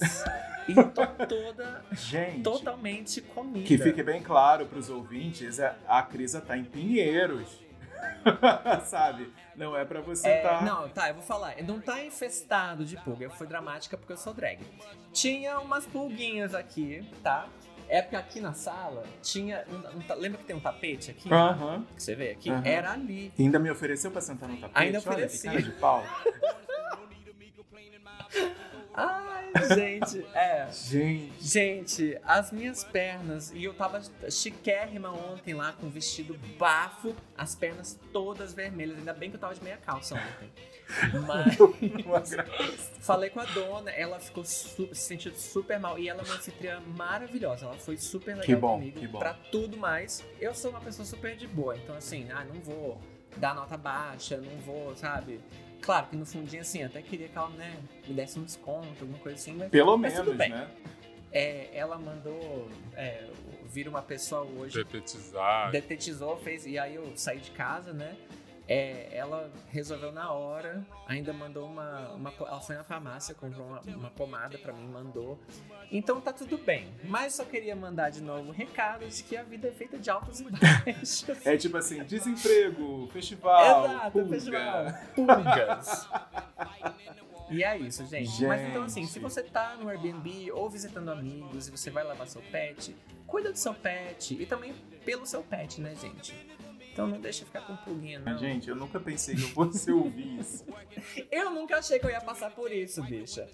e 0.68 0.74
tô 0.76 1.08
toda 1.26 1.84
Gente. 1.94 2.44
totalmente 2.44 3.22
comida. 3.22 3.66
Que 3.66 3.78
fique 3.78 4.04
bem 4.04 4.22
claro 4.22 4.66
pros 4.68 4.90
ouvintes, 4.90 5.60
a, 5.60 5.76
a 5.88 6.04
Crisa 6.04 6.40
tá 6.42 6.58
em 6.58 6.64
Pinheiros. 6.64 7.62
Sabe? 8.86 9.32
Não 9.56 9.76
é 9.78 9.86
pra 9.86 10.02
você 10.02 10.28
É, 10.28 10.42
tá. 10.42 10.62
Não, 10.62 10.90
tá, 10.90 11.10
eu 11.10 11.16
vou 11.16 11.24
falar. 11.24 11.56
Não 11.64 11.80
tá 11.80 12.04
infestado 12.04 12.84
de 12.84 12.96
pulga. 12.98 13.26
Eu 13.26 13.30
fui 13.32 13.46
dramática 13.48 13.96
porque 13.98 14.14
eu 14.14 14.18
sou 14.18 14.34
drag. 14.34 14.60
Tinha 15.14 15.60
umas 15.60 15.86
pulguinhas 15.86 16.54
aqui, 16.56 17.08
tá? 17.22 17.48
É 17.92 18.02
porque 18.02 18.16
aqui 18.16 18.40
na 18.40 18.54
sala 18.54 19.04
tinha. 19.22 19.66
um- 19.70 20.00
um 20.00 20.16
lembra 20.18 20.38
que 20.40 20.46
tem 20.46 20.56
um 20.56 20.62
tapete 20.62 21.12
aqui? 21.12 21.32
Aham. 21.32 21.86
Que 21.94 22.02
você 22.02 22.16
vê 22.16 22.32
aqui? 22.32 22.50
Aham. 22.50 22.62
Era 22.66 22.94
ali. 22.94 23.34
Ainda 23.38 23.60
me 23.60 23.70
ofereceu 23.70 24.10
pra 24.10 24.22
sentar 24.22 24.48
no 24.48 24.56
tapete? 24.56 24.78
Ainda 24.82 25.00
ofereci. 25.00 25.50
de 25.62 25.72
pau. 25.72 26.02
Ai, 28.94 29.52
gente. 29.76 30.26
É. 30.34 30.68
Gente. 30.72 31.34
Gente, 31.42 32.20
as 32.24 32.52
minhas 32.52 32.84
pernas, 32.84 33.52
e 33.54 33.64
eu 33.64 33.74
tava 33.74 34.02
chiquérrima 34.30 35.10
ontem 35.12 35.54
lá 35.54 35.74
com 35.74 35.90
vestido 35.90 36.38
bafo, 36.58 37.16
as 37.38 37.56
pernas 37.56 38.00
todas 38.12 38.54
vermelhas. 38.54 38.98
Ainda 38.98 39.14
bem 39.14 39.30
que 39.30 39.36
eu 39.36 39.40
tava 39.40 39.54
de 39.56 39.64
meia 39.64 39.78
calça 39.78 40.16
ontem. 40.16 40.50
Mas 41.26 42.32
falei 43.00 43.30
com 43.30 43.40
a 43.40 43.46
dona, 43.46 43.92
ela 43.92 44.20
ficou 44.20 44.44
su- 44.44 44.90
se 44.94 44.96
sentindo 45.04 45.36
super 45.36 45.80
mal. 45.80 45.98
E 45.98 46.10
ela 46.10 46.22
é 46.22 46.26
uma 46.26 46.36
anfitriã 46.36 46.82
maravilhosa. 46.96 47.66
Ela 47.66 47.78
foi 47.78 47.98
super 47.98 48.32
legal 48.32 48.46
Que 48.46 48.56
bom, 48.56 48.74
comigo 48.80 49.00
que 49.00 49.08
bom. 49.08 49.20
pra 49.20 49.34
tudo 49.34 49.78
mais. 49.78 50.24
Eu 50.40 50.54
sou 50.54 50.72
uma 50.72 50.82
pessoa 50.82 51.06
super 51.06 51.36
de 51.38 51.48
boa, 51.48 51.76
então 51.78 51.96
assim, 51.96 52.30
ah, 52.32 52.44
não 52.44 52.60
vou 52.62 53.00
dar 53.38 53.56
nota 53.56 53.78
baixa, 53.78 54.38
não 54.38 54.58
vou, 54.60 54.94
sabe? 54.98 55.40
Claro 55.82 56.08
que 56.08 56.16
no 56.16 56.26
fundinho, 56.26 56.62
assim, 56.62 56.84
até 56.84 57.02
queria 57.02 57.28
que 57.28 57.38
ela, 57.38 57.50
né, 57.50 57.76
me 58.08 58.14
desse 58.14 58.38
um 58.40 58.44
desconto, 58.44 58.88
alguma 59.02 59.18
coisa 59.20 59.38
assim, 59.38 59.54
mas 59.54 59.70
Pelo 59.70 59.98
Mas 59.98 60.14
menos, 60.14 60.38
né? 60.38 60.70
é, 61.32 61.70
ela 61.74 61.98
mandou 61.98 62.70
é, 62.96 63.28
vir 63.66 63.88
uma 63.88 64.02
pessoa 64.02 64.44
hoje, 64.44 64.76
Detetizar. 64.84 65.72
detetizou, 65.72 66.38
fez, 66.38 66.66
e 66.66 66.78
aí 66.78 66.96
eu 66.96 67.12
saí 67.16 67.40
de 67.40 67.52
casa, 67.52 67.92
né? 67.94 68.16
É, 68.74 69.10
ela 69.12 69.52
resolveu 69.68 70.14
na 70.14 70.32
hora, 70.32 70.82
ainda 71.06 71.34
mandou 71.34 71.68
uma, 71.68 72.08
uma. 72.14 72.34
Ela 72.40 72.62
foi 72.62 72.78
na 72.78 72.86
farmácia, 72.86 73.36
comprou 73.36 73.68
uma, 73.68 73.82
uma 73.82 74.10
pomada 74.12 74.58
pra 74.58 74.72
mim, 74.72 74.88
mandou. 74.88 75.38
Então 75.92 76.22
tá 76.22 76.32
tudo 76.32 76.58
bem. 76.58 76.88
Mas 77.04 77.36
só 77.36 77.44
queria 77.44 77.76
mandar 77.76 78.12
de 78.12 78.22
novo 78.22 78.48
um 78.48 78.54
recado 78.54 79.06
de 79.06 79.24
que 79.24 79.36
a 79.36 79.44
vida 79.44 79.68
é 79.68 79.72
feita 79.72 79.98
de 79.98 80.10
altos 80.10 80.40
e 80.40 80.46
baixos. 80.50 81.26
É 81.44 81.58
tipo 81.58 81.76
assim, 81.76 82.02
desemprego, 82.06 83.10
festival, 83.12 83.86
Exato, 83.88 84.12
pulga. 84.12 84.30
festival. 84.30 84.86
Pulgas. 85.16 86.10
E 87.50 87.66
é 87.66 87.78
isso, 87.78 88.06
gente. 88.06 88.46
Mas 88.46 88.62
então, 88.62 88.84
assim, 88.84 89.02
Gente. 89.02 89.12
se 89.12 89.20
você 89.20 89.44
tá 89.44 89.76
no 89.76 89.90
Airbnb 89.90 90.50
ou 90.54 90.70
visitando 90.70 91.12
amigos 91.12 91.68
e 91.68 91.72
você 91.72 91.90
vai 91.90 92.06
lavar 92.06 92.26
seu 92.26 92.42
pet, 92.44 92.96
cuida 93.28 93.52
do 93.52 93.58
seu 93.58 93.74
pet 93.74 94.42
e 94.42 94.46
também 94.46 94.74
pelo 95.04 95.26
seu 95.26 95.44
pet, 95.44 95.82
né, 95.82 95.94
gente? 95.96 96.34
Então 96.92 97.08
não 97.08 97.20
deixa 97.22 97.46
ficar 97.46 97.62
com 97.62 97.76
pulguinha, 97.78 98.20
não. 98.20 98.38
Gente, 98.38 98.70
eu 98.70 98.76
nunca 98.76 99.00
pensei 99.00 99.36
que 99.36 99.44
eu 99.44 99.48
fosse 99.50 99.92
ouvir 99.92 100.40
isso. 100.40 100.66
Eu 101.32 101.50
nunca 101.50 101.78
achei 101.78 101.98
que 101.98 102.06
eu 102.06 102.10
ia 102.10 102.22
passar 102.22 102.52
por 102.52 102.72
isso, 102.72 103.02
bicha. 103.04 103.48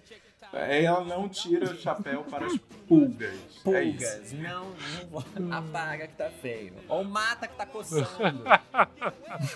Ela 0.52 1.04
não 1.04 1.30
tira 1.30 1.66
o 1.66 1.78
chapéu 1.78 2.24
para 2.24 2.48
as 2.48 2.58
pulgas. 2.88 3.34
É. 3.34 3.64
Pulgas, 3.64 4.34
não, 4.34 4.70
não 4.70 5.08
vou. 5.10 5.24
Apaga 5.52 6.08
que 6.08 6.16
tá 6.16 6.30
feio. 6.30 6.74
Ou 6.88 7.04
mata 7.04 7.48
que 7.48 7.56
tá 7.56 7.66
coçando. 7.66 8.44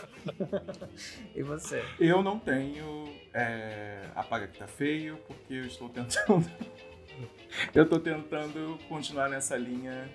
e 1.36 1.42
você? 1.42 1.84
Eu 2.00 2.22
não 2.22 2.38
tenho 2.40 3.12
é, 3.34 4.10
apaga 4.16 4.48
que 4.48 4.60
tá 4.60 4.68
feio, 4.68 5.18
porque 5.28 5.54
eu 5.54 5.66
estou 5.66 5.90
tentando. 5.90 6.50
eu 7.74 7.90
tô 7.90 8.00
tentando 8.00 8.78
continuar 8.88 9.30
nessa 9.30 9.58
linha 9.58 10.10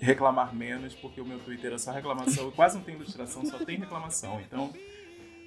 reclamar 0.00 0.54
menos, 0.54 0.94
porque 0.94 1.20
o 1.20 1.24
meu 1.24 1.38
Twitter 1.38 1.72
é 1.72 1.78
só 1.78 1.92
reclamação. 1.92 2.50
Quase 2.50 2.76
não 2.76 2.84
tem 2.84 2.94
ilustração, 2.94 3.44
só 3.44 3.58
tem 3.58 3.78
reclamação. 3.78 4.40
Então 4.40 4.72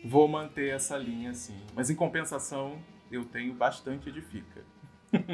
vou 0.04 0.28
manter 0.28 0.74
essa 0.74 0.98
linha 0.98 1.32
assim. 1.32 1.60
Mas 1.74 1.90
em 1.90 1.96
compensação, 1.96 2.82
eu 3.12 3.26
tenho 3.26 3.54
bastante 3.54 4.10
edifica. 4.10 4.66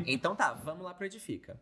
Então 0.05 0.35
tá, 0.35 0.53
vamos 0.53 0.83
lá 0.83 0.93
pro 0.93 1.05
Edifica. 1.05 1.59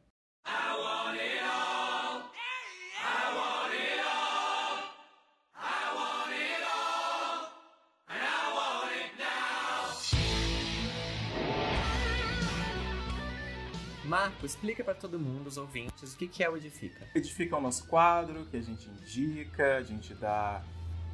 Marco, 14.04 14.46
explica 14.46 14.84
pra 14.84 14.94
todo 14.94 15.20
mundo, 15.20 15.48
os 15.48 15.58
ouvintes, 15.58 16.14
o 16.14 16.18
que 16.18 16.28
que 16.28 16.44
é 16.44 16.50
o 16.50 16.58
Edifica. 16.58 17.08
Edifica 17.14 17.56
é 17.56 17.60
o 17.60 17.62
nosso 17.62 17.86
quadro 17.88 18.46
que 18.46 18.58
a 18.58 18.62
gente 18.62 18.90
indica, 18.90 19.78
a 19.78 19.84
gente 19.84 20.14
dá 20.16 20.64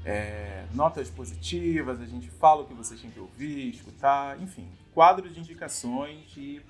é, 0.06 0.66
notas 0.74 1.10
positivas, 1.10 2.00
a 2.00 2.06
gente 2.06 2.30
fala 2.30 2.62
o 2.62 2.66
que 2.66 2.74
vocês 2.74 3.02
têm 3.02 3.12
que 3.12 3.20
ouvir, 3.20 3.70
escutar, 3.70 4.42
enfim, 4.42 4.72
quadro 4.94 5.30
de 5.30 5.40
indicações 5.40 6.32
e 6.38 6.62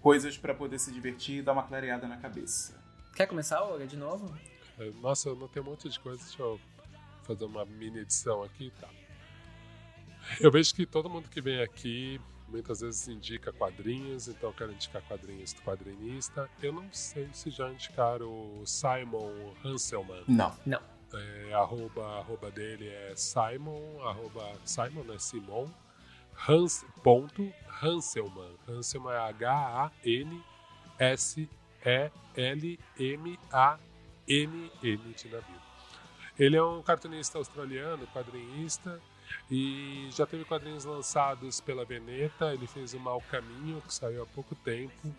coisas 0.00 0.36
para 0.36 0.54
poder 0.54 0.78
se 0.78 0.92
divertir 0.92 1.38
e 1.38 1.42
dar 1.42 1.52
uma 1.54 1.62
clareada 1.62 2.06
na 2.06 2.18
cabeça. 2.18 2.78
Quer 3.16 3.26
começar, 3.26 3.62
Olga, 3.62 3.86
de 3.86 3.96
novo? 3.96 4.36
É, 4.78 4.90
Nossa, 5.00 5.30
eu 5.30 5.36
notei 5.36 5.62
um 5.62 5.64
monte 5.64 5.88
de 5.88 5.98
coisa. 5.98 6.22
Deixa 6.22 6.42
eu 6.42 6.60
fazer 7.22 7.44
uma 7.46 7.64
mini 7.64 8.00
edição 8.00 8.42
aqui, 8.42 8.70
tá? 8.78 8.88
Eu 10.40 10.50
vejo 10.50 10.74
que 10.74 10.84
todo 10.84 11.08
mundo 11.08 11.28
que 11.28 11.40
vem 11.40 11.62
aqui 11.62 12.20
muitas 12.54 12.80
vezes 12.80 13.08
indica 13.08 13.52
quadrinhos, 13.52 14.28
então 14.28 14.50
eu 14.50 14.54
quero 14.54 14.72
indicar 14.72 15.02
quadrinhos 15.02 15.52
do 15.52 15.60
quadrinista. 15.62 16.48
Eu 16.62 16.72
não 16.72 16.88
sei 16.92 17.28
se 17.32 17.50
já 17.50 17.68
indicaram 17.68 18.28
o 18.28 18.62
Simon 18.64 19.52
Hanselman. 19.64 20.22
Não. 20.64 20.80
É, 21.12 21.52
arroba, 21.52 22.18
arroba 22.18 22.50
dele 22.52 22.88
é 22.88 23.12
Simon, 23.16 24.00
arroba 24.02 24.52
Simon 24.64 25.12
é 25.12 25.18
Simon, 25.18 25.68
Hans, 26.48 26.86
ponto, 27.02 27.52
Hanselman. 27.82 28.56
Hanselman 28.68 29.14
é 29.14 29.18
H-A-N-S 29.18 30.48
é 31.84 32.10
L-M-A-N-N 32.36 33.44
de 35.14 35.28
navio. 35.28 35.60
Ele 36.38 36.56
é 36.56 36.62
um 36.62 36.82
cartunista 36.82 37.38
australiano, 37.38 38.06
quadrinista, 38.08 39.00
e 39.50 40.08
já 40.10 40.26
teve 40.26 40.44
quadrinhos 40.44 40.84
lançados 40.84 41.60
pela 41.60 41.84
Veneta. 41.84 42.52
Ele 42.52 42.66
fez 42.66 42.94
o 42.94 43.00
Mau 43.00 43.20
Caminho, 43.30 43.82
que 43.86 43.92
saiu 43.92 44.22
há 44.22 44.26
pouco 44.26 44.54
tempo. 44.54 45.14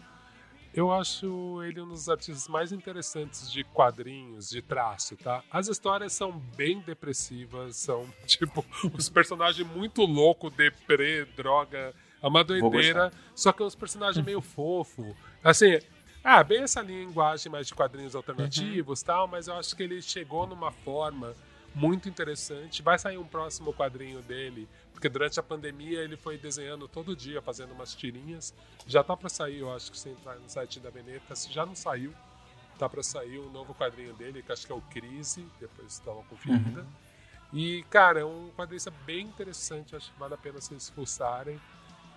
Eu 0.74 0.92
acho 0.92 1.64
ele 1.64 1.80
um 1.80 1.88
dos 1.88 2.10
artistas 2.10 2.50
mais 2.50 2.74
interessantes 2.74 3.50
de 3.50 3.64
quadrinhos, 3.64 4.50
de 4.50 4.62
traço, 4.62 5.16
tá? 5.16 5.42
As 5.50 5.70
histórias 5.70 6.12
são 6.12 6.34
bem 6.38 6.82
depressivas, 6.82 7.78
são, 7.78 8.06
tipo, 8.28 8.66
os 8.94 9.08
personagens 9.08 9.66
muito 9.66 10.02
louco, 10.02 10.50
deprê, 10.50 11.24
droga, 11.24 11.94
é 12.22 12.28
uma 12.28 12.44
doideira, 12.44 13.14
só 13.34 13.54
que 13.54 13.64
é 13.64 13.66
uns 13.66 13.76
personagens 13.76 14.26
meio 14.26 14.42
fofo. 14.42 15.16
Assim, 15.42 15.80
ah, 16.22 16.44
bem 16.44 16.64
essa 16.64 16.82
linguagem 16.82 17.50
mais 17.52 17.68
de 17.68 17.74
quadrinhos 17.74 18.16
alternativos 18.16 19.02
tal, 19.02 19.28
mas 19.28 19.48
eu 19.48 19.54
acho 19.54 19.76
que 19.76 19.84
ele 19.84 20.02
chegou 20.02 20.46
numa 20.46 20.72
forma 20.72 21.34
muito 21.76 22.08
interessante. 22.08 22.82
Vai 22.82 22.98
sair 22.98 23.18
um 23.18 23.28
próximo 23.28 23.74
quadrinho 23.74 24.22
dele, 24.22 24.68
porque 24.94 25.10
durante 25.10 25.40
a 25.40 25.44
pandemia 25.44 26.00
ele 26.00 26.16
foi 26.16 26.38
desenhando 26.38 26.88
todo 26.88 27.16
dia, 27.16 27.42
fazendo 27.42 27.74
umas 27.74 27.94
tirinhas. 27.94 28.54
Já 28.88 29.04
tá 29.04 29.16
para 29.16 29.30
sair, 29.30 29.60
eu 29.60 29.72
acho 29.72 29.92
que 29.92 30.00
se 30.00 30.10
entrar 30.10 30.36
no 30.36 30.50
site 30.50 30.80
da 30.80 30.90
Veneta, 30.90 31.36
se 31.36 31.52
já 31.52 31.66
não 31.66 31.76
saiu, 31.76 32.14
tá 32.80 32.88
para 32.88 33.04
sair 33.04 33.40
um 33.40 33.50
novo 33.52 33.76
quadrinho 33.76 34.14
dele, 34.14 34.42
que 34.42 34.52
acho 34.52 34.66
que 34.66 34.72
é 34.72 34.76
o 34.76 34.82
Crise, 34.82 35.46
depois 35.60 36.00
dá 36.00 36.14
uma 36.14 36.24
conferida. 36.24 36.86
E, 37.54 37.84
cara, 37.90 38.22
é 38.22 38.26
um 38.26 38.50
quadrinista 38.56 38.92
bem 39.06 39.28
interessante, 39.28 39.96
acho 39.96 40.12
que 40.12 40.20
vale 40.20 40.34
a 40.34 40.38
pena 40.38 40.60
se 40.60 40.74
expulsarem. 40.74 41.60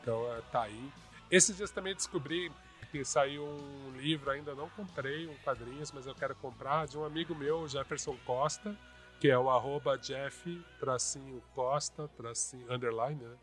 Então, 0.01 0.33
é, 0.33 0.41
tá 0.53 0.63
aí. 0.63 0.93
Esses 1.31 1.57
dias 1.57 1.71
também 1.71 1.95
descobri 1.95 2.51
que 2.91 3.05
saiu 3.05 3.45
um 3.45 3.93
livro, 3.97 4.31
ainda 4.31 4.55
não 4.55 4.69
comprei 4.71 5.27
um 5.27 5.35
quadrinhos, 5.45 5.93
mas 5.93 6.07
eu 6.07 6.15
quero 6.15 6.35
comprar, 6.37 6.87
de 6.87 6.97
um 6.97 7.05
amigo 7.05 7.35
meu, 7.35 7.69
Jefferson 7.69 8.17
Costa, 8.25 8.75
que 9.19 9.29
é 9.29 9.39
o 9.39 9.51
arroba 9.51 9.97
Jeff, 9.99 10.63
tracinho 10.79 11.43
Costa, 11.55 12.09
tracinho, 12.17 12.71
underline, 12.73 13.23
né? 13.23 13.37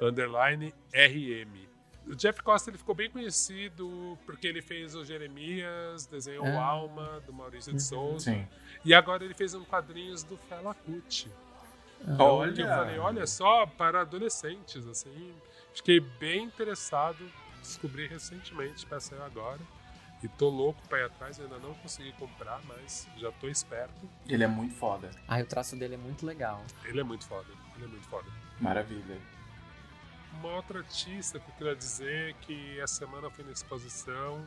Underline 0.00 0.74
RM. 0.94 1.66
O 2.06 2.14
Jeff 2.14 2.40
Costa 2.42 2.70
ele 2.70 2.78
ficou 2.78 2.94
bem 2.94 3.10
conhecido 3.10 4.16
porque 4.24 4.46
ele 4.46 4.62
fez 4.62 4.94
o 4.94 5.04
Jeremias, 5.04 6.06
desenhou 6.06 6.44
o 6.44 6.58
Ah. 6.58 6.64
Alma, 6.64 7.20
do 7.26 7.32
Maurício 7.32 7.72
de 7.72 7.82
Souza. 7.82 8.30
Sim. 8.30 8.46
E 8.84 8.94
agora 8.94 9.24
ele 9.24 9.34
fez 9.34 9.54
um 9.54 9.64
quadrinhos 9.64 10.22
do 10.22 10.36
Fela 10.36 10.72
Kuti. 10.74 11.28
Olha. 12.18 12.52
Que 12.52 12.62
eu 12.62 12.68
falei, 12.68 12.98
olha 12.98 13.26
só, 13.26 13.66
para 13.66 14.02
adolescentes, 14.02 14.86
assim. 14.86 15.34
Fiquei 15.74 15.98
bem 15.98 16.44
interessado, 16.44 17.18
descobri 17.60 18.06
recentemente, 18.06 18.86
pra 18.86 19.00
sair 19.00 19.20
agora. 19.22 19.60
E 20.26 20.28
tô 20.30 20.48
louco 20.48 20.82
pra 20.88 20.98
ir 20.98 21.04
atrás, 21.04 21.38
ainda 21.38 21.56
não 21.58 21.72
consegui 21.74 22.10
comprar, 22.14 22.60
mas 22.66 23.06
já 23.16 23.30
tô 23.30 23.46
esperto. 23.46 24.10
Ele 24.28 24.42
é 24.42 24.48
muito 24.48 24.74
foda. 24.74 25.08
Ah, 25.28 25.38
o 25.38 25.46
traço 25.46 25.76
dele 25.76 25.94
é 25.94 25.96
muito 25.96 26.26
legal. 26.26 26.64
Ele 26.84 26.98
é 26.98 27.04
muito 27.04 27.24
foda, 27.24 27.46
ele 27.76 27.84
é 27.84 27.86
muito 27.86 28.08
foda. 28.08 28.28
Maravilha. 28.60 29.20
Uma 30.40 30.56
outra 30.56 30.80
artista 30.80 31.38
que 31.38 31.48
eu 31.48 31.54
queria 31.54 31.76
dizer 31.76 32.34
que 32.40 32.80
essa 32.80 32.96
semana 32.96 33.30
foi 33.30 33.44
na 33.44 33.52
exposição 33.52 34.44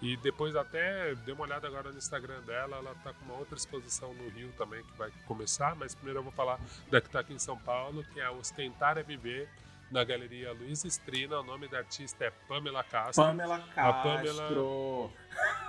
e 0.00 0.16
depois 0.18 0.54
até 0.54 1.12
dei 1.16 1.34
uma 1.34 1.42
olhada 1.42 1.66
agora 1.66 1.90
no 1.90 1.98
Instagram 1.98 2.40
dela, 2.42 2.76
ela 2.76 2.94
tá 3.02 3.12
com 3.12 3.24
uma 3.24 3.34
outra 3.34 3.56
exposição 3.56 4.14
no 4.14 4.28
Rio 4.28 4.52
também 4.56 4.84
que 4.84 4.96
vai 4.96 5.10
começar, 5.26 5.74
mas 5.74 5.92
primeiro 5.92 6.20
eu 6.20 6.22
vou 6.22 6.32
falar 6.32 6.60
da 6.88 7.00
que 7.00 7.10
tá 7.10 7.18
aqui 7.18 7.34
em 7.34 7.38
São 7.40 7.58
Paulo, 7.58 8.04
que 8.14 8.20
é 8.20 8.30
Ostentar 8.30 8.96
é 8.96 9.02
Viver, 9.02 9.48
na 9.90 10.02
Galeria 10.04 10.52
Luiz 10.52 10.84
Estrina, 10.84 11.38
o 11.40 11.42
nome 11.44 11.68
da 11.68 11.78
artista 11.78 12.24
é 12.24 12.30
Pamela 12.48 12.82
Castro. 12.84 13.24
Pamela 13.24 13.56
A 13.56 13.92
Castro. 13.92 15.12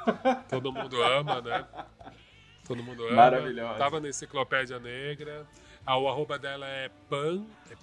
Pamela- 0.08 0.44
Todo 0.50 0.72
mundo 0.72 1.02
ama, 1.04 1.42
né? 1.42 1.68
Todo 2.66 2.84
mundo 2.84 3.06
ama. 3.08 3.16
Maravilhosa. 3.16 3.78
Tava 3.78 4.00
na 4.00 4.10
Enciclopédia 4.10 4.80
Negra. 4.80 5.46
Ah, 5.86 5.98
o 5.98 6.08
arroba 6.10 6.38
dela 6.38 6.66
é 6.68 6.90
Pan, 7.10 7.46
é 7.72 7.76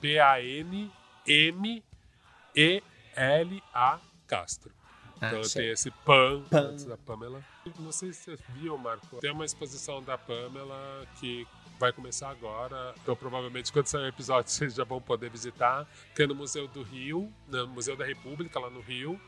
P-A-N-M-E-L-A 3.15 4.01
Castro. 4.27 4.73
Ah, 5.21 5.29
Então 5.29 5.45
sei. 5.45 5.63
tem 5.63 5.73
esse 5.73 5.91
Pan, 5.91 6.43
Pan. 6.51 6.59
antes 6.71 6.85
da 6.85 6.97
Pamela. 6.97 7.43
Não 7.79 7.93
sei 7.93 8.13
se 8.13 8.37
você 8.37 8.43
viu, 8.55 8.77
Marco. 8.77 9.17
Tem 9.21 9.31
uma 9.31 9.45
exposição 9.45 10.03
da 10.03 10.19
Pamela 10.19 11.07
que 11.21 11.47
vai 11.79 11.93
começar 11.93 12.31
agora. 12.31 12.95
Então, 13.03 13.15
provavelmente, 13.17 13.73
quando 13.73 13.87
sair 13.87 14.03
o 14.03 14.09
episódio, 14.09 14.51
vocês 14.53 14.75
já 14.75 14.85
vão 14.85 15.01
poder 15.01 15.31
visitar. 15.31 15.87
Que 16.15 16.23
é 16.23 16.27
no 16.27 16.35
Museu 16.35 16.69
do 16.69 16.83
Rio, 16.83 17.33
no 17.49 17.67
Museu 17.69 17.97
da 17.97 18.05
República, 18.05 18.59
lá 18.59 18.71
no 18.71 18.81
Rio. 18.81 19.21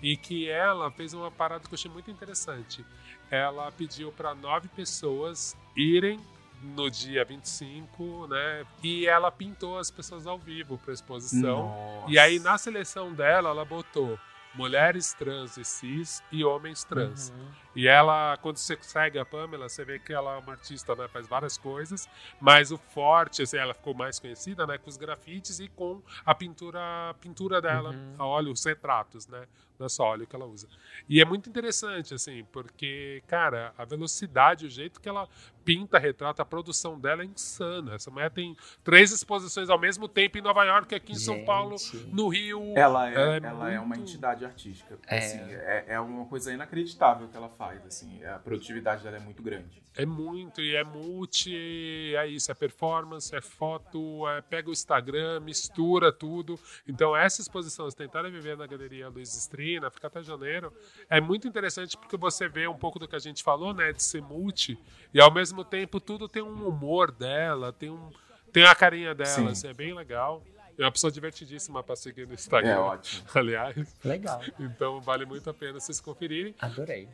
E 0.00 0.16
que 0.16 0.48
ela 0.48 0.90
fez 0.90 1.12
uma 1.12 1.30
parada 1.30 1.66
que 1.66 1.74
eu 1.74 1.76
achei 1.76 1.90
muito 1.90 2.10
interessante. 2.10 2.84
Ela 3.30 3.70
pediu 3.72 4.12
para 4.12 4.34
nove 4.34 4.68
pessoas 4.68 5.56
irem 5.76 6.20
no 6.62 6.90
dia 6.90 7.24
25, 7.24 8.26
né? 8.28 8.64
E 8.82 9.06
ela 9.06 9.30
pintou 9.30 9.78
as 9.78 9.90
pessoas 9.90 10.26
ao 10.26 10.38
vivo 10.38 10.78
para 10.78 10.92
exposição. 10.92 11.68
Nossa. 11.68 12.12
E 12.12 12.18
aí, 12.18 12.38
na 12.38 12.56
seleção 12.58 13.12
dela, 13.12 13.50
ela 13.50 13.64
botou 13.64 14.18
mulheres 14.54 15.12
trans 15.12 15.56
e 15.56 15.64
cis 15.64 16.22
e 16.32 16.44
homens 16.44 16.84
trans. 16.84 17.30
Uhum. 17.30 17.48
E 17.78 17.86
ela, 17.86 18.36
quando 18.38 18.56
você 18.56 18.76
segue 18.80 19.20
a 19.20 19.24
Pamela, 19.24 19.68
você 19.68 19.84
vê 19.84 20.00
que 20.00 20.12
ela 20.12 20.34
é 20.34 20.38
uma 20.40 20.50
artista, 20.54 20.96
né? 20.96 21.06
Faz 21.06 21.28
várias 21.28 21.56
coisas, 21.56 22.08
mas 22.40 22.72
o 22.72 22.76
forte, 22.76 23.40
assim, 23.42 23.56
ela 23.56 23.72
ficou 23.72 23.94
mais 23.94 24.18
conhecida, 24.18 24.66
né? 24.66 24.78
Com 24.78 24.90
os 24.90 24.96
grafites 24.96 25.60
e 25.60 25.68
com 25.68 26.02
a 26.26 26.34
pintura, 26.34 27.10
a 27.10 27.14
pintura 27.14 27.62
dela, 27.62 27.94
a 28.18 28.26
óleo, 28.26 28.50
os 28.50 28.64
retratos, 28.64 29.28
né? 29.28 29.46
Não 29.78 29.86
é 29.86 29.88
só 29.88 30.06
óleo 30.06 30.26
que 30.26 30.34
ela 30.34 30.44
usa. 30.44 30.66
E 31.08 31.20
é 31.20 31.24
muito 31.24 31.48
interessante, 31.48 32.12
assim, 32.12 32.44
porque, 32.50 33.22
cara, 33.28 33.72
a 33.78 33.84
velocidade, 33.84 34.66
o 34.66 34.68
jeito 34.68 35.00
que 35.00 35.08
ela 35.08 35.28
pinta, 35.64 35.98
retrata, 36.00 36.42
a 36.42 36.44
produção 36.44 36.98
dela 36.98 37.22
é 37.22 37.26
insana. 37.26 37.94
Essa 37.94 38.10
mulher 38.10 38.28
tem 38.30 38.56
três 38.82 39.12
exposições 39.12 39.70
ao 39.70 39.78
mesmo 39.78 40.08
tempo 40.08 40.36
em 40.36 40.40
Nova 40.40 40.64
York, 40.64 40.92
aqui 40.96 41.12
em 41.12 41.14
São 41.14 41.36
Gente. 41.36 41.46
Paulo, 41.46 41.76
no 42.10 42.26
Rio. 42.26 42.72
Ela 42.76 43.08
é, 43.08 43.14
Ela 43.14 43.36
ela 43.36 43.70
é 43.70 43.74
é, 43.74 43.78
uma 43.78 43.94
muito- 43.94 44.08
entidade 44.10 44.44
artística. 44.44 44.98
É. 45.06 45.18
Assim, 45.18 45.38
é, 45.38 45.84
é 45.88 46.00
uma 46.00 46.24
coisa 46.24 46.52
inacreditável 46.52 47.28
que 47.28 47.36
ela 47.36 47.50
faz. 47.50 47.67
Assim, 47.86 48.24
a 48.24 48.38
produtividade 48.38 49.02
dela 49.02 49.16
é 49.16 49.20
muito 49.20 49.42
grande. 49.42 49.82
É 49.96 50.06
muito, 50.06 50.60
e 50.60 50.76
é 50.76 50.84
multi, 50.84 52.14
é 52.14 52.26
isso, 52.26 52.50
é 52.52 52.54
performance, 52.54 53.34
é 53.34 53.40
foto, 53.40 54.28
é 54.28 54.40
pega 54.40 54.70
o 54.70 54.72
Instagram, 54.72 55.40
mistura 55.40 56.12
tudo. 56.12 56.58
Então, 56.86 57.16
essa 57.16 57.40
exposição, 57.40 57.88
Tentar 57.88 58.22
Viver 58.30 58.56
na 58.56 58.66
Galeria 58.66 59.08
Luiz 59.08 59.34
Estrina, 59.34 59.90
fica 59.90 60.06
até 60.06 60.22
janeiro, 60.22 60.72
é 61.10 61.20
muito 61.20 61.48
interessante 61.48 61.96
porque 61.96 62.16
você 62.16 62.48
vê 62.48 62.68
um 62.68 62.76
pouco 62.76 62.98
do 62.98 63.08
que 63.08 63.16
a 63.16 63.18
gente 63.18 63.42
falou, 63.42 63.74
né, 63.74 63.92
de 63.92 64.02
ser 64.02 64.22
multi, 64.22 64.78
e 65.12 65.20
ao 65.20 65.32
mesmo 65.32 65.64
tempo 65.64 65.98
tudo 65.98 66.28
tem 66.28 66.42
um 66.42 66.68
humor 66.68 67.10
dela, 67.10 67.72
tem, 67.72 67.90
um, 67.90 68.10
tem 68.52 68.64
a 68.64 68.74
carinha 68.76 69.14
dela, 69.16 69.30
Sim. 69.30 69.48
assim, 69.48 69.68
é 69.68 69.74
bem 69.74 69.94
legal. 69.94 70.44
É 70.78 70.84
uma 70.84 70.92
pessoa 70.92 71.10
divertidíssima 71.10 71.82
para 71.82 71.96
seguir 71.96 72.24
no 72.24 72.34
Instagram, 72.34 72.70
É 72.70 72.78
ótimo. 72.78 73.26
aliás. 73.34 73.96
Legal. 74.04 74.40
Então, 74.60 75.00
vale 75.00 75.26
muito 75.26 75.50
a 75.50 75.54
pena 75.54 75.80
vocês 75.80 76.00
conferirem. 76.00 76.54
Adorei. 76.60 77.08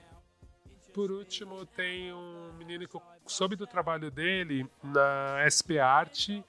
Por 0.94 1.10
último, 1.10 1.66
tem 1.66 2.12
um 2.14 2.52
menino 2.56 2.86
que 2.86 2.94
eu 2.94 3.02
soube 3.26 3.56
do 3.56 3.66
trabalho 3.66 4.10
dele 4.12 4.66
na 4.82 5.44
SP 5.50 5.78
Arte, 5.78 6.44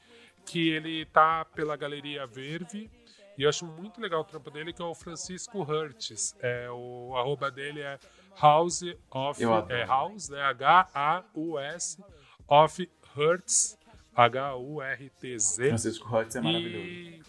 que 0.46 0.70
ele 0.70 1.04
tá 1.06 1.44
pela 1.44 1.76
Galeria 1.76 2.28
Verve. 2.28 2.90
E 3.38 3.44
eu 3.44 3.50
acho 3.50 3.66
muito 3.66 4.00
legal 4.00 4.22
o 4.22 4.24
trampo 4.24 4.52
dele, 4.52 4.72
que 4.72 4.82
é 4.82 4.86
o 4.86 4.94
Francisco 4.94 5.64
Hertz. 5.64 6.36
É, 6.40 6.70
o 6.70 7.18
arroba 7.18 7.50
dele 7.50 7.82
é 7.82 8.00
House 8.40 8.84
of... 9.10 9.44
É 9.70 9.84
House, 9.84 10.30
né? 10.30 10.42
H-A-U-S 10.42 12.02
of 12.48 12.90
Hertz. 13.16 13.78
H-U-R-T-Z. 14.16 15.68
Francisco 15.68 16.18
Hutz 16.18 16.36
é 16.38 16.42
maravilhoso. 16.42 16.86
E, 16.86 17.22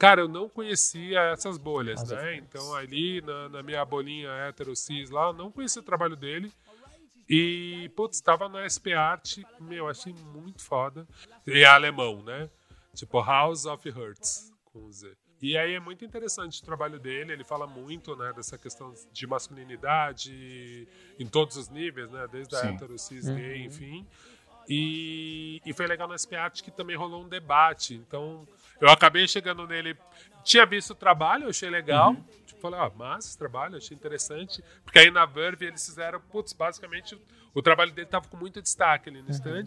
cara, 0.00 0.22
eu 0.22 0.28
não 0.28 0.48
conhecia 0.48 1.20
essas 1.24 1.58
bolhas, 1.58 2.00
As 2.00 2.10
né? 2.10 2.36
Então, 2.36 2.74
ali 2.74 3.20
na, 3.20 3.50
na 3.50 3.62
minha 3.62 3.84
bolinha 3.84 4.30
hétero 4.30 4.74
cis 4.74 5.10
lá, 5.10 5.26
eu 5.26 5.34
não 5.34 5.52
conhecia 5.52 5.82
o 5.82 5.84
trabalho 5.84 6.16
dele. 6.16 6.50
E, 7.28 7.90
putz, 7.94 8.16
estava 8.16 8.48
na 8.48 8.66
SP 8.66 8.90
Art, 8.96 9.38
meu, 9.60 9.88
achei 9.88 10.14
muito 10.32 10.62
foda. 10.62 11.06
E 11.46 11.60
é 11.60 11.66
alemão, 11.66 12.22
né? 12.22 12.48
Tipo, 12.94 13.22
House 13.22 13.66
of 13.66 13.88
Hertz, 13.88 14.50
com 14.64 14.90
Z. 14.90 15.14
E 15.42 15.56
aí 15.56 15.74
é 15.74 15.80
muito 15.80 16.04
interessante 16.04 16.60
o 16.60 16.64
trabalho 16.64 16.98
dele, 16.98 17.32
ele 17.32 17.44
fala 17.44 17.66
muito, 17.66 18.16
né, 18.16 18.32
dessa 18.34 18.58
questão 18.58 18.92
de 19.10 19.26
masculinidade 19.26 20.86
em 21.18 21.26
todos 21.26 21.56
os 21.56 21.68
níveis, 21.70 22.10
né, 22.10 22.26
desde 22.30 22.54
a 22.56 22.60
Sim. 22.60 22.68
hétero, 22.68 22.98
cis, 22.98 23.26
gay, 23.28 23.64
enfim. 23.64 24.06
E, 24.68 25.62
e 25.64 25.72
foi 25.72 25.86
legal 25.86 26.06
na 26.06 26.18
SP 26.18 26.36
Art 26.36 26.62
que 26.62 26.70
também 26.70 26.96
rolou 26.96 27.24
um 27.24 27.28
debate. 27.28 27.94
Então, 27.94 28.46
eu 28.80 28.88
acabei 28.88 29.28
chegando 29.28 29.66
nele. 29.66 29.96
Tinha 30.42 30.64
visto 30.64 30.90
o 30.90 30.94
trabalho, 30.94 31.48
achei 31.48 31.68
legal. 31.68 32.16
Tipo, 32.46 32.60
falei, 32.60 32.80
ah, 32.80 32.90
massa 32.96 33.28
esse 33.28 33.38
trabalho, 33.38 33.76
achei 33.76 33.96
interessante. 33.96 34.62
Porque 34.84 34.98
aí 34.98 35.10
na 35.10 35.26
Verve 35.26 35.66
eles 35.66 35.84
fizeram, 35.84 36.20
putz, 36.20 36.52
basicamente 36.52 37.18
o, 37.54 37.60
trabalho 37.60 37.92
dele 37.92 38.08
tava 38.08 38.26
com 38.28 38.36
muito 38.36 38.62
destaque 38.62 39.10
ali 39.10 39.22
no 39.22 39.30
stand. 39.30 39.66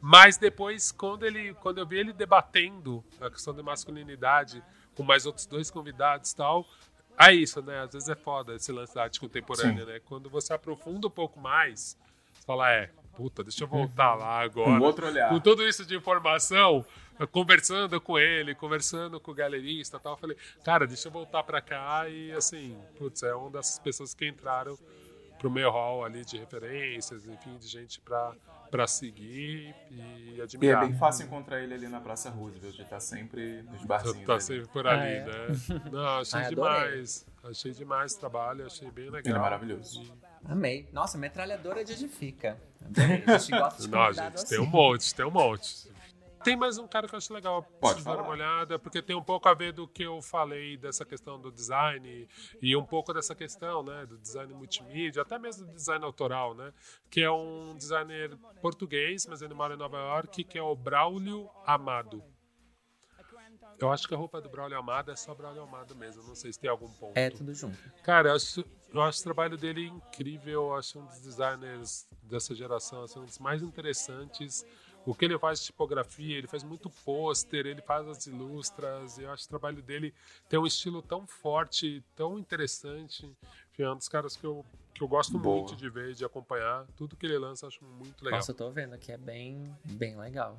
Mas 0.00 0.36
depois, 0.36 0.90
quando, 0.92 1.24
ele, 1.24 1.54
quando 1.54 1.78
eu 1.78 1.86
vi 1.86 1.98
ele 1.98 2.12
debatendo 2.12 3.04
a 3.20 3.30
questão 3.30 3.54
de 3.54 3.62
masculinidade 3.62 4.62
com 4.94 5.02
mais 5.02 5.24
outros 5.24 5.46
dois 5.46 5.70
convidados 5.70 6.32
e 6.32 6.36
tal, 6.36 6.66
É 7.18 7.32
isso, 7.32 7.62
né? 7.62 7.80
Às 7.80 7.92
vezes 7.92 8.08
é 8.08 8.14
foda 8.14 8.54
esse 8.54 8.72
lance 8.72 8.94
da 8.94 9.04
arte 9.04 9.20
contemporânea, 9.20 9.84
né? 9.84 10.00
Quando 10.00 10.28
você 10.30 10.52
aprofunda 10.52 11.06
um 11.06 11.10
pouco 11.10 11.38
mais, 11.38 11.96
você 12.32 12.46
fala, 12.46 12.70
é, 12.72 12.90
puta, 13.16 13.42
deixa 13.42 13.64
eu 13.64 13.68
voltar 13.68 14.14
lá 14.14 14.40
agora. 14.40 14.70
Um 14.70 14.82
outro 14.82 15.06
olhar. 15.06 15.28
Com 15.28 15.40
tudo 15.40 15.66
isso 15.66 15.84
de 15.84 15.94
informação, 15.96 16.84
conversando 17.30 18.00
com 18.00 18.18
ele, 18.18 18.54
conversando 18.54 19.20
com 19.20 19.30
o 19.30 19.34
galerista 19.34 19.96
e 19.96 20.00
tal, 20.00 20.14
eu 20.14 20.18
falei, 20.18 20.36
cara, 20.64 20.86
deixa 20.86 21.08
eu 21.08 21.12
voltar 21.12 21.42
pra 21.42 21.60
cá 21.60 22.08
e 22.08 22.32
assim, 22.32 22.76
putz, 22.96 23.22
é 23.22 23.34
uma 23.34 23.50
dessas 23.50 23.78
pessoas 23.78 24.14
que 24.14 24.26
entraram 24.26 24.78
pro 25.38 25.50
meu 25.50 25.70
hall 25.70 26.04
ali 26.04 26.24
de 26.24 26.38
referências, 26.38 27.26
enfim, 27.26 27.56
de 27.58 27.66
gente 27.66 28.00
pra, 28.00 28.32
pra 28.70 28.86
seguir 28.86 29.74
e 29.90 30.34
E 30.36 30.40
é 30.40 30.42
admirar. 30.44 30.86
bem 30.86 30.96
fácil 30.96 31.26
encontrar 31.26 31.60
ele 31.60 31.74
ali 31.74 31.88
na 31.88 32.00
Praça 32.00 32.30
Roosevelt, 32.30 32.74
ele 32.78 32.84
tá 32.88 33.00
sempre 33.00 33.62
nos 33.62 33.80
Tá, 33.80 33.86
barzinhos. 33.86 34.26
tá 34.26 34.32
ali. 34.34 34.42
sempre 34.42 34.68
por 34.68 34.86
ali, 34.86 35.00
Ah, 35.00 35.06
é? 35.10 35.24
né? 35.24 35.46
Não, 35.90 36.06
achei 36.20 36.38
Ai, 36.40 36.46
adorei. 36.52 36.80
demais. 36.90 37.26
Achei 37.44 37.72
demais 37.72 38.14
o 38.14 38.20
trabalho, 38.20 38.64
achei 38.66 38.88
bem 38.92 39.06
legal. 39.10 39.22
Ele 39.24 39.34
é 39.36 39.40
maravilhoso. 39.40 40.12
Amei. 40.44 40.88
Nossa, 40.92 41.16
metralhadora 41.16 41.84
de 41.84 41.92
edifica. 41.92 42.60
Adorei. 42.84 43.24
A 43.26 43.38
gente 43.38 43.58
gosta 43.58 43.82
de 43.82 43.88
Não, 43.90 44.12
gente, 44.12 44.46
tem 44.46 44.58
assim. 44.58 44.58
um 44.58 44.66
monte, 44.66 45.14
tem 45.14 45.26
um 45.26 45.30
monte. 45.30 45.92
Tem 46.42 46.56
mais 46.56 46.76
um 46.76 46.88
cara 46.88 47.06
que 47.06 47.14
eu 47.14 47.18
acho 47.18 47.32
legal 47.32 47.62
Pode 47.62 48.00
de 48.00 48.04
dar 48.04 48.16
uma 48.16 48.28
olhada, 48.28 48.76
porque 48.76 49.00
tem 49.00 49.14
um 49.14 49.22
pouco 49.22 49.48
a 49.48 49.54
ver 49.54 49.72
do 49.72 49.86
que 49.86 50.02
eu 50.02 50.20
falei 50.20 50.76
dessa 50.76 51.04
questão 51.04 51.40
do 51.40 51.52
design 51.52 52.28
e 52.60 52.76
um 52.76 52.84
pouco 52.84 53.14
dessa 53.14 53.32
questão, 53.32 53.84
né, 53.84 54.04
do 54.06 54.18
design 54.18 54.52
multimídia, 54.52 55.22
até 55.22 55.38
mesmo 55.38 55.68
do 55.68 55.72
design 55.72 56.04
autoral, 56.04 56.52
né, 56.52 56.72
que 57.08 57.20
é 57.20 57.30
um 57.30 57.76
designer 57.76 58.36
português, 58.60 59.24
mas 59.28 59.40
ele 59.40 59.54
mora 59.54 59.74
em 59.74 59.78
Nova 59.78 59.96
York, 59.98 60.42
que 60.42 60.58
é 60.58 60.62
o 60.62 60.74
Braulio 60.74 61.48
Amado. 61.64 62.24
Eu 63.82 63.90
acho 63.90 64.06
que 64.06 64.14
a 64.14 64.16
roupa 64.16 64.40
do 64.40 64.48
Braulio 64.48 64.78
Amado 64.78 65.10
é 65.10 65.16
só 65.16 65.34
Braulio 65.34 65.64
Amado 65.64 65.96
mesmo, 65.96 66.22
não 66.22 66.36
sei 66.36 66.52
se 66.52 66.58
tem 66.58 66.70
algum 66.70 66.88
ponto. 66.88 67.16
É 67.16 67.30
tudo 67.30 67.52
junto. 67.52 67.76
Cara, 68.04 68.28
eu 68.28 68.36
acho, 68.36 68.64
eu 68.94 69.02
acho 69.02 69.20
o 69.20 69.24
trabalho 69.24 69.56
dele 69.56 69.88
incrível. 69.88 70.68
Eu 70.68 70.74
acho 70.76 71.00
um 71.00 71.06
dos 71.06 71.18
designers 71.18 72.06
dessa 72.22 72.54
geração 72.54 73.02
assim, 73.02 73.18
um 73.18 73.24
dos 73.24 73.40
mais 73.40 73.60
interessantes. 73.60 74.64
O 75.04 75.16
que 75.16 75.24
ele 75.24 75.36
faz 75.36 75.58
de 75.58 75.66
tipografia, 75.66 76.38
ele 76.38 76.46
faz 76.46 76.62
muito 76.62 76.88
pôster, 77.04 77.66
ele 77.66 77.82
faz 77.82 78.06
as 78.06 78.24
ilustras. 78.28 79.18
Eu 79.18 79.32
acho 79.32 79.42
que 79.42 79.46
o 79.48 79.58
trabalho 79.58 79.82
dele 79.82 80.14
tem 80.48 80.60
um 80.60 80.66
estilo 80.66 81.02
tão 81.02 81.26
forte, 81.26 82.04
tão 82.14 82.38
interessante. 82.38 83.26
Enfim, 83.72 83.82
é 83.82 83.90
um 83.90 83.96
dos 83.96 84.08
caras 84.08 84.36
que 84.36 84.44
eu, 84.44 84.64
que 84.94 85.02
eu 85.02 85.08
gosto 85.08 85.36
Boa. 85.36 85.56
muito 85.56 85.74
de 85.74 85.90
ver, 85.90 86.14
de 86.14 86.24
acompanhar. 86.24 86.86
Tudo 86.96 87.16
que 87.16 87.26
ele 87.26 87.36
lança 87.36 87.64
eu 87.64 87.68
acho 87.68 87.84
muito 87.84 88.24
legal. 88.24 88.38
Nossa, 88.38 88.52
eu 88.52 88.56
tô 88.56 88.70
vendo 88.70 88.94
aqui, 88.94 89.10
é 89.10 89.18
bem, 89.18 89.76
bem 89.84 90.16
legal. 90.16 90.56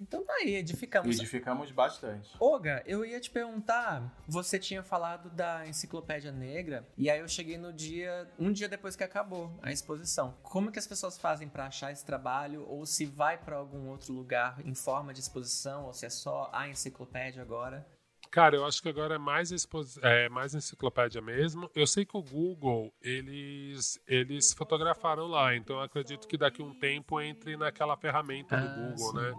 Então 0.00 0.24
tá 0.24 0.32
aí, 0.34 0.54
edificamos. 0.54 1.14
Edificamos 1.18 1.70
bastante. 1.70 2.30
Olga, 2.40 2.82
eu 2.86 3.04
ia 3.04 3.20
te 3.20 3.30
perguntar, 3.30 4.10
você 4.26 4.58
tinha 4.58 4.82
falado 4.82 5.28
da 5.30 5.66
Enciclopédia 5.68 6.32
Negra, 6.32 6.86
e 6.96 7.10
aí 7.10 7.20
eu 7.20 7.28
cheguei 7.28 7.58
no 7.58 7.70
dia, 7.72 8.26
um 8.38 8.50
dia 8.50 8.66
depois 8.68 8.96
que 8.96 9.04
acabou 9.04 9.58
a 9.62 9.70
exposição. 9.70 10.34
Como 10.42 10.72
que 10.72 10.78
as 10.78 10.86
pessoas 10.86 11.18
fazem 11.18 11.48
pra 11.48 11.66
achar 11.66 11.92
esse 11.92 12.04
trabalho, 12.04 12.64
ou 12.66 12.86
se 12.86 13.04
vai 13.04 13.36
pra 13.36 13.56
algum 13.56 13.88
outro 13.88 14.12
lugar 14.14 14.58
em 14.64 14.74
forma 14.74 15.12
de 15.12 15.20
exposição, 15.20 15.84
ou 15.84 15.92
se 15.92 16.06
é 16.06 16.10
só 16.10 16.48
a 16.52 16.66
enciclopédia 16.68 17.42
agora? 17.42 17.86
Cara, 18.30 18.54
eu 18.54 18.64
acho 18.64 18.80
que 18.80 18.88
agora 18.88 19.16
é 19.16 19.18
mais, 19.18 19.50
expos- 19.50 19.98
é 20.02 20.28
mais 20.28 20.54
enciclopédia 20.54 21.20
mesmo. 21.20 21.68
Eu 21.74 21.84
sei 21.86 22.04
que 22.06 22.16
o 22.16 22.22
Google, 22.22 22.92
eles, 23.02 24.00
eles 24.06 24.52
fotografaram 24.52 25.26
lá, 25.26 25.54
então 25.56 25.76
eu 25.76 25.82
acredito 25.82 26.28
que 26.28 26.38
daqui 26.38 26.62
a 26.62 26.64
um 26.64 26.72
tempo 26.78 27.20
entre 27.20 27.56
naquela 27.56 27.96
ferramenta 27.96 28.56
do 28.56 28.66
Ah, 28.66 28.74
Google, 28.74 29.10
sim. 29.10 29.16
né? 29.16 29.34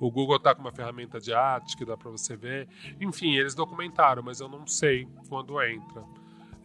O 0.00 0.10
Google 0.10 0.40
tá 0.40 0.54
com 0.54 0.62
uma 0.62 0.72
ferramenta 0.72 1.20
de 1.20 1.32
arte 1.32 1.76
que 1.76 1.84
dá 1.84 1.96
para 1.96 2.10
você 2.10 2.34
ver. 2.36 2.66
Enfim, 3.00 3.36
eles 3.36 3.54
documentaram, 3.54 4.22
mas 4.22 4.40
eu 4.40 4.48
não 4.48 4.66
sei 4.66 5.06
quando 5.28 5.62
entra. 5.62 6.02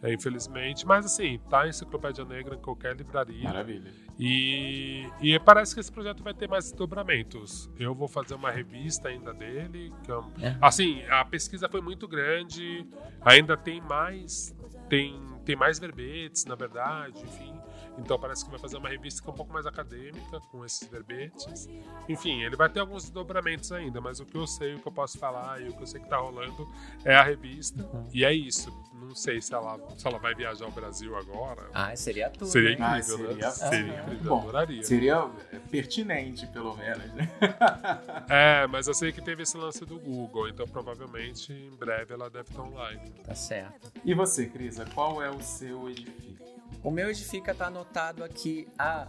É, 0.02 0.12
infelizmente. 0.12 0.86
Mas 0.86 1.06
assim, 1.06 1.38
tá 1.48 1.62
a 1.62 1.68
Enciclopédia 1.68 2.24
Negra 2.24 2.54
em 2.54 2.58
qualquer 2.60 2.94
livraria. 2.96 3.44
Maravilha. 3.44 3.90
E, 4.18 5.06
e 5.20 5.38
parece 5.40 5.74
que 5.74 5.80
esse 5.80 5.90
projeto 5.92 6.22
vai 6.22 6.34
ter 6.34 6.48
mais 6.48 6.64
desdobramentos. 6.64 7.70
Eu 7.78 7.94
vou 7.94 8.08
fazer 8.08 8.34
uma 8.34 8.50
revista 8.50 9.08
ainda 9.08 9.32
dele. 9.32 9.92
um- 10.08 10.44
É. 10.44 10.56
Assim, 10.60 11.02
a 11.08 11.24
pesquisa 11.24 11.68
foi 11.68 11.80
muito 11.80 12.06
grande, 12.08 12.86
ainda 13.22 13.56
tem 13.56 13.80
mais. 13.80 14.54
Tem, 14.88 15.20
tem 15.44 15.56
mais 15.56 15.78
verbetes, 15.78 16.44
na 16.44 16.54
verdade, 16.54 17.22
enfim. 17.24 17.52
Então 17.98 18.18
parece 18.18 18.44
que 18.44 18.50
vai 18.50 18.58
fazer 18.60 18.76
uma 18.76 18.88
revista 18.88 19.22
que 19.22 19.28
é 19.28 19.32
um 19.32 19.36
pouco 19.36 19.52
mais 19.52 19.66
acadêmica, 19.66 20.40
com 20.50 20.64
esses 20.64 20.86
verbetes. 20.88 21.68
Enfim, 22.08 22.42
ele 22.42 22.56
vai 22.56 22.68
ter 22.68 22.80
alguns 22.80 23.04
desdobramentos 23.04 23.72
ainda, 23.72 24.00
mas 24.00 24.20
o 24.20 24.26
que 24.26 24.36
eu 24.36 24.46
sei, 24.46 24.74
o 24.74 24.78
que 24.80 24.86
eu 24.88 24.92
posso 24.92 25.18
falar 25.18 25.60
e 25.62 25.68
o 25.68 25.72
que 25.72 25.82
eu 25.82 25.86
sei 25.86 26.00
que 26.00 26.08
tá 26.08 26.18
rolando 26.18 26.68
é 27.04 27.14
a 27.14 27.22
revista. 27.22 27.82
Uhum. 27.82 28.06
E 28.12 28.24
é 28.24 28.32
isso. 28.32 28.70
Não 28.94 29.14
sei 29.14 29.40
se 29.40 29.54
ela, 29.54 29.78
se 29.96 30.06
ela 30.06 30.18
vai 30.18 30.34
viajar 30.34 30.64
ao 30.64 30.70
Brasil 30.70 31.16
agora. 31.16 31.68
Ah, 31.72 31.94
seria 31.96 32.28
tudo, 32.30 32.46
Seria 32.46 32.70
hein? 32.70 32.76
Ah, 32.80 32.98
incrível, 32.98 33.18
seria- 33.28 33.36
né? 33.46 33.50
Seria 33.50 34.00
incrível, 34.02 34.28
Bom, 34.30 34.40
adoraria. 34.40 34.82
Seria 34.82 35.30
é, 35.52 35.58
pertinente, 35.70 36.46
pelo 36.48 36.76
menos, 36.76 37.12
né? 37.14 37.30
É, 38.28 38.66
mas 38.66 38.88
eu 38.88 38.94
sei 38.94 39.12
que 39.12 39.22
teve 39.22 39.42
esse 39.44 39.56
lance 39.56 39.84
do 39.84 39.98
Google, 39.98 40.48
então 40.48 40.66
provavelmente 40.66 41.52
em 41.52 41.70
breve 41.76 42.12
ela 42.14 42.28
deve 42.28 42.48
estar 42.50 42.62
online. 42.62 43.10
Tá 43.24 43.34
certo. 43.34 43.92
E 44.04 44.12
você, 44.14 44.46
Crisa, 44.46 44.84
qual 44.94 45.22
é 45.22 45.30
o 45.30 45.40
seu 45.40 45.88
edifício? 45.88 46.36
O 46.82 46.90
meu 46.90 47.10
edifica 47.10 47.54
tá 47.54 47.66
anotado 47.66 48.22
aqui 48.22 48.68
há, 48.78 49.06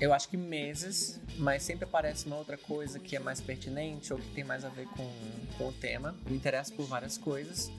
eu 0.00 0.12
acho 0.12 0.28
que 0.28 0.36
meses, 0.36 1.20
mas 1.36 1.62
sempre 1.62 1.84
aparece 1.84 2.26
uma 2.26 2.36
outra 2.36 2.56
coisa 2.56 2.98
que 2.98 3.16
é 3.16 3.18
mais 3.18 3.40
pertinente 3.40 4.12
ou 4.12 4.18
que 4.18 4.28
tem 4.34 4.44
mais 4.44 4.64
a 4.64 4.68
ver 4.68 4.86
com, 4.88 5.10
com 5.58 5.68
o 5.68 5.72
tema. 5.72 6.14
Me 6.26 6.36
interesso 6.36 6.72
por 6.72 6.86
várias 6.86 7.18
coisas. 7.18 7.70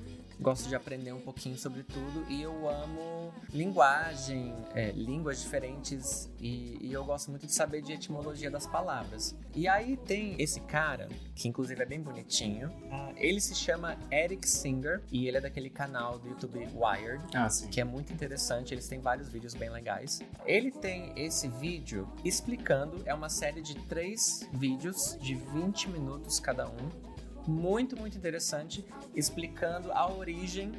Gosto 0.42 0.68
de 0.68 0.76
aprender 0.76 1.14
um 1.14 1.22
pouquinho 1.22 1.56
sobre 1.56 1.84
tudo 1.84 2.26
e 2.28 2.42
eu 2.42 2.68
amo 2.68 3.32
linguagem, 3.54 4.56
é, 4.74 4.92
línguas 4.92 5.40
diferentes 5.40 6.32
e, 6.40 6.80
e 6.82 6.92
eu 6.92 7.06
gosto 7.06 7.30
muito 7.30 7.46
de 7.46 7.54
saber 7.54 7.84
de 7.84 7.94
etimologia 7.94 8.50
das 8.50 8.66
palavras. 8.66 9.36
E 9.54 9.68
aí 9.68 9.96
tem 9.96 10.36
esse 10.42 10.60
cara, 10.62 11.08
que 11.36 11.48
inclusive 11.48 11.84
é 11.84 11.86
bem 11.86 12.02
bonitinho, 12.02 12.72
ah, 12.92 13.14
ele 13.18 13.40
se 13.40 13.54
chama 13.54 13.96
Eric 14.12 14.50
Singer 14.50 15.04
e 15.12 15.28
ele 15.28 15.38
é 15.38 15.42
daquele 15.42 15.70
canal 15.70 16.18
do 16.18 16.30
YouTube 16.30 16.58
Wired 16.74 17.24
Ah, 17.36 17.48
que 17.70 17.80
é 17.80 17.84
muito 17.84 18.12
interessante. 18.12 18.74
Eles 18.74 18.88
têm 18.88 19.00
vários 19.00 19.30
vídeos 19.30 19.54
bem 19.54 19.70
legais. 19.70 20.22
Ele 20.46 20.72
tem 20.72 21.14
esse 21.16 21.48
vídeo 21.48 22.10
explicando, 22.26 23.04
é 23.06 23.14
uma 23.14 23.30
série 23.30 23.62
de 23.62 23.76
três 23.86 24.50
vídeos 24.52 25.18
de 25.22 25.36
20 25.36 25.90
minutos 25.90 26.40
cada 26.40 26.68
um. 26.68 27.11
Muito, 27.48 27.98
muito 27.98 28.18
interessante, 28.18 28.86
explicando 29.16 29.92
a 29.92 30.12
origem 30.12 30.72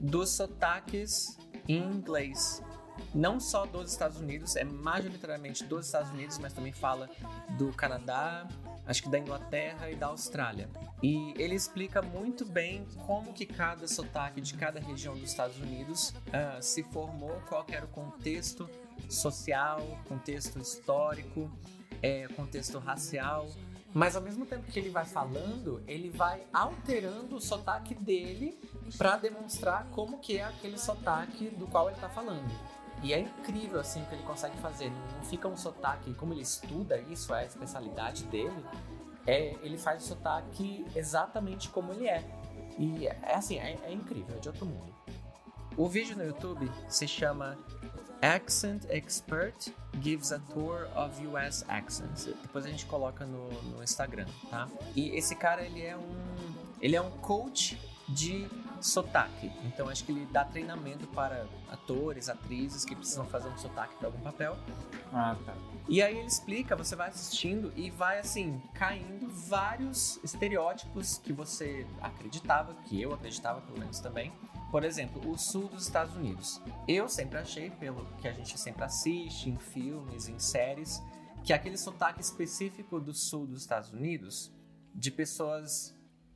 dos 0.00 0.30
sotaques 0.30 1.38
em 1.68 1.82
inglês. 1.82 2.62
Não 3.14 3.40
só 3.40 3.64
dos 3.66 3.90
Estados 3.90 4.18
Unidos, 4.18 4.56
é 4.56 4.64
majoritariamente 4.64 5.64
dos 5.64 5.86
Estados 5.86 6.10
Unidos, 6.10 6.38
mas 6.38 6.52
também 6.52 6.72
fala 6.72 7.08
do 7.56 7.72
Canadá, 7.72 8.46
acho 8.86 9.02
que 9.02 9.08
da 9.08 9.18
Inglaterra 9.18 9.90
e 9.90 9.96
da 9.96 10.06
Austrália. 10.06 10.68
E 11.02 11.32
ele 11.38 11.54
explica 11.54 12.02
muito 12.02 12.44
bem 12.44 12.84
como 13.06 13.32
que 13.32 13.46
cada 13.46 13.88
sotaque 13.88 14.40
de 14.40 14.54
cada 14.54 14.80
região 14.80 15.14
dos 15.14 15.30
Estados 15.30 15.58
Unidos 15.58 16.12
ah, 16.32 16.60
se 16.60 16.82
formou, 16.82 17.40
qual 17.48 17.64
era 17.68 17.84
o 17.84 17.88
contexto 17.88 18.68
social, 19.08 19.80
contexto 20.06 20.58
histórico, 20.58 21.50
é, 22.02 22.28
contexto 22.28 22.78
racial. 22.78 23.48
Mas 23.92 24.14
ao 24.14 24.22
mesmo 24.22 24.46
tempo 24.46 24.70
que 24.70 24.78
ele 24.78 24.90
vai 24.90 25.04
falando, 25.04 25.82
ele 25.86 26.10
vai 26.10 26.44
alterando 26.52 27.36
o 27.36 27.40
sotaque 27.40 27.94
dele 27.94 28.58
para 28.96 29.16
demonstrar 29.16 29.86
como 29.90 30.18
que 30.18 30.38
é 30.38 30.44
aquele 30.44 30.78
sotaque 30.78 31.50
do 31.50 31.66
qual 31.66 31.88
ele 31.88 31.98
tá 31.98 32.08
falando. 32.08 32.50
E 33.02 33.12
é 33.12 33.18
incrível 33.18 33.80
assim 33.80 34.02
o 34.02 34.06
que 34.06 34.14
ele 34.14 34.22
consegue 34.22 34.56
fazer. 34.58 34.90
Não 34.90 35.24
fica 35.24 35.48
um 35.48 35.56
sotaque, 35.56 36.14
como 36.14 36.32
ele 36.32 36.42
estuda 36.42 36.98
isso, 36.98 37.34
é 37.34 37.40
a 37.40 37.46
especialidade 37.46 38.24
dele. 38.24 38.64
É, 39.26 39.56
ele 39.62 39.76
faz 39.76 40.04
o 40.04 40.06
sotaque 40.06 40.86
exatamente 40.94 41.68
como 41.68 41.92
ele 41.92 42.06
é. 42.06 42.24
E 42.78 43.06
é 43.06 43.34
assim, 43.34 43.58
é, 43.58 43.76
é 43.82 43.92
incrível, 43.92 44.36
é 44.36 44.38
de 44.38 44.48
outro 44.48 44.66
mundo. 44.66 44.94
O 45.76 45.88
vídeo 45.88 46.16
no 46.16 46.24
YouTube 46.24 46.70
se 46.88 47.08
chama 47.08 47.58
Accent 48.22 48.84
Expert 48.88 49.72
Gives 50.00 50.32
a 50.32 50.38
Tour 50.38 50.88
of 50.96 51.26
US 51.26 51.64
Accents. 51.68 52.26
Depois 52.26 52.64
a 52.64 52.68
gente 52.68 52.86
coloca 52.86 53.24
no, 53.24 53.48
no 53.62 53.82
Instagram, 53.82 54.26
tá? 54.50 54.68
E 54.94 55.10
esse 55.16 55.34
cara, 55.34 55.62
ele 55.62 55.82
é 55.82 55.96
um, 55.96 56.54
ele 56.80 56.96
é 56.96 57.00
um 57.00 57.10
coach 57.10 57.78
de 58.08 58.48
sotaque. 58.80 59.50
Então 59.64 59.88
acho 59.88 60.04
que 60.04 60.12
ele 60.12 60.26
dá 60.26 60.44
treinamento 60.44 61.06
para 61.08 61.46
atores, 61.70 62.28
atrizes 62.28 62.84
que 62.84 62.94
precisam 62.94 63.26
fazer 63.26 63.48
um 63.48 63.56
sotaque 63.56 63.94
para 63.96 64.08
algum 64.08 64.20
papel. 64.20 64.56
Ah, 65.12 65.36
tá. 65.44 65.54
E 65.88 66.02
aí 66.02 66.18
ele 66.18 66.26
explica, 66.26 66.74
você 66.76 66.96
vai 66.96 67.08
assistindo 67.08 67.72
e 67.76 67.90
vai 67.90 68.18
assim, 68.18 68.60
caindo 68.74 69.28
vários 69.28 70.18
estereótipos 70.22 71.18
que 71.18 71.32
você 71.32 71.86
acreditava, 72.00 72.74
que 72.84 73.00
eu 73.00 73.12
acreditava 73.12 73.60
pelo 73.60 73.78
menos 73.78 74.00
também. 74.00 74.32
Por 74.70 74.84
exemplo, 74.84 75.28
o 75.28 75.36
sul 75.36 75.68
dos 75.68 75.82
Estados 75.82 76.14
Unidos. 76.14 76.60
Eu 76.86 77.08
sempre 77.08 77.38
achei, 77.38 77.70
pelo 77.70 78.04
que 78.18 78.28
a 78.28 78.32
gente 78.32 78.56
sempre 78.58 78.84
assiste 78.84 79.50
em 79.50 79.58
filmes, 79.58 80.28
em 80.28 80.38
séries, 80.38 81.02
que 81.42 81.52
aquele 81.52 81.76
sotaque 81.76 82.20
específico 82.20 83.00
do 83.00 83.12
sul 83.12 83.46
dos 83.46 83.62
Estados 83.62 83.92
Unidos, 83.92 84.52
de 84.94 85.10
pessoas 85.10 85.94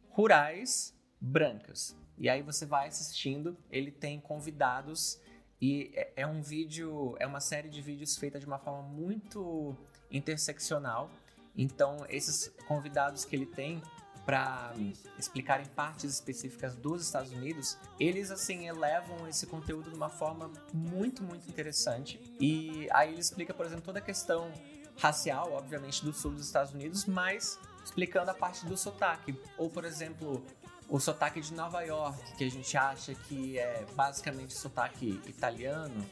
rurais 0.08 0.94
brancas. 1.20 1.96
E 2.18 2.28
aí 2.28 2.42
você 2.42 2.66
vai 2.66 2.88
assistindo, 2.88 3.56
ele 3.70 3.90
tem 3.90 4.20
convidados 4.20 5.20
e 5.60 5.92
é, 5.94 6.12
é 6.16 6.26
um 6.26 6.42
vídeo, 6.42 7.16
é 7.18 7.26
uma 7.26 7.40
série 7.40 7.68
de 7.68 7.80
vídeos 7.80 8.16
feita 8.16 8.38
de 8.38 8.46
uma 8.46 8.58
forma 8.58 8.82
muito 8.82 9.76
interseccional. 10.10 11.10
Então, 11.56 12.04
esses 12.08 12.48
convidados 12.66 13.24
que 13.24 13.34
ele 13.34 13.46
tem 13.46 13.80
para 14.24 14.72
explicarem 15.18 15.66
partes 15.66 16.14
específicas 16.14 16.74
dos 16.74 17.02
Estados 17.02 17.32
Unidos, 17.32 17.78
eles 18.00 18.30
assim 18.30 18.66
elevam 18.66 19.28
esse 19.28 19.46
conteúdo 19.46 19.90
de 19.90 19.96
uma 19.96 20.08
forma 20.08 20.50
muito, 20.72 21.22
muito 21.22 21.48
interessante. 21.48 22.18
E 22.40 22.88
aí 22.92 23.12
ele 23.12 23.20
explica, 23.20 23.52
por 23.52 23.66
exemplo, 23.66 23.84
toda 23.84 23.98
a 23.98 24.02
questão 24.02 24.50
racial, 24.96 25.52
obviamente, 25.52 26.04
do 26.04 26.12
sul 26.12 26.32
dos 26.32 26.46
Estados 26.46 26.72
Unidos, 26.72 27.04
mas 27.04 27.58
explicando 27.84 28.30
a 28.30 28.34
parte 28.34 28.64
do 28.64 28.76
sotaque. 28.76 29.38
Ou, 29.58 29.68
por 29.68 29.84
exemplo, 29.84 30.44
o 30.88 30.98
sotaque 30.98 31.40
de 31.40 31.52
Nova 31.52 31.82
York, 31.82 32.36
que 32.36 32.44
a 32.44 32.50
gente 32.50 32.76
acha 32.76 33.14
que 33.14 33.58
é 33.58 33.84
basicamente 33.94 34.54
sotaque 34.54 35.20
italiano, 35.26 36.04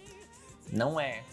não 0.71 1.01
é, 1.01 1.25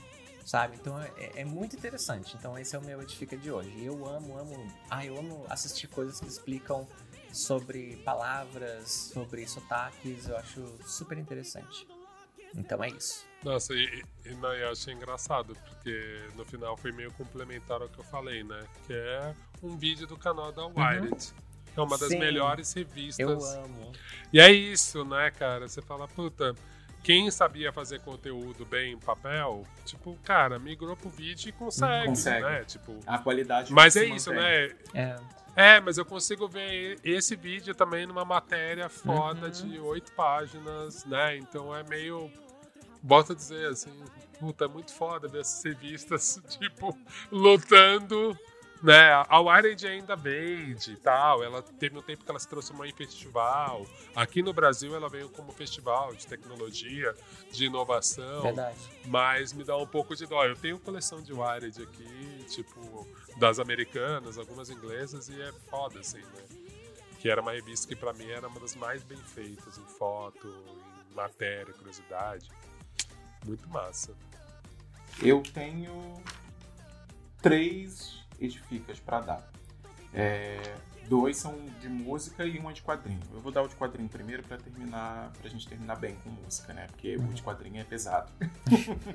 sabe? 0.50 0.78
Então 0.82 1.00
é, 1.00 1.42
é 1.42 1.46
muito 1.46 1.76
interessante. 1.76 2.36
Então 2.36 2.58
esse 2.58 2.76
é 2.76 2.80
o 2.80 2.82
meu 2.84 3.00
Edifica 3.04 3.38
de 3.38 3.52
hoje. 3.52 3.86
Eu 3.86 4.04
amo, 4.08 4.36
amo. 4.36 4.68
Ah, 4.90 5.06
eu 5.06 5.16
amo 5.16 5.46
assistir 5.48 5.88
coisas 5.88 6.20
que 6.20 6.28
explicam 6.28 6.88
sobre 7.32 7.98
palavras, 7.98 9.12
sobre 9.14 9.48
sotaques. 9.48 10.28
Eu 10.28 10.38
acho 10.38 10.76
super 10.84 11.20
interessante. 11.20 11.88
Então 12.56 12.84
é 12.84 12.90
isso. 12.90 13.28
Nossa, 13.44 13.76
e, 13.76 14.04
e, 14.26 14.34
não, 14.34 14.52
eu 14.52 14.72
achei 14.72 14.92
engraçado, 14.92 15.56
porque 15.68 16.28
no 16.36 16.44
final 16.44 16.76
foi 16.76 16.92
meio 16.92 17.14
complementar 17.14 17.80
ao 17.84 17.88
que 17.88 18.00
eu 18.00 18.04
falei, 18.06 18.44
né? 18.44 18.66
Que 18.88 18.94
é 18.94 19.36
um 19.62 19.78
vídeo 19.78 20.08
do 20.08 20.18
canal 20.18 20.52
da 20.52 20.66
Wired. 20.66 21.32
Que 21.72 21.80
é 21.80 21.84
uma 21.84 21.96
das 21.96 22.10
Sim. 22.10 22.18
melhores 22.18 22.74
revistas. 22.74 23.20
Eu 23.20 23.40
amo. 23.64 23.92
E 24.34 24.40
é 24.40 24.52
isso, 24.52 25.06
né, 25.06 25.30
cara? 25.30 25.68
Você 25.68 25.80
fala, 25.80 26.08
puta, 26.08 26.56
quem 27.04 27.32
sabia 27.32 27.72
fazer 27.72 28.00
conteúdo 28.02 28.66
bem 28.66 28.94
em 28.94 29.00
papel, 29.00 29.64
tipo, 29.86 30.18
cara, 30.24 30.60
migrou 30.60 30.96
pro 30.96 31.10
vídeo 31.10 31.50
e 31.50 31.52
consegue, 31.52 32.08
Consegue. 32.08 32.42
né? 32.46 32.64
Tipo, 32.66 33.00
A 33.08 33.18
qualidade 33.18 33.72
mas 33.74 33.96
é 33.96 34.06
isso, 34.06 34.30
mantém. 34.34 34.68
né? 34.70 34.76
É, 34.94 35.16
É, 35.56 35.80
mas 35.82 35.98
eu 35.98 36.06
consigo 36.06 36.48
ver 36.48 37.00
esse 37.04 37.36
vídeo 37.36 37.74
também 37.76 38.06
numa 38.06 38.24
matéria 38.24 38.88
foda 38.88 39.48
Uhum. 39.48 39.52
de 39.52 39.80
oito 39.80 40.12
páginas, 40.14 41.04
né? 41.06 41.36
Então 41.38 41.76
é 41.76 41.84
meio. 41.84 42.32
Volto 43.04 43.32
a 43.32 43.36
dizer 43.36 43.68
assim, 43.70 43.92
puta, 44.40 44.66
é 44.66 44.68
muito 44.68 44.94
foda 44.94 45.28
ver 45.28 45.42
essas 45.42 45.64
revistas, 45.64 46.40
tipo, 46.60 46.98
lutando. 47.32 48.38
Né, 48.82 49.12
a 49.28 49.42
Wired 49.42 49.86
ainda 49.86 50.16
vende 50.16 50.94
e 50.94 50.96
tal. 50.96 51.44
Ela 51.44 51.62
teve 51.62 51.98
um 51.98 52.02
tempo 52.02 52.24
que 52.24 52.30
ela 52.30 52.40
se 52.40 52.48
transformou 52.48 52.86
em 52.86 52.94
festival. 52.94 53.86
Aqui 54.16 54.42
no 54.42 54.54
Brasil 54.54 54.96
ela 54.96 55.10
veio 55.10 55.30
como 55.30 55.52
festival 55.52 56.16
de 56.16 56.26
tecnologia, 56.26 57.14
de 57.52 57.66
inovação. 57.66 58.42
verdade. 58.44 58.78
Mas 59.06 59.52
me 59.52 59.66
dá 59.66 59.76
um 59.76 59.86
pouco 59.86 60.16
de 60.16 60.26
dó. 60.26 60.46
Eu 60.46 60.56
tenho 60.56 60.80
coleção 60.80 61.22
de 61.22 61.34
Wired 61.34 61.84
aqui, 61.84 62.46
tipo, 62.48 63.06
das 63.38 63.60
americanas, 63.60 64.38
algumas 64.38 64.70
inglesas, 64.70 65.28
e 65.28 65.42
é 65.42 65.52
foda, 65.70 66.00
assim, 66.00 66.20
né? 66.20 66.44
Que 67.20 67.30
era 67.30 67.42
uma 67.42 67.52
revista 67.52 67.86
que 67.86 67.98
pra 67.98 68.14
mim 68.14 68.30
era 68.30 68.48
uma 68.48 68.62
das 68.62 68.76
mais 68.76 69.04
bem 69.04 69.18
feitas 69.18 69.78
em 69.78 69.86
foto, 69.86 70.48
em 71.12 71.14
matéria, 71.14 71.74
curiosidade. 71.74 72.50
Muito 73.46 73.68
massa. 73.70 74.16
Eu 75.22 75.44
tenho 75.44 76.24
três 77.42 78.19
edificas 78.40 79.00
pra 79.00 79.20
dar. 79.22 79.52
É, 80.14 80.60
dois 81.08 81.38
são 81.38 81.56
de 81.80 81.88
música 81.90 82.46
e 82.46 82.60
um 82.60 82.70
é 82.70 82.74
de 82.74 82.82
quadrinho. 82.82 83.20
Eu 83.34 83.40
vou 83.40 83.52
dar 83.52 83.62
o 83.64 83.68
de 83.68 83.76
quadrinho 83.76 84.10
primeiro 84.10 84.44
pra 84.44 84.58
terminar, 84.58 85.32
pra 85.40 85.50
gente 85.50 85.68
terminar 85.68 85.96
bem 85.98 86.16
com 86.24 86.30
música, 86.30 86.74
né? 86.74 86.88
Porque 86.88 87.16
o 87.16 87.24
de 87.34 87.42
quadrinho 87.44 87.80
é 87.82 87.84
pesado. 87.84 88.32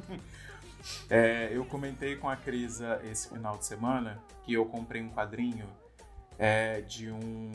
É, 1.09 1.49
eu 1.51 1.65
comentei 1.65 2.17
com 2.17 2.29
a 2.29 2.37
Crisa 2.37 3.01
esse 3.11 3.29
final 3.31 3.57
de 3.57 3.65
semana 3.65 4.23
que 4.45 4.53
eu 4.53 4.67
comprei 4.67 5.01
um 5.01 5.09
quadrinho 5.09 5.67
é, 6.39 6.83
de 6.83 7.11
um 7.11 7.53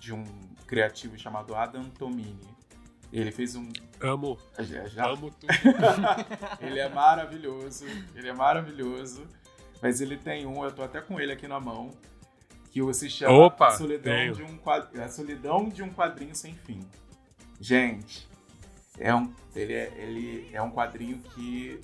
de 0.00 0.12
um 0.12 0.24
criativo 0.66 1.16
chamado 1.18 1.54
Adam 1.54 1.84
Tomini. 1.90 2.56
Ele 3.12 3.30
fez 3.30 3.54
um 3.54 3.68
Amo, 4.00 4.36
já, 4.58 4.84
já- 4.86 5.06
amo 5.06 5.30
tudo. 5.30 5.46
ele 6.60 6.80
é 6.80 6.88
maravilhoso, 6.88 7.84
ele 8.14 8.28
é 8.28 8.32
maravilhoso. 8.32 9.26
Mas 9.86 10.00
ele 10.00 10.16
tem 10.16 10.44
um, 10.44 10.64
eu 10.64 10.72
tô 10.72 10.82
até 10.82 11.00
com 11.00 11.20
ele 11.20 11.30
aqui 11.30 11.46
na 11.46 11.60
mão, 11.60 11.92
que 12.72 12.92
se 12.92 13.08
chama 13.08 13.32
Opa, 13.46 13.70
solidão 13.70 14.12
tenho. 14.12 14.34
de 14.34 14.42
um 14.42 14.58
quad- 14.58 14.98
a 14.98 15.08
Solidão 15.08 15.68
de 15.68 15.80
um 15.80 15.90
Quadrinho 15.90 16.34
Sem 16.34 16.54
Fim. 16.56 16.80
Gente, 17.60 18.26
é 18.98 19.14
um, 19.14 19.32
ele, 19.54 19.72
é, 19.72 19.92
ele 19.96 20.50
é 20.52 20.60
um 20.60 20.72
quadrinho 20.72 21.18
que, 21.18 21.80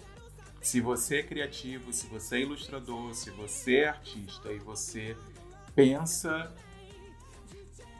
se 0.60 0.80
você 0.80 1.18
é 1.18 1.22
criativo, 1.22 1.92
se 1.92 2.08
você 2.08 2.38
é 2.38 2.40
ilustrador, 2.40 3.14
se 3.14 3.30
você 3.30 3.76
é 3.76 3.88
artista 3.90 4.52
e 4.52 4.58
você 4.58 5.16
pensa 5.72 6.52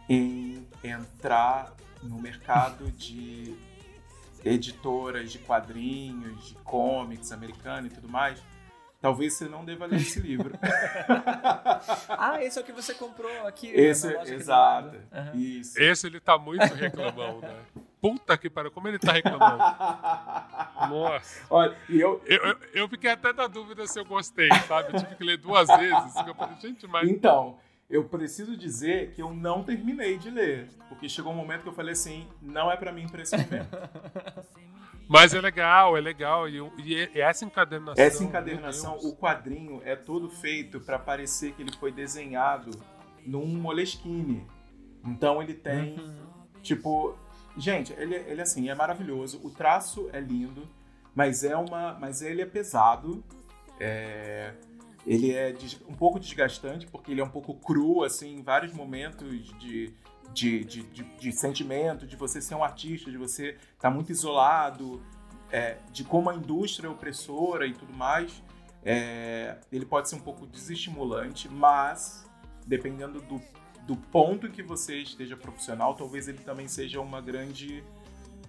em 0.09 0.67
entrar 0.83 1.77
no 2.03 2.21
mercado 2.21 2.91
de 2.99 3.55
editoras 4.45 5.31
de 5.31 5.39
quadrinhos, 5.39 6.49
de 6.49 6.55
comics 6.57 7.31
americano 7.31 7.87
e 7.87 7.91
tudo 7.91 8.09
mais, 8.09 8.43
talvez 9.03 9.35
você 9.35 9.47
não 9.47 9.65
deva 9.65 9.85
ler 9.85 10.01
esse 10.01 10.21
livro. 10.21 10.53
Ah, 12.09 12.43
esse 12.43 12.59
é 12.59 12.63
o 12.63 12.65
que 12.65 12.71
você 12.73 12.95
comprou 12.95 13.47
aqui 13.47 13.67
esse, 13.69 14.07
na 14.13 14.21
loja 14.21 14.35
exato. 14.35 14.97
Aham. 15.13 15.33
Isso. 15.35 15.81
Esse 15.83 16.07
ele 16.07 16.21
tá 16.21 16.39
muito 16.39 16.63
reclamão, 16.75 17.41
né? 17.41 17.57
Puta 18.01 18.37
que 18.39 18.49
pariu, 18.49 18.71
como 18.71 18.87
ele 18.87 18.99
tá 18.99 19.13
reclamando. 19.13 19.59
Nossa. 20.89 21.45
Olha, 21.51 21.77
e 21.89 22.01
eu, 22.01 22.23
Eu, 22.27 22.39
eu, 22.47 22.57
eu 22.75 22.89
fiquei 22.89 23.11
até 23.11 23.33
na 23.33 23.49
dúvida 23.49 23.87
se 23.87 23.99
eu 23.99 24.05
gostei, 24.05 24.49
sabe? 24.69 24.93
Eu 24.95 25.01
tive 25.01 25.17
que 25.17 25.25
ler 25.25 25.39
duas 25.39 25.67
vezes. 25.69 26.15
Eu 26.27 26.35
falei, 26.35 26.57
gente, 26.61 26.87
mas. 26.87 27.09
Então, 27.09 27.59
eu 27.91 28.05
preciso 28.05 28.57
dizer 28.57 29.11
que 29.13 29.21
eu 29.21 29.35
não 29.35 29.65
terminei 29.65 30.17
de 30.19 30.31
ler. 30.31 30.69
Porque 30.89 31.09
chegou 31.09 31.33
um 31.33 31.37
momento 31.37 31.63
que 31.63 31.69
eu 31.69 31.75
falei 31.75 31.93
assim, 31.93 32.29
não 32.41 32.71
é 32.71 32.77
pra 32.77 32.93
mim 32.93 33.09
pra 33.09 33.23
esse 33.23 33.37
momento. 33.37 33.77
Mas 35.13 35.35
é 35.35 35.41
legal, 35.41 35.97
é 35.97 36.01
legal. 36.01 36.49
E, 36.49 36.59
e 36.79 37.11
e 37.15 37.21
essa 37.21 37.45
encadernação. 37.45 38.03
Essa 38.03 38.25
encadernação, 38.25 38.97
o 38.97 39.15
quadrinho 39.15 39.83
é 39.85 39.95
todo 39.95 40.31
feito 40.31 40.81
pra 40.81 40.99
parecer 40.99 41.53
que 41.53 41.63
ele 41.63 41.73
foi 41.73 41.93
desenhado 41.93 42.71
num 43.25 43.47
Moleskine. 43.47 44.47
Então 45.05 45.43
ele 45.43 45.55
tem, 45.55 45.97
tipo... 46.63 47.15
Gente, 47.57 47.93
ele, 47.99 48.15
ele 48.15 48.41
assim, 48.41 48.71
é 48.71 48.75
maravilhoso. 48.75 49.39
O 49.45 49.51
traço 49.51 50.09
é 50.13 50.19
lindo, 50.19 50.67
mas 51.15 51.45
é 51.45 51.55
uma... 51.55 51.93
Mas 52.01 52.23
ele 52.23 52.41
é 52.41 52.47
pesado. 52.47 53.23
É... 53.79 54.55
Ele 55.07 55.33
é 55.33 55.55
um 55.89 55.95
pouco 55.95 56.19
desgastante, 56.19 56.87
porque 56.87 57.11
ele 57.11 57.21
é 57.21 57.25
um 57.25 57.29
pouco 57.29 57.55
cru, 57.55 58.03
assim, 58.03 58.37
em 58.37 58.43
vários 58.43 58.73
momentos 58.73 59.53
de, 59.59 59.93
de, 60.33 60.65
de, 60.65 60.83
de, 60.85 61.05
de 61.05 61.33
sentimento, 61.33 62.07
de 62.07 62.17
você 62.17 62.41
ser 62.41 62.55
um 62.55 62.65
artista, 62.65 63.11
de 63.11 63.17
você 63.17 63.57
estar 63.75 63.91
muito 63.91 64.11
isolado, 64.11 65.03
é, 65.51 65.79
de 65.93 66.03
como 66.05 66.31
a 66.31 66.35
indústria 66.35 66.87
é 66.89 66.91
opressora 66.91 67.67
e 67.67 67.75
tudo 67.75 67.93
mais. 67.93 68.43
É, 68.85 69.59
ele 69.71 69.87
pode 69.87 70.09
ser 70.09 70.17
um 70.17 70.21
pouco 70.21 70.47
desestimulante, 70.47 71.49
mas 71.49 72.29
dependendo 72.67 73.21
do, 73.21 73.41
do 73.87 73.97
ponto 73.97 74.51
que 74.51 74.63
você 74.63 74.97
esteja 74.99 75.37
profissional, 75.37 75.95
talvez 75.95 76.27
ele 76.29 76.39
também 76.39 76.67
seja 76.67 77.01
uma 77.01 77.21
grande. 77.21 77.85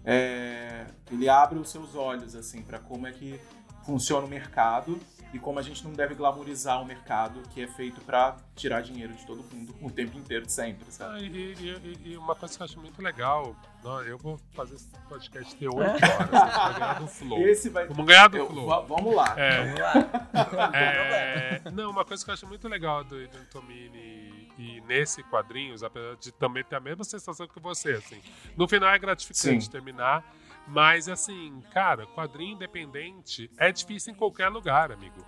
é, 0.03 0.87
ele 1.11 1.29
abre 1.29 1.59
os 1.59 1.69
seus 1.69 1.95
olhos 1.95 2.35
assim 2.35 2.63
para 2.63 2.79
como 2.79 3.05
é 3.05 3.11
que 3.11 3.39
funciona 3.85 4.25
o 4.25 4.29
mercado 4.29 4.99
e 5.33 5.39
como 5.39 5.57
a 5.59 5.61
gente 5.63 5.83
não 5.83 5.91
deve 5.91 6.13
glamorizar 6.13 6.79
o 6.81 6.85
mercado 6.85 7.41
que 7.49 7.61
é 7.61 7.67
feito 7.67 7.99
para 8.01 8.37
tirar 8.55 8.81
dinheiro 8.81 9.13
de 9.13 9.25
todo 9.25 9.43
mundo 9.51 9.73
o 9.81 9.89
tempo 9.89 10.17
inteiro, 10.17 10.47
sempre, 10.47 10.85
sabe? 10.91 11.15
Ah, 11.15 11.19
e, 11.19 11.25
e- 11.25 11.99
e- 12.11 12.17
uma 12.17 12.35
coisa 12.35 12.55
que 12.55 12.61
eu 12.61 12.65
acho 12.65 12.79
muito 12.79 13.01
legal, 13.01 13.55
não, 13.83 14.01
eu 14.03 14.17
vou 14.17 14.39
fazer 14.53 14.75
esse 14.75 14.87
podcast 15.09 15.55
ter 15.55 15.67
8 15.67 15.79
horas, 15.79 15.99
vai 16.29 16.73
ganhar 16.73 16.99
do 16.99 17.07
Flow. 17.07 17.39
Esse 17.47 17.69
vai. 17.69 17.87
Vamos 17.87 18.05
ganhar 18.05 18.27
do 18.29 18.37
eu- 18.37 18.47
Flow. 18.47 18.67
va- 18.67 18.81
vamos 18.81 19.15
lá. 19.15 19.33
É, 19.37 19.63
Vamos 19.63 19.79
lá. 19.79 19.93
é, 20.73 21.61
não, 21.71 21.89
uma 21.89 22.05
coisa 22.05 22.23
que 22.23 22.29
eu 22.29 22.33
acho 22.33 22.47
muito 22.47 22.67
legal 22.67 23.03
do 23.03 23.15
Adrian 23.15 23.45
Tomini 23.51 24.49
e 24.57 24.81
nesse 24.87 25.23
quadrinhos, 25.23 25.83
apesar 25.83 26.15
de 26.17 26.31
também 26.31 26.63
ter 26.63 26.75
a 26.75 26.79
mesma 26.79 27.03
sensação 27.03 27.47
que 27.47 27.59
você, 27.59 27.91
assim. 27.93 28.21
No 28.55 28.67
final 28.67 28.89
é 28.89 28.99
gratificante 28.99 29.65
Sim. 29.65 29.71
terminar, 29.71 30.23
mas 30.67 31.07
assim, 31.09 31.61
cara, 31.71 32.05
quadrinho 32.07 32.55
independente 32.55 33.49
é 33.57 33.71
difícil 33.71 34.13
em 34.13 34.15
qualquer 34.15 34.49
lugar, 34.49 34.91
amigo. 34.91 35.25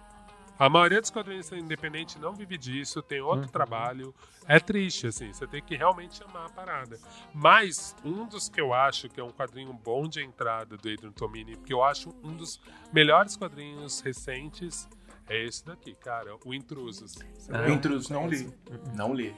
A 0.57 0.69
maioria 0.69 1.01
dos 1.01 1.09
quadrinhos 1.09 1.51
independentes 1.51 2.15
não 2.15 2.33
vive 2.33 2.57
disso, 2.57 3.01
tem 3.01 3.19
outro 3.19 3.51
trabalho. 3.51 4.15
É 4.47 4.57
triste, 4.57 5.07
assim, 5.07 5.33
você 5.33 5.45
tem 5.45 5.61
que 5.61 5.75
realmente 5.75 6.23
amar 6.23 6.45
a 6.45 6.49
parada. 6.49 6.97
Mas 7.33 7.93
um 8.05 8.25
dos 8.25 8.47
que 8.47 8.61
eu 8.61 8.73
acho 8.73 9.09
que 9.09 9.19
é 9.19 9.23
um 9.23 9.31
quadrinho 9.31 9.73
bom 9.73 10.07
de 10.07 10.23
entrada 10.23 10.77
do 10.77 10.89
Adrian 10.89 11.11
Tomini, 11.11 11.57
que 11.57 11.73
eu 11.73 11.83
acho 11.83 12.15
um 12.23 12.33
dos 12.33 12.61
melhores 12.93 13.35
quadrinhos 13.35 13.99
recentes, 13.99 14.87
É 15.27 15.43
esse 15.43 15.65
daqui, 15.65 15.95
cara, 15.95 16.37
o 16.45 16.53
Intrusos. 16.53 17.15
Você 17.15 17.51
Ah, 17.51 17.63
O 17.63 17.69
Intrusos 17.71 18.09
não 18.09 18.27
li. 18.27 18.47
Não 18.95 19.11
li. 19.11 19.35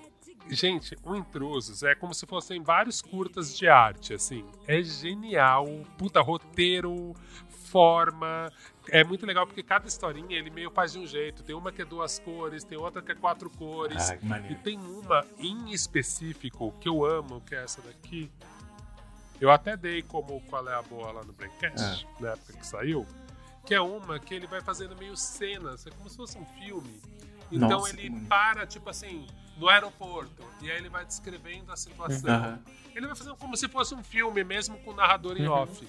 Gente, 0.50 0.96
o 1.04 1.16
Intrusos 1.16 1.84
é 1.84 1.94
como 1.94 2.14
se 2.14 2.26
fossem 2.26 2.62
vários 2.62 3.02
curtas 3.02 3.58
de 3.58 3.68
arte, 3.68 4.14
assim. 4.14 4.46
É 4.66 4.82
genial. 4.82 5.66
Puta, 5.98 6.22
roteiro, 6.22 7.14
forma. 7.68 8.52
É 8.90 9.04
muito 9.04 9.26
legal 9.26 9.46
porque 9.46 9.62
cada 9.62 9.88
historinha 9.88 10.38
ele 10.38 10.50
meio 10.50 10.72
faz 10.72 10.94
de 10.94 11.00
um 11.00 11.06
jeito. 11.06 11.44
Tem 11.44 11.56
uma 11.56 11.72
que 11.72 11.82
é 11.82 11.86
duas 11.86 12.20
cores, 12.20 12.64
tem 12.64 12.78
outra 12.78 13.02
que 13.02 13.12
é 13.12 13.16
quatro 13.16 13.50
cores. 13.50 14.10
Ah, 14.10 14.18
E 14.52 14.56
tem 14.56 14.80
uma 14.80 15.26
em 15.38 15.72
específico 15.72 16.74
que 16.80 16.88
eu 16.88 17.06
amo, 17.06 17.42
que 17.42 17.54
é 17.54 17.64
essa 17.64 17.82
daqui. 17.82 18.32
Eu 19.40 19.52
até 19.52 19.78
dei 19.78 20.02
como 20.02 20.42
qual 20.42 20.68
é 20.68 20.74
a 20.74 20.82
boa 20.82 21.12
lá 21.12 21.24
no 21.24 21.34
Braincast, 21.34 22.08
na 22.20 22.30
época 22.30 22.54
que 22.54 22.66
saiu. 22.66 23.06
Que 23.66 23.76
é 23.76 23.82
uma 23.82 24.18
que 24.18 24.34
ele 24.34 24.48
vai 24.48 24.62
fazendo 24.62 24.96
meio 24.96 25.16
cenas, 25.16 25.86
é 25.86 25.92
como 25.92 26.10
se 26.10 26.16
fosse 26.16 26.38
um 26.38 26.46
filme. 26.46 27.00
Então 27.52 27.70
Nossa, 27.70 28.00
ele 28.00 28.10
para, 28.22 28.66
tipo 28.66 28.90
assim, 28.90 29.28
no 29.58 29.68
aeroporto, 29.70 30.44
e 30.62 30.70
aí 30.72 30.78
ele 30.78 30.90
vai 30.90 31.06
descrevendo 31.06 31.72
a 31.72 31.76
situação. 31.76 32.30
Aham. 32.30 32.60
Ele 32.96 33.06
vai 33.08 33.16
fazendo 33.16 33.36
como 33.36 33.56
se 33.56 33.68
fosse 33.68 33.94
um 33.94 34.04
filme, 34.04 34.44
mesmo 34.44 34.78
com 34.80 34.92
o 34.92 34.96
narrador 34.96 35.38
em 35.38 35.48
Uhum. 35.48 35.54
off. 35.54 35.88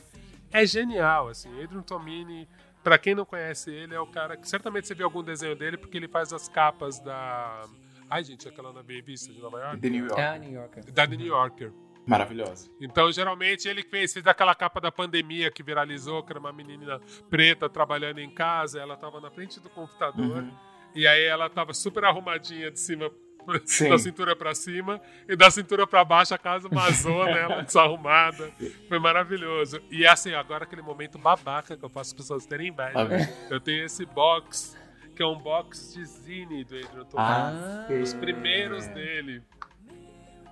É 0.51 0.65
genial, 0.67 1.29
assim. 1.29 1.49
Adrian 1.63 1.83
Tomini, 1.83 2.49
pra 2.83 2.99
quem 2.99 3.15
não 3.15 3.25
conhece 3.25 3.71
ele, 3.71 3.95
é 3.95 4.01
o 4.01 4.07
cara 4.07 4.37
que 4.37 4.49
certamente 4.49 4.87
você 4.87 4.95
viu 4.95 5.07
algum 5.07 5.23
desenho 5.23 5.55
dele, 5.57 5.77
porque 5.77 5.97
ele 5.97 6.09
faz 6.09 6.33
as 6.33 6.49
capas 6.49 6.99
da. 7.01 7.65
Ai, 8.11 8.25
gente, 8.25 8.49
aquela 8.49 8.73
na 8.73 8.83
Babyista 8.83 9.33
de 9.33 9.39
Nova 9.41 9.59
York? 9.59 9.79
The 9.81 9.91
New 9.91 10.07
York. 10.07 10.21
É 10.21 10.27
a 10.29 10.39
New 10.39 10.53
Yorker. 10.53 10.93
Da 10.93 11.07
The 11.07 11.17
New 11.17 11.27
Yorker. 11.27 11.73
Maravilhosa. 12.07 12.71
Então, 12.81 13.13
geralmente, 13.13 13.69
ele 13.69 13.83
fez, 13.83 14.15
fez 14.15 14.27
aquela 14.27 14.55
capa 14.55 14.81
da 14.81 14.91
pandemia 14.91 15.51
que 15.51 15.63
viralizou, 15.63 16.23
que 16.23 16.33
era 16.33 16.41
uma 16.41 16.53
menina 16.53 16.99
preta 17.29 17.69
trabalhando 17.69 18.19
em 18.19 18.31
casa, 18.31 18.81
ela 18.81 18.97
tava 18.97 19.21
na 19.21 19.31
frente 19.31 19.61
do 19.61 19.69
computador, 19.69 20.39
Uhum. 20.43 20.51
e 20.95 21.07
aí 21.07 21.23
ela 21.25 21.51
tava 21.51 21.75
super 21.75 22.03
arrumadinha 22.07 22.71
de 22.71 22.81
cima, 22.81 23.11
Sim. 23.65 23.89
da 23.89 23.99
cintura 23.99 24.37
pra 24.37 24.55
cima, 24.55 25.01
e 25.29 25.37
da 25.37 25.51
cintura 25.51 25.87
pra 25.87 26.05
baixo 26.05 26.35
a 26.35 26.39
casa 26.39 26.69
uma 26.69 26.91
zona, 26.91 27.31
ela 27.31 27.63
desarrumada. 27.63 28.51
Foi 28.89 28.99
maravilhoso. 28.99 29.81
E 29.91 30.07
assim, 30.07 30.35
agora 30.35 30.65
aquele 30.65 30.83
momento 30.83 31.19
babaca 31.19 31.77
que 31.77 31.85
eu 31.85 31.89
faço 31.89 32.11
as 32.11 32.15
pessoas 32.15 32.47
terem 32.47 32.69
inveja. 32.69 32.93
Tá 32.93 33.05
vendo? 33.05 33.29
Eu 33.51 33.61
tenho 33.61 33.85
esse 33.85 34.05
box, 34.07 34.77
que 35.15 35.23
é 35.23 35.27
um 35.27 35.39
box 35.39 35.95
de 35.95 36.05
zine 36.05 36.65
do 36.65 36.77
Adrian 36.77 37.05
Tomini. 37.05 37.11
Ah, 37.17 37.87
Os 38.03 38.15
primeiros 38.15 38.87
dele. 38.89 39.43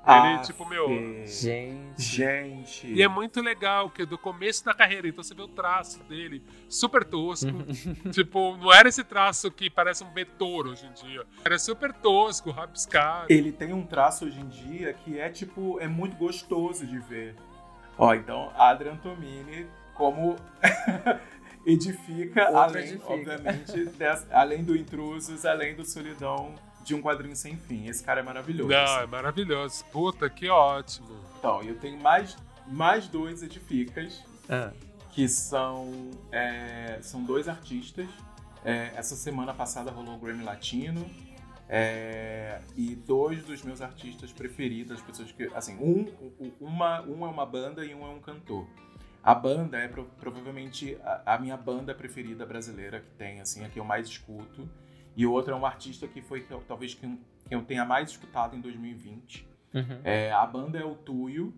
Ah, 0.09 0.35
Ele, 0.35 0.43
tipo, 0.43 0.65
meu, 0.69 0.89
gente. 1.27 2.01
Gente. 2.01 2.87
E 2.87 3.03
é 3.03 3.09
muito 3.09 3.41
legal, 3.43 3.91
que 3.91 4.03
é 4.03 4.07
do 4.07 4.17
começo 4.17 4.65
da 4.65 4.73
carreira, 4.73 5.09
então 5.09 5.25
você 5.25 5.35
vê 5.35 5.43
o 5.43 5.49
traço 5.49 6.03
dele, 6.05 6.43
super 6.69 7.03
tosco. 7.03 7.51
tipo, 8.13 8.57
não 8.57 8.73
era 8.73 8.89
esse 8.89 9.03
traço 9.03 9.51
que 9.51 9.69
parece 9.69 10.05
um 10.05 10.13
vetor 10.13 10.69
hoje 10.69 10.87
em 10.87 10.93
dia. 10.93 11.25
Era 11.45 11.59
super 11.59 11.93
tosco, 11.93 12.51
rabiscado. 12.53 13.27
Ele 13.29 13.51
tem 13.51 13.73
um 13.73 13.85
traço 13.85 14.27
hoje 14.27 14.39
em 14.39 14.47
dia 14.49 14.93
que 14.93 15.19
é 15.19 15.29
tipo, 15.29 15.81
é 15.81 15.89
muito 15.89 16.17
gostoso 16.17 16.87
de 16.87 16.99
ver. 17.01 17.35
Ó, 17.99 18.15
então, 18.15 18.53
Adrian 18.57 18.97
Tomini, 18.99 19.67
como 19.95 20.37
edifica, 21.67 22.45
além, 22.57 22.83
edifica. 22.85 23.13
obviamente, 23.13 23.85
dessa- 23.97 24.27
além 24.31 24.63
do 24.63 24.77
Intrusos, 24.77 25.45
além 25.45 25.75
do 25.75 25.85
Solidão 25.85 26.55
de 26.87 26.95
um 26.95 27.03
quadrinho 27.03 27.37
sem 27.37 27.57
fim. 27.57 27.87
Esse 27.87 28.03
cara 28.03 28.21
é 28.21 28.23
maravilhoso. 28.23 28.71
Não, 28.71 28.79
assim. 28.85 29.03
é 29.03 29.07
maravilhoso. 29.07 29.85
Puta, 29.93 30.31
que 30.31 30.49
ótimo. 30.49 31.09
Então, 31.39 31.63
eu 31.63 31.77
tenho 31.79 32.01
mais, 32.01 32.37
mais 32.67 33.09
dois 33.09 33.43
edificas, 33.43 34.23
Ah, 34.49 34.73
que 35.13 35.29
são, 35.29 36.11
é, 36.33 36.99
são 37.03 37.23
dois 37.25 37.49
artistas. 37.49 38.09
É, 38.65 38.93
essa 38.97 39.15
semana 39.17 39.53
passada 39.53 39.91
rolou 39.91 40.15
o 40.15 40.19
Grammy 40.19 40.45
Latino. 40.45 41.05
é, 41.69 42.61
e 42.77 42.95
dois 42.95 43.43
dos 43.45 43.61
meus 43.63 43.81
artistas 43.83 44.33
preferidos, 44.33 44.93
as 44.99 45.03
pessoas 45.03 45.33
que. 45.33 45.51
Assim, 45.55 45.75
um, 45.79 46.07
um- 46.41 46.53
uma, 46.61 47.03
um 47.03 47.27
é 47.27 47.29
uma 47.29 47.45
banda 47.45 47.85
e 47.85 47.93
um 47.93 48.05
é 48.07 48.09
um 48.09 48.21
cantor. 48.21 48.67
A 49.23 49.35
banda 49.35 49.77
é 49.77 49.89
pro- 49.89 50.09
provavelmente 50.21 50.97
a, 51.03 51.35
a 51.35 51.39
minha 51.39 51.57
banda 51.57 51.93
preferida 51.93 52.47
brasileira 52.47 53.01
que 53.01 53.11
tem, 53.19 53.41
assim, 53.41 53.65
a 53.65 53.69
que 53.69 53.81
eu 53.81 53.85
mais 53.85 54.07
escuto. 54.07 54.69
E 55.17 55.27
o 55.27 55.33
outro 55.33 55.53
é 55.53 55.57
um 55.57 55.65
artista 55.65 56.07
que 56.07 56.21
foi 56.21 56.43
que 56.43 56.51
eu- 56.53 56.63
talvez 56.69 56.95
quem, 56.95 57.19
quem 57.49 57.59
eu 57.59 57.65
tenha 57.65 57.85
mais 57.85 58.11
escutado 58.11 58.55
em 58.55 58.61
2020. 58.61 59.47
uhum. 59.75 60.01
É, 60.05 60.31
a 60.33 60.47
banda 60.47 60.79
é 60.79 60.85
o 60.85 60.95
Tuyo. 60.95 61.53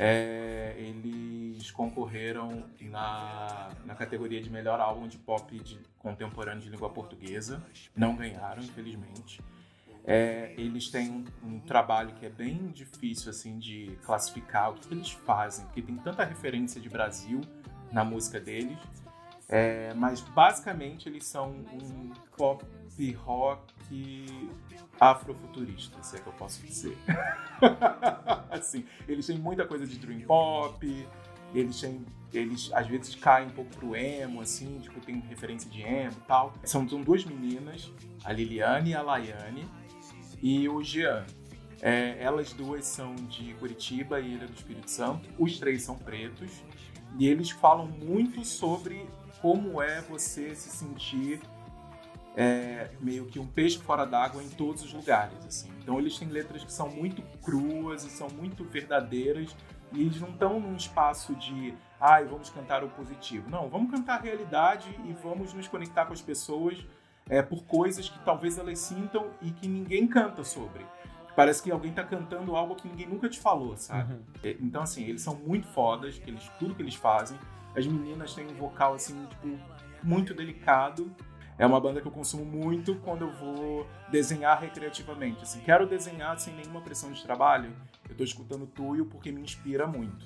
É, 0.00 0.74
eles 0.78 1.70
concorreram 1.72 2.64
na, 2.80 3.70
na 3.84 3.94
categoria 3.94 4.40
de 4.40 4.48
melhor 4.50 4.80
álbum 4.80 5.08
de 5.08 5.18
pop 5.18 5.58
de, 5.58 5.78
contemporâneo 5.98 6.62
de 6.62 6.68
língua 6.68 6.88
portuguesa. 6.90 7.62
Não 7.96 8.14
ganharam, 8.14 8.62
infelizmente. 8.62 9.40
É, 10.04 10.54
eles 10.56 10.88
têm 10.88 11.10
um, 11.10 11.24
um 11.42 11.60
trabalho 11.60 12.14
que 12.14 12.24
é 12.24 12.30
bem 12.30 12.68
difícil 12.68 13.28
assim 13.30 13.58
de 13.58 13.98
classificar 14.04 14.70
o 14.70 14.74
que, 14.74 14.88
que 14.88 14.94
eles 14.94 15.10
fazem, 15.10 15.66
porque 15.66 15.82
tem 15.82 15.96
tanta 15.96 16.24
referência 16.24 16.80
de 16.80 16.88
Brasil 16.88 17.40
na 17.92 18.04
música 18.04 18.40
deles. 18.40 18.78
É, 19.48 19.94
mas 19.94 20.20
basicamente 20.20 21.08
eles 21.08 21.24
são 21.24 21.50
um 21.50 22.12
pop 22.36 22.64
rock 23.14 24.26
afrofuturista, 25.00 26.02
se 26.02 26.16
é 26.16 26.20
que 26.20 26.26
eu 26.26 26.32
posso 26.34 26.60
dizer. 26.66 26.96
assim, 28.50 28.84
eles 29.06 29.26
têm 29.26 29.38
muita 29.38 29.64
coisa 29.66 29.86
de 29.86 29.98
dream 29.98 30.20
pop, 30.20 31.08
eles 31.54 31.80
têm 31.80 32.04
eles 32.32 32.70
às 32.74 32.86
vezes 32.86 33.14
caem 33.14 33.48
um 33.48 33.50
pouco 33.50 33.70
pro 33.76 33.96
emo 33.96 34.42
assim, 34.42 34.80
tipo 34.80 35.00
tem 35.00 35.18
referência 35.20 35.70
de 35.70 35.80
emo 35.80 36.12
e 36.12 36.26
tal. 36.26 36.52
São, 36.64 36.86
são 36.88 37.00
duas 37.00 37.24
meninas, 37.24 37.90
a 38.24 38.32
Liliane 38.32 38.90
e 38.90 38.94
a 38.94 39.02
Laiane 39.02 39.66
e 40.42 40.68
o 40.68 40.82
Jean. 40.82 41.24
É, 41.80 42.16
elas 42.20 42.52
duas 42.52 42.84
são 42.84 43.14
de 43.14 43.54
Curitiba 43.54 44.20
e 44.20 44.34
ele 44.34 44.44
é 44.44 44.46
do 44.46 44.54
Espírito 44.54 44.90
Santo. 44.90 45.28
Os 45.38 45.58
três 45.58 45.82
são 45.82 45.96
pretos 45.96 46.62
e 47.18 47.26
eles 47.26 47.50
falam 47.50 47.86
muito 47.86 48.44
sobre 48.44 49.08
como 49.40 49.80
é 49.82 50.00
você 50.02 50.54
se 50.54 50.70
sentir 50.70 51.40
é, 52.36 52.90
meio 53.00 53.26
que 53.26 53.38
um 53.38 53.46
peixe 53.46 53.78
fora 53.78 54.04
d'água 54.04 54.42
em 54.42 54.48
todos 54.48 54.84
os 54.84 54.92
lugares, 54.92 55.44
assim. 55.46 55.70
Então 55.82 55.98
eles 55.98 56.16
têm 56.16 56.28
letras 56.28 56.62
que 56.62 56.72
são 56.72 56.88
muito 56.88 57.20
cruas 57.42 58.04
e 58.04 58.10
são 58.10 58.28
muito 58.28 58.64
verdadeiras 58.64 59.54
e 59.92 60.02
eles 60.02 60.20
não 60.20 60.28
estão 60.28 60.60
num 60.60 60.76
espaço 60.76 61.34
de, 61.34 61.74
ai, 62.00 62.24
vamos 62.26 62.50
cantar 62.50 62.84
o 62.84 62.88
positivo. 62.90 63.48
Não, 63.50 63.68
vamos 63.68 63.90
cantar 63.90 64.18
a 64.18 64.22
realidade 64.22 64.88
e 65.04 65.12
vamos 65.14 65.52
nos 65.52 65.66
conectar 65.66 66.06
com 66.06 66.12
as 66.12 66.20
pessoas 66.20 66.78
é, 67.28 67.42
por 67.42 67.64
coisas 67.64 68.08
que 68.08 68.18
talvez 68.20 68.58
elas 68.58 68.78
sintam 68.78 69.30
e 69.42 69.50
que 69.50 69.66
ninguém 69.66 70.06
canta 70.06 70.44
sobre. 70.44 70.86
Parece 71.34 71.62
que 71.62 71.70
alguém 71.70 71.92
tá 71.92 72.02
cantando 72.02 72.56
algo 72.56 72.74
que 72.74 72.88
ninguém 72.88 73.08
nunca 73.08 73.28
te 73.28 73.38
falou, 73.38 73.76
sabe? 73.76 74.14
Uhum. 74.14 74.20
É, 74.42 74.56
Então, 74.60 74.82
assim, 74.82 75.04
eles 75.04 75.22
são 75.22 75.34
muito 75.36 75.66
fodas, 75.68 76.20
eles, 76.26 76.50
tudo 76.58 76.74
que 76.74 76.82
eles 76.82 76.94
fazem. 76.94 77.38
As 77.76 77.86
meninas 77.86 78.34
têm 78.34 78.46
um 78.46 78.54
vocal, 78.54 78.94
assim, 78.94 79.26
tipo, 79.26 79.58
muito 80.02 80.34
delicado. 80.34 81.10
É 81.58 81.66
uma 81.66 81.80
banda 81.80 82.00
que 82.00 82.06
eu 82.06 82.12
consumo 82.12 82.44
muito 82.44 82.94
quando 82.96 83.22
eu 83.22 83.32
vou 83.32 83.86
desenhar 84.10 84.60
recreativamente. 84.60 85.42
Assim, 85.42 85.60
quero 85.60 85.86
desenhar 85.86 86.38
sem 86.38 86.54
nenhuma 86.54 86.80
pressão 86.80 87.10
de 87.10 87.22
trabalho. 87.22 87.72
Eu 88.08 88.14
tô 88.14 88.22
escutando 88.22 88.66
Tuyo 88.66 89.06
porque 89.06 89.32
me 89.32 89.40
inspira 89.40 89.86
muito. 89.86 90.24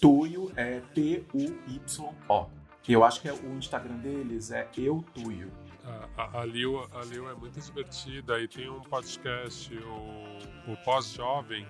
Tuyo 0.00 0.50
é 0.56 0.80
T-U-Y-O. 0.92 2.46
Que 2.82 2.92
eu 2.92 3.02
acho 3.04 3.22
que 3.22 3.28
é, 3.28 3.32
o 3.32 3.54
Instagram 3.56 3.96
deles 3.96 4.50
é 4.50 4.68
Eu 4.76 5.02
Tuyo. 5.14 5.50
A, 5.84 6.22
a, 6.22 6.40
a, 6.40 6.44
Lil, 6.44 6.80
a 6.92 7.04
Lil 7.04 7.30
é 7.30 7.34
muito 7.34 7.60
divertida 7.60 8.40
e 8.40 8.48
tem 8.48 8.68
um 8.68 8.80
podcast, 8.80 9.74
o, 9.74 10.72
o 10.72 10.76
Pós-Jovem, 10.84 11.66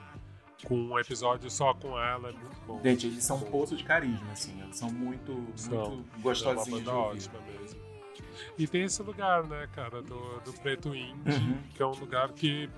com 0.64 0.76
um 0.76 0.98
episódio 0.98 1.50
só 1.50 1.72
com 1.74 1.98
ela, 1.98 2.30
é 2.30 2.32
muito 2.32 2.60
bom. 2.66 2.80
Gente, 2.82 3.06
eles 3.06 3.22
são 3.24 3.36
um 3.36 3.40
poço 3.50 3.76
de 3.76 3.84
carisma, 3.84 4.32
assim. 4.32 4.60
Eles 4.62 4.76
são 4.76 4.90
muito, 4.90 5.32
São. 5.56 5.70
muito 5.90 5.92
É 5.92 6.16
uma 6.16 6.22
gostosinhos 6.22 6.64
de 6.80 6.84
banda 6.84 6.92
ouvir. 6.98 7.16
ótima 7.18 7.40
mesmo. 7.42 7.80
E 8.58 8.66
tem 8.66 8.82
esse 8.82 9.02
lugar, 9.02 9.44
né, 9.44 9.68
cara, 9.74 10.02
do, 10.02 10.40
do 10.40 10.52
preto 10.54 10.94
indie, 10.94 11.30
Uhum. 11.30 11.58
que 11.74 11.82
é 11.82 11.86
um 11.86 11.94
lugar 11.94 12.30
que 12.32 12.68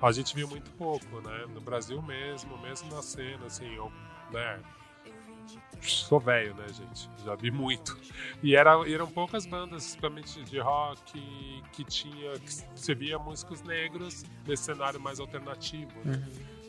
a 0.00 0.10
gente 0.12 0.34
viu 0.34 0.46
muito 0.48 0.70
pouco, 0.72 1.20
né? 1.20 1.46
No 1.52 1.60
Brasil 1.60 2.00
mesmo, 2.02 2.56
mesmo 2.58 2.90
na 2.94 3.02
cena, 3.02 3.46
assim, 3.46 3.72
eu, 3.74 3.90
né? 4.32 4.60
Sou 5.80 6.20
velho, 6.20 6.54
né, 6.54 6.66
gente? 6.68 7.10
Já 7.24 7.34
vi 7.34 7.50
muito. 7.50 7.98
E 8.42 8.54
era, 8.54 8.70
eram 8.88 9.08
poucas 9.08 9.44
bandas, 9.44 9.82
principalmente 9.84 10.42
de 10.44 10.58
rock, 10.60 11.62
que 11.72 11.82
tinha. 11.84 12.32
que 12.38 12.52
você 12.74 12.94
via 12.94 13.18
músicos 13.18 13.62
negros 13.62 14.24
nesse 14.46 14.62
cenário 14.64 15.00
mais 15.00 15.18
alternativo. 15.18 15.90
né? 16.04 16.22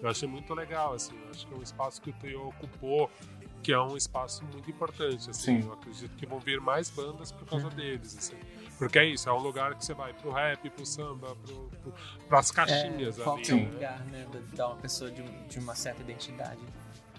Eu 0.04 0.10
achei 0.10 0.28
muito 0.28 0.54
legal, 0.54 0.94
assim. 0.94 1.18
Eu 1.24 1.30
acho 1.32 1.48
que 1.48 1.54
é 1.54 1.58
um 1.58 1.62
espaço 1.64 2.02
que 2.02 2.10
o 2.10 2.14
Teo 2.14 2.50
ocupou, 2.50 3.10
que 3.64 3.72
é 3.72 3.80
um 3.80 3.96
espaço 3.96 4.44
muito 4.46 4.70
importante, 4.70 5.30
assim. 5.30 5.62
Sim. 5.62 5.66
Eu 5.68 5.74
acredito 5.74 6.14
que 6.18 6.26
vão 6.26 6.40
vir 6.40 6.60
mais 6.60 6.90
bandas 6.90 7.32
por 7.32 7.48
causa 7.48 7.70
deles, 7.70 8.18
assim. 8.18 8.36
Porque 8.78 9.00
é 9.00 9.06
isso, 9.06 9.30
é 9.30 9.34
um 9.34 9.40
lugar 9.40 9.76
que 9.76 9.86
você 9.86 9.94
vai 9.94 10.14
pro 10.14 10.30
rap, 10.32 10.70
pro 10.72 10.86
samba, 10.86 11.34
pro, 11.38 11.70
pro, 11.82 11.94
pras 12.28 12.52
caixinhas 12.52 13.18
é, 13.18 13.22
ali. 13.22 13.24
falta 13.24 13.44
Sim. 13.46 13.54
um 13.66 13.72
lugar, 13.72 14.00
né? 14.08 14.28
da- 14.34 14.40
Dar 14.58 14.68
uma 14.68 14.76
pessoa 14.78 15.10
de, 15.10 15.24
de 15.24 15.60
uma 15.60 15.74
certa 15.74 16.02
identidade. 16.02 16.60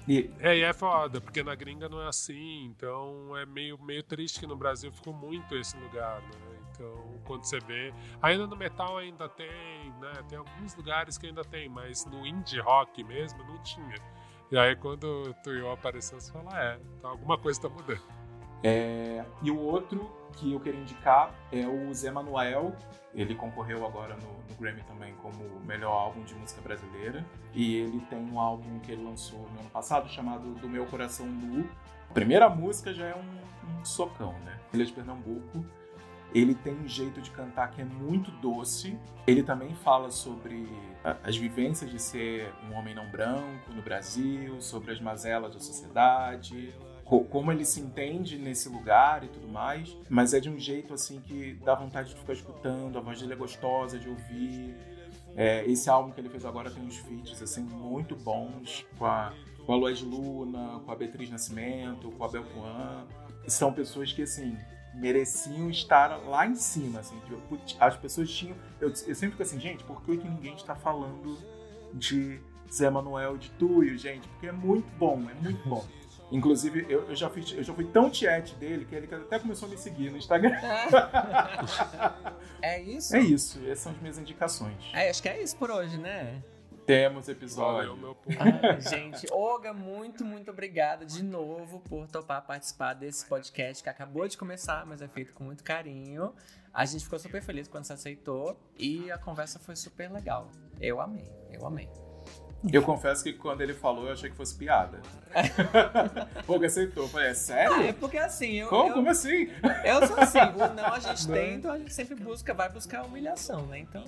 E 0.06 0.30
É, 0.38 0.54
e 0.58 0.60
é 0.62 0.72
foda, 0.74 1.18
porque 1.22 1.42
na 1.42 1.54
gringa 1.54 1.88
não 1.88 2.02
é 2.02 2.08
assim, 2.08 2.64
então 2.66 3.34
é 3.38 3.46
meio, 3.46 3.82
meio 3.82 4.02
triste 4.02 4.38
que 4.40 4.46
no 4.46 4.54
Brasil 4.56 4.92
ficou 4.92 5.14
muito 5.14 5.56
esse 5.56 5.74
lugar, 5.78 6.20
né? 6.20 6.28
Então, 6.74 7.20
quando 7.24 7.44
você 7.44 7.58
vê. 7.60 7.94
Ainda 8.20 8.46
no 8.46 8.56
metal 8.56 8.98
ainda 8.98 9.28
tem, 9.28 9.92
né? 10.00 10.12
Tem 10.28 10.38
alguns 10.38 10.74
lugares 10.74 11.16
que 11.16 11.26
ainda 11.26 11.44
tem, 11.44 11.68
mas 11.68 12.04
no 12.04 12.26
indie 12.26 12.60
rock 12.60 13.04
mesmo 13.04 13.42
não 13.44 13.62
tinha. 13.62 13.94
E 14.50 14.58
aí 14.58 14.76
quando 14.76 15.04
o 15.04 15.34
Tuyo 15.42 15.70
apareceu, 15.70 16.20
você 16.20 16.30
fala, 16.30 16.50
é, 16.62 16.78
então 16.98 17.10
alguma 17.10 17.38
coisa 17.38 17.60
tá 17.60 17.68
mudando. 17.68 18.02
É, 18.62 19.24
e 19.42 19.50
o 19.50 19.58
outro 19.58 20.10
que 20.36 20.52
eu 20.52 20.58
queria 20.58 20.80
indicar 20.80 21.34
é 21.52 21.66
o 21.66 21.92
Zé 21.92 22.10
Manuel. 22.10 22.74
Ele 23.14 23.34
concorreu 23.34 23.86
agora 23.86 24.16
no, 24.16 24.32
no 24.48 24.56
Grammy 24.58 24.82
também 24.84 25.14
como 25.16 25.60
melhor 25.60 25.92
álbum 25.92 26.24
de 26.24 26.34
música 26.34 26.60
brasileira. 26.62 27.24
E 27.52 27.76
ele 27.76 28.00
tem 28.08 28.18
um 28.18 28.40
álbum 28.40 28.80
que 28.80 28.92
ele 28.92 29.04
lançou 29.04 29.38
no 29.38 29.60
ano 29.60 29.70
passado 29.70 30.08
chamado 30.08 30.54
Do 30.54 30.68
Meu 30.68 30.86
Coração 30.86 31.26
Nu. 31.26 31.68
A 32.10 32.14
primeira 32.14 32.48
música 32.48 32.92
já 32.92 33.06
é 33.06 33.14
um, 33.14 33.80
um 33.80 33.84
socão, 33.84 34.32
né? 34.40 34.58
Ele 34.72 34.82
é 34.82 34.86
de 34.86 34.92
Pernambuco. 34.92 35.64
Ele 36.34 36.54
tem 36.54 36.74
um 36.74 36.88
jeito 36.88 37.20
de 37.20 37.30
cantar 37.30 37.70
que 37.70 37.80
é 37.80 37.84
muito 37.84 38.30
doce. 38.32 38.98
Ele 39.26 39.42
também 39.42 39.74
fala 39.76 40.10
sobre 40.10 40.68
as 41.22 41.36
vivências 41.36 41.90
de 41.90 41.98
ser 42.00 42.52
um 42.68 42.74
homem 42.74 42.94
não 42.94 43.08
branco 43.10 43.72
no 43.72 43.80
Brasil, 43.82 44.60
sobre 44.60 44.90
as 44.92 45.00
mazelas 45.00 45.54
da 45.54 45.60
sociedade, 45.60 46.74
co- 47.04 47.24
como 47.24 47.52
ele 47.52 47.64
se 47.64 47.80
entende 47.80 48.36
nesse 48.38 48.68
lugar 48.68 49.22
e 49.22 49.28
tudo 49.28 49.46
mais, 49.46 49.96
mas 50.08 50.34
é 50.34 50.40
de 50.40 50.50
um 50.50 50.58
jeito 50.58 50.92
assim 50.92 51.20
que 51.20 51.54
dá 51.64 51.74
vontade 51.74 52.10
de 52.10 52.16
ficar 52.16 52.32
escutando, 52.32 52.98
a 52.98 53.00
voz 53.00 53.20
dele 53.20 53.34
é 53.34 53.36
gostosa 53.36 53.98
de 53.98 54.08
ouvir. 54.08 54.74
É, 55.36 55.64
esse 55.66 55.88
álbum 55.90 56.10
que 56.12 56.20
ele 56.20 56.28
fez 56.28 56.44
agora 56.44 56.70
tem 56.70 56.82
uns 56.82 56.96
feats 56.96 57.42
assim 57.42 57.62
muito 57.62 58.14
bons 58.16 58.86
com 58.98 59.04
a, 59.04 59.32
com 59.66 59.72
a 59.72 59.76
Luna, 59.76 60.80
com 60.84 60.90
a 60.90 60.96
Beatriz 60.96 61.28
Nascimento, 61.30 62.10
com 62.12 62.24
a 62.24 62.28
Bel 62.28 62.44
Juan, 62.54 63.06
que 63.42 63.50
são 63.50 63.72
pessoas 63.72 64.12
que 64.12 64.22
assim 64.22 64.56
mereciam 64.94 65.70
estar 65.70 66.16
lá 66.26 66.46
em 66.46 66.54
cima, 66.54 67.00
assim, 67.00 67.18
tipo, 67.20 67.58
as 67.80 67.96
pessoas 67.96 68.30
tinham, 68.30 68.56
eu, 68.80 68.88
eu 68.88 69.14
sempre 69.14 69.30
fico 69.30 69.42
assim, 69.42 69.60
gente, 69.60 69.84
por 69.84 70.02
que, 70.02 70.16
que 70.16 70.28
ninguém 70.28 70.54
está 70.54 70.74
falando 70.74 71.36
de 71.92 72.40
Zé 72.72 72.88
Manuel 72.90 73.36
de 73.36 73.50
Tuyo, 73.50 73.96
gente? 73.98 74.28
Porque 74.28 74.46
é 74.46 74.52
muito 74.52 74.90
bom, 74.96 75.22
é 75.30 75.34
muito 75.42 75.68
bom. 75.68 75.84
Inclusive, 76.32 76.86
eu, 76.88 77.08
eu 77.08 77.14
já 77.14 77.28
fiz, 77.28 77.52
eu 77.52 77.62
já 77.62 77.72
fui 77.74 77.84
tão 77.84 78.10
tiete 78.10 78.54
dele 78.54 78.84
que 78.84 78.94
ele 78.94 79.08
até 79.14 79.38
começou 79.38 79.68
a 79.68 79.70
me 79.70 79.76
seguir 79.76 80.10
no 80.10 80.16
Instagram. 80.16 80.56
É 82.62 82.80
isso? 82.80 83.14
É 83.14 83.20
isso, 83.20 83.60
essas 83.66 83.80
são 83.80 83.92
as 83.92 84.00
minhas 84.00 84.16
indicações. 84.16 84.90
É, 84.94 85.10
acho 85.10 85.22
que 85.22 85.28
é 85.28 85.42
isso 85.42 85.54
por 85.56 85.70
hoje, 85.70 85.98
né? 85.98 86.42
Temos 86.86 87.26
Valeu, 87.26 87.36
episódio. 87.38 87.96
meu 87.96 88.14
povo. 88.14 88.36
Ai, 88.40 88.80
gente, 88.80 89.26
Olga, 89.32 89.72
muito, 89.72 90.24
muito 90.24 90.50
obrigada 90.50 91.06
de 91.06 91.22
novo 91.24 91.80
por 91.80 92.06
topar 92.08 92.42
participar 92.42 92.92
desse 92.94 93.24
podcast 93.26 93.82
que 93.82 93.88
acabou 93.88 94.28
de 94.28 94.36
começar, 94.36 94.84
mas 94.84 95.00
é 95.00 95.08
feito 95.08 95.32
com 95.32 95.44
muito 95.44 95.64
carinho. 95.64 96.34
A 96.72 96.84
gente 96.84 97.04
ficou 97.04 97.18
super 97.18 97.40
feliz 97.42 97.68
quando 97.68 97.84
você 97.84 97.94
aceitou 97.94 98.58
e 98.76 99.10
a 99.10 99.16
conversa 99.16 99.58
foi 99.58 99.76
super 99.76 100.10
legal. 100.10 100.50
Eu 100.80 101.00
amei, 101.00 101.30
eu 101.50 101.66
amei. 101.66 101.88
Eu 102.72 102.82
confesso 102.82 103.22
que 103.22 103.32
quando 103.34 103.60
ele 103.60 103.74
falou, 103.74 104.06
eu 104.06 104.12
achei 104.14 104.30
que 104.30 104.36
fosse 104.36 104.54
piada. 104.56 105.00
Pouco 106.46 106.64
aceitou. 106.64 107.04
Eu 107.04 107.08
falei, 107.10 107.26
é 107.26 107.28
Ah, 107.28 107.32
é 107.32 107.34
sério? 107.34 107.94
porque 107.94 108.16
assim, 108.16 108.52
eu, 108.54 108.68
Como? 108.68 108.88
eu, 108.88 108.94
Como 108.94 109.10
assim? 109.10 109.48
eu 109.84 110.06
sou 110.06 110.18
assim, 110.18 110.38
o 110.38 110.74
não 110.74 110.86
a 110.94 110.98
gente 110.98 111.28
Não. 111.28 111.34
tem, 111.34 111.54
então 111.54 111.72
a 111.72 111.78
gente 111.78 111.92
sempre 111.92 112.14
busca, 112.14 112.54
vai 112.54 112.70
buscar 112.70 113.00
a 113.00 113.04
humilhação, 113.04 113.66
né? 113.66 113.78
Então. 113.80 114.02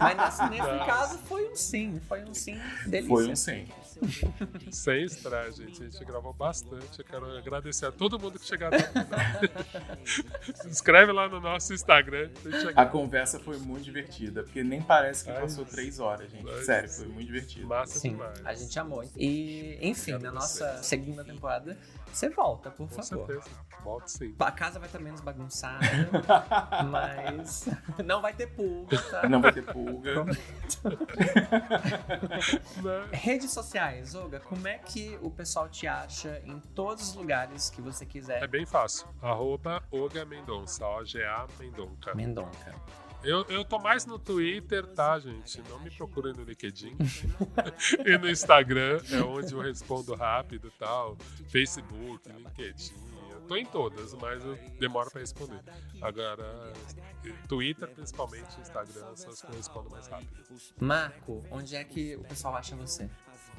Mas 0.00 0.16
nesse, 0.16 0.50
nesse 0.50 0.86
caso 0.86 1.18
foi 1.18 1.50
um 1.50 1.56
sim, 1.56 2.00
foi 2.08 2.24
um 2.24 2.34
sim 2.34 2.60
delícia. 2.86 3.08
Foi 3.08 3.28
um 3.28 3.36
sim. 3.36 3.68
Sem 4.70 5.04
estresse, 5.04 5.64
gente. 5.64 5.82
A 5.82 5.88
gente 5.88 6.04
gravou 6.04 6.32
bastante. 6.32 6.98
Eu 6.98 7.04
quero 7.04 7.36
agradecer 7.36 7.86
a 7.86 7.92
todo 7.92 8.18
mundo 8.18 8.38
que 8.38 8.44
chegou 8.46 8.68
até 8.68 8.78
o 8.78 8.92
final. 8.92 9.20
Se 10.54 10.68
inscreve 10.68 11.12
lá 11.12 11.28
no 11.28 11.40
nosso 11.40 11.72
Instagram. 11.72 12.28
pra 12.42 12.52
gente 12.52 12.62
chegar 12.62 12.82
A 12.82 12.86
conversa 12.86 13.40
foi 13.40 13.56
muito 13.56 13.84
divertida, 13.84 14.42
porque 14.42 14.62
nem 14.62 14.82
parece 14.82 15.24
que 15.24 15.30
Ai, 15.30 15.40
passou 15.40 15.64
três 15.64 15.98
horas, 15.98 16.30
gente. 16.30 16.46
ai, 16.48 16.62
Sério, 16.62 16.90
foi 16.90 17.06
muito 17.06 17.26
divertido. 17.26 17.66
Massa 17.66 17.98
Sim, 17.98 18.10
demais. 18.10 18.44
a 18.44 18.54
gente 18.54 18.78
amou. 18.78 19.02
E, 19.16 19.78
enfim, 19.80 20.12
na 20.18 20.30
nossa 20.30 20.82
segunda 20.82 21.24
temporada, 21.24 21.78
você 22.12 22.28
volta, 22.30 22.70
por 22.70 22.88
Com 22.88 23.02
favor. 23.02 23.26
certeza. 23.26 23.50
Volto 23.82 24.08
sim. 24.08 24.34
A 24.38 24.50
casa 24.52 24.78
vai 24.78 24.88
estar 24.88 24.98
menos 24.98 25.20
bagunçada, 25.20 25.84
mas 26.90 27.68
não 28.04 28.20
vai 28.20 28.32
ter 28.34 28.46
pulga? 28.48 28.98
Não 29.28 29.40
vai 29.40 29.52
ter 29.52 29.62
pulga. 29.62 30.24
Redes 33.12 33.50
sociais, 33.52 34.14
Olga, 34.14 34.40
como 34.40 34.66
é 34.66 34.78
que 34.78 35.18
o 35.22 35.30
pessoal 35.30 35.68
te 35.68 35.86
acha 35.86 36.40
em 36.44 36.58
todos 36.74 37.10
os 37.10 37.14
lugares 37.14 37.70
que 37.70 37.80
você 37.80 38.04
É 38.04 38.06
quiser? 38.06 38.48
bem 38.48 38.66
fácil. 38.66 39.06
Arroba 39.22 39.82
Oga 39.90 40.24
Mendonça. 40.24 40.86
O-G-A 40.86 41.46
Mendonça. 41.58 42.14
Mendonca. 42.14 42.74
Eu, 43.26 43.44
eu 43.48 43.64
tô 43.64 43.80
mais 43.80 44.06
no 44.06 44.20
Twitter, 44.20 44.86
tá, 44.86 45.18
gente? 45.18 45.60
Não 45.68 45.80
me 45.80 45.90
procurem 45.90 46.32
no 46.32 46.44
LinkedIn. 46.44 46.96
e 48.06 48.16
no 48.18 48.30
Instagram 48.30 49.00
é 49.10 49.20
onde 49.20 49.52
eu 49.52 49.60
respondo 49.60 50.14
rápido 50.14 50.72
tal. 50.78 51.16
Facebook, 51.48 52.20
LinkedIn. 52.28 52.94
Eu 53.32 53.40
tô 53.40 53.56
em 53.56 53.66
todas, 53.66 54.14
mas 54.14 54.44
eu 54.44 54.56
demoro 54.78 55.10
pra 55.10 55.20
responder. 55.20 55.60
Agora, 56.00 56.72
Twitter, 57.48 57.88
principalmente, 57.88 58.60
Instagram, 58.60 59.16
são 59.16 59.30
as 59.30 59.42
que 59.42 59.50
eu 59.50 59.56
respondo 59.56 59.90
mais 59.90 60.06
rápido. 60.06 60.30
Marco, 60.80 61.44
onde 61.50 61.74
é 61.74 61.82
que 61.82 62.14
o 62.14 62.22
pessoal 62.22 62.54
acha 62.54 62.76
você? 62.76 63.10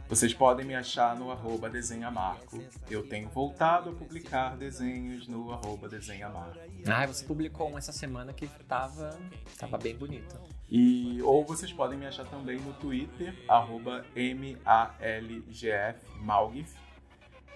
Vocês 0.10 0.34
podem 0.34 0.66
me 0.66 0.74
achar 0.74 1.18
no 1.18 1.30
arroba 1.32 1.70
desenhamarco. 1.70 2.64
Eu 2.90 3.06
tenho 3.06 3.28
voltado 3.28 3.90
a 3.90 3.94
publicar 3.94 4.56
desenhos 4.56 5.28
no 5.28 5.52
arroba 5.52 5.90
desenhamarco. 5.90 6.58
Ah, 6.88 7.06
você 7.06 7.26
publicou 7.26 7.70
um 7.70 7.78
essa 7.78 7.92
semana 7.92 8.32
que 8.32 8.48
tava, 8.68 9.20
tava 9.58 9.78
bem 9.78 9.98
bonito. 9.98 10.40
E, 10.70 11.22
ou 11.22 11.44
vocês 11.46 11.74
podem 11.74 12.00
me 12.00 12.06
achar 12.06 12.26
também 12.26 12.58
no 12.58 12.74
Twitter, 12.76 13.36
arroba 13.50 14.06
M-A-L-G-F, 14.16 16.00
Malgif, 16.22 16.74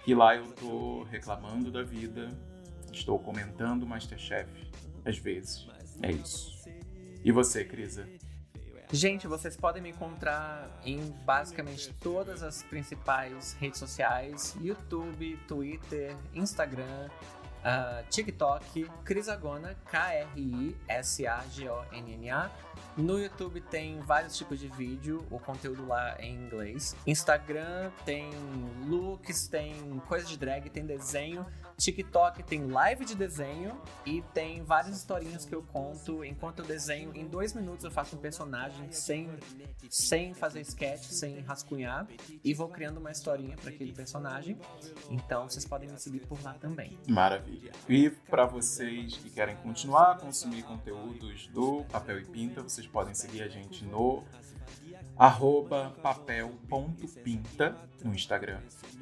que 0.03 0.13
lá 0.13 0.35
eu 0.35 0.51
tô 0.51 1.03
reclamando 1.03 1.71
da 1.71 1.83
vida, 1.83 2.29
estou 2.91 3.17
comentando 3.17 3.87
Masterchef, 3.87 4.49
às 5.05 5.17
vezes. 5.17 5.67
É 6.01 6.11
isso. 6.11 6.51
E 7.23 7.31
você, 7.31 7.63
Crisa? 7.63 8.09
Gente, 8.93 9.25
vocês 9.25 9.55
podem 9.55 9.81
me 9.81 9.91
encontrar 9.91 10.69
em 10.83 10.99
basicamente 11.25 11.93
todas 12.01 12.43
as 12.43 12.61
principais 12.63 13.53
redes 13.53 13.79
sociais: 13.79 14.53
YouTube, 14.59 15.39
Twitter, 15.47 16.13
Instagram, 16.33 17.09
ah, 17.63 18.03
TikTok, 18.09 18.91
Crisagona, 19.05 19.77
K-R-I-S-A-G-O-N-N-A. 19.89 20.91
No 22.97 23.17
YouTube 23.17 23.61
tem 23.61 24.01
vários 24.01 24.35
tipos 24.35 24.59
de 24.59 24.67
vídeo, 24.67 25.25
o 25.31 25.39
conteúdo 25.39 25.87
lá 25.87 26.17
é 26.19 26.25
em 26.25 26.35
inglês. 26.35 26.93
Instagram 27.07 27.89
tem 28.03 28.29
looks, 28.87 29.47
tem 29.47 30.01
coisa 30.05 30.25
de 30.25 30.37
drag, 30.37 30.69
tem 30.69 30.85
desenho. 30.85 31.45
TikTok 31.81 32.43
tem 32.43 32.67
live 32.67 33.03
de 33.03 33.15
desenho 33.15 33.75
e 34.05 34.21
tem 34.35 34.63
várias 34.63 34.95
historinhas 34.95 35.45
que 35.45 35.55
eu 35.55 35.63
conto 35.63 36.23
enquanto 36.23 36.59
eu 36.59 36.65
desenho. 36.65 37.11
Em 37.15 37.25
dois 37.25 37.55
minutos 37.55 37.83
eu 37.83 37.89
faço 37.89 38.15
um 38.15 38.19
personagem 38.19 38.91
sem, 38.91 39.27
sem 39.89 40.31
fazer 40.35 40.61
sketch, 40.61 41.05
sem 41.05 41.39
rascunhar 41.39 42.07
e 42.43 42.53
vou 42.53 42.69
criando 42.69 42.99
uma 42.99 43.09
historinha 43.09 43.57
para 43.57 43.71
aquele 43.71 43.93
personagem. 43.93 44.59
Então 45.09 45.49
vocês 45.49 45.65
podem 45.65 45.89
me 45.89 45.97
seguir 45.97 46.19
por 46.19 46.39
lá 46.43 46.53
também. 46.53 46.99
Maravilha. 47.09 47.71
E 47.89 48.11
para 48.29 48.45
vocês 48.45 49.17
que 49.17 49.31
querem 49.31 49.55
continuar 49.55 50.11
a 50.11 50.15
consumir 50.19 50.61
conteúdos 50.61 51.47
do 51.47 51.83
Papel 51.85 52.19
e 52.19 52.25
Pinta, 52.25 52.61
vocês 52.61 52.85
podem 52.85 53.15
seguir 53.15 53.41
a 53.41 53.47
gente 53.47 53.83
no 53.85 54.23
arroba 55.17 55.93
papel.pinta 56.01 57.75
no 58.03 58.13
Instagram. 58.13 58.59